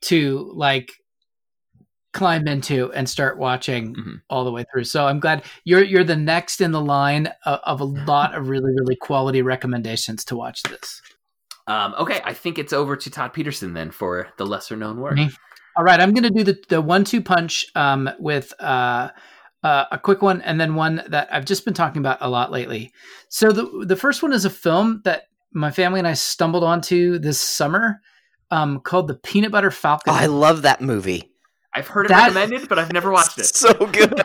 to 0.04 0.51
like 0.56 0.91
climb 2.14 2.47
into 2.47 2.91
and 2.93 3.09
start 3.09 3.38
watching 3.38 3.95
mm-hmm. 3.95 4.16
all 4.30 4.45
the 4.45 4.51
way 4.51 4.64
through. 4.72 4.86
So 4.86 5.07
I'm 5.07 5.20
glad 5.20 5.43
you're 5.66 5.84
you're 5.84 6.03
the 6.03 6.16
next 6.16 6.61
in 6.61 6.72
the 6.72 6.82
line 6.82 7.28
of, 7.45 7.59
of 7.64 7.82
a 7.82 7.86
lot 7.86 8.36
of 8.36 8.49
really 8.49 8.72
really 8.72 8.95
quality 8.95 9.41
recommendations 9.41 10.24
to 10.26 10.36
watch 10.36 10.64
this. 10.64 11.01
Um, 11.68 11.95
okay, 11.97 12.22
I 12.24 12.34
think 12.34 12.59
it's 12.59 12.74
over 12.74 12.95
to 12.95 13.09
Todd 13.09 13.34
Petersen 13.34 13.74
then 13.74 13.91
for 13.91 14.30
the 14.38 14.45
lesser 14.45 14.76
known 14.76 14.99
work. 14.99 15.18
Mm-hmm. 15.18 15.34
All 15.78 15.84
right, 15.84 15.99
I'm 15.99 16.14
going 16.14 16.24
to 16.24 16.30
do 16.30 16.43
the 16.43 16.57
the 16.70 16.82
one 16.82 17.03
two 17.03 17.22
punch 17.22 17.66
um, 17.76 18.09
with 18.20 18.53
uh, 18.59 19.09
uh, 19.64 19.86
a 19.91 19.97
quick 19.97 20.22
one 20.22 20.41
and 20.41 20.59
then 20.59 20.76
one 20.76 21.03
that 21.07 21.30
I've 21.32 21.45
just 21.45 21.66
been 21.66 21.74
talking 21.74 21.99
about 21.99 22.20
a 22.22 22.30
lot 22.30 22.51
lately. 22.51 22.91
So 23.30 23.51
the 23.51 23.86
the 23.86 23.95
first 23.95 24.22
one 24.22 24.34
is 24.34 24.45
a 24.45 24.49
film 24.49 25.01
that 25.05 25.24
my 25.51 25.72
family 25.72 25.99
and 25.99 26.07
I 26.07 26.14
stumbled 26.14 26.64
onto 26.64 27.18
this 27.20 27.39
summer 27.39 28.01
um, 28.51 28.80
called 28.82 29.07
The 29.07 29.16
Peanut 29.16 29.51
Butter 29.51 29.72
Falcon. 29.72 30.14
Oh, 30.14 30.18
I 30.18 30.28
love 30.28 30.64
that 30.64 30.82
movie. 30.82 31.33
I've 31.76 31.88
heard 31.88 32.06
it 32.06 32.10
that, 32.10 32.34
recommended, 32.34 32.70
but 32.70 32.80
I've 32.80 32.94
never 32.94 33.12
watched 33.12 33.40
it. 33.40 33.46
So 33.56 33.74
good. 33.74 34.22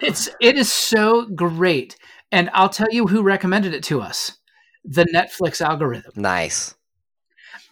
It's 0.00 0.28
it 0.40 0.56
is 0.56 0.72
so 0.72 1.26
great, 1.26 1.96
and 2.30 2.50
I'll 2.52 2.68
tell 2.68 2.90
you 2.90 3.06
who 3.06 3.22
recommended 3.22 3.74
it 3.74 3.82
to 3.84 4.00
us: 4.00 4.38
the 4.84 5.04
Netflix 5.04 5.60
algorithm. 5.60 6.12
Nice. 6.16 6.74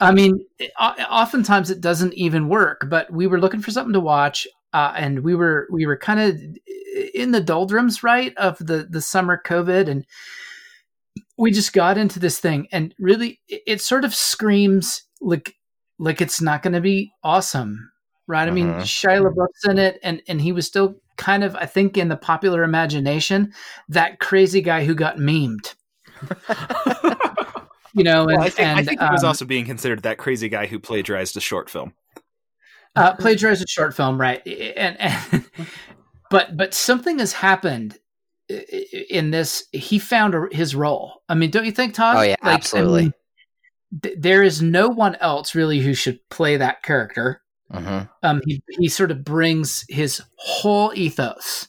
I 0.01 0.13
mean, 0.13 0.45
oftentimes 0.79 1.71
it 1.71 1.81
doesn't 1.81 2.13
even 2.15 2.49
work, 2.49 2.87
but 2.89 3.11
we 3.11 3.27
were 3.27 3.41
looking 3.41 3.63
for 3.63 3.71
something 3.71 3.95
to 3.95 4.01
watch, 4.01 4.47
uh, 4.73 4.93
and 4.97 5.21
we 5.21 5.35
were 5.35 5.69
we 5.71 5.87
were 5.87 5.97
kind 5.97 6.21
of 6.21 6.39
in 7.15 7.31
the 7.31 7.41
doldrums, 7.41 8.03
right, 8.03 8.37
of 8.37 8.59
the 8.59 8.87
the 8.89 9.01
summer 9.01 9.41
COVID, 9.45 9.89
and 9.89 10.05
we 11.39 11.51
just 11.51 11.73
got 11.73 11.97
into 11.97 12.19
this 12.19 12.39
thing, 12.39 12.67
and 12.73 12.95
really, 12.99 13.41
it 13.49 13.81
sort 13.81 14.05
of 14.05 14.15
screams 14.15 15.03
like 15.21 15.55
like 15.99 16.21
it's 16.21 16.43
not 16.43 16.63
going 16.63 16.75
to 16.75 16.81
be 16.81 17.13
awesome 17.23 17.91
right? 18.27 18.49
I 18.49 18.51
mean, 18.51 18.71
uh-huh. 18.71 18.83
Shia 18.83 19.23
LaBeouf's 19.23 19.65
in 19.69 19.79
it, 19.79 19.99
and 20.03 20.23
and 20.29 20.41
he 20.41 20.53
was 20.53 20.67
still 20.67 20.97
kind 21.17 21.45
of, 21.45 21.57
I 21.57 21.67
think, 21.67 21.97
in 21.97 22.09
the 22.09 22.17
popular 22.17 22.63
imagination, 22.63 23.53
that 23.89 24.21
crazy 24.21 24.61
guy 24.61 24.85
who 24.85 24.95
got 24.95 25.17
memed. 25.17 25.75
you 27.95 28.05
know, 28.05 28.29
and, 28.29 28.37
well, 28.39 28.41
I 28.41 28.51
think, 28.51 28.69
and, 28.69 28.79
I 28.79 28.83
think 28.85 29.01
he 29.01 29.11
was 29.11 29.25
um, 29.25 29.29
also 29.29 29.45
being 29.45 29.65
considered 29.65 30.03
that 30.03 30.19
crazy 30.19 30.49
guy 30.49 30.67
who 30.67 30.79
plagiarized 30.79 31.37
a 31.37 31.41
short 31.41 31.71
film. 31.71 31.95
Uh, 32.95 33.15
plagiarized 33.15 33.63
a 33.63 33.69
short 33.69 33.95
film, 33.95 34.19
right? 34.21 34.47
And, 34.47 35.01
and 35.01 35.45
but 36.31 36.57
but 36.57 36.75
something 36.75 37.19
has 37.19 37.33
happened 37.33 37.99
in 38.49 39.31
this. 39.31 39.65
He 39.73 39.99
found 39.99 40.53
his 40.53 40.75
role. 40.75 41.23
I 41.29 41.35
mean, 41.35 41.51
don't 41.51 41.67
you 41.67 41.73
think, 41.73 41.95
Todd? 41.95 42.17
Oh 42.17 42.23
yeah, 42.23 42.37
like, 42.43 42.55
absolutely. 42.55 43.01
I 43.01 43.05
mean, 43.05 43.15
th- 44.03 44.17
there 44.19 44.43
is 44.43 44.63
no 44.63 44.89
one 44.89 45.17
else 45.17 45.55
really 45.55 45.81
who 45.81 45.95
should 45.95 46.27
play 46.31 46.57
that 46.57 46.83
character. 46.83 47.43
Uh-huh. 47.71 48.07
Um, 48.23 48.41
he 48.47 48.63
he 48.79 48.89
sort 48.89 49.11
of 49.11 49.25
brings 49.25 49.85
his 49.89 50.23
whole 50.37 50.93
ethos 50.95 51.69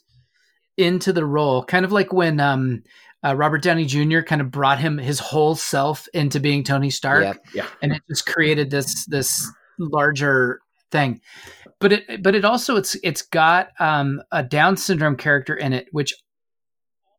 into 0.78 1.12
the 1.12 1.26
role, 1.26 1.64
kind 1.64 1.86
of 1.86 1.92
like 1.92 2.14
when 2.14 2.40
um, 2.40 2.84
uh, 3.26 3.36
Robert 3.36 3.64
Downey 3.64 3.86
Jr. 3.86 4.22
kind 4.22 4.42
of 4.42 4.52
brought 4.52 4.80
him 4.80 4.98
his 4.98 5.20
whole 5.20 5.56
self 5.56 6.08
into 6.14 6.40
being 6.40 6.64
Tony 6.64 6.90
Stark, 6.90 7.24
yeah, 7.24 7.64
yeah. 7.64 7.68
and 7.82 7.94
it 7.94 8.02
just 8.08 8.26
created 8.28 8.70
this 8.70 9.06
this 9.06 9.52
larger 9.80 10.62
thing. 10.92 11.20
But 11.80 11.94
it 11.94 12.24
but 12.24 12.36
it 12.36 12.46
also 12.46 12.76
it's 12.76 12.96
it's 13.04 13.24
got 13.24 13.70
um, 13.80 14.22
a 14.32 14.44
Down 14.44 14.78
syndrome 14.78 15.18
character 15.18 15.56
in 15.56 15.74
it, 15.74 15.88
which 15.92 16.14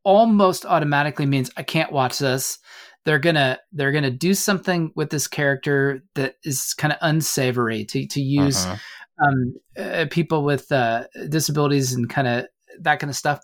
almost 0.04 0.64
automatically 0.64 1.26
means 1.26 1.50
I 1.56 1.62
can't 1.62 1.92
watch 1.92 2.18
this 2.18 2.58
they're 3.04 3.18
gonna 3.18 3.58
they're 3.72 3.92
gonna 3.92 4.10
do 4.10 4.34
something 4.34 4.92
with 4.94 5.10
this 5.10 5.26
character 5.26 6.02
that 6.14 6.36
is 6.44 6.74
kind 6.74 6.92
of 6.92 6.98
unsavory 7.02 7.84
to 7.84 8.06
to 8.06 8.20
use 8.20 8.66
uh-huh. 8.66 9.26
um, 9.26 9.54
uh, 9.78 10.06
people 10.10 10.44
with 10.44 10.70
uh, 10.72 11.04
disabilities 11.28 11.92
and 11.94 12.08
kind 12.10 12.28
of 12.28 12.46
that 12.80 13.00
kind 13.00 13.10
of 13.10 13.16
stuff 13.16 13.40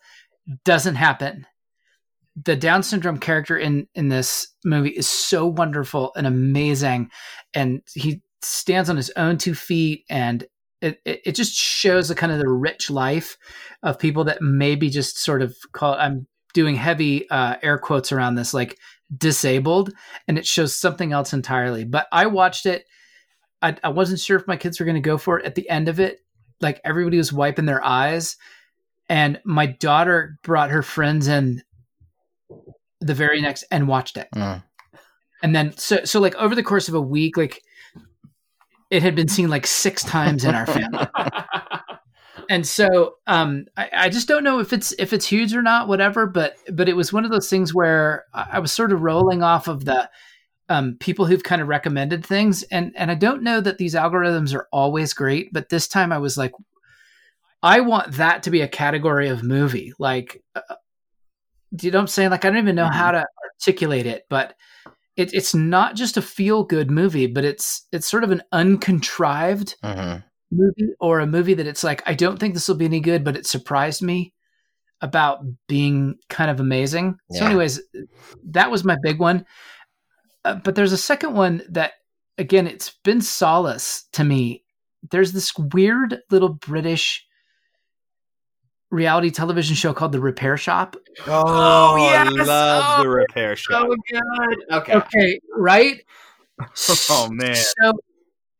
doesn't 0.64 0.96
happen 0.96 1.46
the 2.42 2.56
Down 2.56 2.82
syndrome 2.82 3.18
character 3.18 3.56
in 3.56 3.86
in 3.94 4.08
this 4.08 4.48
movie 4.64 4.90
is 4.90 5.08
so 5.08 5.46
wonderful 5.46 6.12
and 6.16 6.26
amazing, 6.26 7.10
and 7.54 7.80
he 7.94 8.22
stands 8.42 8.90
on 8.90 8.96
his 8.96 9.10
own 9.16 9.38
two 9.38 9.54
feet, 9.54 10.04
and 10.10 10.44
it 10.80 11.00
it, 11.04 11.20
it 11.24 11.32
just 11.34 11.54
shows 11.54 12.08
the 12.08 12.14
kind 12.14 12.32
of 12.32 12.38
the 12.38 12.48
rich 12.48 12.90
life 12.90 13.36
of 13.82 13.98
people 13.98 14.24
that 14.24 14.42
maybe 14.42 14.90
just 14.90 15.18
sort 15.18 15.42
of 15.42 15.54
call. 15.72 15.94
I'm 15.94 16.26
doing 16.54 16.76
heavy 16.76 17.28
uh, 17.30 17.56
air 17.62 17.78
quotes 17.78 18.10
around 18.10 18.34
this, 18.34 18.52
like 18.52 18.78
disabled, 19.16 19.92
and 20.28 20.38
it 20.38 20.46
shows 20.46 20.74
something 20.76 21.12
else 21.12 21.32
entirely. 21.32 21.84
But 21.84 22.06
I 22.12 22.26
watched 22.26 22.66
it. 22.66 22.86
I, 23.62 23.76
I 23.82 23.88
wasn't 23.88 24.20
sure 24.20 24.38
if 24.38 24.46
my 24.46 24.56
kids 24.56 24.78
were 24.78 24.86
going 24.86 24.94
to 24.94 25.00
go 25.00 25.18
for 25.18 25.38
it 25.38 25.46
at 25.46 25.54
the 25.54 25.68
end 25.68 25.88
of 25.88 26.00
it. 26.00 26.20
Like 26.60 26.80
everybody 26.84 27.16
was 27.16 27.32
wiping 27.32 27.66
their 27.66 27.84
eyes, 27.84 28.36
and 29.08 29.40
my 29.44 29.66
daughter 29.66 30.38
brought 30.42 30.70
her 30.70 30.82
friends 30.82 31.28
in 31.28 31.62
the 33.00 33.14
very 33.14 33.40
next 33.40 33.64
and 33.70 33.88
watched 33.88 34.16
it. 34.16 34.28
Mm. 34.34 34.62
And 35.42 35.54
then 35.54 35.76
so 35.76 36.04
so 36.04 36.20
like 36.20 36.34
over 36.36 36.54
the 36.54 36.62
course 36.62 36.88
of 36.88 36.94
a 36.94 37.00
week, 37.00 37.36
like 37.36 37.62
it 38.90 39.02
had 39.02 39.14
been 39.14 39.28
seen 39.28 39.50
like 39.50 39.66
six 39.66 40.02
times 40.02 40.44
in 40.44 40.54
our 40.54 40.66
family. 40.66 41.06
and 42.48 42.66
so 42.66 43.16
um 43.26 43.66
I, 43.76 43.90
I 43.92 44.08
just 44.08 44.28
don't 44.28 44.44
know 44.44 44.58
if 44.60 44.72
it's 44.72 44.94
if 44.98 45.12
it's 45.12 45.26
huge 45.26 45.54
or 45.54 45.62
not, 45.62 45.88
whatever, 45.88 46.26
but 46.26 46.56
but 46.72 46.88
it 46.88 46.96
was 46.96 47.12
one 47.12 47.24
of 47.24 47.30
those 47.30 47.48
things 47.48 47.74
where 47.74 48.24
I 48.32 48.58
was 48.58 48.72
sort 48.72 48.92
of 48.92 49.02
rolling 49.02 49.42
off 49.42 49.68
of 49.68 49.84
the 49.84 50.10
um, 50.70 50.96
people 50.98 51.26
who've 51.26 51.42
kind 51.42 51.60
of 51.60 51.68
recommended 51.68 52.24
things 52.24 52.62
and 52.64 52.92
and 52.96 53.10
I 53.10 53.14
don't 53.14 53.42
know 53.42 53.60
that 53.60 53.78
these 53.78 53.94
algorithms 53.94 54.54
are 54.54 54.68
always 54.72 55.12
great, 55.12 55.52
but 55.52 55.68
this 55.68 55.88
time 55.88 56.12
I 56.12 56.18
was 56.18 56.36
like 56.36 56.52
I 57.62 57.80
want 57.80 58.12
that 58.14 58.42
to 58.44 58.50
be 58.50 58.60
a 58.60 58.68
category 58.68 59.28
of 59.28 59.42
movie. 59.42 59.92
Like 59.98 60.42
uh, 60.54 60.60
do 61.74 61.86
you 61.86 61.90
know 61.92 61.98
what 61.98 62.02
I'm 62.02 62.08
saying? 62.08 62.30
Like 62.30 62.44
I 62.44 62.50
don't 62.50 62.58
even 62.58 62.76
know 62.76 62.88
how 62.88 63.10
to 63.10 63.24
articulate 63.60 64.06
it, 64.06 64.24
but 64.28 64.54
it, 65.16 65.32
it's 65.32 65.54
not 65.54 65.94
just 65.96 66.16
a 66.16 66.22
feel 66.22 66.64
good 66.64 66.90
movie, 66.90 67.26
but 67.26 67.44
it's 67.44 67.86
it's 67.92 68.10
sort 68.10 68.24
of 68.24 68.30
an 68.30 68.42
uncontrived 68.52 69.76
hmm 69.82 70.16
movie 70.54 70.92
or 71.00 71.20
a 71.20 71.26
movie 71.26 71.54
that 71.54 71.66
it's 71.66 71.84
like 71.84 72.02
I 72.06 72.14
don't 72.14 72.38
think 72.38 72.54
this 72.54 72.68
will 72.68 72.76
be 72.76 72.84
any 72.86 73.00
good, 73.00 73.24
but 73.24 73.36
it 73.36 73.46
surprised 73.46 74.02
me 74.02 74.32
about 75.00 75.40
being 75.68 76.16
kind 76.30 76.50
of 76.50 76.60
amazing. 76.60 77.16
So, 77.32 77.44
anyways, 77.44 77.80
that 78.50 78.70
was 78.70 78.84
my 78.84 78.96
big 79.02 79.18
one. 79.18 79.44
Uh, 80.44 80.54
but 80.56 80.74
there's 80.74 80.92
a 80.92 80.96
second 80.98 81.34
one 81.34 81.62
that, 81.70 81.92
again, 82.38 82.66
it's 82.66 82.90
been 83.04 83.20
solace 83.20 84.04
to 84.12 84.24
me. 84.24 84.62
There's 85.10 85.32
this 85.32 85.52
weird 85.58 86.20
little 86.30 86.50
British 86.54 87.26
reality 88.90 89.30
television 89.30 89.74
show 89.76 89.92
called 89.92 90.12
The 90.12 90.20
Repair 90.20 90.56
Shop. 90.56 90.96
Oh, 91.26 91.96
yes! 91.96 92.26
I 92.28 92.44
love 92.44 93.00
Oh, 93.00 93.02
the 93.02 93.08
repair 93.08 93.56
shop. 93.56 93.86
so 93.88 93.96
good. 94.10 94.64
Okay. 94.72 94.94
Okay, 94.94 95.40
right? 95.56 96.00
Oh 97.10 97.28
man. 97.32 97.56
So 97.56 97.92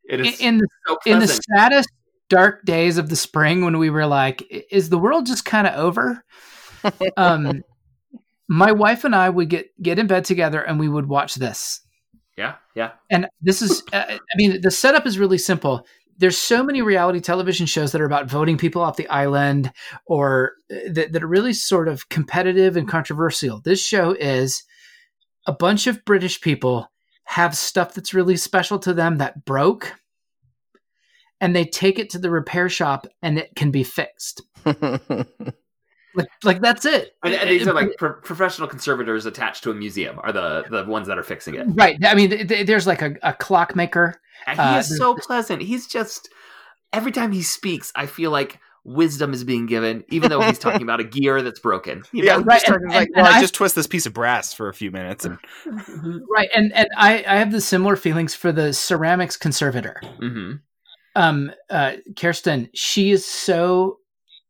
It 0.09 0.19
in, 0.19 0.33
in 0.39 0.57
the 0.59 0.67
so 0.87 0.97
in 1.05 1.19
the 1.19 1.27
saddest 1.27 1.89
dark 2.29 2.65
days 2.65 2.97
of 2.97 3.09
the 3.09 3.15
spring 3.15 3.63
when 3.63 3.77
we 3.77 3.89
were 3.89 4.05
like 4.05 4.43
is 4.71 4.89
the 4.89 4.97
world 4.97 5.25
just 5.25 5.45
kind 5.45 5.67
of 5.67 5.75
over? 5.75 6.23
Um 7.17 7.63
my 8.47 8.71
wife 8.71 9.03
and 9.03 9.15
i 9.15 9.27
would 9.27 9.49
get 9.49 9.69
get 9.81 9.97
in 9.97 10.05
bed 10.05 10.23
together 10.23 10.61
and 10.61 10.79
we 10.79 10.87
would 10.87 11.07
watch 11.07 11.33
this. 11.35 11.81
Yeah, 12.37 12.55
yeah. 12.75 12.91
and 13.09 13.27
this 13.41 13.63
is 13.63 13.81
uh, 13.91 14.03
i 14.07 14.19
mean 14.35 14.61
the 14.61 14.69
setup 14.69 15.07
is 15.07 15.17
really 15.17 15.39
simple. 15.39 15.87
There's 16.17 16.37
so 16.37 16.63
many 16.63 16.81
reality 16.81 17.21
television 17.21 17.65
shows 17.65 17.91
that 17.91 18.01
are 18.01 18.05
about 18.05 18.29
voting 18.29 18.57
people 18.57 18.81
off 18.83 18.97
the 18.97 19.07
island 19.09 19.71
or 20.05 20.53
uh, 20.71 20.91
that, 20.91 21.11
that 21.13 21.23
are 21.23 21.27
really 21.27 21.53
sort 21.53 21.87
of 21.87 22.07
competitive 22.09 22.77
and 22.77 22.87
controversial. 22.87 23.61
This 23.61 23.83
show 23.83 24.11
is 24.11 24.63
a 25.47 25.53
bunch 25.53 25.87
of 25.87 26.05
british 26.05 26.39
people 26.41 26.89
have 27.25 27.55
stuff 27.55 27.93
that's 27.93 28.13
really 28.13 28.37
special 28.37 28.79
to 28.79 28.93
them 28.93 29.17
that 29.17 29.45
broke 29.45 29.93
and 31.41 31.55
they 31.55 31.65
take 31.65 31.99
it 31.99 32.09
to 32.11 32.19
the 32.19 32.29
repair 32.29 32.69
shop 32.69 33.07
and 33.21 33.37
it 33.37 33.49
can 33.55 33.71
be 33.71 33.83
fixed 33.83 34.41
like 34.65 36.29
like 36.43 36.61
that's 36.61 36.85
it 36.85 37.11
And, 37.23 37.33
and 37.33 37.49
these 37.49 37.67
are 37.67 37.73
like 37.73 37.89
pro- 37.97 38.13
professional 38.21 38.67
conservators 38.67 39.25
attached 39.25 39.63
to 39.63 39.71
a 39.71 39.73
museum 39.73 40.19
are 40.23 40.31
the 40.31 40.63
the 40.69 40.85
ones 40.85 41.07
that 41.07 41.17
are 41.17 41.23
fixing 41.23 41.55
it. 41.55 41.65
right 41.73 41.97
i 42.05 42.15
mean 42.15 42.29
th- 42.29 42.47
th- 42.47 42.67
there's 42.67 42.87
like 42.87 43.01
a, 43.01 43.15
a 43.23 43.33
clockmaker 43.33 44.19
And 44.47 44.57
he 44.59 44.65
Uh, 44.65 44.79
is 44.79 44.97
so 44.97 45.15
pleasant. 45.15 45.61
He's 45.61 45.87
just 45.87 46.29
every 46.93 47.11
time 47.11 47.31
he 47.31 47.41
speaks, 47.41 47.91
I 47.95 48.05
feel 48.05 48.31
like 48.31 48.59
wisdom 48.85 49.33
is 49.33 49.43
being 49.43 49.65
given, 49.65 50.03
even 50.09 50.29
though 50.29 50.39
he's 50.41 50.59
talking 50.59 50.81
about 50.83 50.99
a 51.01 51.03
gear 51.03 51.41
that's 51.41 51.59
broken. 51.59 52.03
You 52.13 52.23
Yeah, 52.23 52.37
know? 52.37 52.43
Right, 52.43 52.55
just 52.61 52.67
and- 52.67 52.73
talking 52.75 52.89
like, 52.89 53.07
and- 53.07 53.15
well, 53.17 53.25
and 53.25 53.33
I 53.35 53.37
I- 53.39 53.41
just 53.41 53.53
twist 53.55 53.75
this 53.75 53.87
piece 53.87 54.05
of 54.05 54.13
brass 54.13 54.53
for 54.53 54.69
a 54.69 54.73
few 54.73 54.91
minutes, 54.91 55.25
and 55.25 55.37
right 56.29 56.49
and 56.55 56.71
and 56.73 56.87
i 56.97 57.23
i 57.27 57.35
have 57.37 57.51
the 57.51 57.61
similar 57.61 57.95
feelings 57.95 58.33
for 58.35 58.51
the 58.51 58.71
ceramics 58.73 59.35
conservator 59.37 59.99
hmm 60.19 60.53
um 61.15 61.51
uh 61.69 61.93
kirsten 62.15 62.69
she 62.73 63.11
is 63.11 63.25
so 63.25 63.97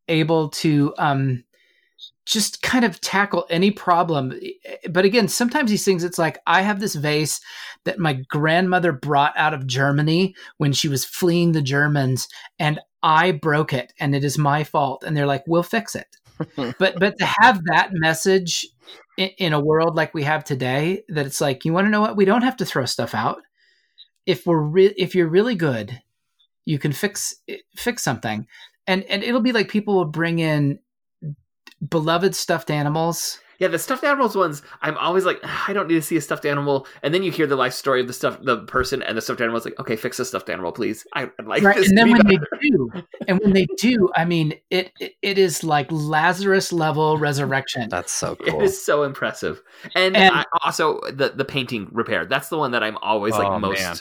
able 0.08 0.50
to 0.50 0.94
um 0.98 1.44
just 2.26 2.62
kind 2.64 2.84
of 2.84 3.00
tackle 3.02 3.46
any 3.50 3.70
problem 3.72 4.34
but 4.90 5.06
again 5.06 5.28
sometimes 5.28 5.70
these 5.70 5.86
things 5.86 6.04
it's 6.04 6.18
like 6.18 6.40
i 6.48 6.62
have 6.62 6.80
this 6.80 6.96
vase 6.96 7.40
that 7.86 8.00
my 8.00 8.14
grandmother 8.30 8.92
brought 8.92 9.34
out 9.38 9.54
of 9.54 9.68
germany 9.68 10.34
when 10.58 10.74
she 10.74 10.88
was 10.88 11.06
fleeing 11.06 11.52
the 11.52 11.62
germans 11.62 12.28
and 12.60 12.80
i 13.06 13.32
broke 13.32 13.72
it 13.72 13.94
and 14.00 14.16
it 14.16 14.24
is 14.24 14.38
my 14.38 14.64
fault. 14.64 15.04
And 15.04 15.16
they're 15.16 15.28
like 15.28 15.44
we'll 15.48 15.64
fix 15.64 15.96
it. 15.96 16.18
But 16.58 17.00
but 17.00 17.18
to 17.20 17.26
have 17.40 17.64
that 17.66 17.90
message 17.94 18.68
in, 19.18 19.30
in 19.38 19.54
a 19.54 19.60
world 19.60 19.96
like 19.96 20.14
we 20.14 20.24
have 20.24 20.44
today 20.44 21.04
that 21.08 21.26
it's 21.26 21.40
like 21.40 21.64
you 21.64 21.72
want 21.72 21.86
to 21.86 21.92
know 21.92 22.02
what? 22.02 22.18
We 22.18 22.26
don't 22.26 22.42
have 22.42 22.58
to 22.58 22.66
throw 22.66 22.86
stuff 22.86 23.14
out. 23.14 23.42
If 24.26 24.46
we're 24.46 24.60
re- 24.60 24.96
if 24.98 25.16
you're 25.16 25.30
really 25.30 25.56
good 25.56 26.02
you 26.66 26.80
can 26.80 26.92
fix 26.92 27.36
fix 27.78 28.04
something. 28.04 28.48
And 28.88 29.04
and 29.04 29.24
it'll 29.24 29.42
be 29.42 29.52
like 29.52 29.70
people 29.70 29.96
will 29.96 30.06
bring 30.06 30.40
in 30.40 30.80
beloved 31.88 32.36
stuffed 32.36 32.72
animals 32.72 33.40
Yeah, 33.60 33.68
the 33.70 33.80
stuffed 33.80 34.04
animals 34.04 34.36
ones, 34.36 34.62
I'm 34.82 34.98
always 34.98 35.26
like, 35.26 35.40
"Ah, 35.44 35.66
I 35.68 35.74
don't 35.74 35.88
need 35.88 35.96
to 35.96 36.02
see 36.02 36.18
a 36.18 36.22
stuffed 36.22 36.46
animal. 36.46 36.88
And 37.04 37.14
then 37.14 37.24
you 37.24 37.32
hear 37.32 37.48
the 37.48 37.56
life 37.56 37.74
story 37.74 38.02
of 38.02 38.08
the 38.08 38.14
stuff, 38.14 38.38
the 38.42 38.60
person, 38.66 39.02
and 39.02 39.18
the 39.18 39.22
stuffed 39.22 39.42
animal 39.42 39.58
is 39.58 39.66
like, 39.66 39.80
okay, 39.80 39.96
fix 39.96 40.18
the 40.18 40.26
stuffed 40.26 40.50
animal, 40.50 40.72
please. 40.72 41.06
I, 41.14 41.30
I'd 41.40 41.46
like 41.48 41.64
right 41.64 41.76
this 41.78 41.90
and 41.90 41.98
then 41.98 42.08
be 42.08 42.14
when 42.14 42.28
they 42.28 42.38
do 42.62 42.92
and 43.28 43.40
when 43.40 43.54
they 43.54 43.66
do 43.78 44.10
i 44.16 44.26
mean 44.26 44.54
it 44.70 44.92
it, 45.00 45.14
it 45.22 45.38
is 45.38 45.64
like 45.64 45.88
lazarus 45.92 46.72
level 46.74 47.18
resurrection 47.18 47.88
That's 47.90 48.12
so 48.12 48.34
It 48.46 48.52
cool. 48.52 48.62
is 48.62 48.84
so 48.84 49.04
impressive. 49.04 49.62
And, 49.96 50.16
And- 50.16 50.34
I, 50.36 50.46
also 50.64 51.00
the 51.12 51.30
the 51.36 51.46
painting 51.46 51.88
repair. 51.92 52.26
That's 52.26 52.50
the 52.50 52.58
one 52.58 52.72
that 52.72 52.84
I'm 52.84 52.98
always 52.98 53.34
like 53.34 53.48
Oh, 53.48 53.60
most. 53.60 53.80
man. 53.82 53.96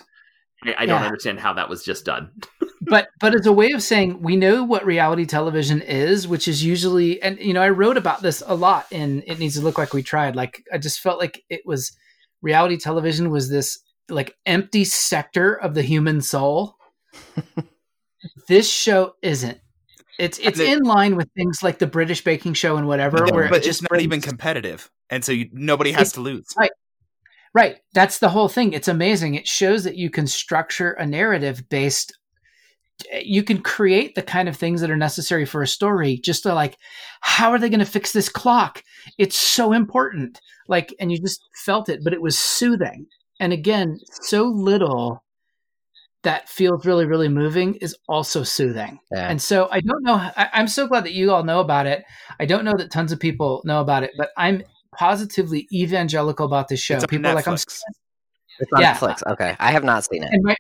I, 0.65 0.75
I 0.79 0.87
don't 0.87 1.01
Yeah. 1.01 1.07
understand 1.07 1.41
how 1.41 1.53
that 1.55 1.69
was 1.69 1.85
just 1.85 2.05
done. 2.05 2.31
but 2.83 3.09
but 3.21 3.35
as 3.35 3.47
a 3.47 3.53
way 3.53 3.71
of 3.73 3.83
saying 3.83 4.21
we 4.21 4.37
know 4.37 4.63
what 4.65 4.85
reality 4.85 5.25
television 5.25 5.81
is 5.81 6.29
which 6.29 6.47
is 6.47 6.63
usually 6.63 7.21
and 7.23 7.39
you 7.39 7.55
know 7.55 7.63
i 7.63 7.69
wrote 7.71 7.97
about 7.97 8.21
this 8.21 8.43
a 8.47 8.55
lot 8.55 8.85
in 8.91 9.23
it 9.27 9.39
needs 9.39 9.55
to 9.55 9.63
look 9.63 9.79
like 9.79 9.95
we 9.95 10.03
tried 10.03 10.37
like 10.37 10.63
i 10.71 10.77
just 10.77 11.01
felt 11.01 11.19
like 11.19 11.43
it 11.49 11.63
was 11.65 11.97
reality 12.43 12.77
television 12.77 13.31
was 13.31 13.49
this 13.49 13.79
like 14.11 14.37
empty 14.45 14.85
sector 14.85 15.55
of 15.55 15.73
the 15.73 15.81
human 15.83 16.21
soul 16.21 16.77
this 18.49 18.71
show 18.71 19.15
isn't 19.23 19.59
it's 20.19 20.39
it's 20.39 20.59
it- 20.61 20.69
in 20.69 20.81
line 20.83 21.17
with 21.17 21.29
things 21.37 21.63
like 21.63 21.79
the 21.79 21.87
british 21.87 22.23
baking 22.23 22.53
show 22.55 22.77
and 22.77 22.87
whatever 22.87 23.25
No, 23.27 23.33
where 23.33 23.49
but 23.49 23.57
it 23.57 23.59
it's 23.59 23.67
just 23.79 23.91
not 23.91 24.01
even 24.01 24.21
competitive, 24.21 24.91
and 25.11 25.25
so 25.25 25.33
you, 25.33 25.49
nobody 25.53 25.93
has 25.93 26.13
to 26.13 26.21
lose. 26.21 26.47
right. 26.59 26.71
Right. 27.55 27.77
That's 27.93 28.19
the 28.19 28.29
whole 28.29 28.49
thing. 28.49 28.73
It's 28.73 28.89
amazing. 28.89 29.37
It 29.37 29.47
shows 29.47 29.85
that 29.85 29.97
you 29.97 30.11
can 30.11 30.27
structure 30.27 30.93
a 30.93 31.07
narrative 31.07 31.69
based 31.69 32.13
you 33.23 33.43
can 33.43 33.61
create 33.61 34.15
the 34.15 34.23
kind 34.23 34.49
of 34.49 34.57
things 34.57 34.81
that 34.81 34.91
are 34.91 34.97
necessary 34.97 35.45
for 35.45 35.63
a 35.63 35.67
story 35.67 36.19
just 36.19 36.45
to 36.45 36.55
like 36.55 36.77
how 37.21 37.51
are 37.51 37.59
they 37.59 37.69
going 37.69 37.81
to 37.81 37.87
fix 37.87 38.13
this 38.13 38.29
clock? 38.29 38.83
It's 39.19 39.37
so 39.37 39.73
important. 39.73 40.41
Like 40.69 40.95
and 41.01 41.11
you 41.11 41.19
just 41.19 41.43
felt 41.65 41.89
it, 41.89 42.01
but 42.05 42.13
it 42.13 42.23
was 42.23 42.39
soothing. 42.39 43.07
And 43.41 43.53
again, 43.53 43.99
so 44.23 44.45
little 44.45 45.23
that 46.23 46.49
feels 46.49 46.87
really 46.87 47.05
really 47.05 47.29
moving 47.29 47.75
is 47.77 47.97
also 48.09 48.43
soothing. 48.43 48.99
Yeah. 49.13 49.29
And 49.29 49.43
so 49.43 49.69
I 49.71 49.81
don't 49.81 50.05
know. 50.05 50.15
I, 50.15 50.51
I'm 50.53 50.69
so 50.69 50.87
glad 50.87 51.05
that 51.05 51.13
you 51.13 51.33
all 51.33 51.45
know 51.45 51.61
about 51.61 51.87
it. 51.87 52.05
I 52.39 52.47
don't 52.47 52.65
know 52.65 52.75
that 52.77 52.91
tons 52.91 53.13
of 53.13 53.21
people 53.21 53.61
know 53.65 53.81
about 53.81 54.05
it, 54.05 54.13
but 54.17 54.31
I'm 54.37 54.63
positively 54.95 55.67
evangelical 55.73 56.47
about 56.47 56.69
this 56.69 56.81
show. 56.81 56.95
It's 56.95 57.05
on 57.05 57.09
people 57.09 57.27
are 57.31 57.35
like, 57.35 57.47
I'm 57.47 57.55
Netflix. 57.55 57.81
It's 58.61 58.73
on 58.73 58.81
Yeah. 58.81 58.95
Netflix. 58.95 59.23
Okay. 59.33 59.57
I 59.59 59.73
have 59.73 59.85
not 59.85 60.05
seen 60.05 60.23
it. 60.23 60.31
and 60.33 60.43
my 60.45 60.57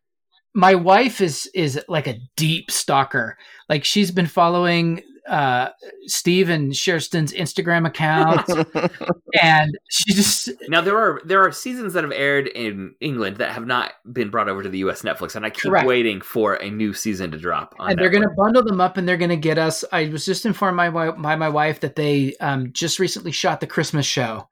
my 0.54 0.74
wife 0.74 1.20
is 1.20 1.50
is 1.54 1.80
like 1.88 2.06
a 2.06 2.18
deep 2.36 2.70
stalker. 2.70 3.36
Like 3.68 3.84
she's 3.84 4.10
been 4.10 4.26
following 4.26 5.02
uh 5.28 5.68
Steve 6.06 6.48
and 6.50 6.72
Sherston's 6.72 7.32
Instagram 7.32 7.86
account 7.86 8.46
and 9.42 9.76
she 9.90 10.12
just 10.12 10.50
Now 10.68 10.80
there 10.82 10.96
are 10.98 11.20
there 11.24 11.42
are 11.42 11.50
seasons 11.52 11.94
that 11.94 12.04
have 12.04 12.12
aired 12.12 12.46
in 12.48 12.94
England 13.00 13.38
that 13.38 13.52
have 13.52 13.66
not 13.66 13.92
been 14.12 14.28
brought 14.30 14.48
over 14.48 14.62
to 14.62 14.68
the 14.68 14.78
U.S. 14.78 15.02
Netflix, 15.02 15.34
and 15.34 15.46
I 15.46 15.50
keep 15.50 15.62
Correct. 15.70 15.86
waiting 15.86 16.20
for 16.20 16.54
a 16.54 16.70
new 16.70 16.92
season 16.92 17.30
to 17.30 17.38
drop. 17.38 17.74
On 17.78 17.90
and 17.90 17.98
they're 17.98 18.10
going 18.10 18.22
to 18.22 18.34
bundle 18.36 18.62
them 18.62 18.80
up 18.80 18.96
and 18.98 19.08
they're 19.08 19.16
going 19.16 19.30
to 19.30 19.36
get 19.36 19.56
us 19.58 19.84
I 19.92 20.08
was 20.08 20.24
just 20.26 20.44
informed 20.44 20.76
by 20.76 20.90
my, 20.90 21.10
by 21.12 21.36
my 21.36 21.48
wife 21.48 21.80
that 21.80 21.96
they 21.96 22.34
um 22.40 22.72
just 22.72 22.98
recently 22.98 23.32
shot 23.32 23.60
the 23.60 23.66
Christmas 23.66 24.04
show 24.06 24.48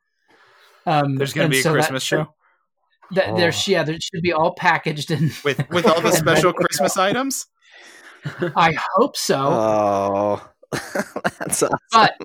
Um, 0.87 1.17
There's 1.17 1.33
going 1.35 1.49
to 1.49 1.51
be 1.51 1.61
a 1.61 1.63
so 1.63 1.71
that- 1.71 1.75
Christmas 1.81 2.03
show 2.03 2.35
That, 3.13 3.29
Oh. 3.29 3.37
There's 3.37 3.69
yeah, 3.69 3.83
there 3.85 3.99
should 4.01 4.23
be 4.23 4.33
all 4.33 4.55
packaged 4.55 5.11
in. 5.11 5.31
with 5.45 5.61
with 5.69 5.85
all 5.87 6.01
the 6.01 6.13
special 6.25 6.53
Christmas 6.55 6.97
items. 6.97 7.47
I 8.57 8.79
hope 8.95 9.17
so. 9.17 9.37
Oh, 9.37 10.49
that's 11.39 11.63
awesome. 11.63 11.79
But- 11.93 12.17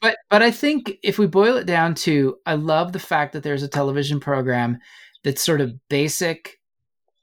but 0.00 0.16
but 0.30 0.42
I 0.42 0.52
think 0.52 0.92
if 1.02 1.18
we 1.18 1.26
boil 1.26 1.56
it 1.56 1.66
down 1.66 1.94
to, 1.96 2.36
I 2.46 2.54
love 2.54 2.92
the 2.92 3.00
fact 3.00 3.32
that 3.32 3.42
there's 3.42 3.64
a 3.64 3.68
television 3.68 4.20
program 4.20 4.78
that's 5.24 5.44
sort 5.44 5.60
of 5.60 5.74
basic 5.88 6.60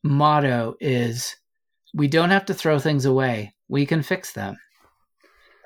motto 0.03 0.75
is 0.81 1.37
we 1.93 2.09
don't 2.09 2.31
have 2.31 2.45
to 2.47 2.53
throw 2.53 2.77
things 2.77 3.05
away. 3.05 3.55
We 3.69 3.85
can 3.85 4.03
fix 4.03 4.33
them. 4.33 4.57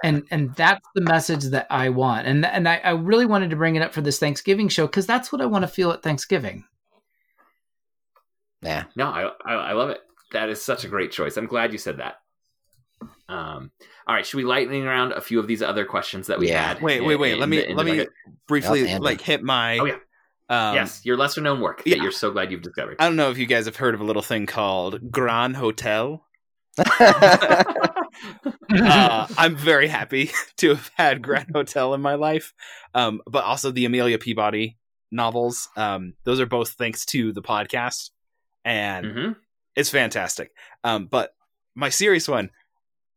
And 0.04 0.24
and 0.30 0.54
that's 0.54 0.88
the 0.94 1.02
message 1.02 1.46
that 1.46 1.66
I 1.72 1.90
want. 1.90 2.28
And 2.28 2.46
and 2.46 2.70
I, 2.70 2.78
I 2.78 2.92
really 2.92 3.26
wanted 3.26 3.50
to 3.50 3.56
bring 3.56 3.76
it 3.76 3.82
up 3.82 3.94
for 3.94 4.02
this 4.02 4.20
Thanksgiving 4.20 4.68
show 4.70 4.86
because 4.86 5.08
that's 5.08 5.32
what 5.32 5.42
I 5.42 5.48
want 5.48 5.64
to 5.64 5.68
feel 5.68 5.92
at 5.92 6.04
Thanksgiving. 6.04 6.64
yeah. 8.62 8.84
No, 8.96 9.08
I, 9.08 9.32
I 9.46 9.54
I 9.54 9.72
love 9.74 9.90
it. 9.90 10.00
That 10.32 10.50
is 10.50 10.62
such 10.62 10.84
a 10.84 10.90
great 10.90 11.12
choice. 11.12 11.38
I'm 11.38 11.48
glad 11.48 11.72
you 11.72 11.80
said 11.80 11.98
that. 11.98 12.16
Um, 13.28 13.72
all 14.08 14.16
right, 14.16 14.26
should 14.26 14.38
we 14.38 14.44
lightning 14.44 14.86
around 14.86 15.12
a 15.14 15.22
few 15.22 15.40
of 15.40 15.48
these 15.48 15.62
other 15.62 15.86
questions 15.86 16.28
that 16.28 16.40
we 16.40 16.50
Yeah. 16.50 16.70
had? 16.74 16.82
Wait, 16.82 17.02
wait, 17.02 17.14
in- 17.16 17.20
wait. 17.22 17.34
in 17.34 17.40
Let 17.40 17.50
me 17.50 17.58
the- 17.62 17.74
let 17.74 17.86
me 17.86 17.92
bucket? 17.98 18.10
briefly 18.48 18.94
Oh, 18.94 18.98
like 19.00 19.22
hit 19.22 19.44
my. 19.44 19.78
Oh, 19.80 19.86
yeah. 19.86 19.96
Um, 20.50 20.76
yes, 20.76 21.02
your 21.06 21.16
lesser 21.18 21.40
known 21.42 21.62
work 21.62 21.82
yeah. 21.86 21.96
that 21.96 22.04
you're 22.04 22.12
so 22.12 22.30
glad 22.32 22.52
you've 22.52 22.62
discovered. 22.62 22.98
I 23.00 23.06
don't 23.06 23.16
know 23.16 23.32
if 23.32 23.38
you 23.38 23.46
guys 23.46 23.66
have 23.66 23.78
heard 23.78 23.96
of 23.96 24.02
a 24.02 24.04
little 24.04 24.22
thing 24.22 24.46
called 24.46 25.12
Grand 25.12 25.56
Hotel. 25.56 26.26
Uh, 28.76 29.28
I'm 29.38 29.56
very 29.56 29.88
happy 29.88 30.32
to 30.58 30.70
have 30.70 30.90
had 30.96 31.22
Grand 31.22 31.50
Hotel 31.54 31.94
in 31.94 32.02
my 32.02 32.16
life, 32.16 32.54
um, 32.96 33.22
but 33.28 33.44
also 33.44 33.72
the 33.72 33.86
Amelia 33.86 34.18
Peabody 34.18 34.78
novels. 35.12 35.70
Um, 35.76 36.14
those 36.24 36.40
are 36.40 36.46
both 36.46 36.70
thanks 36.72 37.06
to 37.08 37.34
the 37.34 37.42
podcast, 37.42 38.10
and 38.66 39.06
hmm 39.06 39.32
it's 39.76 39.90
fantastic. 39.90 40.52
Um, 40.84 41.08
but 41.08 41.34
my 41.76 41.90
serious 41.90 42.28
one, 42.28 42.52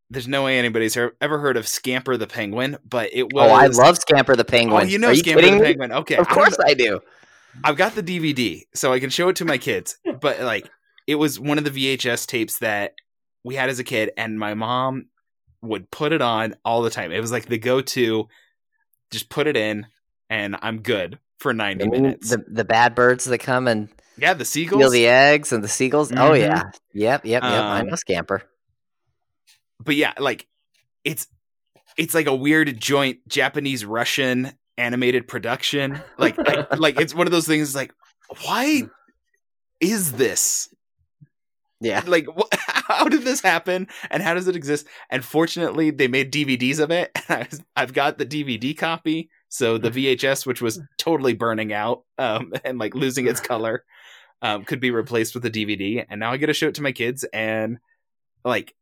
there's 0.09 0.27
no 0.27 0.43
way 0.43 0.57
anybody's 0.57 0.95
ever 0.97 1.39
heard 1.39 1.57
of 1.57 1.67
Scamper 1.67 2.17
the 2.17 2.27
Penguin, 2.27 2.77
but 2.87 3.09
it 3.13 3.31
was. 3.33 3.49
oh, 3.49 3.53
I 3.53 3.67
love 3.67 3.97
Scamper 3.97 4.35
the 4.35 4.45
Penguin. 4.45 4.83
Oh, 4.83 4.85
you 4.85 4.97
know 4.97 5.09
Are 5.09 5.15
Scamper 5.15 5.41
kidding 5.41 5.57
the? 5.59 5.63
Penguin. 5.65 5.91
Okay, 5.91 6.15
Of 6.15 6.27
course 6.29 6.57
know- 6.57 6.65
I 6.67 6.73
do. 6.73 6.99
I've 7.63 7.75
got 7.77 7.95
the 7.95 8.03
DVD, 8.03 8.63
so 8.75 8.93
I 8.93 8.99
can 8.99 9.09
show 9.09 9.29
it 9.29 9.37
to 9.37 9.45
my 9.45 9.57
kids. 9.57 9.97
But 10.21 10.41
like, 10.41 10.69
it 11.07 11.15
was 11.15 11.39
one 11.39 11.57
of 11.57 11.63
the 11.63 11.71
VHS 11.71 12.27
tapes 12.27 12.59
that 12.59 12.93
we 13.43 13.55
had 13.55 13.69
as 13.69 13.79
a 13.79 13.83
kid, 13.83 14.11
and 14.15 14.37
my 14.39 14.53
mom 14.53 15.07
would 15.61 15.89
put 15.89 16.11
it 16.13 16.21
on 16.21 16.55
all 16.63 16.83
the 16.83 16.89
time. 16.91 17.11
It 17.11 17.19
was 17.19 17.31
like 17.31 17.47
the 17.47 17.57
go-to. 17.57 18.27
Just 19.11 19.29
put 19.29 19.47
it 19.47 19.57
in, 19.57 19.87
and 20.29 20.55
I'm 20.61 20.81
good 20.81 21.17
for 21.39 21.53
ninety 21.53 21.85
You 21.85 21.91
minutes. 21.91 22.29
the 22.29 22.43
the 22.47 22.65
bad 22.65 22.93
birds 22.93 23.23
that 23.25 23.37
come 23.39 23.67
and 23.67 23.89
yeah, 24.17 24.33
the 24.33 24.45
steal 24.45 24.69
seagulls. 24.69 24.91
the 24.91 25.07
eggs 25.07 25.51
and 25.53 25.63
the 25.63 25.67
seagulls. 25.67 26.11
Oh 26.11 26.15
Mhm. 26.31 26.39
yeah, 26.39 26.63
yep, 26.93 27.25
yep, 27.25 27.43
yep. 27.43 27.43
I 27.43 27.79
Um, 27.79 27.87
know 27.87 27.95
Scamper. 27.95 28.43
But 29.83 29.95
yeah, 29.95 30.13
like 30.19 30.47
it's 31.03 31.27
it's 31.97 32.13
like 32.13 32.27
a 32.27 32.35
weird 32.35 32.79
joint 32.79 33.27
Japanese 33.27 33.85
Russian 33.85 34.51
animated 34.77 35.27
production. 35.27 36.01
Like 36.17 36.37
I, 36.39 36.67
like 36.77 36.99
it's 36.99 37.15
one 37.15 37.27
of 37.27 37.31
those 37.31 37.47
things. 37.47 37.75
Like, 37.75 37.93
why 38.45 38.83
is 39.79 40.13
this? 40.13 40.69
Yeah, 41.79 42.03
like 42.05 42.25
wh- 42.27 42.57
how 42.87 43.05
did 43.09 43.23
this 43.23 43.41
happen 43.41 43.87
and 44.09 44.23
how 44.23 44.33
does 44.33 44.47
it 44.47 44.55
exist 44.55 44.87
and 45.09 45.23
fortunately 45.23 45.91
they 45.91 46.07
made 46.07 46.31
dvds 46.31 46.79
of 46.79 46.89
it 46.89 47.11
i've 47.75 47.93
got 47.93 48.17
the 48.17 48.25
dvd 48.25 48.77
copy 48.77 49.29
so 49.49 49.77
the 49.77 49.91
vhs 49.91 50.45
which 50.45 50.61
was 50.61 50.79
totally 50.97 51.33
burning 51.33 51.73
out 51.73 52.03
um, 52.17 52.53
and 52.63 52.79
like 52.79 52.95
losing 52.95 53.27
its 53.27 53.41
color 53.41 53.83
um, 54.41 54.63
could 54.63 54.79
be 54.79 54.89
replaced 54.89 55.35
with 55.35 55.45
a 55.45 55.51
dvd 55.51 56.05
and 56.09 56.19
now 56.19 56.31
i 56.31 56.37
get 56.37 56.45
to 56.47 56.53
show 56.53 56.69
it 56.69 56.75
to 56.75 56.81
my 56.81 56.93
kids 56.93 57.25
and 57.33 57.77
like 58.45 58.73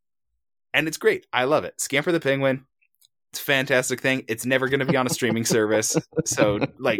and 0.75 0.87
it's 0.87 0.97
great 0.97 1.25
i 1.33 1.43
love 1.45 1.63
it 1.63 1.79
scamper 1.79 2.11
the 2.11 2.19
penguin 2.19 2.65
it's 3.31 3.41
a 3.41 3.43
fantastic 3.43 3.99
thing 3.99 4.23
it's 4.27 4.45
never 4.45 4.69
going 4.69 4.79
to 4.79 4.85
be 4.85 4.95
on 4.95 5.07
a 5.07 5.09
streaming 5.09 5.45
service 5.45 5.97
so 6.25 6.59
like 6.79 6.99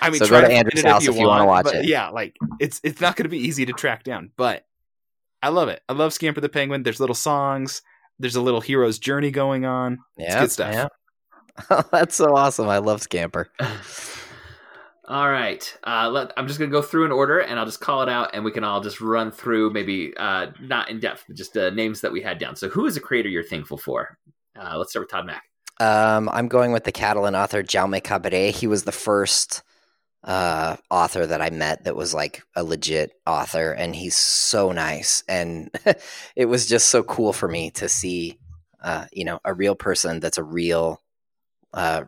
I 0.00 0.10
mean, 0.10 0.18
So 0.18 0.26
try 0.26 0.40
go 0.40 0.40
to 0.42 0.46
find 0.46 0.58
Andrew's 0.58 0.84
it 0.84 0.86
house 0.86 1.06
if 1.06 1.16
you 1.16 1.26
wanna 1.26 1.46
watch 1.46 1.66
it. 1.72 1.86
Yeah, 1.86 2.10
like 2.10 2.36
it's 2.60 2.80
it's 2.84 3.00
not 3.00 3.16
going 3.16 3.24
to 3.24 3.28
be 3.28 3.38
easy 3.38 3.66
to 3.66 3.72
track 3.72 4.04
down, 4.04 4.30
but 4.36 4.64
I 5.42 5.48
love 5.48 5.68
it. 5.68 5.82
I 5.88 5.94
love 5.94 6.12
Scamper 6.12 6.40
the 6.40 6.48
Penguin. 6.48 6.82
There's 6.82 7.00
little 7.00 7.14
songs. 7.14 7.82
There's 8.18 8.36
a 8.36 8.42
little 8.42 8.60
hero's 8.60 8.98
journey 8.98 9.30
going 9.30 9.64
on. 9.64 9.98
yeah, 10.16 10.40
good 10.40 10.52
stuff. 10.52 10.72
yeah. 11.70 11.82
That's 11.92 12.14
so 12.14 12.36
awesome. 12.36 12.68
I 12.68 12.78
love 12.78 13.02
Scamper. 13.02 13.50
All 15.10 15.28
right. 15.28 15.76
Uh, 15.84 16.08
let, 16.08 16.32
I'm 16.36 16.46
just 16.46 16.60
going 16.60 16.70
to 16.70 16.72
go 16.72 16.80
through 16.80 17.04
in 17.04 17.10
order 17.10 17.40
and 17.40 17.58
I'll 17.58 17.66
just 17.66 17.80
call 17.80 18.02
it 18.02 18.08
out 18.08 18.30
and 18.32 18.44
we 18.44 18.52
can 18.52 18.62
all 18.62 18.80
just 18.80 19.00
run 19.00 19.32
through 19.32 19.70
maybe 19.70 20.16
uh, 20.16 20.52
not 20.60 20.88
in 20.88 21.00
depth, 21.00 21.24
but 21.26 21.36
just 21.36 21.56
uh, 21.56 21.70
names 21.70 22.00
that 22.02 22.12
we 22.12 22.22
had 22.22 22.38
down. 22.38 22.54
So, 22.54 22.68
who 22.68 22.86
is 22.86 22.96
a 22.96 23.00
creator 23.00 23.28
you're 23.28 23.42
thankful 23.42 23.76
for? 23.76 24.16
Uh, 24.56 24.78
let's 24.78 24.90
start 24.92 25.06
with 25.06 25.10
Todd 25.10 25.26
Mack. 25.26 25.42
Um, 25.80 26.28
I'm 26.28 26.46
going 26.46 26.70
with 26.70 26.84
the 26.84 26.92
Catalan 26.92 27.34
author 27.34 27.64
Jaume 27.64 28.00
Cabré. 28.00 28.52
He 28.52 28.68
was 28.68 28.84
the 28.84 28.92
first 28.92 29.64
uh, 30.22 30.76
author 30.90 31.26
that 31.26 31.42
I 31.42 31.50
met 31.50 31.82
that 31.84 31.96
was 31.96 32.14
like 32.14 32.44
a 32.54 32.62
legit 32.62 33.10
author, 33.26 33.72
and 33.72 33.96
he's 33.96 34.16
so 34.16 34.70
nice. 34.70 35.24
And 35.26 35.76
it 36.36 36.46
was 36.46 36.66
just 36.66 36.86
so 36.86 37.02
cool 37.02 37.32
for 37.32 37.48
me 37.48 37.72
to 37.72 37.88
see, 37.88 38.38
you 39.10 39.24
know, 39.24 39.40
a 39.44 39.54
real 39.54 39.74
person 39.74 40.20
that's 40.20 40.38
a 40.38 40.44
real, 40.44 41.02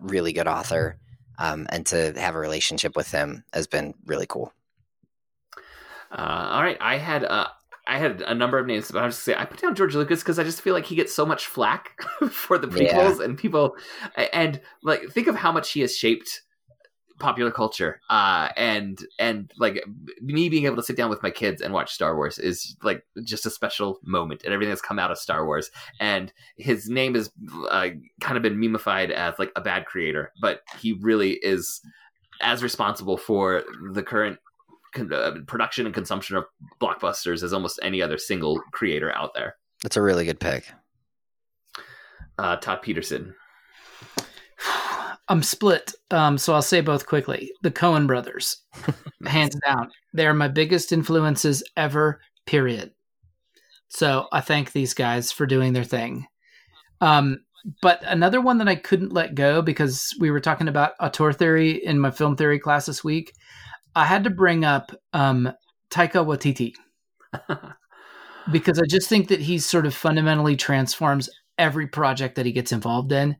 really 0.03 0.33
good 0.33 0.47
author, 0.47 1.01
um, 1.43 1.67
and 1.71 1.85
to 1.87 2.13
have 2.19 2.37
a 2.37 2.39
relationship 2.39 2.95
with 2.95 3.11
him 3.11 3.43
has 3.53 3.67
been 3.67 3.95
really 4.07 4.27
cool. 4.27 4.53
Uh, 6.11 6.49
all 6.53 6.63
right. 6.63 6.79
I 6.81 6.97
had. 6.99 7.25
Uh, 7.25 7.49
I 7.85 7.99
had 7.99 8.23
a 8.23 8.33
number 8.33 8.61
of 8.61 8.67
names, 8.69 8.93
but 8.93 9.03
I 9.03 9.07
was 9.07 9.17
just 9.17 9.25
say 9.25 9.35
I 9.35 9.45
put 9.45 9.61
down 9.61 9.75
George 9.75 9.97
Lucas 9.97 10.21
because 10.21 10.39
I 10.39 10.45
just 10.45 10.63
feel 10.63 10.73
like 10.73 10.87
he 10.87 10.95
gets 10.95 11.13
so 11.13 11.27
much 11.27 11.47
flack 11.47 12.01
for 12.31 12.57
the 12.57 12.69
Yeah. 12.69 12.95
prequels 12.95 13.19
and 13.19 13.37
people, 13.37 13.75
and 14.33 14.61
like 14.85 15.09
think 15.11 15.27
of 15.27 15.35
how 15.35 15.51
much 15.51 15.73
he 15.73 15.81
has 15.81 15.97
shaped 15.97 16.43
popular 17.23 17.51
culture. 17.51 18.01
Uh, 18.11 18.49
and 18.57 18.99
and 19.19 19.51
like 19.57 19.83
me 20.21 20.49
being 20.49 20.67
able 20.67 20.77
to 20.77 20.83
sit 20.83 20.97
down 20.97 21.09
with 21.09 21.23
my 21.23 21.31
kids 21.31 21.63
and 21.63 21.73
watch 21.73 21.93
Star 21.95 22.17
Wars 22.17 22.39
is 22.39 22.77
like 22.83 23.05
just 23.25 23.47
a 23.47 23.51
special 23.51 23.99
moment, 24.03 24.43
and 24.45 24.53
everything 24.53 24.71
that's 24.71 24.83
come 24.83 24.99
out 24.99 25.11
of 25.11 25.19
Star 25.19 25.47
Wars. 25.47 25.71
And 26.01 26.33
his 26.57 26.91
name 26.91 27.15
has 27.15 27.31
uh, 27.71 27.89
kind 28.21 28.37
of 28.37 28.43
been 28.43 28.59
memeified 28.59 29.11
as 29.11 29.39
like 29.39 29.53
a 29.57 29.61
bad 29.63 29.87
creator, 29.87 30.33
but 30.41 30.61
he 30.81 30.93
really 30.93 31.33
is 31.43 31.81
as 32.41 32.63
responsible 32.63 33.17
for 33.17 33.63
the 33.93 34.03
current 34.03 34.39
con- 34.93 35.13
uh, 35.13 35.37
production 35.47 35.87
and 35.87 35.95
consumption 35.95 36.37
of 36.37 36.45
blockbusters 36.81 37.43
as 37.43 37.53
almost 37.53 37.79
any 37.83 38.03
other 38.03 38.19
single 38.19 38.61
creator 38.73 39.15
out 39.15 39.33
there. 39.35 39.57
that's 39.83 39.97
a 39.97 40.03
really 40.03 40.25
good 40.25 40.41
pick. 40.41 40.67
Uh, 42.39 42.57
Todd 42.57 42.83
Petersen. 42.83 43.35
I'm 45.29 45.43
split, 45.43 45.93
um, 46.11 46.37
so 46.37 46.53
I'll 46.53 46.63
say 46.63 46.81
both 46.81 47.07
quickly. 47.07 47.53
The 47.63 47.71
Coen 47.71 48.07
brothers, 48.07 48.57
hands 49.27 49.57
down, 49.67 49.91
they're 50.13 50.35
my 50.35 50.49
biggest 50.49 50.93
influences 50.93 51.63
ever. 51.77 52.21
Period. 52.45 52.93
So 53.89 54.27
I 54.33 54.41
thank 54.41 54.73
these 54.73 54.95
guys 54.95 55.31
for 55.31 55.47
doing 55.47 55.75
their 55.75 55.85
thing. 55.85 56.27
Um, 57.01 57.39
but 57.81 58.03
another 58.07 58.41
one 58.41 58.59
that 58.59 58.69
I 58.69 58.75
couldn't 58.75 59.13
let 59.13 59.35
go 59.35 59.63
because 59.63 60.15
we 60.19 60.31
were 60.31 60.41
talking 60.41 60.69
about 60.69 60.95
auteur 60.99 61.33
theory 61.33 61.73
in 61.73 61.99
my 61.99 62.11
film 62.11 62.37
theory 62.37 62.59
class 62.59 62.87
this 62.87 63.05
week. 63.05 63.33
I 63.95 64.05
had 64.05 64.25
to 64.25 64.31
bring 64.31 64.65
up 64.65 64.93
um, 65.13 65.53
Taika 65.91 66.25
Waititi 66.27 66.75
because 68.53 68.79
I 68.79 68.87
just 68.89 69.09
think 69.09 69.29
that 69.29 69.41
he 69.41 69.59
sort 69.59 69.87
of 69.87 69.95
fundamentally 69.95 70.57
transforms 70.57 71.29
every 71.59 71.87
project 71.87 72.35
that 72.37 72.47
he 72.47 72.53
gets 72.53 72.73
involved 72.73 73.13
in. 73.13 73.37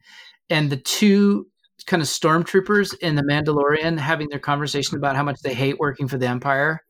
And 0.51 0.71
the 0.71 0.77
two 0.77 1.47
kind 1.87 2.03
of 2.03 2.09
stormtroopers 2.09 2.95
in 3.01 3.15
The 3.17 3.23
Mandalorian 3.23 3.99
having 3.99 4.29
their 4.29 4.39
conversation 4.39 4.97
about 4.97 5.17
how 5.17 5.23
much 5.23 5.41
they 5.43 5.55
hate 5.55 5.79
working 5.79 6.09
for 6.09 6.19
the 6.19 6.27
Empire 6.29 6.81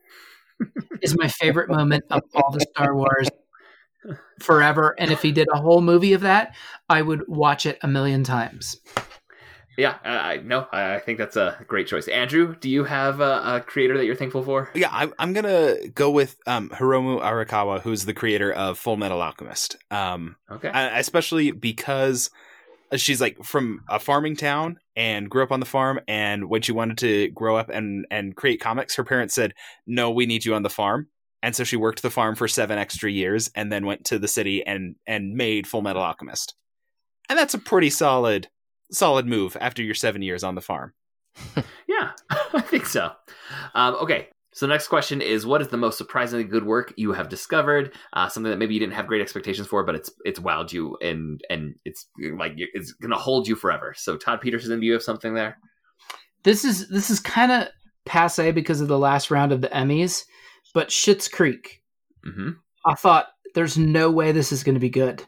is 1.00 1.16
my 1.16 1.28
favorite 1.28 1.68
moment 1.68 2.04
of 2.10 2.22
all 2.34 2.50
the 2.52 2.60
Star 2.60 2.94
Wars 2.94 3.28
forever. 4.40 4.94
And 4.98 5.10
if 5.10 5.22
he 5.22 5.32
did 5.32 5.48
a 5.52 5.60
whole 5.60 5.80
movie 5.80 6.12
of 6.12 6.22
that, 6.22 6.54
I 6.88 7.02
would 7.02 7.24
watch 7.28 7.66
it 7.66 7.78
a 7.82 7.88
million 7.88 8.24
times. 8.24 8.80
Yeah, 9.78 9.96
I 10.04 10.34
I- 10.34 10.36
no, 10.38 10.66
I 10.70 10.96
I 10.96 10.98
think 10.98 11.16
that's 11.16 11.36
a 11.36 11.56
great 11.66 11.86
choice. 11.86 12.06
Andrew, 12.06 12.54
do 12.60 12.68
you 12.68 12.84
have 12.84 13.20
a, 13.20 13.42
a 13.56 13.60
creator 13.66 13.96
that 13.96 14.04
you're 14.04 14.14
thankful 14.14 14.42
for? 14.42 14.70
Yeah, 14.74 14.90
I'm, 14.92 15.14
I'm 15.18 15.32
gonna 15.32 15.76
go 15.94 16.10
with 16.10 16.36
um, 16.46 16.68
Hiromu 16.68 17.22
Arakawa, 17.22 17.80
who's 17.80 18.04
the 18.04 18.12
creator 18.12 18.52
of 18.52 18.78
Full 18.78 18.98
Metal 18.98 19.22
Alchemist. 19.22 19.76
Um, 19.90 20.36
Okay. 20.50 20.68
I- 20.68 20.98
especially 20.98 21.52
because 21.52 22.28
she's 22.96 23.20
like 23.20 23.42
from 23.42 23.82
a 23.88 23.98
farming 23.98 24.36
town 24.36 24.78
and 24.96 25.30
grew 25.30 25.42
up 25.42 25.52
on 25.52 25.60
the 25.60 25.66
farm. 25.66 26.00
And 26.08 26.48
when 26.48 26.62
she 26.62 26.72
wanted 26.72 26.98
to 26.98 27.28
grow 27.28 27.56
up 27.56 27.68
and 27.68 28.06
and 28.10 28.36
create 28.36 28.60
comics, 28.60 28.96
her 28.96 29.04
parents 29.04 29.34
said, 29.34 29.54
"No, 29.86 30.10
we 30.10 30.26
need 30.26 30.44
you 30.44 30.54
on 30.54 30.62
the 30.62 30.70
farm." 30.70 31.08
And 31.42 31.56
so 31.56 31.64
she 31.64 31.76
worked 31.76 32.02
the 32.02 32.10
farm 32.10 32.36
for 32.36 32.46
seven 32.46 32.78
extra 32.78 33.10
years, 33.10 33.50
and 33.54 33.72
then 33.72 33.86
went 33.86 34.04
to 34.06 34.18
the 34.18 34.28
city 34.28 34.64
and 34.64 34.96
and 35.06 35.34
made 35.34 35.66
Full 35.66 35.82
Metal 35.82 36.02
Alchemist. 36.02 36.54
And 37.28 37.38
that's 37.38 37.54
a 37.54 37.58
pretty 37.58 37.90
solid 37.90 38.48
solid 38.90 39.26
move 39.26 39.56
after 39.60 39.82
your 39.82 39.94
seven 39.94 40.22
years 40.22 40.44
on 40.44 40.54
the 40.54 40.60
farm. 40.60 40.92
Yeah, 41.92 42.12
I 42.54 42.60
think 42.60 42.86
so. 42.86 43.12
Um, 43.74 43.94
okay, 43.96 44.28
so 44.54 44.66
the 44.66 44.72
next 44.72 44.88
question 44.88 45.22
is: 45.22 45.46
What 45.46 45.62
is 45.62 45.68
the 45.68 45.76
most 45.78 45.96
surprisingly 45.96 46.44
good 46.44 46.64
work 46.64 46.92
you 46.96 47.12
have 47.12 47.28
discovered? 47.28 47.92
Uh, 48.12 48.28
something 48.28 48.50
that 48.50 48.58
maybe 48.58 48.74
you 48.74 48.80
didn't 48.80 48.94
have 48.94 49.06
great 49.06 49.22
expectations 49.22 49.66
for, 49.66 49.82
but 49.82 49.94
it's 49.94 50.10
it's 50.24 50.40
wowed 50.40 50.72
you 50.72 50.96
and 51.00 51.40
and 51.48 51.74
it's 51.84 52.06
like 52.36 52.52
it's 52.56 52.92
gonna 52.92 53.16
hold 53.16 53.48
you 53.48 53.56
forever. 53.56 53.94
So 53.96 54.16
Todd 54.16 54.40
Petersen, 54.42 54.78
do 54.78 54.86
you 54.86 54.92
have 54.92 55.02
something 55.02 55.34
there? 55.34 55.56
This 56.42 56.64
is 56.64 56.88
this 56.88 57.08
is 57.08 57.18
kind 57.18 57.50
of 57.50 57.68
passe 58.04 58.52
because 58.52 58.80
of 58.82 58.88
the 58.88 58.98
last 58.98 59.30
round 59.30 59.52
of 59.52 59.62
the 59.62 59.68
Emmys, 59.68 60.24
but 60.74 60.88
Schitt's 60.88 61.28
Creek. 61.28 61.82
Mm-hmm. 62.26 62.50
I 62.84 62.94
thought 62.94 63.28
there's 63.54 63.78
no 63.78 64.10
way 64.10 64.32
this 64.32 64.52
is 64.52 64.64
going 64.64 64.74
to 64.74 64.80
be 64.80 64.90
good. 64.90 65.24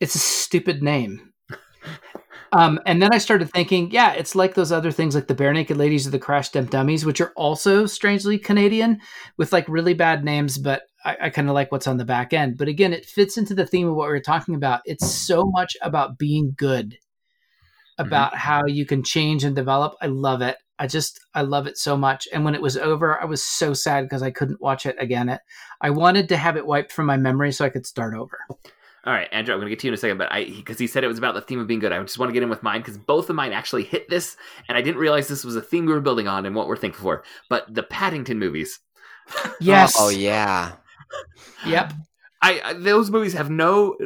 It's 0.00 0.14
a 0.14 0.20
stupid 0.20 0.82
name. 0.82 1.32
Um, 2.52 2.80
and 2.86 3.02
then 3.02 3.10
I 3.12 3.18
started 3.18 3.50
thinking, 3.50 3.90
yeah, 3.90 4.12
it's 4.12 4.34
like 4.34 4.54
those 4.54 4.72
other 4.72 4.90
things 4.90 5.14
like 5.14 5.26
the 5.26 5.34
Barenaked 5.34 5.76
Ladies 5.76 6.06
or 6.06 6.10
the 6.10 6.18
Crash 6.18 6.50
Dump 6.50 6.70
Dummies, 6.70 7.04
which 7.04 7.20
are 7.20 7.32
also 7.36 7.86
strangely 7.86 8.38
Canadian 8.38 9.00
with 9.36 9.52
like 9.52 9.68
really 9.68 9.94
bad 9.94 10.24
names, 10.24 10.56
but 10.58 10.82
I, 11.04 11.16
I 11.22 11.30
kind 11.30 11.48
of 11.48 11.54
like 11.54 11.70
what's 11.70 11.86
on 11.86 11.98
the 11.98 12.04
back 12.04 12.32
end. 12.32 12.56
But 12.56 12.68
again, 12.68 12.92
it 12.92 13.06
fits 13.06 13.36
into 13.36 13.54
the 13.54 13.66
theme 13.66 13.88
of 13.88 13.94
what 13.94 14.08
we 14.08 14.12
were 14.12 14.20
talking 14.20 14.54
about. 14.54 14.80
It's 14.84 15.08
so 15.10 15.44
much 15.46 15.76
about 15.82 16.18
being 16.18 16.54
good, 16.56 16.96
about 17.98 18.34
how 18.36 18.66
you 18.66 18.86
can 18.86 19.02
change 19.02 19.44
and 19.44 19.54
develop. 19.54 19.94
I 20.00 20.06
love 20.06 20.42
it. 20.42 20.56
I 20.78 20.86
just 20.86 21.20
I 21.34 21.42
love 21.42 21.66
it 21.66 21.76
so 21.76 21.96
much. 21.96 22.28
And 22.32 22.44
when 22.44 22.54
it 22.54 22.62
was 22.62 22.76
over, 22.76 23.20
I 23.20 23.24
was 23.24 23.42
so 23.42 23.74
sad 23.74 24.04
because 24.04 24.22
I 24.22 24.30
couldn't 24.30 24.60
watch 24.60 24.86
it 24.86 24.96
again. 25.00 25.28
It 25.28 25.40
I 25.80 25.90
wanted 25.90 26.28
to 26.28 26.36
have 26.36 26.56
it 26.56 26.66
wiped 26.66 26.92
from 26.92 27.06
my 27.06 27.16
memory 27.16 27.52
so 27.52 27.64
I 27.64 27.70
could 27.70 27.86
start 27.86 28.14
over. 28.14 28.38
All 29.08 29.14
right, 29.14 29.28
Andrew, 29.32 29.54
I'm 29.54 29.60
going 29.60 29.70
to 29.70 29.70
get 29.70 29.78
to 29.80 29.86
you 29.86 29.90
in 29.92 29.94
a 29.94 29.96
second, 29.96 30.18
but 30.18 30.30
I 30.30 30.44
because 30.44 30.78
he 30.78 30.86
said 30.86 31.02
it 31.02 31.08
was 31.08 31.16
about 31.16 31.34
the 31.34 31.40
theme 31.40 31.60
of 31.60 31.66
being 31.66 31.80
good. 31.80 31.92
I 31.92 32.02
just 32.02 32.18
want 32.18 32.28
to 32.28 32.34
get 32.34 32.42
in 32.42 32.50
with 32.50 32.62
mine 32.62 32.82
because 32.82 32.98
both 32.98 33.30
of 33.30 33.36
mine 33.36 33.52
actually 33.52 33.84
hit 33.84 34.10
this, 34.10 34.36
and 34.68 34.76
I 34.76 34.82
didn't 34.82 35.00
realize 35.00 35.28
this 35.28 35.46
was 35.46 35.56
a 35.56 35.62
theme 35.62 35.86
we 35.86 35.94
were 35.94 36.02
building 36.02 36.28
on 36.28 36.44
and 36.44 36.54
what 36.54 36.68
we're 36.68 36.76
thankful 36.76 37.04
for. 37.04 37.24
But 37.48 37.74
the 37.74 37.82
Paddington 37.82 38.38
movies, 38.38 38.80
Yes. 39.60 39.96
Oh 39.98 40.10
yeah. 40.10 40.72
Yep. 41.66 41.94
I, 42.42 42.60
I 42.62 42.72
those 42.74 43.10
movies 43.10 43.32
have 43.32 43.50
no 43.50 43.96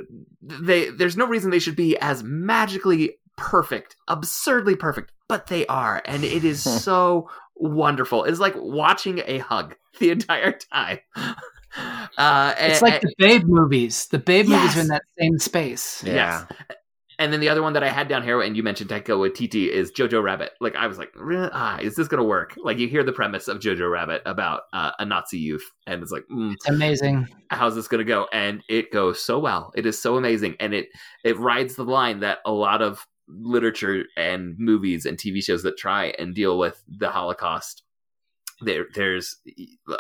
they. 0.40 0.90
There's 0.90 1.16
no 1.16 1.26
reason 1.26 1.50
they 1.50 1.58
should 1.58 1.74
be 1.74 1.98
as 1.98 2.22
magically 2.22 3.16
perfect, 3.36 3.96
absurdly 4.06 4.76
perfect, 4.76 5.10
but 5.28 5.48
they 5.48 5.66
are, 5.66 6.00
and 6.04 6.24
it 6.24 6.44
is 6.44 6.62
so 6.82 7.28
wonderful. 7.56 8.24
It's 8.24 8.40
like 8.40 8.54
watching 8.56 9.20
a 9.26 9.38
hug 9.38 9.74
the 9.98 10.10
entire 10.10 10.52
time. 10.52 11.00
Uh, 11.76 12.54
It's 12.58 12.82
and- 12.82 12.82
like 12.82 13.00
the 13.00 13.14
Babe 13.18 13.44
movies. 13.46 14.06
The 14.08 14.18
Babe 14.18 14.48
movies 14.48 14.76
are 14.76 14.80
in 14.80 14.88
that 14.88 15.02
same 15.18 15.38
space. 15.38 16.02
Yeah. 16.04 16.46
And 17.18 17.32
then 17.32 17.38
the 17.40 17.48
other 17.50 17.62
one 17.62 17.74
that 17.74 17.84
I 17.84 17.88
had 17.88 18.08
down 18.08 18.24
here, 18.24 18.40
and 18.40 18.56
you 18.56 18.62
mentioned 18.64 18.90
Taika 18.90 19.10
Waititi, 19.16 19.68
is 19.68 19.92
Jojo 19.92 20.20
Rabbit. 20.22 20.52
Like 20.60 20.74
I 20.74 20.86
was 20.88 20.98
like, 20.98 21.12
ah, 21.20 21.78
is 21.78 21.94
this 21.94 22.08
gonna 22.08 22.24
work? 22.24 22.54
Like 22.56 22.78
you 22.78 22.88
hear 22.88 23.04
the 23.04 23.12
premise 23.12 23.46
of 23.48 23.58
Jojo 23.60 23.88
Rabbit 23.90 24.22
about 24.26 24.62
uh, 24.72 24.90
a 24.98 25.04
Nazi 25.04 25.38
youth, 25.38 25.70
and 25.86 26.02
it's 26.02 26.10
like, 26.10 26.24
mm, 26.32 26.54
It's 26.54 26.68
amazing. 26.68 27.28
how's 27.50 27.76
this 27.76 27.86
gonna 27.86 28.02
go? 28.04 28.26
And 28.32 28.62
it 28.68 28.90
goes 28.90 29.22
so 29.22 29.38
well. 29.38 29.72
It 29.76 29.86
is 29.86 30.00
so 30.00 30.16
amazing, 30.16 30.56
and 30.58 30.74
it 30.74 30.88
it 31.22 31.38
rides 31.38 31.76
the 31.76 31.84
line 31.84 32.20
that 32.20 32.38
a 32.44 32.50
lot 32.52 32.82
of 32.82 33.06
literature 33.28 34.04
and 34.16 34.56
movies 34.58 35.06
and 35.06 35.16
TV 35.16 35.44
shows 35.44 35.62
that 35.62 35.76
try 35.78 36.06
and 36.18 36.34
deal 36.34 36.58
with 36.58 36.82
the 36.88 37.08
Holocaust. 37.10 37.82
There, 38.64 38.86
there's, 38.94 39.36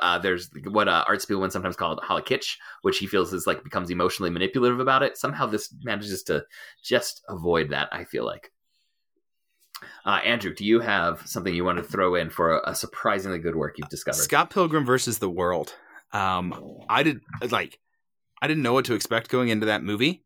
uh, 0.00 0.18
there's 0.18 0.50
what 0.64 0.88
uh, 0.88 1.04
Art 1.06 1.20
Spiegelman 1.20 1.50
sometimes 1.50 1.76
called 1.76 2.00
holokitsch, 2.00 2.56
which 2.82 2.98
he 2.98 3.06
feels 3.06 3.32
is 3.32 3.46
like 3.46 3.64
becomes 3.64 3.90
emotionally 3.90 4.30
manipulative 4.30 4.80
about 4.80 5.02
it. 5.02 5.16
Somehow, 5.16 5.46
this 5.46 5.74
manages 5.82 6.22
to 6.24 6.44
just 6.82 7.22
avoid 7.28 7.70
that. 7.70 7.88
I 7.92 8.04
feel 8.04 8.24
like. 8.24 8.50
Uh, 10.04 10.20
Andrew, 10.24 10.54
do 10.54 10.64
you 10.64 10.80
have 10.80 11.26
something 11.26 11.54
you 11.54 11.64
want 11.64 11.78
to 11.78 11.84
throw 11.84 12.14
in 12.14 12.30
for 12.30 12.58
a, 12.58 12.70
a 12.70 12.74
surprisingly 12.74 13.38
good 13.38 13.56
work 13.56 13.78
you've 13.78 13.88
discovered? 13.88 14.18
Scott 14.18 14.50
Pilgrim 14.50 14.84
versus 14.84 15.18
the 15.18 15.30
World. 15.30 15.74
Um, 16.12 16.78
I 16.88 17.02
did 17.02 17.20
like, 17.50 17.78
I 18.40 18.46
didn't 18.46 18.62
know 18.62 18.74
what 18.74 18.84
to 18.86 18.94
expect 18.94 19.28
going 19.28 19.48
into 19.48 19.66
that 19.66 19.82
movie, 19.82 20.24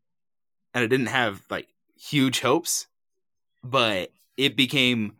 and 0.75 0.85
I 0.85 0.87
didn't 0.87 1.07
have 1.07 1.43
like 1.49 1.69
huge 1.99 2.41
hopes, 2.41 2.87
but 3.63 4.11
it 4.37 4.57
became 4.57 5.17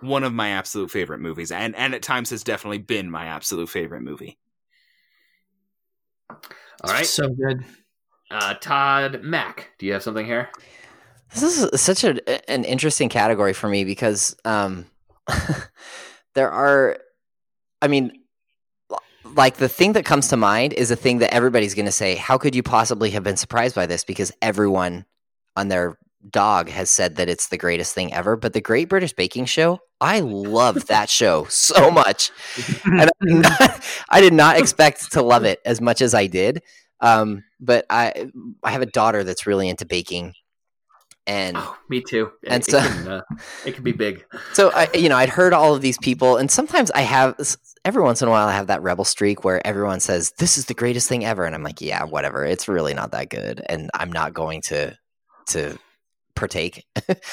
one 0.00 0.24
of 0.24 0.32
my 0.32 0.50
absolute 0.50 0.90
favorite 0.90 1.20
movies, 1.20 1.50
and 1.50 1.74
and 1.76 1.94
at 1.94 2.02
times 2.02 2.30
has 2.30 2.42
definitely 2.42 2.78
been 2.78 3.10
my 3.10 3.26
absolute 3.26 3.68
favorite 3.68 4.02
movie. 4.02 4.38
All 6.82 6.92
right, 6.92 7.06
So 7.06 7.28
good. 7.28 7.64
uh, 8.30 8.54
Todd 8.54 9.22
Mack, 9.22 9.70
do 9.78 9.86
you 9.86 9.92
have 9.92 10.02
something 10.02 10.24
here? 10.24 10.48
This 11.34 11.42
is 11.42 11.80
such 11.80 12.04
a, 12.04 12.50
an 12.50 12.64
interesting 12.64 13.08
category 13.08 13.52
for 13.52 13.68
me 13.68 13.84
because 13.84 14.34
um, 14.44 14.86
there 16.34 16.50
are, 16.50 16.98
I 17.82 17.88
mean, 17.88 18.12
like 19.24 19.56
the 19.56 19.68
thing 19.68 19.92
that 19.92 20.04
comes 20.04 20.28
to 20.28 20.36
mind 20.36 20.72
is 20.72 20.90
a 20.90 20.96
thing 20.96 21.18
that 21.18 21.32
everybody's 21.32 21.74
going 21.74 21.86
to 21.86 21.92
say, 21.92 22.16
How 22.16 22.38
could 22.38 22.54
you 22.54 22.62
possibly 22.62 23.10
have 23.10 23.22
been 23.22 23.36
surprised 23.36 23.74
by 23.74 23.86
this? 23.86 24.04
Because 24.04 24.32
everyone 24.42 25.04
on 25.56 25.68
their 25.68 25.98
dog 26.28 26.68
has 26.68 26.90
said 26.90 27.16
that 27.16 27.28
it's 27.28 27.48
the 27.48 27.56
greatest 27.56 27.94
thing 27.94 28.12
ever. 28.12 28.36
But 28.36 28.52
the 28.52 28.60
Great 28.60 28.88
British 28.88 29.12
Baking 29.12 29.46
Show, 29.46 29.80
I 30.00 30.20
love 30.20 30.86
that 30.86 31.08
show 31.08 31.44
so 31.48 31.90
much. 31.92 32.30
And 32.84 33.02
I 33.02 33.24
did, 33.24 33.36
not, 33.36 33.84
I 34.10 34.20
did 34.20 34.32
not 34.34 34.58
expect 34.58 35.12
to 35.12 35.22
love 35.22 35.44
it 35.44 35.60
as 35.64 35.80
much 35.80 36.02
as 36.02 36.14
I 36.14 36.26
did. 36.26 36.62
Um, 37.00 37.44
but 37.60 37.86
I, 37.88 38.30
I 38.62 38.70
have 38.72 38.82
a 38.82 38.86
daughter 38.86 39.24
that's 39.24 39.46
really 39.46 39.68
into 39.68 39.86
baking. 39.86 40.34
And 41.26 41.56
Oh, 41.56 41.76
me 41.88 42.02
too. 42.02 42.30
It, 42.42 42.52
And 42.52 42.62
it 42.62 42.70
so- 42.70 42.80
can, 42.80 43.08
uh, 43.08 43.22
it 43.64 43.74
can 43.74 43.84
be 43.84 43.92
big. 43.92 44.24
so 44.52 44.70
I, 44.74 44.88
you 44.94 45.08
know, 45.08 45.16
I'd 45.16 45.28
heard 45.28 45.52
all 45.52 45.74
of 45.74 45.80
these 45.82 45.98
people, 45.98 46.36
and 46.36 46.50
sometimes 46.50 46.90
I 46.90 47.02
have 47.02 47.36
every 47.84 48.02
once 48.02 48.20
in 48.20 48.28
a 48.28 48.30
while 48.30 48.48
I 48.48 48.52
have 48.52 48.66
that 48.66 48.82
rebel 48.82 49.04
streak 49.04 49.44
where 49.44 49.64
everyone 49.66 50.00
says 50.00 50.32
this 50.38 50.58
is 50.58 50.66
the 50.66 50.74
greatest 50.74 51.08
thing 51.08 51.24
ever, 51.24 51.44
and 51.44 51.54
I'm 51.54 51.62
like, 51.62 51.80
yeah, 51.80 52.04
whatever. 52.04 52.44
It's 52.44 52.68
really 52.68 52.94
not 52.94 53.12
that 53.12 53.28
good, 53.30 53.62
and 53.68 53.90
I'm 53.94 54.10
not 54.12 54.34
going 54.34 54.60
to 54.62 54.96
to 55.48 55.78
partake. 56.34 56.86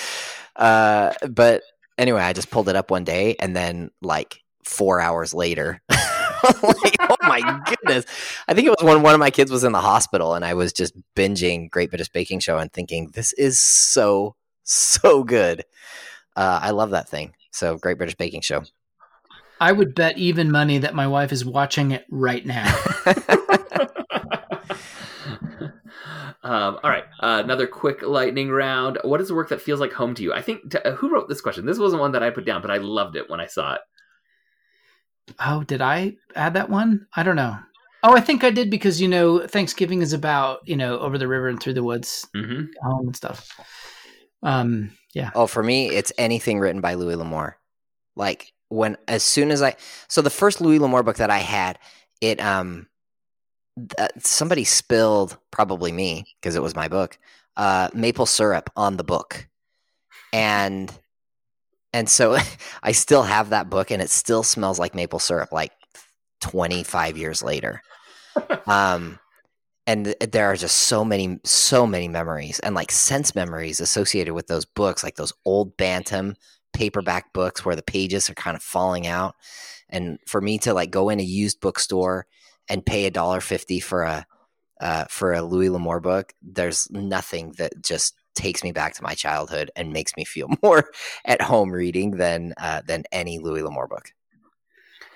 uh, 0.56 1.14
but 1.30 1.62
anyway, 1.98 2.22
I 2.22 2.34
just 2.34 2.52
pulled 2.52 2.70
it 2.70 2.76
up 2.76 2.92
one 2.92 3.04
day, 3.04 3.36
and 3.40 3.56
then 3.56 3.92
like 4.02 4.40
four 4.64 5.00
hours 5.00 5.34
later. 5.34 5.82
like, 5.90 6.96
oh 7.00 7.16
my 7.24 7.62
goodness! 7.66 8.06
I 8.48 8.54
think 8.54 8.68
it 8.68 8.72
was 8.72 8.84
when 8.84 9.02
one 9.02 9.14
of 9.14 9.20
my 9.20 9.32
kids 9.32 9.52
was 9.52 9.64
in 9.64 9.72
the 9.72 9.82
hospital, 9.82 10.34
and 10.34 10.46
I 10.46 10.54
was 10.54 10.74
just 10.74 10.94
binging 11.16 11.70
Great 11.70 11.90
British 11.90 12.10
Baking 12.10 12.40
Show 12.40 12.58
and 12.58 12.72
thinking, 12.72 13.12
"This 13.14 13.34
is 13.34 13.60
so 13.60 14.36
so 14.64 15.24
good." 15.24 15.64
Uh, 16.36 16.60
I 16.62 16.72
love 16.72 16.92
that 16.92 17.10
thing. 17.10 17.34
So 17.52 17.78
Great 17.78 17.98
British 17.98 18.16
Baking 18.16 18.42
Show. 18.42 18.64
I 19.60 19.72
would 19.72 19.96
bet 19.96 20.18
even 20.18 20.52
money 20.52 20.78
that 20.78 20.94
my 20.94 21.08
wife 21.08 21.32
is 21.32 21.44
watching 21.44 21.92
it 21.92 22.06
right 22.12 22.46
now. 22.46 22.72
um, 26.44 26.80
all 26.84 26.90
right, 26.90 27.06
uh, 27.20 27.42
another 27.44 27.68
quick 27.68 28.02
lightning 28.02 28.50
round. 28.50 29.00
What 29.04 29.22
is 29.22 29.28
the 29.28 29.36
work 29.36 29.50
that 29.50 29.62
feels 29.62 29.80
like 29.80 29.94
home 29.94 30.16
to 30.16 30.24
you? 30.24 30.34
I 30.34 30.42
think 30.42 30.76
uh, 30.76 30.92
who 30.92 31.10
wrote 31.10 31.28
this 31.28 31.42
question? 31.42 31.66
This 31.66 31.80
wasn't 31.80 32.02
one 32.02 32.12
that 32.14 32.24
I 32.24 32.30
put 32.30 32.46
down, 32.46 32.62
but 32.62 32.72
I 32.72 32.78
loved 32.78 33.16
it 33.16 33.30
when 33.30 33.40
I 33.40 33.48
saw 33.48 33.76
it. 33.76 33.82
oh, 35.40 35.64
did 35.64 35.82
I 35.82 36.16
add 36.36 36.54
that 36.54 36.70
one? 36.70 37.08
I 37.16 37.24
don't 37.24 37.36
know. 37.36 37.58
Oh, 38.04 38.16
I 38.16 38.22
think 38.22 38.44
I 38.44 38.52
did 38.52 38.70
because 38.70 39.02
you 39.02 39.08
know 39.08 39.46
Thanksgiving 39.48 40.02
is 40.02 40.14
about 40.14 40.60
you 40.66 40.78
know 40.78 41.00
over 41.00 41.18
the 41.18 41.28
river 41.28 41.48
and 41.48 41.60
through 41.62 41.74
the 41.74 41.84
woods, 41.84 42.28
mm-hmm. 42.36 42.66
home 42.82 43.08
and 43.08 43.16
stuff. 43.16 43.50
Um, 44.44 44.92
yeah. 45.14 45.32
Oh, 45.34 45.48
for 45.48 45.64
me, 45.64 45.90
it's 45.90 46.14
anything 46.18 46.60
written 46.60 46.82
by 46.82 46.94
Louis 46.94 47.16
L'Amour. 47.16 47.58
Like 48.16 48.54
when, 48.70 48.98
as 49.08 49.24
soon 49.24 49.52
as 49.52 49.62
I, 49.62 49.76
so 50.08 50.22
the 50.22 50.30
first 50.30 50.62
Louis 50.62 50.80
L'Amour 50.80 51.04
book 51.04 51.18
that 51.18 51.30
I 51.30 51.40
had, 51.40 51.80
it, 52.22 52.40
um, 52.40 52.88
th- 53.98 54.12
somebody 54.20 54.64
spilled, 54.64 55.38
probably 55.52 55.92
me, 55.92 56.26
because 56.42 56.56
it 56.56 56.62
was 56.62 56.76
my 56.76 56.88
book, 56.88 57.18
uh, 57.56 57.90
maple 57.94 58.26
syrup 58.26 58.70
on 58.76 58.98
the 58.98 59.04
book, 59.04 59.48
and, 60.34 60.92
and 61.94 62.10
so 62.10 62.38
I 62.84 62.92
still 62.92 63.24
have 63.24 63.50
that 63.50 63.70
book, 63.70 63.92
and 63.92 64.02
it 64.02 64.10
still 64.10 64.44
smells 64.44 64.80
like 64.80 64.96
maple 64.96 65.20
syrup, 65.20 65.52
like 65.52 65.72
twenty 66.42 66.84
five 66.84 67.18
years 67.18 67.44
later. 67.44 67.82
um, 68.68 69.20
and 69.88 70.14
there 70.20 70.48
are 70.48 70.56
just 70.58 70.76
so 70.76 71.04
many 71.04 71.40
so 71.46 71.88
many 71.88 72.08
memories 72.08 72.60
and 72.60 72.76
like 72.76 72.92
sense 72.92 73.34
memories 73.34 73.80
associated 73.80 74.34
with 74.34 74.48
those 74.48 74.66
books 74.66 75.04
like 75.04 75.16
those 75.16 75.34
old 75.46 75.76
bantam 75.78 76.36
paperback 76.74 77.34
books 77.34 77.66
where 77.66 77.76
the 77.76 77.82
pages 77.82 78.30
are 78.30 78.36
kind 78.36 78.56
of 78.56 78.62
falling 78.62 79.08
out 79.08 79.34
and 79.90 80.20
for 80.28 80.42
me 80.42 80.60
to 80.60 80.74
like 80.74 80.92
go 80.92 81.10
in 81.10 81.20
a 81.20 81.24
used 81.24 81.60
bookstore 81.62 82.28
and 82.70 82.86
pay 82.86 83.06
a 83.06 83.12
dollar 83.12 83.42
fifty 83.42 83.80
for 83.80 84.04
a 84.04 84.26
uh, 84.82 85.06
for 85.10 85.34
a 85.34 85.42
louis 85.42 85.70
l'amour 85.70 86.00
book 86.00 86.34
there's 86.42 86.88
nothing 86.92 87.54
that 87.58 87.72
just 87.84 88.14
takes 88.36 88.64
me 88.64 88.72
back 88.72 88.94
to 88.94 89.02
my 89.02 89.16
childhood 89.16 89.72
and 89.76 89.92
makes 89.92 90.16
me 90.16 90.24
feel 90.24 90.48
more 90.64 90.92
at 91.26 91.42
home 91.42 91.72
reading 91.72 92.12
than 92.18 92.54
uh, 92.58 92.82
than 92.86 93.04
any 93.12 93.40
louis 93.40 93.64
l'amour 93.64 93.88
book 93.88 94.12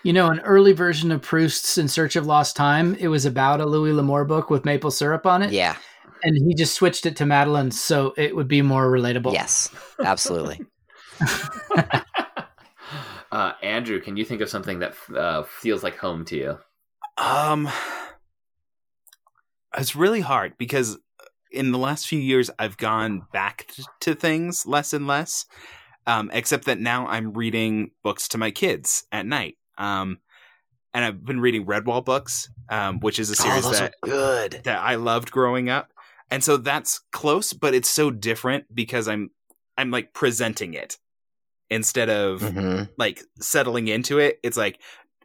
You 0.04 0.14
know, 0.14 0.32
an 0.32 0.40
early 0.40 0.74
version 0.74 1.12
of 1.12 1.22
Proust's 1.22 1.78
In 1.78 1.88
Search 1.88 2.16
of 2.16 2.26
Lost 2.26 2.56
Time. 2.56 2.96
It 3.00 3.08
was 3.10 3.24
about 3.28 3.62
a 3.62 3.66
Louis 3.68 3.94
L'Amour 3.94 4.26
book 4.26 4.50
with 4.50 4.66
maple 4.66 4.90
syrup 4.90 5.28
on 5.28 5.44
it. 5.44 5.52
yeah 5.52 5.76
and 6.24 6.36
he 6.38 6.54
just 6.56 6.74
switched 6.76 7.06
it 7.06 7.16
to 7.18 7.26
Madeline 7.26 7.70
so 7.72 8.14
it 8.18 8.36
would 8.36 8.48
be 8.48 8.62
more 8.64 8.90
relatable. 8.92 9.34
yes 9.34 9.70
absolutely 10.04 10.60
Uh, 13.32 13.54
Andrew, 13.64 14.02
can 14.02 14.18
you 14.18 14.26
think 14.26 14.42
of 14.42 14.50
something 14.50 14.80
that 14.80 14.94
uh, 15.16 15.44
feels 15.44 15.84
like 15.84 15.96
home 15.98 16.26
to 16.26 16.36
you? 16.36 16.58
Um, 17.22 17.70
it's 19.78 19.96
really 19.96 20.22
hard 20.22 20.58
because 20.58 20.98
in 21.52 21.72
the 21.72 21.78
last 21.78 22.08
few 22.08 22.20
years 22.20 22.50
I've 22.58 22.78
gone 22.78 23.24
back 23.32 23.72
to 24.02 24.16
things 24.16 24.66
less 24.66 24.94
and 24.94 25.08
less. 25.08 25.46
Um, 26.08 26.32
except 26.34 26.66
that 26.66 26.80
now 26.80 27.06
I'm 27.06 27.32
reading 27.34 27.92
books 28.04 28.28
to 28.30 28.40
my 28.40 28.50
kids 28.50 29.06
at 29.12 29.26
night. 29.28 29.58
Um, 29.78 30.18
and 30.96 31.06
I've 31.06 31.24
been 31.24 31.40
reading 31.40 31.66
Redwall 31.66 32.04
books, 32.04 32.50
um, 32.70 33.00
which 33.02 33.20
is 33.20 33.30
a 33.30 33.36
series 33.36 33.66
oh, 33.68 33.72
that 33.72 33.94
good. 34.02 34.62
that 34.64 34.80
I 34.80 34.96
loved 34.96 35.30
growing 35.32 35.70
up. 35.70 35.92
And 36.32 36.44
so 36.44 36.58
that's 36.58 37.02
close, 37.12 37.54
but 37.54 37.76
it's 37.76 37.90
so 37.90 38.10
different 38.10 38.74
because 38.74 39.08
I'm 39.08 39.30
I'm 39.78 39.92
like 39.92 40.14
presenting 40.14 40.74
it 40.74 40.98
instead 41.70 42.10
of 42.10 42.42
Mhm. 42.42 42.90
like 42.98 43.22
settling 43.40 43.88
into 43.88 44.18
it. 44.18 44.40
It's 44.44 44.58
like, 44.58 44.82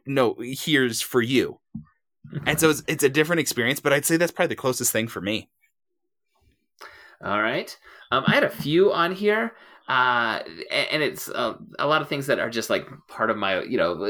no, 0.07 0.35
here's 0.39 1.01
for 1.01 1.21
you. 1.21 1.59
And 2.45 2.59
so 2.59 2.69
it's, 2.69 2.83
it's 2.87 3.03
a 3.03 3.09
different 3.09 3.39
experience, 3.39 3.79
but 3.79 3.93
I'd 3.93 4.05
say 4.05 4.17
that's 4.17 4.31
probably 4.31 4.55
the 4.55 4.61
closest 4.61 4.91
thing 4.91 5.07
for 5.07 5.21
me. 5.21 5.49
All 7.23 7.41
right. 7.41 7.75
Um, 8.11 8.23
I 8.27 8.33
had 8.33 8.43
a 8.43 8.49
few 8.49 8.91
on 8.91 9.13
here, 9.13 9.53
uh, 9.87 10.41
and 10.69 11.01
it's 11.01 11.29
uh, 11.29 11.53
a 11.79 11.87
lot 11.87 12.01
of 12.01 12.09
things 12.09 12.27
that 12.27 12.39
are 12.39 12.49
just 12.49 12.69
like 12.69 12.85
part 13.07 13.29
of 13.29 13.37
my, 13.37 13.63
you 13.63 13.77
know, 13.77 14.03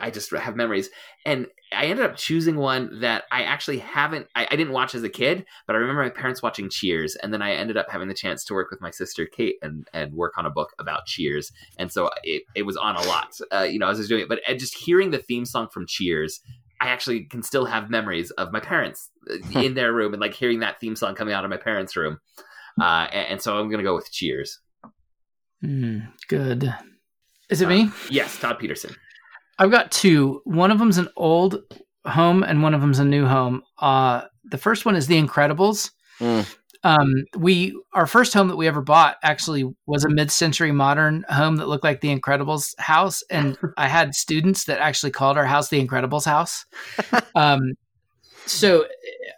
I 0.00 0.10
just 0.10 0.30
have 0.30 0.54
memories. 0.54 0.88
And 1.24 1.48
I 1.72 1.86
ended 1.86 2.06
up 2.06 2.16
choosing 2.16 2.56
one 2.56 3.00
that 3.00 3.24
I 3.32 3.42
actually 3.42 3.78
haven't, 3.78 4.28
I, 4.36 4.46
I 4.48 4.54
didn't 4.54 4.72
watch 4.72 4.94
as 4.94 5.02
a 5.02 5.08
kid, 5.08 5.44
but 5.66 5.74
I 5.74 5.80
remember 5.80 6.04
my 6.04 6.10
parents 6.10 6.44
watching 6.44 6.70
Cheers. 6.70 7.16
And 7.16 7.32
then 7.32 7.42
I 7.42 7.54
ended 7.54 7.76
up 7.76 7.90
having 7.90 8.06
the 8.06 8.14
chance 8.14 8.44
to 8.44 8.54
work 8.54 8.70
with 8.70 8.80
my 8.80 8.92
sister 8.92 9.26
Kate 9.26 9.56
and, 9.62 9.88
and 9.92 10.14
work 10.14 10.38
on 10.38 10.46
a 10.46 10.50
book 10.50 10.72
about 10.78 11.06
Cheers. 11.06 11.50
And 11.76 11.90
so 11.90 12.08
it, 12.22 12.44
it 12.54 12.62
was 12.62 12.76
on 12.76 12.94
a 12.94 13.02
lot, 13.02 13.36
uh, 13.52 13.62
you 13.62 13.80
know, 13.80 13.88
as 13.88 13.98
I 13.98 14.00
was 14.00 14.08
doing 14.08 14.22
it. 14.22 14.28
But 14.28 14.42
uh, 14.48 14.54
just 14.54 14.76
hearing 14.76 15.10
the 15.10 15.18
theme 15.18 15.44
song 15.44 15.66
from 15.72 15.86
Cheers, 15.88 16.40
I 16.80 16.86
actually 16.86 17.24
can 17.24 17.42
still 17.42 17.64
have 17.64 17.90
memories 17.90 18.30
of 18.32 18.52
my 18.52 18.60
parents 18.60 19.10
uh, 19.28 19.38
in 19.60 19.74
their 19.74 19.92
room 19.92 20.12
and 20.14 20.20
like 20.20 20.34
hearing 20.34 20.60
that 20.60 20.78
theme 20.78 20.94
song 20.94 21.16
coming 21.16 21.34
out 21.34 21.42
of 21.42 21.50
my 21.50 21.56
parents' 21.56 21.96
room. 21.96 22.20
Uh, 22.80 23.08
and, 23.10 23.28
and 23.28 23.42
so 23.42 23.58
I'm 23.58 23.68
going 23.68 23.78
to 23.78 23.84
go 23.84 23.96
with 23.96 24.12
Cheers. 24.12 24.60
Mm, 25.64 26.08
good. 26.28 26.74
Is 27.50 27.60
it 27.60 27.68
me? 27.68 27.90
Yes, 28.10 28.38
Todd 28.38 28.58
Petersen. 28.58 28.94
I've 29.58 29.70
got 29.70 29.90
two. 29.90 30.42
One 30.44 30.70
of 30.70 30.78
them's 30.78 30.98
an 30.98 31.08
old 31.16 31.62
home, 32.04 32.42
and 32.42 32.62
one 32.62 32.74
of 32.74 32.80
them's 32.80 32.98
a 32.98 33.04
new 33.04 33.26
home. 33.26 33.62
Uh, 33.78 34.22
the 34.44 34.58
first 34.58 34.84
one 34.84 34.96
is 34.96 35.06
The 35.06 35.20
Incredibles. 35.20 35.90
Mm. 36.20 36.56
Um, 36.84 37.24
we 37.36 37.76
our 37.94 38.06
first 38.06 38.32
home 38.32 38.48
that 38.48 38.56
we 38.56 38.68
ever 38.68 38.80
bought 38.80 39.16
actually 39.24 39.64
was 39.86 40.04
a 40.04 40.10
mid-century 40.10 40.70
modern 40.70 41.24
home 41.28 41.56
that 41.56 41.68
looked 41.68 41.82
like 41.82 42.00
the 42.00 42.16
Incredibles 42.16 42.78
house, 42.78 43.22
and 43.30 43.56
I 43.76 43.88
had 43.88 44.14
students 44.14 44.64
that 44.64 44.78
actually 44.78 45.10
called 45.10 45.36
our 45.36 45.46
house 45.46 45.68
the 45.68 45.84
Incredibles 45.84 46.24
house. 46.24 46.64
Um, 47.34 47.74
so, 48.46 48.86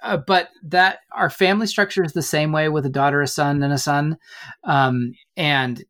uh, 0.04 0.18
but 0.18 0.50
that 0.62 1.00
our 1.10 1.30
family 1.30 1.66
structure 1.66 2.04
is 2.04 2.12
the 2.12 2.22
same 2.22 2.52
way 2.52 2.68
with 2.68 2.86
a 2.86 2.90
daughter, 2.90 3.20
a 3.20 3.26
son, 3.26 3.60
and 3.62 3.72
a 3.72 3.78
son, 3.78 4.18
um, 4.62 5.14
and 5.36 5.82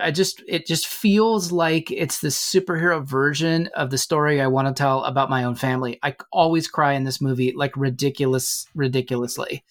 I 0.00 0.10
just 0.10 0.42
it 0.46 0.66
just 0.66 0.86
feels 0.86 1.50
like 1.50 1.90
it's 1.90 2.20
the 2.20 2.28
superhero 2.28 3.04
version 3.04 3.68
of 3.74 3.90
the 3.90 3.98
story 3.98 4.40
I 4.40 4.46
want 4.46 4.68
to 4.68 4.74
tell 4.74 5.02
about 5.04 5.30
my 5.30 5.44
own 5.44 5.56
family. 5.56 5.98
I 6.02 6.14
always 6.32 6.68
cry 6.68 6.92
in 6.92 7.04
this 7.04 7.20
movie 7.20 7.52
like 7.54 7.76
ridiculous, 7.76 8.66
ridiculously. 8.74 9.64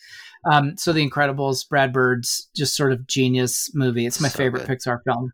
Um, 0.51 0.77
so 0.77 0.93
The 0.93 1.07
Incredibles, 1.07 1.67
Brad 1.67 1.91
Bird's 1.91 2.49
just 2.55 2.75
sort 2.75 2.91
of 2.91 3.07
genius 3.07 3.73
movie. 3.73 4.05
It's 4.05 4.21
my 4.21 4.27
So 4.27 4.37
favorite 4.37 4.67
good. 4.67 4.79
Pixar 4.79 4.99
film. 5.03 5.33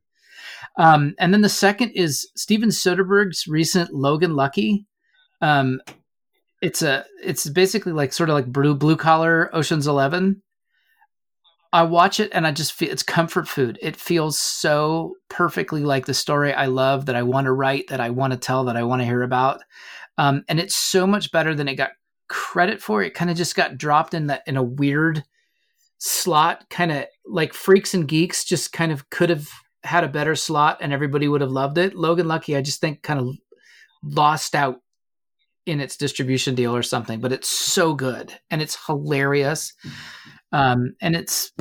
Um, 0.78 1.16
and 1.20 1.34
then 1.34 1.42
the 1.42 1.50
second 1.50 1.90
is 1.92 2.30
Steven 2.36 2.70
Soderbergh's 2.70 3.48
recent 3.48 3.94
Logan 3.94 4.36
Lucky. 4.36 4.86
Um, 5.42 5.82
it's 6.62 6.82
a 6.82 7.04
it's 7.24 7.50
basically 7.50 7.92
like 7.92 8.14
sort 8.14 8.30
of 8.30 8.36
like 8.36 8.46
blue 8.46 8.76
blue 8.76 8.96
collar 8.96 9.50
Ocean's 9.54 9.88
Eleven. 9.88 10.44
I 11.74 11.84
watch 11.84 12.20
it 12.20 12.32
and 12.34 12.46
I 12.46 12.52
just 12.52 12.74
feel 12.74 12.92
it's 12.92 13.04
comfort 13.04 13.48
food. 13.48 13.80
It 13.82 13.96
feels 13.96 14.38
so 14.38 15.16
perfectly 15.30 15.84
like 15.84 16.06
the 16.06 16.14
story 16.14 16.54
I 16.54 16.66
love 16.66 17.06
that 17.06 17.16
I 17.16 17.24
want 17.24 17.46
to 17.46 17.54
write, 17.54 17.88
that 17.88 18.02
I 18.02 18.10
want 18.10 18.34
to 18.34 18.40
tell, 18.40 18.66
that 18.66 18.76
I 18.76 18.84
want 18.84 19.02
to 19.02 19.06
hear 19.06 19.24
about. 19.24 19.62
Um, 20.18 20.44
and 20.50 20.60
it's 20.60 20.76
so 20.76 21.08
much 21.08 21.32
better 21.32 21.56
than 21.56 21.70
it 21.70 21.76
got 21.76 21.92
credit 22.28 22.82
for. 22.82 23.02
It 23.02 23.14
kind 23.14 23.32
of 23.32 23.38
just 23.38 23.56
got 23.56 23.78
dropped 23.78 24.14
in 24.14 24.28
that 24.28 24.44
in 24.48 24.58
a 24.58 24.64
weird 24.64 25.24
slot, 25.98 26.70
kind 26.70 26.92
of 26.92 27.06
like 27.26 27.54
Freaks 27.54 27.94
and 27.94 28.08
Geeks 28.08 28.44
just 28.44 28.74
kind 28.74 28.92
of 28.92 29.10
could 29.10 29.30
have 29.30 29.50
had 29.84 30.04
a 30.04 30.10
better 30.10 30.36
slot 30.36 30.78
and 30.82 30.92
everybody 30.92 31.28
would 31.28 31.42
have 31.42 31.52
loved 31.52 31.78
it. 31.78 31.96
Logan 31.96 32.28
Lucky, 32.28 32.56
I 32.56 32.62
just 32.62 32.82
think 32.82 33.02
kind 33.02 33.20
of 33.20 33.36
lost 34.04 34.56
out 34.56 34.78
in 35.66 35.80
its 35.80 35.96
distribution 35.96 36.56
deal 36.56 36.76
or 36.76 36.84
something, 36.84 37.22
but 37.22 37.32
it's 37.32 37.48
so 37.48 37.94
good 37.94 38.34
and 38.50 38.62
it's 38.62 38.86
hilarious. 38.88 39.74
Um, 40.52 40.94
and 41.02 41.16
it's 41.16 41.52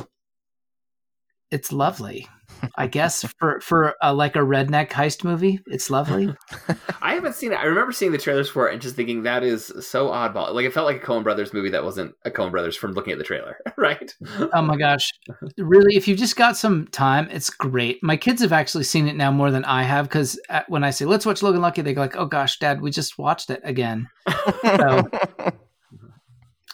it's 1.51 1.71
lovely. 1.71 2.27
I 2.75 2.87
guess 2.87 3.25
for 3.39 3.59
for 3.59 3.95
a, 4.01 4.13
like 4.13 4.35
a 4.35 4.39
redneck 4.39 4.89
heist 4.89 5.23
movie, 5.23 5.59
it's 5.67 5.89
lovely. 5.89 6.33
I 7.01 7.15
haven't 7.15 7.35
seen 7.35 7.51
it. 7.51 7.55
I 7.55 7.65
remember 7.65 7.91
seeing 7.91 8.11
the 8.11 8.17
trailers 8.17 8.49
for 8.49 8.69
it 8.69 8.73
and 8.73 8.81
just 8.81 8.95
thinking 8.95 9.23
that 9.23 9.43
is 9.43 9.71
so 9.81 10.07
oddball. 10.07 10.53
Like 10.53 10.65
it 10.65 10.73
felt 10.73 10.85
like 10.85 11.03
a 11.03 11.05
Coen 11.05 11.23
Brothers 11.23 11.53
movie 11.53 11.69
that 11.69 11.83
wasn't 11.83 12.13
a 12.25 12.31
Coen 12.31 12.51
Brothers 12.51 12.75
from 12.75 12.93
looking 12.93 13.13
at 13.13 13.19
the 13.19 13.25
trailer, 13.25 13.57
right? 13.77 14.13
Oh 14.53 14.61
my 14.61 14.77
gosh. 14.77 15.11
Really, 15.57 15.95
if 15.95 16.07
you've 16.07 16.19
just 16.19 16.35
got 16.35 16.57
some 16.57 16.87
time, 16.87 17.27
it's 17.31 17.49
great. 17.49 18.01
My 18.03 18.17
kids 18.17 18.41
have 18.41 18.53
actually 18.53 18.83
seen 18.83 19.07
it 19.07 19.15
now 19.15 19.31
more 19.31 19.51
than 19.51 19.65
I 19.65 19.83
have 19.83 20.07
because 20.07 20.39
when 20.67 20.83
I 20.83 20.91
say, 20.91 21.05
let's 21.05 21.25
watch 21.25 21.43
Logan 21.43 21.61
Lucky, 21.61 21.81
they 21.81 21.93
go 21.93 22.01
like, 22.01 22.15
oh 22.15 22.25
gosh, 22.25 22.59
dad, 22.59 22.81
we 22.81 22.91
just 22.91 23.17
watched 23.17 23.49
it 23.49 23.61
again. 23.63 24.07
So 24.61 25.09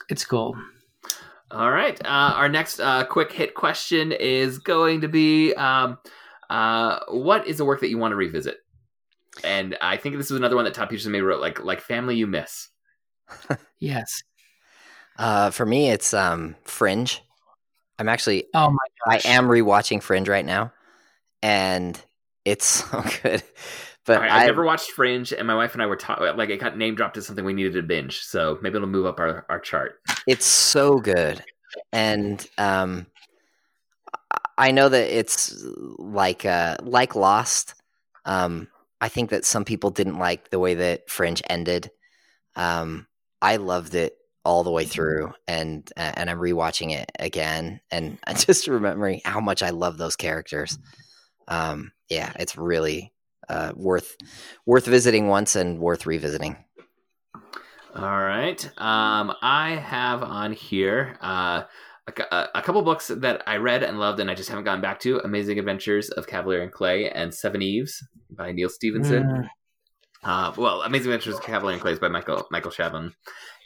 it's 0.10 0.26
cool. 0.26 0.56
All 1.52 1.72
right. 1.72 2.00
Uh, 2.04 2.34
our 2.36 2.50
next 2.50 2.80
uh, 2.80 3.06
quick 3.06 3.32
hit 3.32 3.54
question 3.54 4.12
is 4.12 4.60
going 4.60 5.02
to 5.02 5.08
be 5.08 5.54
um, 5.54 5.98
uh, 6.50 7.00
What 7.10 7.48
is 7.48 7.60
a 7.60 7.66
work 7.66 7.82
that 7.82 7.90
you 7.90 7.98
want 7.98 8.12
to 8.12 8.16
revisit? 8.18 8.58
And 9.44 9.78
I 9.82 9.98
think 9.98 10.18
this 10.18 10.32
is 10.32 10.38
another 10.38 10.56
one 10.56 10.66
that 10.66 10.74
Todd 10.74 10.90
Petersen 10.90 11.12
maybe 11.12 11.22
wrote, 11.22 11.42
like 11.42 11.64
like 11.64 11.82
Family 11.82 12.16
You 12.16 12.28
Miss. 12.28 12.70
Yes. 13.80 14.24
Uh, 15.20 15.52
for 15.52 15.66
me, 15.66 15.92
it's 15.92 16.12
um, 16.14 16.56
Fringe. 16.64 17.22
I'm 18.00 18.10
actually 18.10 18.46
Oh 18.54 18.72
my 18.72 18.78
god. 19.06 19.22
I 19.26 19.30
am 19.30 19.48
rewatching 19.48 20.02
Fringe 20.02 20.28
right 20.28 20.46
now, 20.46 20.74
and 21.44 22.00
it's 22.48 22.66
so 22.66 23.04
good. 23.24 23.44
But 24.06 24.22
right, 24.22 24.32
I've 24.32 24.48
never 24.48 24.64
watched 24.64 24.92
Fringe, 24.92 25.34
and 25.34 25.46
my 25.46 25.56
wife 25.56 25.74
and 25.74 25.82
I 25.82 25.86
were 25.86 25.98
ta- 25.98 26.34
like 26.36 26.50
it 26.50 26.62
got 26.62 26.78
name 26.78 26.96
dropped 26.96 27.18
as 27.18 27.28
something 27.28 27.44
we 27.44 27.54
needed 27.54 27.74
to 27.74 27.84
binge. 27.84 28.20
So 28.22 28.58
maybe 28.62 28.78
it'll 28.78 28.88
move 28.88 29.06
up 29.06 29.20
our, 29.20 29.46
our 29.50 29.60
chart. 29.60 30.00
it's 30.26 30.46
so 30.46 30.98
good, 31.00 31.44
and 31.92 32.46
um, 32.58 33.06
I- 34.32 34.68
I 34.68 34.72
know 34.72 34.88
that 34.90 35.18
it's 35.18 35.62
like 35.98 36.46
uh, 36.46 36.78
like 36.82 37.16
Lost. 37.16 37.76
Um, 38.26 38.70
I 39.02 39.10
think 39.10 39.30
that 39.32 39.46
some 39.46 39.66
people 39.66 39.90
didn't 39.90 40.18
like 40.20 40.50
the 40.50 40.60
way 40.60 40.76
that 40.76 41.10
Fringe 41.10 41.44
ended. 41.50 41.92
Um, 42.56 43.08
I 43.42 43.58
loved 43.58 43.94
it 43.94 44.18
all 44.44 44.64
the 44.64 44.72
way 44.72 44.86
through, 44.86 45.34
and 45.50 45.88
and 45.98 46.30
I'm 46.30 46.40
rewatching 46.40 46.94
it 46.96 47.12
again, 47.20 47.82
and 47.92 48.18
I 48.26 48.34
just 48.48 48.68
remembering 48.70 49.20
how 49.26 49.42
much 49.42 49.62
I 49.62 49.72
love 49.72 49.98
those 49.98 50.16
characters. 50.16 50.80
Um, 51.50 51.92
yeah, 52.10 52.32
it's 52.40 52.58
really 52.58 53.14
uh, 53.50 53.74
worth 53.76 54.16
worth 54.66 54.86
visiting 54.86 55.28
once 55.28 55.56
and 55.56 55.80
worth 55.80 56.06
revisiting. 56.06 56.58
All 57.96 58.22
right. 58.22 58.64
Um, 58.78 59.34
I 59.42 59.72
have 59.72 60.22
on 60.22 60.54
here 60.54 61.18
uh, 61.22 61.64
a, 62.08 62.24
a, 62.32 62.48
a 62.56 62.62
couple 62.62 62.82
books 62.84 63.08
that 63.08 63.42
I 63.48 63.58
read 63.58 63.82
and 63.82 64.00
loved, 64.00 64.20
and 64.20 64.30
I 64.30 64.36
just 64.36 64.50
haven't 64.50 64.66
gotten 64.66 64.82
back 64.82 65.00
to: 65.02 65.20
"Amazing 65.20 65.60
Adventures 65.60 66.10
of 66.10 66.28
Cavalier 66.28 66.62
and 66.62 66.72
Clay" 66.72 67.10
and 67.10 67.32
Seveneves 67.32 68.04
by 68.30 68.52
Neal 68.52 68.70
Stephenson. 68.70 69.24
Mm. 69.24 69.50
Uh, 70.24 70.52
well, 70.58 70.82
Amazing 70.82 71.08
Adventures 71.08 71.36
of 71.36 71.44
Cavalier 71.44 71.74
and 71.74 71.82
Clay 71.82 71.94
is 71.94 72.00
by 72.00 72.08
Michael 72.08 72.46
Michael 72.52 72.72
Chabon. 72.72 73.14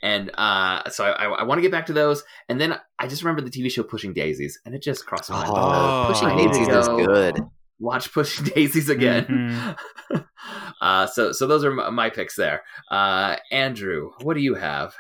And 0.04 0.32
uh, 0.36 0.90
so 0.90 1.06
I, 1.06 1.26
I, 1.26 1.28
I 1.28 1.44
want 1.44 1.60
to 1.60 1.62
get 1.62 1.72
back 1.72 1.86
to 1.88 1.94
those. 1.94 2.24
And 2.50 2.60
then 2.60 2.76
I 2.98 3.08
just 3.08 3.24
remember 3.24 3.42
the 3.42 3.52
TV 3.52 3.72
show 3.72 3.84
Pushing 3.84 4.14
Daisies, 4.14 4.60
and 4.66 4.74
it 4.74 4.82
just 4.82 5.06
crossed 5.06 5.30
my 5.30 5.46
mind. 5.46 5.52
Oh, 5.54 6.06
Pushing 6.08 6.30
I 6.30 6.36
need 6.36 6.54
to 6.54 6.60
Daisies 6.60 6.76
is 6.76 6.88
good. 6.88 7.42
Watch 7.82 8.14
Pushing 8.14 8.46
Daisies 8.56 8.90
again. 8.90 9.76
uh, 10.82 11.08
so 11.08 11.32
so 11.32 11.48
those 11.48 11.66
are 11.66 11.72
my, 11.72 11.90
my 11.90 12.10
picks 12.10 12.36
there. 12.36 12.62
Uh, 12.90 13.36
Andrew, 13.52 14.12
what 14.22 14.36
do 14.36 14.42
you 14.42 14.54
have? 14.56 14.94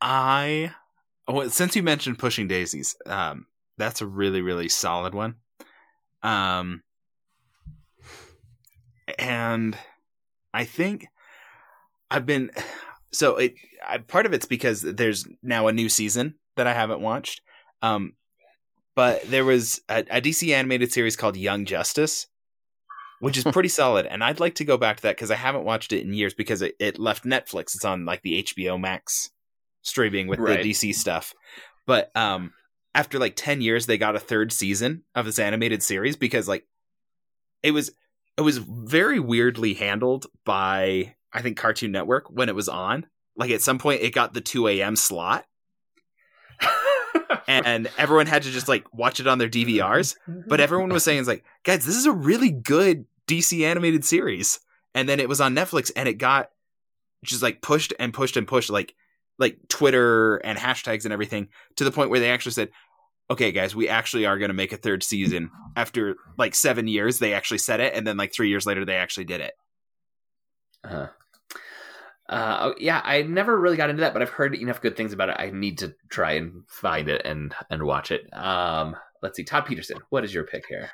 I 0.00 0.72
well, 1.28 1.50
since 1.50 1.74
you 1.76 1.82
mentioned 1.82 2.18
pushing 2.18 2.48
daisies, 2.48 2.96
um, 3.06 3.46
that's 3.76 4.00
a 4.00 4.06
really 4.06 4.40
really 4.40 4.68
solid 4.68 5.14
one. 5.14 5.36
Um, 6.22 6.82
and 9.18 9.76
I 10.54 10.64
think 10.64 11.08
I've 12.10 12.26
been 12.26 12.52
so 13.12 13.36
it. 13.36 13.54
I, 13.86 13.98
part 13.98 14.26
of 14.26 14.32
it's 14.32 14.46
because 14.46 14.82
there's 14.82 15.26
now 15.42 15.66
a 15.66 15.72
new 15.72 15.88
season 15.88 16.36
that 16.56 16.68
I 16.68 16.72
haven't 16.72 17.00
watched. 17.00 17.40
Um, 17.82 18.12
but 18.94 19.22
there 19.24 19.44
was 19.44 19.80
a, 19.88 19.98
a 20.10 20.20
DC 20.20 20.52
animated 20.54 20.92
series 20.92 21.16
called 21.16 21.36
Young 21.36 21.64
Justice, 21.64 22.26
which 23.20 23.36
is 23.38 23.44
pretty 23.44 23.68
solid. 23.80 24.06
And 24.06 24.22
I'd 24.22 24.40
like 24.40 24.54
to 24.56 24.64
go 24.64 24.76
back 24.76 24.96
to 24.98 25.02
that 25.04 25.16
because 25.16 25.30
I 25.30 25.36
haven't 25.36 25.64
watched 25.64 25.92
it 25.92 26.02
in 26.02 26.12
years 26.14 26.34
because 26.34 26.62
it, 26.62 26.74
it 26.78 26.98
left 26.98 27.24
Netflix. 27.24 27.74
It's 27.74 27.84
on 27.84 28.04
like 28.04 28.22
the 28.22 28.42
HBO 28.42 28.80
Max 28.80 29.30
streaming 29.82 30.28
with 30.28 30.38
Right. 30.38 30.62
the 30.62 30.70
DC 30.70 30.94
stuff. 30.94 31.34
But 31.86 32.14
um, 32.16 32.52
after 32.94 33.18
like 33.18 33.34
10 33.36 33.60
years, 33.60 33.86
they 33.86 33.98
got 33.98 34.16
a 34.16 34.20
third 34.20 34.52
season 34.52 35.04
of 35.14 35.24
this 35.26 35.38
animated 35.38 35.82
series 35.82 36.16
because 36.16 36.46
like 36.48 36.66
it 37.62 37.70
was 37.72 37.90
it 38.36 38.42
was 38.42 38.58
very 38.58 39.20
weirdly 39.20 39.74
handled 39.74 40.26
by 40.44 41.14
I 41.32 41.42
think 41.42 41.56
Cartoon 41.56 41.92
Network 41.92 42.26
when 42.30 42.48
it 42.48 42.54
was 42.54 42.68
on. 42.68 43.06
Like 43.36 43.50
at 43.50 43.62
some 43.62 43.78
point, 43.78 44.02
it 44.02 44.12
got 44.14 44.34
the 44.34 44.40
2 44.42 44.68
a.m. 44.68 44.94
slot, 44.94 45.46
and 47.48 47.90
everyone 47.98 48.26
had 48.26 48.42
to 48.42 48.50
just 48.50 48.68
like 48.68 48.92
watch 48.92 49.20
it 49.20 49.26
on 49.26 49.38
their 49.38 49.48
DVRs. 49.48 50.16
But 50.26 50.60
everyone 50.60 50.90
was 50.90 51.04
saying, 51.04 51.18
"It's 51.18 51.28
like, 51.28 51.44
guys, 51.64 51.84
this 51.84 51.96
is 51.96 52.06
a 52.06 52.12
really 52.12 52.50
good 52.50 53.06
DC 53.26 53.64
animated 53.64 54.04
series." 54.04 54.60
And 54.94 55.08
then 55.08 55.20
it 55.20 55.28
was 55.28 55.40
on 55.40 55.54
Netflix, 55.54 55.90
and 55.96 56.08
it 56.08 56.14
got 56.14 56.50
just 57.24 57.42
like 57.42 57.62
pushed 57.62 57.92
and 57.98 58.12
pushed 58.12 58.36
and 58.36 58.46
pushed, 58.46 58.70
like 58.70 58.94
like 59.38 59.56
Twitter 59.68 60.36
and 60.36 60.58
hashtags 60.58 61.04
and 61.04 61.12
everything, 61.12 61.48
to 61.76 61.84
the 61.84 61.92
point 61.92 62.10
where 62.10 62.20
they 62.20 62.30
actually 62.30 62.52
said, 62.52 62.70
"Okay, 63.30 63.52
guys, 63.52 63.74
we 63.74 63.88
actually 63.88 64.26
are 64.26 64.38
going 64.38 64.50
to 64.50 64.54
make 64.54 64.72
a 64.72 64.76
third 64.76 65.02
season." 65.02 65.50
After 65.76 66.16
like 66.38 66.54
seven 66.54 66.88
years, 66.88 67.18
they 67.18 67.34
actually 67.34 67.58
said 67.58 67.80
it, 67.80 67.94
and 67.94 68.06
then 68.06 68.16
like 68.16 68.32
three 68.32 68.48
years 68.48 68.66
later, 68.66 68.84
they 68.84 68.96
actually 68.96 69.24
did 69.24 69.40
it. 69.40 69.54
Uh-huh. 70.84 71.08
Uh, 72.28 72.58
oh, 72.60 72.74
yeah, 72.78 73.02
I 73.04 73.22
never 73.22 73.58
really 73.58 73.76
got 73.76 73.90
into 73.90 74.00
that, 74.00 74.12
but 74.12 74.22
I've 74.22 74.30
heard 74.30 74.54
enough 74.54 74.80
good 74.80 74.96
things 74.96 75.12
about 75.12 75.28
it. 75.28 75.36
I 75.38 75.50
need 75.50 75.78
to 75.78 75.94
try 76.08 76.32
and 76.32 76.62
find 76.68 77.08
it 77.08 77.22
and 77.24 77.54
and 77.70 77.82
watch 77.82 78.10
it. 78.10 78.32
Um, 78.32 78.96
let's 79.22 79.36
see, 79.36 79.44
Todd 79.44 79.66
Petersen, 79.66 79.98
what 80.10 80.24
is 80.24 80.32
your 80.32 80.44
pick 80.44 80.64
here? 80.68 80.90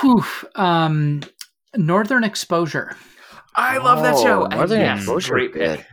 Whew, 0.00 0.24
um, 0.54 1.22
Northern 1.76 2.24
Exposure. 2.24 2.96
I 3.54 3.78
love 3.78 4.02
that 4.02 4.14
Oh, 4.14 4.22
show. 4.22 4.46
Northern 4.46 4.80
yes, 4.80 4.98
Exposure 4.98 5.32
great 5.34 5.52
pick. 5.52 5.86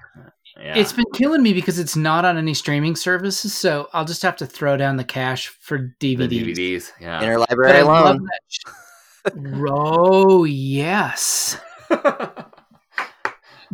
Yeah. 0.57 0.77
It's 0.77 0.93
been 0.93 1.05
killing 1.13 1.43
me 1.43 1.51
because 1.53 1.77
it's 1.79 1.97
not 1.97 2.23
on 2.23 2.37
any 2.37 2.53
streaming 2.53 2.95
services, 2.95 3.53
so 3.53 3.89
I'll 3.91 4.05
just 4.05 4.21
have 4.21 4.37
to 4.37 4.45
throw 4.45 4.77
down 4.77 4.95
the 4.95 5.03
cash 5.03 5.49
for 5.49 5.93
the 5.99 6.15
DVDs. 6.15 6.55
DVDs. 6.55 6.91
Yeah. 7.01 7.21
Interlibrary 7.21 7.65
But 7.67 7.75
I 7.75 7.81
love 7.81 8.05
alone. 8.05 8.23
that 8.23 8.39
sh- 8.47 9.31
oh 9.69 10.43
yes, 10.45 11.59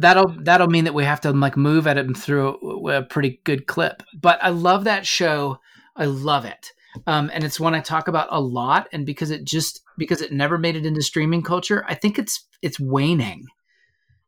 that'll 0.01 0.35
that'll 0.43 0.67
mean 0.67 0.83
that 0.85 0.93
we 0.93 1.03
have 1.03 1.21
to 1.21 1.31
like 1.31 1.57
move 1.57 1.87
at 1.87 1.97
it 1.97 2.17
through 2.17 2.87
a, 2.87 2.97
a 2.97 3.03
pretty 3.03 3.39
good 3.43 3.67
clip. 3.67 4.03
But 4.19 4.39
I 4.43 4.49
love 4.49 4.83
that 4.85 5.05
show. 5.05 5.59
I 5.95 6.05
love 6.05 6.45
it. 6.45 6.71
Um, 7.07 7.31
and 7.33 7.43
it's 7.43 7.59
one 7.59 7.73
I 7.73 7.79
talk 7.79 8.07
about 8.07 8.27
a 8.31 8.41
lot. 8.41 8.89
And 8.91 9.05
because 9.05 9.31
it 9.31 9.43
just 9.45 9.81
because 9.97 10.21
it 10.21 10.31
never 10.31 10.57
made 10.57 10.75
it 10.75 10.85
into 10.85 11.01
streaming 11.01 11.41
culture, 11.43 11.85
I 11.87 11.95
think 11.95 12.19
it's 12.19 12.45
it's 12.61 12.79
waning 12.79 13.45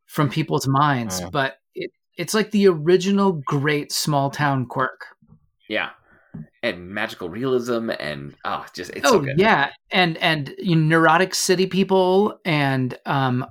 from 0.06 0.30
people's 0.30 0.66
minds. 0.66 1.20
Yeah. 1.20 1.28
But 1.30 1.58
it 1.74 1.90
it's 2.16 2.34
like 2.34 2.50
the 2.52 2.68
original 2.68 3.32
great 3.44 3.92
small 3.92 4.30
town 4.30 4.66
quirk. 4.66 5.06
yeah. 5.68 5.90
And 6.64 6.88
magical 6.88 7.28
realism 7.28 7.90
and 7.90 8.34
oh, 8.44 8.64
just 8.74 8.90
it's 8.90 9.06
oh 9.06 9.12
so 9.12 9.20
good. 9.20 9.38
yeah, 9.38 9.70
and 9.92 10.16
and 10.18 10.52
you 10.58 10.74
know, 10.74 10.82
neurotic 10.82 11.32
city 11.32 11.66
people, 11.66 12.40
and 12.44 12.98
um, 13.06 13.46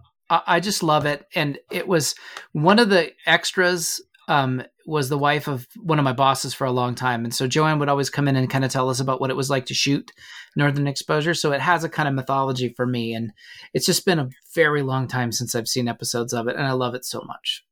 I, 0.45 0.59
just 0.59 0.83
love 0.83 1.05
it. 1.05 1.27
And 1.35 1.59
it 1.71 1.87
was 1.87 2.15
one 2.51 2.79
of 2.79 2.89
the 2.89 3.11
extras. 3.25 4.01
Um, 4.29 4.63
was 4.85 5.09
the 5.09 5.17
wife 5.17 5.47
of 5.47 5.67
one 5.81 5.99
of 5.99 6.05
my 6.05 6.13
bosses 6.13 6.53
for 6.53 6.65
a 6.65 6.71
long 6.71 6.95
time, 6.95 7.25
and 7.25 7.33
so 7.33 7.45
Joanne 7.45 7.79
would 7.79 7.89
always 7.89 8.09
come 8.09 8.27
in 8.29 8.37
and 8.37 8.49
kind 8.49 8.63
of 8.63 8.71
tell 8.71 8.89
us 8.89 9.01
about 9.01 9.19
what 9.19 9.29
it 9.29 9.35
was 9.35 9.49
like 9.49 9.65
to 9.65 9.73
shoot 9.73 10.11
Northern 10.55 10.87
Exposure. 10.87 11.33
So 11.33 11.51
it 11.51 11.59
has 11.59 11.83
a 11.83 11.89
kind 11.89 12.07
of 12.07 12.15
mythology 12.15 12.69
for 12.69 12.85
me, 12.85 13.13
and 13.13 13.33
it's 13.73 13.85
just 13.85 14.05
been 14.05 14.19
a 14.19 14.29
very 14.55 14.81
long 14.81 15.09
time 15.09 15.33
since 15.33 15.55
I've 15.55 15.67
seen 15.67 15.89
episodes 15.89 16.33
of 16.33 16.47
it, 16.47 16.55
and 16.55 16.65
I 16.65 16.71
love 16.71 16.95
it 16.95 17.03
so 17.03 17.21
much. 17.25 17.65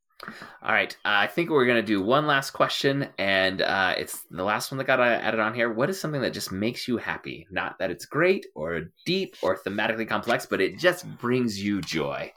All 0.62 0.72
right. 0.72 0.96
Uh, 1.04 1.26
I 1.26 1.28
think 1.28 1.50
we're 1.50 1.66
going 1.66 1.82
to 1.82 1.82
do 1.82 2.02
one 2.02 2.28
last 2.28 2.52
question, 2.52 3.08
and 3.18 3.62
uh, 3.62 3.96
it's 3.98 4.22
the 4.30 4.44
last 4.44 4.72
one 4.72 4.78
that 4.78 4.88
got 4.88 5.00
uh, 5.00 5.04
added 5.04 5.40
on 5.40 5.56
here. 5.56 5.72
What 5.72 5.90
is 5.90 6.00
something 6.00 6.22
that 6.22 6.34
just 6.34 6.52
makes 6.52 6.88
you 6.88 6.98
happy? 6.98 7.48
Not 7.50 7.80
that 7.80 7.92
it's 7.92 8.06
great 8.06 8.46
or 8.54 8.92
deep 9.06 9.36
or 9.42 9.58
thematically 9.58 10.08
complex, 10.08 10.46
but 10.46 10.62
it 10.62 10.78
just 10.78 11.08
brings 11.18 11.62
you 11.62 11.82
joy. 11.82 12.32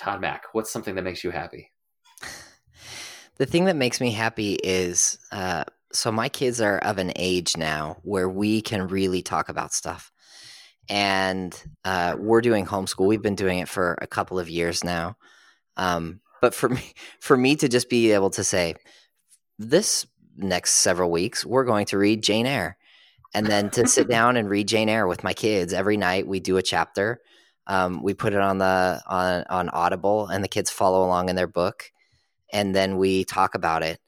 Todd 0.00 0.20
Mack, 0.22 0.44
what's 0.52 0.72
something 0.72 0.94
that 0.94 1.02
makes 1.02 1.22
you 1.22 1.30
happy? 1.30 1.70
The 3.36 3.46
thing 3.46 3.64
that 3.64 3.76
makes 3.76 4.02
me 4.02 4.10
happy 4.10 4.58
is 4.62 5.16
uh, 5.32 5.64
so 5.94 6.12
my 6.12 6.28
kids 6.28 6.60
are 6.60 6.76
of 6.76 6.98
an 6.98 7.10
age 7.16 7.56
now 7.56 7.96
where 8.02 8.28
we 8.28 8.60
can 8.60 8.86
really 8.88 9.22
talk 9.22 9.48
about 9.48 9.72
stuff. 9.72 10.12
And 10.90 11.58
uh, 11.82 12.16
we're 12.18 12.42
doing 12.42 12.66
homeschool. 12.66 13.06
We've 13.06 13.22
been 13.22 13.36
doing 13.36 13.60
it 13.60 13.68
for 13.70 13.96
a 14.02 14.06
couple 14.06 14.38
of 14.38 14.50
years 14.50 14.84
now. 14.84 15.16
Um, 15.78 16.20
but 16.42 16.54
for 16.54 16.68
me, 16.70 16.82
for 17.18 17.34
me 17.34 17.56
to 17.56 17.68
just 17.68 17.88
be 17.88 18.12
able 18.12 18.28
to 18.30 18.44
say, 18.44 18.74
this 19.58 20.06
next 20.36 20.74
several 20.74 21.10
weeks, 21.10 21.44
we're 21.44 21.64
going 21.64 21.86
to 21.86 21.98
read 21.98 22.22
Jane 22.22 22.46
Eyre. 22.46 22.76
And 23.32 23.46
then 23.46 23.70
to 23.70 23.86
sit 23.86 24.08
down 24.10 24.36
and 24.36 24.50
read 24.50 24.68
Jane 24.68 24.88
Eyre 24.88 25.06
with 25.06 25.24
my 25.24 25.32
kids 25.32 25.72
every 25.72 25.96
night, 25.96 26.26
we 26.26 26.40
do 26.40 26.58
a 26.58 26.62
chapter. 26.62 27.20
Um, 27.70 28.02
we 28.02 28.14
put 28.14 28.34
it 28.34 28.40
on 28.40 28.58
the 28.58 29.00
on 29.06 29.44
on 29.48 29.68
Audible, 29.70 30.26
and 30.26 30.42
the 30.44 30.48
kids 30.48 30.70
follow 30.70 31.04
along 31.04 31.28
in 31.28 31.36
their 31.36 31.46
book 31.46 31.90
and 32.52 32.74
then 32.74 32.96
we 32.96 33.24
talk 33.24 33.54
about 33.54 33.82
it. 33.82 34.00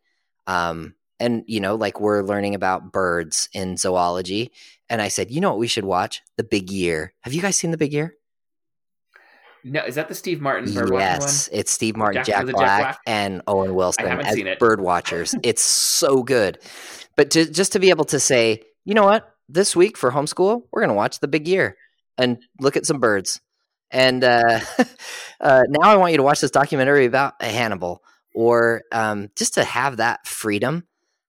Um, 0.47 0.95
and 1.21 1.45
you 1.47 1.61
know, 1.61 1.77
like 1.77 2.01
we're 2.01 2.23
learning 2.23 2.55
about 2.55 2.93
birds 2.93 3.49
in 3.53 3.77
zoology, 3.77 4.51
and 4.89 5.01
I 5.01 5.09
said, 5.09 5.31
you 5.31 5.41
know 5.41 5.51
what, 5.51 5.59
we 5.59 5.69
should 5.69 5.85
watch 5.85 6.21
The 6.37 6.45
Big 6.45 6.71
Year. 6.71 7.15
Have 7.21 7.33
you 7.33 7.41
guys 7.41 7.57
seen 7.57 7.71
The 7.71 7.77
Big 7.77 7.93
Year? 7.93 8.17
No, 9.65 9.85
is 9.85 9.95
that 9.95 10.09
the 10.09 10.15
Steve 10.17 10.41
Martin 10.41 10.75
bird 10.75 10.91
watching 10.91 10.99
Yes, 10.99 11.49
it's 11.53 11.71
Steve 11.71 11.97
Martin, 11.97 12.25
Jack- 12.25 12.27
Jack, 12.27 12.43
it 12.43 12.47
Jack 12.47 12.55
Black, 12.57 12.81
Black? 12.81 12.99
and 13.07 13.43
Owen 13.47 13.77
Wilson 13.77 14.07
as 14.07 14.37
it. 14.37 14.59
bird 14.59 14.81
watchers. 14.81 15.37
it's 15.45 15.63
so 15.63 16.25
good. 16.25 16.59
But 17.17 17.31
to, 17.33 17.49
just 17.49 17.73
to 17.73 17.79
be 17.79 17.91
able 17.91 18.07
to 18.07 18.19
say, 18.19 18.63
you 18.85 18.95
know 18.95 19.05
what, 19.05 19.33
this 19.49 19.77
week 19.77 19.97
for 19.97 20.11
homeschool, 20.11 20.63
we're 20.73 20.81
going 20.81 20.89
to 20.89 20.95
watch 20.95 21.21
The 21.21 21.29
Big 21.29 21.47
Year 21.47 21.77
and 22.19 22.43
look 22.59 22.77
at 22.77 22.87
some 22.87 22.99
birds. 22.99 23.41
And 23.93 24.25
uh, 24.25 24.61
uh, 25.41 25.63
now 25.69 25.89
I 25.89 25.97
want 25.97 26.13
you 26.13 26.17
to 26.17 26.23
watch 26.23 26.41
this 26.41 26.51
documentary 26.51 27.05
about 27.05 27.41
Hannibal, 27.41 28.03
or 28.35 28.83
um, 28.91 29.29
just 29.37 29.55
to 29.55 29.65
have 29.65 29.99
that 29.99 30.27
freedom 30.27 30.85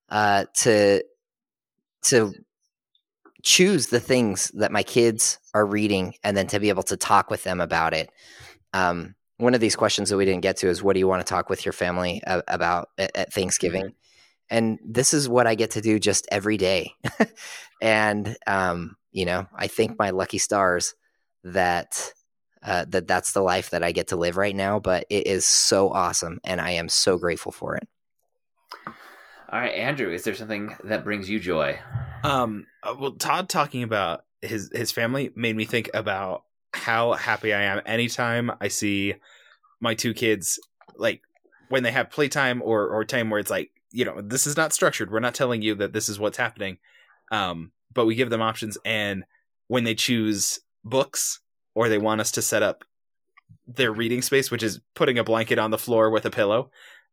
uh, 0.10 0.46
to 0.62 1.04
to 2.04 2.34
choose 3.44 3.88
the 3.88 4.00
things 4.00 4.50
that 4.56 4.72
my 4.72 4.84
kids 4.84 5.40
are 5.54 5.66
reading, 5.66 6.16
and 6.24 6.36
then 6.36 6.48
to 6.48 6.60
be 6.60 6.70
able 6.70 6.84
to 6.84 6.98
talk 6.98 7.30
with 7.30 7.44
them 7.44 7.60
about 7.60 7.94
it. 7.94 8.10
Um, 8.74 9.16
one 9.38 9.54
of 9.54 9.60
these 9.62 9.76
questions 9.76 10.10
that 10.10 10.18
we 10.18 10.26
didn't 10.26 10.42
get 10.42 10.58
to 10.58 10.70
is, 10.70 10.82
"What 10.82 10.94
do 10.94 11.00
you 11.00 11.08
want 11.08 11.26
to 11.26 11.30
talk 11.30 11.50
with 11.50 11.66
your 11.66 11.74
family 11.74 12.22
about 12.26 12.90
at, 12.98 13.34
Thanksgiving?" 13.34 13.94
And 14.50 14.80
this 14.86 15.14
is 15.14 15.28
what 15.28 15.48
I 15.48 15.56
get 15.56 15.72
to 15.72 15.82
do 15.82 16.00
just 16.00 16.28
every 16.32 16.56
day, 16.58 16.94
and 17.82 18.38
um, 18.48 18.96
you 19.12 19.26
know, 19.26 19.48
I 19.54 19.68
thank 19.68 20.00
my 20.00 20.12
lucky 20.12 20.38
stars 20.38 20.96
that 21.44 22.14
uh, 22.64 22.86
that 22.90 23.08
that's 23.08 23.34
the 23.34 23.42
life 23.42 23.70
that 23.72 23.84
I 23.84 23.92
get 23.92 24.08
to 24.08 24.16
live 24.16 24.38
right 24.38 24.56
now. 24.56 24.80
But 24.80 25.06
it 25.10 25.28
is 25.28 25.46
so 25.46 25.90
awesome, 25.90 26.40
and 26.44 26.62
I 26.62 26.72
am 26.72 26.90
so 26.90 27.18
grateful 27.18 27.52
for 27.52 27.76
it. 27.76 27.88
All 29.54 29.60
right, 29.60 29.76
Andrew, 29.76 30.12
is 30.12 30.24
there 30.24 30.34
something 30.34 30.76
that 30.86 31.04
brings 31.04 31.30
you 31.30 31.40
joy? 31.40 31.78
Um, 32.24 32.66
uh, 32.82 32.96
well, 32.98 33.12
Todd 33.12 33.50
talking 33.50 33.84
about 33.84 34.26
his 34.42 34.72
his 34.74 34.92
family 34.92 35.32
made 35.36 35.56
me 35.56 35.66
think 35.66 35.90
about 35.94 36.44
how 36.74 37.14
happy 37.14 37.54
I 37.54 37.62
am 37.62 37.82
anytime 37.86 38.52
I 38.60 38.70
see 38.70 39.16
my 39.80 39.94
two 39.94 40.14
kids 40.14 40.60
like 40.96 41.22
when 41.70 41.84
they 41.84 41.92
have 41.92 42.10
playtime 42.10 42.62
or 42.64 42.88
or 42.88 43.06
time 43.06 43.30
where 43.30 43.40
it's 43.40 43.52
like 43.52 43.70
you 43.92 44.06
know 44.06 44.22
this 44.22 44.48
is 44.48 44.58
not 44.58 44.74
structured. 44.74 45.12
We're 45.12 45.20
not 45.20 45.36
telling 45.36 45.62
you 45.62 45.76
that 45.76 45.94
this 45.94 46.10
is 46.10 46.20
what's 46.20 46.38
happening, 46.38 46.80
um, 47.32 47.72
but 47.94 48.06
we 48.06 48.16
give 48.16 48.32
them 48.32 48.42
options. 48.42 48.78
And 48.84 49.24
when 49.68 49.84
they 49.84 49.96
choose 49.96 50.60
books 50.84 51.42
or 51.76 51.90
they 51.90 51.98
want 51.98 52.22
us 52.22 52.32
to 52.32 52.42
set 52.42 52.64
up 52.64 52.84
their 53.68 53.92
reading 53.92 54.22
space, 54.22 54.52
which 54.52 54.64
is 54.64 54.82
putting 54.96 55.18
a 55.18 55.24
blanket 55.24 55.58
on 55.60 55.72
the 55.72 55.78
floor 55.78 56.10
with 56.10 56.26
a 56.26 56.32
pillow. 56.32 56.70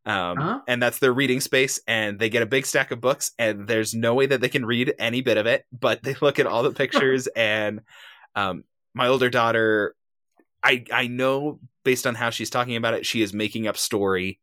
Um, 0.06 0.38
Uh-huh. 0.38 0.60
and 0.66 0.82
that's 0.82 0.98
their 0.98 1.12
reading 1.12 1.40
space 1.42 1.78
and 1.86 2.18
they 2.18 2.30
get 2.30 2.42
a 2.42 2.46
big 2.46 2.64
stack 2.64 2.90
of 2.90 3.02
books 3.02 3.32
and 3.38 3.68
there's 3.68 3.92
no 3.94 4.14
way 4.14 4.24
that 4.24 4.40
they 4.40 4.48
can 4.48 4.64
read 4.64 4.94
any 4.98 5.20
bit 5.20 5.36
of 5.36 5.44
it, 5.44 5.66
but 5.78 6.02
they 6.02 6.14
look 6.22 6.38
at 6.38 6.46
all 6.46 6.62
the 6.62 6.70
pictures 6.82 7.26
and, 7.36 7.82
um, 8.34 8.64
my 8.94 9.08
older 9.08 9.28
daughter, 9.28 9.94
I, 10.62 10.84
I 10.90 11.06
know 11.06 11.60
based 11.84 12.06
on 12.06 12.14
how 12.14 12.30
she's 12.30 12.48
talking 12.48 12.76
about 12.76 12.94
it, 12.94 13.04
she 13.04 13.20
is 13.20 13.34
making 13.34 13.66
up 13.68 13.76
story 13.76 14.40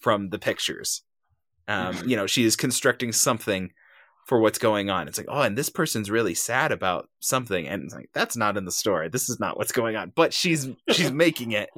from 0.00 0.30
the 0.30 0.38
pictures. 0.38 1.02
Um, 1.68 1.96
you 2.06 2.16
know, 2.16 2.26
she 2.26 2.44
is 2.44 2.56
constructing 2.56 3.12
something 3.12 3.72
for 4.24 4.40
what's 4.40 4.58
going 4.58 4.90
on. 4.90 5.08
It's 5.08 5.18
like, 5.18 5.26
oh, 5.28 5.42
and 5.42 5.56
this 5.56 5.68
person's 5.68 6.10
really 6.10 6.34
sad 6.34 6.72
about 6.72 7.08
something, 7.20 7.66
and 7.66 7.84
it's 7.84 7.94
like 7.94 8.10
that's 8.14 8.36
not 8.36 8.56
in 8.56 8.64
the 8.64 8.72
story. 8.72 9.08
This 9.08 9.28
is 9.28 9.40
not 9.40 9.56
what's 9.56 9.72
going 9.72 9.96
on. 9.96 10.12
But 10.14 10.32
she's 10.32 10.68
she's 10.90 11.12
making 11.12 11.52
it. 11.52 11.70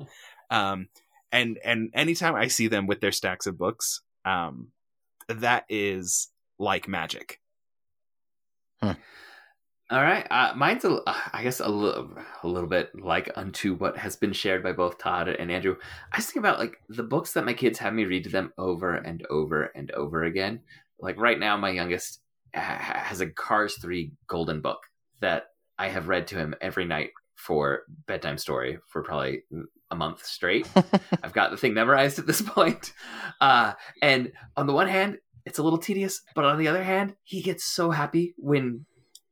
Um, 0.50 0.88
and 1.32 1.58
and 1.64 1.90
anytime 1.94 2.34
I 2.34 2.48
see 2.48 2.68
them 2.68 2.86
with 2.86 3.00
their 3.00 3.12
stacks 3.12 3.46
of 3.46 3.58
books, 3.58 4.02
um, 4.24 4.68
that 5.28 5.64
is 5.68 6.28
like 6.58 6.88
magic. 6.88 7.40
All 9.90 10.02
right, 10.02 10.26
uh, 10.30 10.54
mine's 10.56 10.84
a, 10.84 11.00
I 11.06 11.42
guess 11.42 11.60
a 11.60 11.68
little, 11.68 12.10
a 12.42 12.48
little 12.48 12.68
bit 12.68 12.90
like 12.98 13.30
unto 13.36 13.74
what 13.76 13.98
has 13.98 14.16
been 14.16 14.32
shared 14.32 14.62
by 14.62 14.72
both 14.72 14.96
Todd 14.96 15.28
and 15.28 15.52
Andrew. 15.52 15.76
I 16.10 16.16
just 16.16 16.32
think 16.32 16.42
about 16.42 16.58
like 16.58 16.78
the 16.88 17.02
books 17.02 17.34
that 17.34 17.44
my 17.44 17.52
kids 17.52 17.78
have 17.78 17.92
me 17.92 18.06
read 18.06 18.24
to 18.24 18.30
them 18.30 18.52
over 18.56 18.94
and 18.94 19.24
over 19.28 19.64
and 19.74 19.90
over 19.90 20.24
again. 20.24 20.60
Like 20.98 21.18
right 21.18 21.38
now, 21.38 21.58
my 21.58 21.68
youngest 21.68 22.20
has 22.54 23.20
a 23.20 23.30
Cars 23.30 23.76
Three 23.80 24.12
Golden 24.28 24.60
book 24.60 24.78
that 25.20 25.44
I 25.78 25.88
have 25.88 26.08
read 26.08 26.26
to 26.28 26.36
him 26.36 26.54
every 26.60 26.84
night 26.84 27.10
for 27.36 27.82
bedtime 28.06 28.38
story 28.38 28.78
for 28.88 29.02
probably 29.02 29.42
a 29.90 29.96
month 29.96 30.24
straight. 30.24 30.68
I've 31.22 31.32
got 31.32 31.50
the 31.50 31.56
thing 31.56 31.74
memorized 31.74 32.18
at 32.18 32.26
this 32.26 32.42
point. 32.46 32.92
Uh, 33.40 33.72
and 34.00 34.32
on 34.56 34.66
the 34.66 34.72
one 34.72 34.88
hand, 34.88 35.18
it's 35.44 35.58
a 35.58 35.62
little 35.62 35.78
tedious, 35.78 36.22
but 36.34 36.44
on 36.44 36.58
the 36.58 36.68
other 36.68 36.82
hand, 36.82 37.14
he 37.22 37.42
gets 37.42 37.64
so 37.64 37.90
happy 37.90 38.34
when 38.38 38.86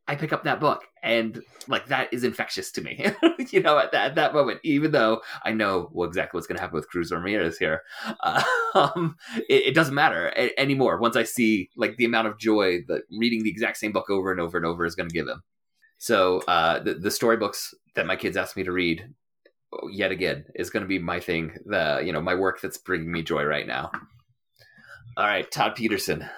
I 0.09 0.17
pick 0.17 0.33
up 0.33 0.45
that 0.45 0.59
book 0.59 0.83
and 1.03 1.41
like 1.69 1.87
that 1.87 2.13
is 2.13 2.25
infectious 2.25 2.73
to 2.73 2.81
me, 2.81 3.07
you 3.51 3.61
know, 3.61 3.79
at 3.79 3.93
that, 3.93 4.11
at 4.11 4.15
that 4.17 4.35
moment, 4.35 4.61
even 4.65 4.91
though 4.91 5.21
I 5.45 5.53
know 5.53 5.91
well, 5.93 6.09
exactly 6.09 6.37
what's 6.37 6.47
going 6.47 6.57
to 6.57 6.61
happen 6.61 6.75
with 6.75 6.89
Cruz 6.89 7.13
Ramirez 7.13 7.57
here, 7.57 7.83
um, 8.75 9.17
it, 9.49 9.67
it, 9.67 9.75
doesn't 9.75 9.95
matter 9.95 10.33
a- 10.37 10.59
anymore. 10.61 10.99
Once 10.99 11.17
I 11.17 11.23
see 11.23 11.71
like 11.77 11.97
the 11.97 12.05
amount 12.05 12.29
of 12.29 12.39
joy 12.39 12.81
that 12.89 13.03
reading 13.11 13.45
the 13.45 13.51
exact 13.51 13.77
same 13.77 13.93
book 13.93 14.11
over 14.11 14.33
and 14.33 14.41
over 14.41 14.57
and 14.57 14.67
over 14.67 14.85
is 14.85 14.97
going 14.97 15.09
to 15.09 15.15
give 15.15 15.29
him. 15.29 15.43
So 15.99 16.41
uh, 16.49 16.81
the, 16.81 16.95
the 16.95 17.11
storybooks 17.11 17.73
that 17.95 18.07
my 18.07 18.17
kids 18.17 18.37
ask 18.37 18.57
me 18.57 18.65
to 18.65 18.73
read 18.73 19.09
yet 19.89 20.11
again 20.11 20.45
is 20.57 20.71
going 20.71 20.83
to 20.83 20.89
be 20.89 20.99
my 20.99 21.21
thing. 21.21 21.57
The, 21.65 22.03
you 22.05 22.13
know, 22.13 22.21
my 22.21 22.35
work 22.35 22.61
that's 22.61 22.79
bringing 22.79 23.13
me 23.13 23.23
joy 23.23 23.45
right 23.45 23.67
now. 23.67 23.93
All 25.17 25.27
right, 25.27 25.49
Todd 25.51 25.77
Petersen 25.77 26.29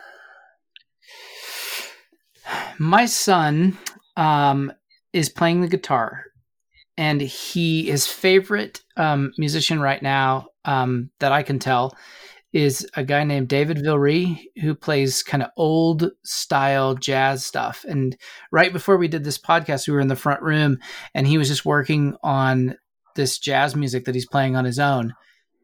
my 2.78 3.06
son 3.06 3.78
um, 4.16 4.72
is 5.12 5.28
playing 5.28 5.60
the 5.60 5.68
guitar, 5.68 6.24
and 6.96 7.20
he 7.20 7.90
his 7.90 8.06
favorite 8.06 8.82
um, 8.96 9.32
musician 9.38 9.80
right 9.80 10.02
now 10.02 10.48
um, 10.64 11.10
that 11.20 11.32
I 11.32 11.42
can 11.42 11.58
tell 11.58 11.96
is 12.52 12.88
a 12.94 13.02
guy 13.02 13.24
named 13.24 13.48
David 13.48 13.78
Villery 13.78 14.48
who 14.62 14.76
plays 14.76 15.24
kind 15.24 15.42
of 15.42 15.50
old 15.56 16.12
style 16.22 16.94
jazz 16.94 17.44
stuff. 17.44 17.84
And 17.88 18.16
right 18.52 18.72
before 18.72 18.96
we 18.96 19.08
did 19.08 19.24
this 19.24 19.38
podcast, 19.38 19.88
we 19.88 19.92
were 19.92 20.00
in 20.00 20.06
the 20.08 20.14
front 20.14 20.40
room, 20.40 20.78
and 21.14 21.26
he 21.26 21.36
was 21.36 21.48
just 21.48 21.64
working 21.64 22.16
on 22.22 22.76
this 23.16 23.38
jazz 23.38 23.74
music 23.74 24.04
that 24.04 24.14
he's 24.14 24.28
playing 24.28 24.54
on 24.54 24.64
his 24.64 24.78
own. 24.78 25.14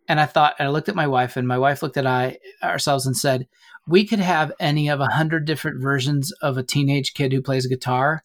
And 0.08 0.18
I 0.18 0.26
thought, 0.26 0.56
and 0.58 0.66
I 0.66 0.70
looked 0.72 0.88
at 0.88 0.96
my 0.96 1.06
wife, 1.06 1.36
and 1.36 1.46
my 1.46 1.58
wife 1.58 1.80
looked 1.80 1.96
at 1.96 2.08
I 2.08 2.38
ourselves 2.60 3.06
and 3.06 3.16
said, 3.16 3.46
we 3.86 4.06
could 4.06 4.20
have 4.20 4.52
any 4.60 4.88
of 4.88 5.00
a 5.00 5.06
hundred 5.06 5.44
different 5.44 5.80
versions 5.80 6.32
of 6.42 6.56
a 6.56 6.62
teenage 6.62 7.14
kid 7.14 7.32
who 7.32 7.42
plays 7.42 7.66
guitar, 7.66 8.22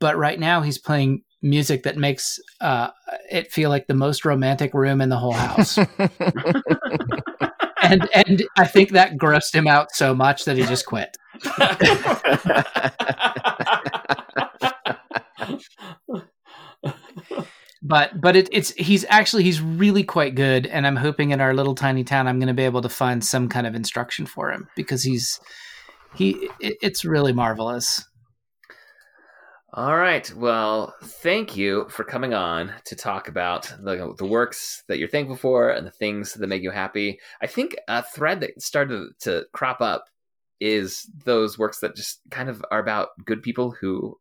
but 0.00 0.16
right 0.16 0.38
now 0.38 0.62
he's 0.62 0.78
playing 0.78 1.22
music 1.42 1.82
that 1.84 1.96
makes 1.96 2.38
uh, 2.60 2.88
it 3.30 3.52
feel 3.52 3.70
like 3.70 3.86
the 3.86 3.94
most 3.94 4.24
romantic 4.24 4.74
room 4.74 5.00
in 5.00 5.08
the 5.08 5.18
whole 5.18 5.32
house. 5.32 5.78
and 7.82 8.08
and 8.14 8.42
I 8.56 8.66
think 8.66 8.90
that 8.90 9.16
grossed 9.16 9.54
him 9.54 9.66
out 9.66 9.92
so 9.92 10.14
much 10.14 10.44
that 10.44 10.56
he 10.56 10.64
just 10.64 10.86
quit. 10.86 11.16
but 17.86 18.20
but 18.20 18.34
it, 18.34 18.48
it's 18.52 18.70
he's 18.72 19.04
actually 19.08 19.44
he's 19.44 19.60
really 19.60 20.02
quite 20.02 20.34
good 20.34 20.66
and 20.66 20.86
i'm 20.86 20.96
hoping 20.96 21.30
in 21.30 21.40
our 21.40 21.54
little 21.54 21.74
tiny 21.74 22.02
town 22.02 22.26
i'm 22.26 22.38
going 22.38 22.48
to 22.48 22.54
be 22.54 22.64
able 22.64 22.82
to 22.82 22.88
find 22.88 23.24
some 23.24 23.48
kind 23.48 23.66
of 23.66 23.74
instruction 23.74 24.26
for 24.26 24.50
him 24.50 24.68
because 24.74 25.02
he's 25.02 25.40
he 26.14 26.48
it, 26.60 26.76
it's 26.82 27.04
really 27.04 27.32
marvelous. 27.32 28.04
All 29.72 29.96
right 29.96 30.32
well 30.34 30.94
thank 31.02 31.56
you 31.56 31.86
for 31.90 32.02
coming 32.02 32.32
on 32.32 32.72
to 32.86 32.96
talk 32.96 33.28
about 33.28 33.72
the, 33.80 34.14
the 34.16 34.24
works 34.24 34.82
that 34.88 34.98
you're 34.98 35.08
thankful 35.08 35.36
for 35.36 35.70
and 35.70 35.86
the 35.86 35.90
things 35.90 36.32
that 36.32 36.46
make 36.46 36.62
you 36.62 36.70
happy. 36.70 37.20
I 37.42 37.46
think 37.46 37.76
a 37.86 38.02
thread 38.02 38.40
that 38.40 38.62
started 38.62 39.10
to 39.20 39.44
crop 39.52 39.82
up 39.82 40.06
is 40.60 41.10
those 41.24 41.58
works 41.58 41.80
that 41.80 41.94
just 41.94 42.20
kind 42.30 42.48
of 42.48 42.64
are 42.70 42.80
about 42.80 43.08
good 43.26 43.42
people 43.42 43.72
who 43.78 44.16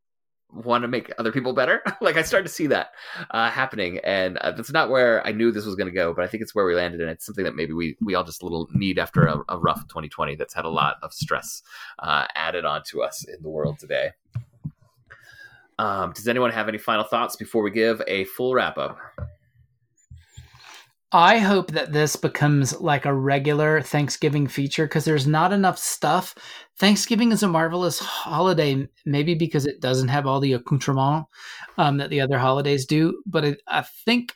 want 0.55 0.83
to 0.83 0.87
make 0.87 1.11
other 1.17 1.31
people 1.31 1.53
better. 1.53 1.83
like 2.01 2.17
I 2.17 2.21
started 2.21 2.47
to 2.47 2.53
see 2.53 2.67
that 2.67 2.91
uh, 3.31 3.49
happening, 3.49 3.99
and 4.03 4.37
uh, 4.37 4.51
that's 4.51 4.71
not 4.71 4.89
where 4.89 5.25
I 5.25 5.31
knew 5.31 5.51
this 5.51 5.65
was 5.65 5.75
going 5.75 5.87
to 5.87 5.93
go, 5.93 6.13
but 6.13 6.23
I 6.23 6.27
think 6.27 6.41
it's 6.41 6.55
where 6.55 6.65
we 6.65 6.75
landed, 6.75 7.01
and 7.01 7.09
it's 7.09 7.25
something 7.25 7.43
that 7.43 7.55
maybe 7.55 7.73
we 7.73 7.97
we 8.01 8.15
all 8.15 8.23
just 8.23 8.41
a 8.41 8.45
little 8.45 8.67
need 8.73 8.99
after 8.99 9.25
a, 9.25 9.41
a 9.49 9.57
rough 9.57 9.87
2020 9.87 10.35
that's 10.35 10.53
had 10.53 10.65
a 10.65 10.69
lot 10.69 10.97
of 11.03 11.13
stress 11.13 11.61
uh, 11.99 12.25
added 12.35 12.65
onto 12.65 13.01
us 13.01 13.23
in 13.25 13.41
the 13.41 13.49
world 13.49 13.79
today. 13.79 14.11
Um, 15.77 16.13
does 16.13 16.27
anyone 16.27 16.51
have 16.51 16.69
any 16.69 16.77
final 16.77 17.03
thoughts 17.03 17.35
before 17.35 17.61
we 17.61 17.71
give 17.71 18.01
a 18.07 18.23
full 18.25 18.53
wrap 18.53 18.77
up? 18.77 18.97
I 21.11 21.37
hope 21.37 21.71
that 21.71 21.93
this 21.93 22.15
becomes 22.15 22.79
like 22.81 23.05
a 23.05 23.13
regular 23.13 23.81
Thanksgiving 23.81 24.47
feature 24.47 24.85
because 24.85 25.05
there's 25.05 25.27
not 25.27 25.53
enough 25.53 25.77
stuff. 25.77 26.35
Thanksgiving 26.77 27.31
is 27.31 27.43
a 27.43 27.47
marvelous 27.47 27.99
holiday, 27.99 28.87
maybe 29.05 29.35
because 29.35 29.65
it 29.65 29.79
doesn't 29.79 30.09
have 30.09 30.27
all 30.27 30.39
the 30.39 30.53
accoutrement 30.53 31.25
um, 31.77 31.97
that 31.97 32.09
the 32.09 32.21
other 32.21 32.37
holidays 32.37 32.85
do. 32.85 33.21
But 33.25 33.45
it, 33.45 33.61
I 33.67 33.83
think 34.05 34.33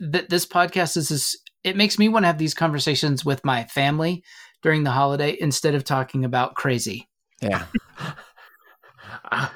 that 0.00 0.28
this 0.28 0.44
podcast 0.44 0.96
is, 0.96 1.10
is 1.10 1.40
it 1.64 1.76
makes 1.76 1.98
me 1.98 2.08
want 2.08 2.24
to 2.24 2.26
have 2.26 2.38
these 2.38 2.54
conversations 2.54 3.24
with 3.24 3.44
my 3.44 3.64
family 3.64 4.22
during 4.62 4.84
the 4.84 4.90
holiday 4.90 5.36
instead 5.40 5.74
of 5.74 5.84
talking 5.84 6.24
about 6.24 6.56
crazy. 6.56 7.08
Yeah. 7.40 7.64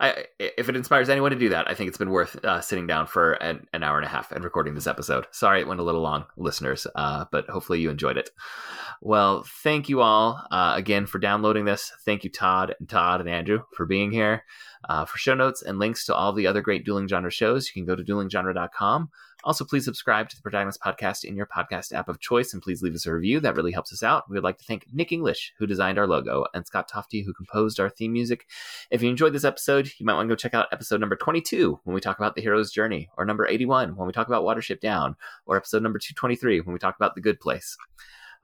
I, 0.00 0.26
if 0.38 0.68
it 0.68 0.76
inspires 0.76 1.08
anyone 1.08 1.30
to 1.30 1.38
do 1.38 1.48
that, 1.50 1.70
I 1.70 1.74
think 1.74 1.88
it's 1.88 1.98
been 1.98 2.10
worth 2.10 2.42
uh, 2.44 2.60
sitting 2.60 2.86
down 2.86 3.06
for 3.06 3.34
an, 3.34 3.66
an, 3.72 3.82
hour 3.82 3.96
and 3.96 4.04
a 4.06 4.08
half 4.08 4.32
and 4.32 4.44
recording 4.44 4.74
this 4.74 4.86
episode. 4.86 5.26
Sorry 5.30 5.60
it 5.60 5.68
went 5.68 5.80
a 5.80 5.84
little 5.84 6.00
long, 6.00 6.24
listeners, 6.36 6.86
uh, 6.94 7.26
but 7.30 7.48
hopefully 7.48 7.80
you 7.80 7.90
enjoyed 7.90 8.16
it. 8.16 8.30
Well, 9.00 9.44
thank 9.62 9.88
you 9.88 10.00
all 10.00 10.44
uh, 10.50 10.74
again 10.76 11.06
for 11.06 11.18
downloading 11.18 11.64
this. 11.64 11.92
Thank 12.04 12.24
you, 12.24 12.30
Todd 12.30 12.74
and 12.78 12.88
Todd 12.88 13.20
and 13.20 13.28
Andrew, 13.28 13.62
for 13.76 13.86
being 13.86 14.10
here. 14.10 14.44
Uh, 14.88 15.04
for 15.04 15.16
show 15.16 15.34
notes 15.34 15.62
and 15.62 15.78
links 15.78 16.04
to 16.06 16.14
all 16.14 16.32
the 16.32 16.46
other 16.46 16.60
great 16.60 16.84
dueling 16.84 17.08
genre 17.08 17.30
shows, 17.30 17.68
you 17.68 17.72
can 17.74 17.86
go 17.86 17.96
to 17.96 18.04
duelinggenre.com. 18.04 19.10
Also, 19.44 19.62
please 19.62 19.84
subscribe 19.84 20.30
to 20.30 20.36
the 20.36 20.42
Protagonist 20.42 20.80
Podcast 20.80 21.22
in 21.22 21.36
your 21.36 21.46
podcast 21.46 21.92
app 21.92 22.08
of 22.08 22.18
choice 22.18 22.54
and 22.54 22.62
please 22.62 22.82
leave 22.82 22.94
us 22.94 23.04
a 23.04 23.12
review. 23.12 23.40
That 23.40 23.54
really 23.54 23.72
helps 23.72 23.92
us 23.92 24.02
out. 24.02 24.28
We 24.28 24.34
would 24.34 24.42
like 24.42 24.56
to 24.56 24.64
thank 24.64 24.86
Nick 24.90 25.12
English, 25.12 25.52
who 25.58 25.66
designed 25.66 25.98
our 25.98 26.06
logo, 26.06 26.46
and 26.54 26.66
Scott 26.66 26.88
Tofty, 26.88 27.20
who 27.22 27.34
composed 27.34 27.78
our 27.78 27.90
theme 27.90 28.14
music. 28.14 28.48
If 28.90 29.02
you 29.02 29.10
enjoyed 29.10 29.34
this 29.34 29.44
episode, 29.44 29.92
you 29.98 30.06
might 30.06 30.14
want 30.14 30.28
to 30.28 30.32
go 30.32 30.36
check 30.36 30.54
out 30.54 30.68
episode 30.72 30.98
number 30.98 31.16
22 31.16 31.78
when 31.84 31.94
we 31.94 32.00
talk 32.00 32.18
about 32.18 32.34
the 32.34 32.40
hero's 32.40 32.72
journey, 32.72 33.10
or 33.18 33.26
number 33.26 33.46
81 33.46 33.96
when 33.96 34.06
we 34.06 34.14
talk 34.14 34.28
about 34.28 34.44
Watership 34.44 34.80
Down, 34.80 35.14
or 35.44 35.58
episode 35.58 35.82
number 35.82 35.98
223 35.98 36.62
when 36.62 36.72
we 36.72 36.78
talk 36.78 36.96
about 36.96 37.14
the 37.14 37.20
good 37.20 37.38
place. 37.38 37.76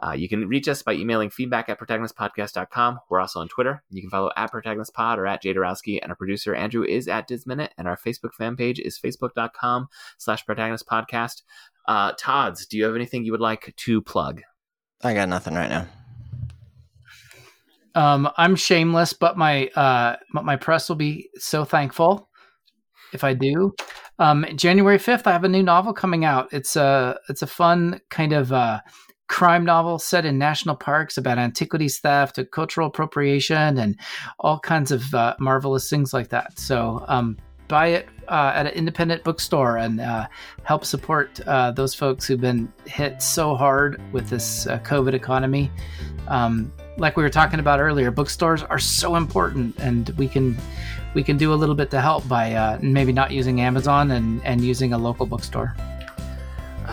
Uh, 0.03 0.13
you 0.13 0.29
can 0.29 0.49
reach 0.49 0.67
us 0.67 0.83
by 0.83 0.95
emailing 0.95 1.29
feedback 1.31 1.69
at 1.69 1.79
protagonistpodcast.com. 1.79 3.01
We're 3.09 3.21
also 3.21 3.41
on 3.41 3.49
Twitter. 3.49 3.83
You 3.91 4.01
can 4.01 4.11
follow 4.11 4.31
at 4.37 4.51
protagonistpod 4.51 5.19
or 5.19 5.27
at 5.27 5.43
Jadarowski, 5.43 5.99
and 6.01 6.11
our 6.11 6.17
producer 6.17 6.55
Andrew 6.55 6.85
is 6.85 7.07
at 7.07 7.29
Disminute, 7.29 7.71
and 7.77 7.87
our 7.87 7.97
Facebook 7.97 8.33
fan 8.33 8.57
page 8.57 8.79
is 8.81 8.99
facebook.com 8.99 9.89
slash 10.17 10.45
protagonistpodcast. 10.47 11.43
Uh, 11.87 12.13
Todd's, 12.19 12.67
do 12.67 12.79
you 12.79 12.85
have 12.85 12.95
anything 12.95 13.25
you 13.25 13.33
would 13.33 13.41
like 13.41 13.75
to 13.77 14.01
plug? 14.01 14.43
I 15.03 15.15
got 15.15 15.29
nothing 15.29 15.55
right 15.55 15.71
now. 15.71 15.87
Um, 17.95 18.31
I'm 18.37 18.55
shameless, 18.55 19.13
but 19.13 19.37
my 19.37 19.67
uh, 19.69 20.17
my 20.31 20.57
press 20.57 20.89
will 20.89 20.97
be 20.97 21.29
so 21.37 21.65
thankful 21.65 22.29
if 23.13 23.25
I 23.25 23.35
do. 23.35 23.75
Um, 24.19 24.47
January 24.55 24.99
5th, 24.99 25.27
I 25.27 25.33
have 25.33 25.45
a 25.45 25.49
new 25.49 25.63
novel 25.63 25.93
coming 25.93 26.25
out. 26.25 26.53
It's 26.53 26.77
a 26.77 27.19
it's 27.29 27.43
a 27.43 27.47
fun 27.47 28.01
kind 28.11 28.33
of 28.33 28.53
uh, 28.53 28.81
crime 29.31 29.65
novel 29.65 29.97
set 29.97 30.27
in 30.27 30.39
national 30.39 30.75
parks 30.75 31.17
about 31.17 31.39
antiquities 31.39 31.99
theft 31.99 32.39
cultural 32.51 32.89
appropriation 32.89 33.79
and 33.79 33.97
all 34.41 34.59
kinds 34.59 34.91
of 34.91 35.15
uh, 35.15 35.37
marvelous 35.39 35.89
things 35.89 36.13
like 36.13 36.31
that. 36.31 36.59
So 36.59 37.05
um, 37.07 37.37
buy 37.69 37.87
it 37.87 38.09
uh, 38.27 38.51
at 38.57 38.67
an 38.67 38.73
independent 38.73 39.23
bookstore 39.23 39.77
and 39.77 40.01
uh, 40.01 40.27
help 40.65 40.85
support 40.85 41.41
uh, 41.47 41.71
those 41.71 41.95
folks 41.95 42.27
who've 42.27 42.41
been 42.41 42.73
hit 42.87 43.23
so 43.23 43.55
hard 43.55 44.03
with 44.13 44.29
this 44.29 44.67
uh, 44.67 44.81
COVID 44.81 45.15
economy. 45.15 45.71
Um, 46.27 46.73
like 46.97 47.17
we 47.17 47.23
were 47.23 47.31
talking 47.31 47.61
about 47.61 47.79
earlier, 47.79 48.11
bookstores 48.11 48.65
are 48.65 48.81
so 48.81 49.15
important, 49.15 49.79
and 49.79 50.09
we 50.19 50.27
can 50.27 50.59
we 51.15 51.23
can 51.23 51.37
do 51.37 51.55
a 51.55 51.57
little 51.57 51.77
bit 51.77 51.89
to 51.93 52.01
help 52.01 52.27
by 52.29 52.55
uh, 52.55 52.79
maybe 52.83 53.13
not 53.13 53.31
using 53.31 53.61
Amazon 53.61 54.11
and, 54.11 54.45
and 54.45 54.61
using 54.61 54.93
a 54.93 54.99
local 54.99 55.25
bookstore 55.25 55.75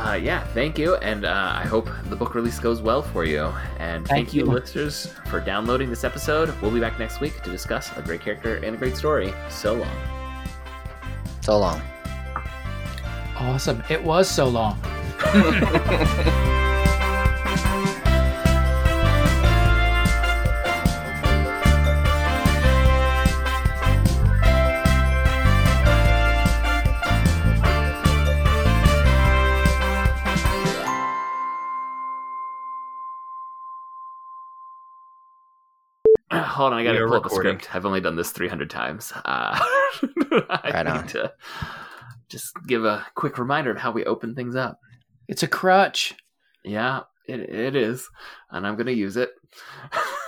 uh, 0.06 0.14
yeah, 0.14 0.44
thank 0.53 0.78
you, 0.78 0.95
and 0.95 1.26
uh, 1.26 1.53
I 1.56 1.65
hope 1.65 1.90
the 2.06 2.15
book 2.15 2.36
release 2.36 2.60
goes 2.60 2.82
well 2.82 3.02
for 3.02 3.26
you. 3.26 3.52
And 3.80 4.07
thank, 4.07 4.28
thank 4.28 4.34
you, 4.34 4.45
you, 4.45 4.52
listeners, 4.52 5.14
for 5.28 5.40
downloading 5.40 5.90
this 5.90 6.03
episode. 6.03 6.53
We'll 6.61 6.72
be 6.72 6.80
back 6.80 6.99
next 6.99 7.19
week 7.19 7.41
to 7.44 7.49
discuss 7.49 7.95
a 7.98 8.02
great 8.02 8.22
character 8.22 8.57
and 8.57 8.76
a 8.76 8.78
great 8.78 8.95
story. 8.95 9.34
So 9.49 9.74
long. 9.74 9.98
So 11.41 11.57
long. 11.57 11.82
Awesome. 13.38 13.84
It 13.90 14.03
was 14.03 14.30
so 14.30 14.48
long. 14.48 14.80
Hold 36.58 36.74
on, 36.74 36.80
I 36.80 36.84
gotta 36.84 36.98
We 36.98 37.04
are 37.04 37.08
pull 37.08 37.18
up 37.18 37.22
a 37.24 37.26
recording. 37.26 37.60
script. 37.60 37.76
I've 37.76 37.86
only 37.86 38.02
done 38.02 38.16
this 38.16 38.32
300 38.32 38.70
times. 38.70 39.14
Uh, 39.16 39.22
I 40.50 40.72
Right 40.74 40.86
need 40.86 40.92
on. 40.92 41.08
to 41.10 41.32
just 42.30 42.52
give 42.66 42.84
a 42.84 43.06
quick 43.16 43.38
reminder 43.38 43.72
of 43.72 43.78
how 43.78 43.92
we 43.92 44.04
open 44.06 44.34
things 44.36 44.56
up. 44.56 44.80
It's 45.28 45.44
a 45.44 45.48
crutch. 45.48 46.16
Yeah, 46.64 47.02
it, 47.28 47.40
it 47.42 47.76
is. 47.76 48.10
And 48.52 48.66
I'm 48.66 48.76
going 48.76 48.88
to 48.88 48.94
use 48.94 49.18
it. 49.18 49.32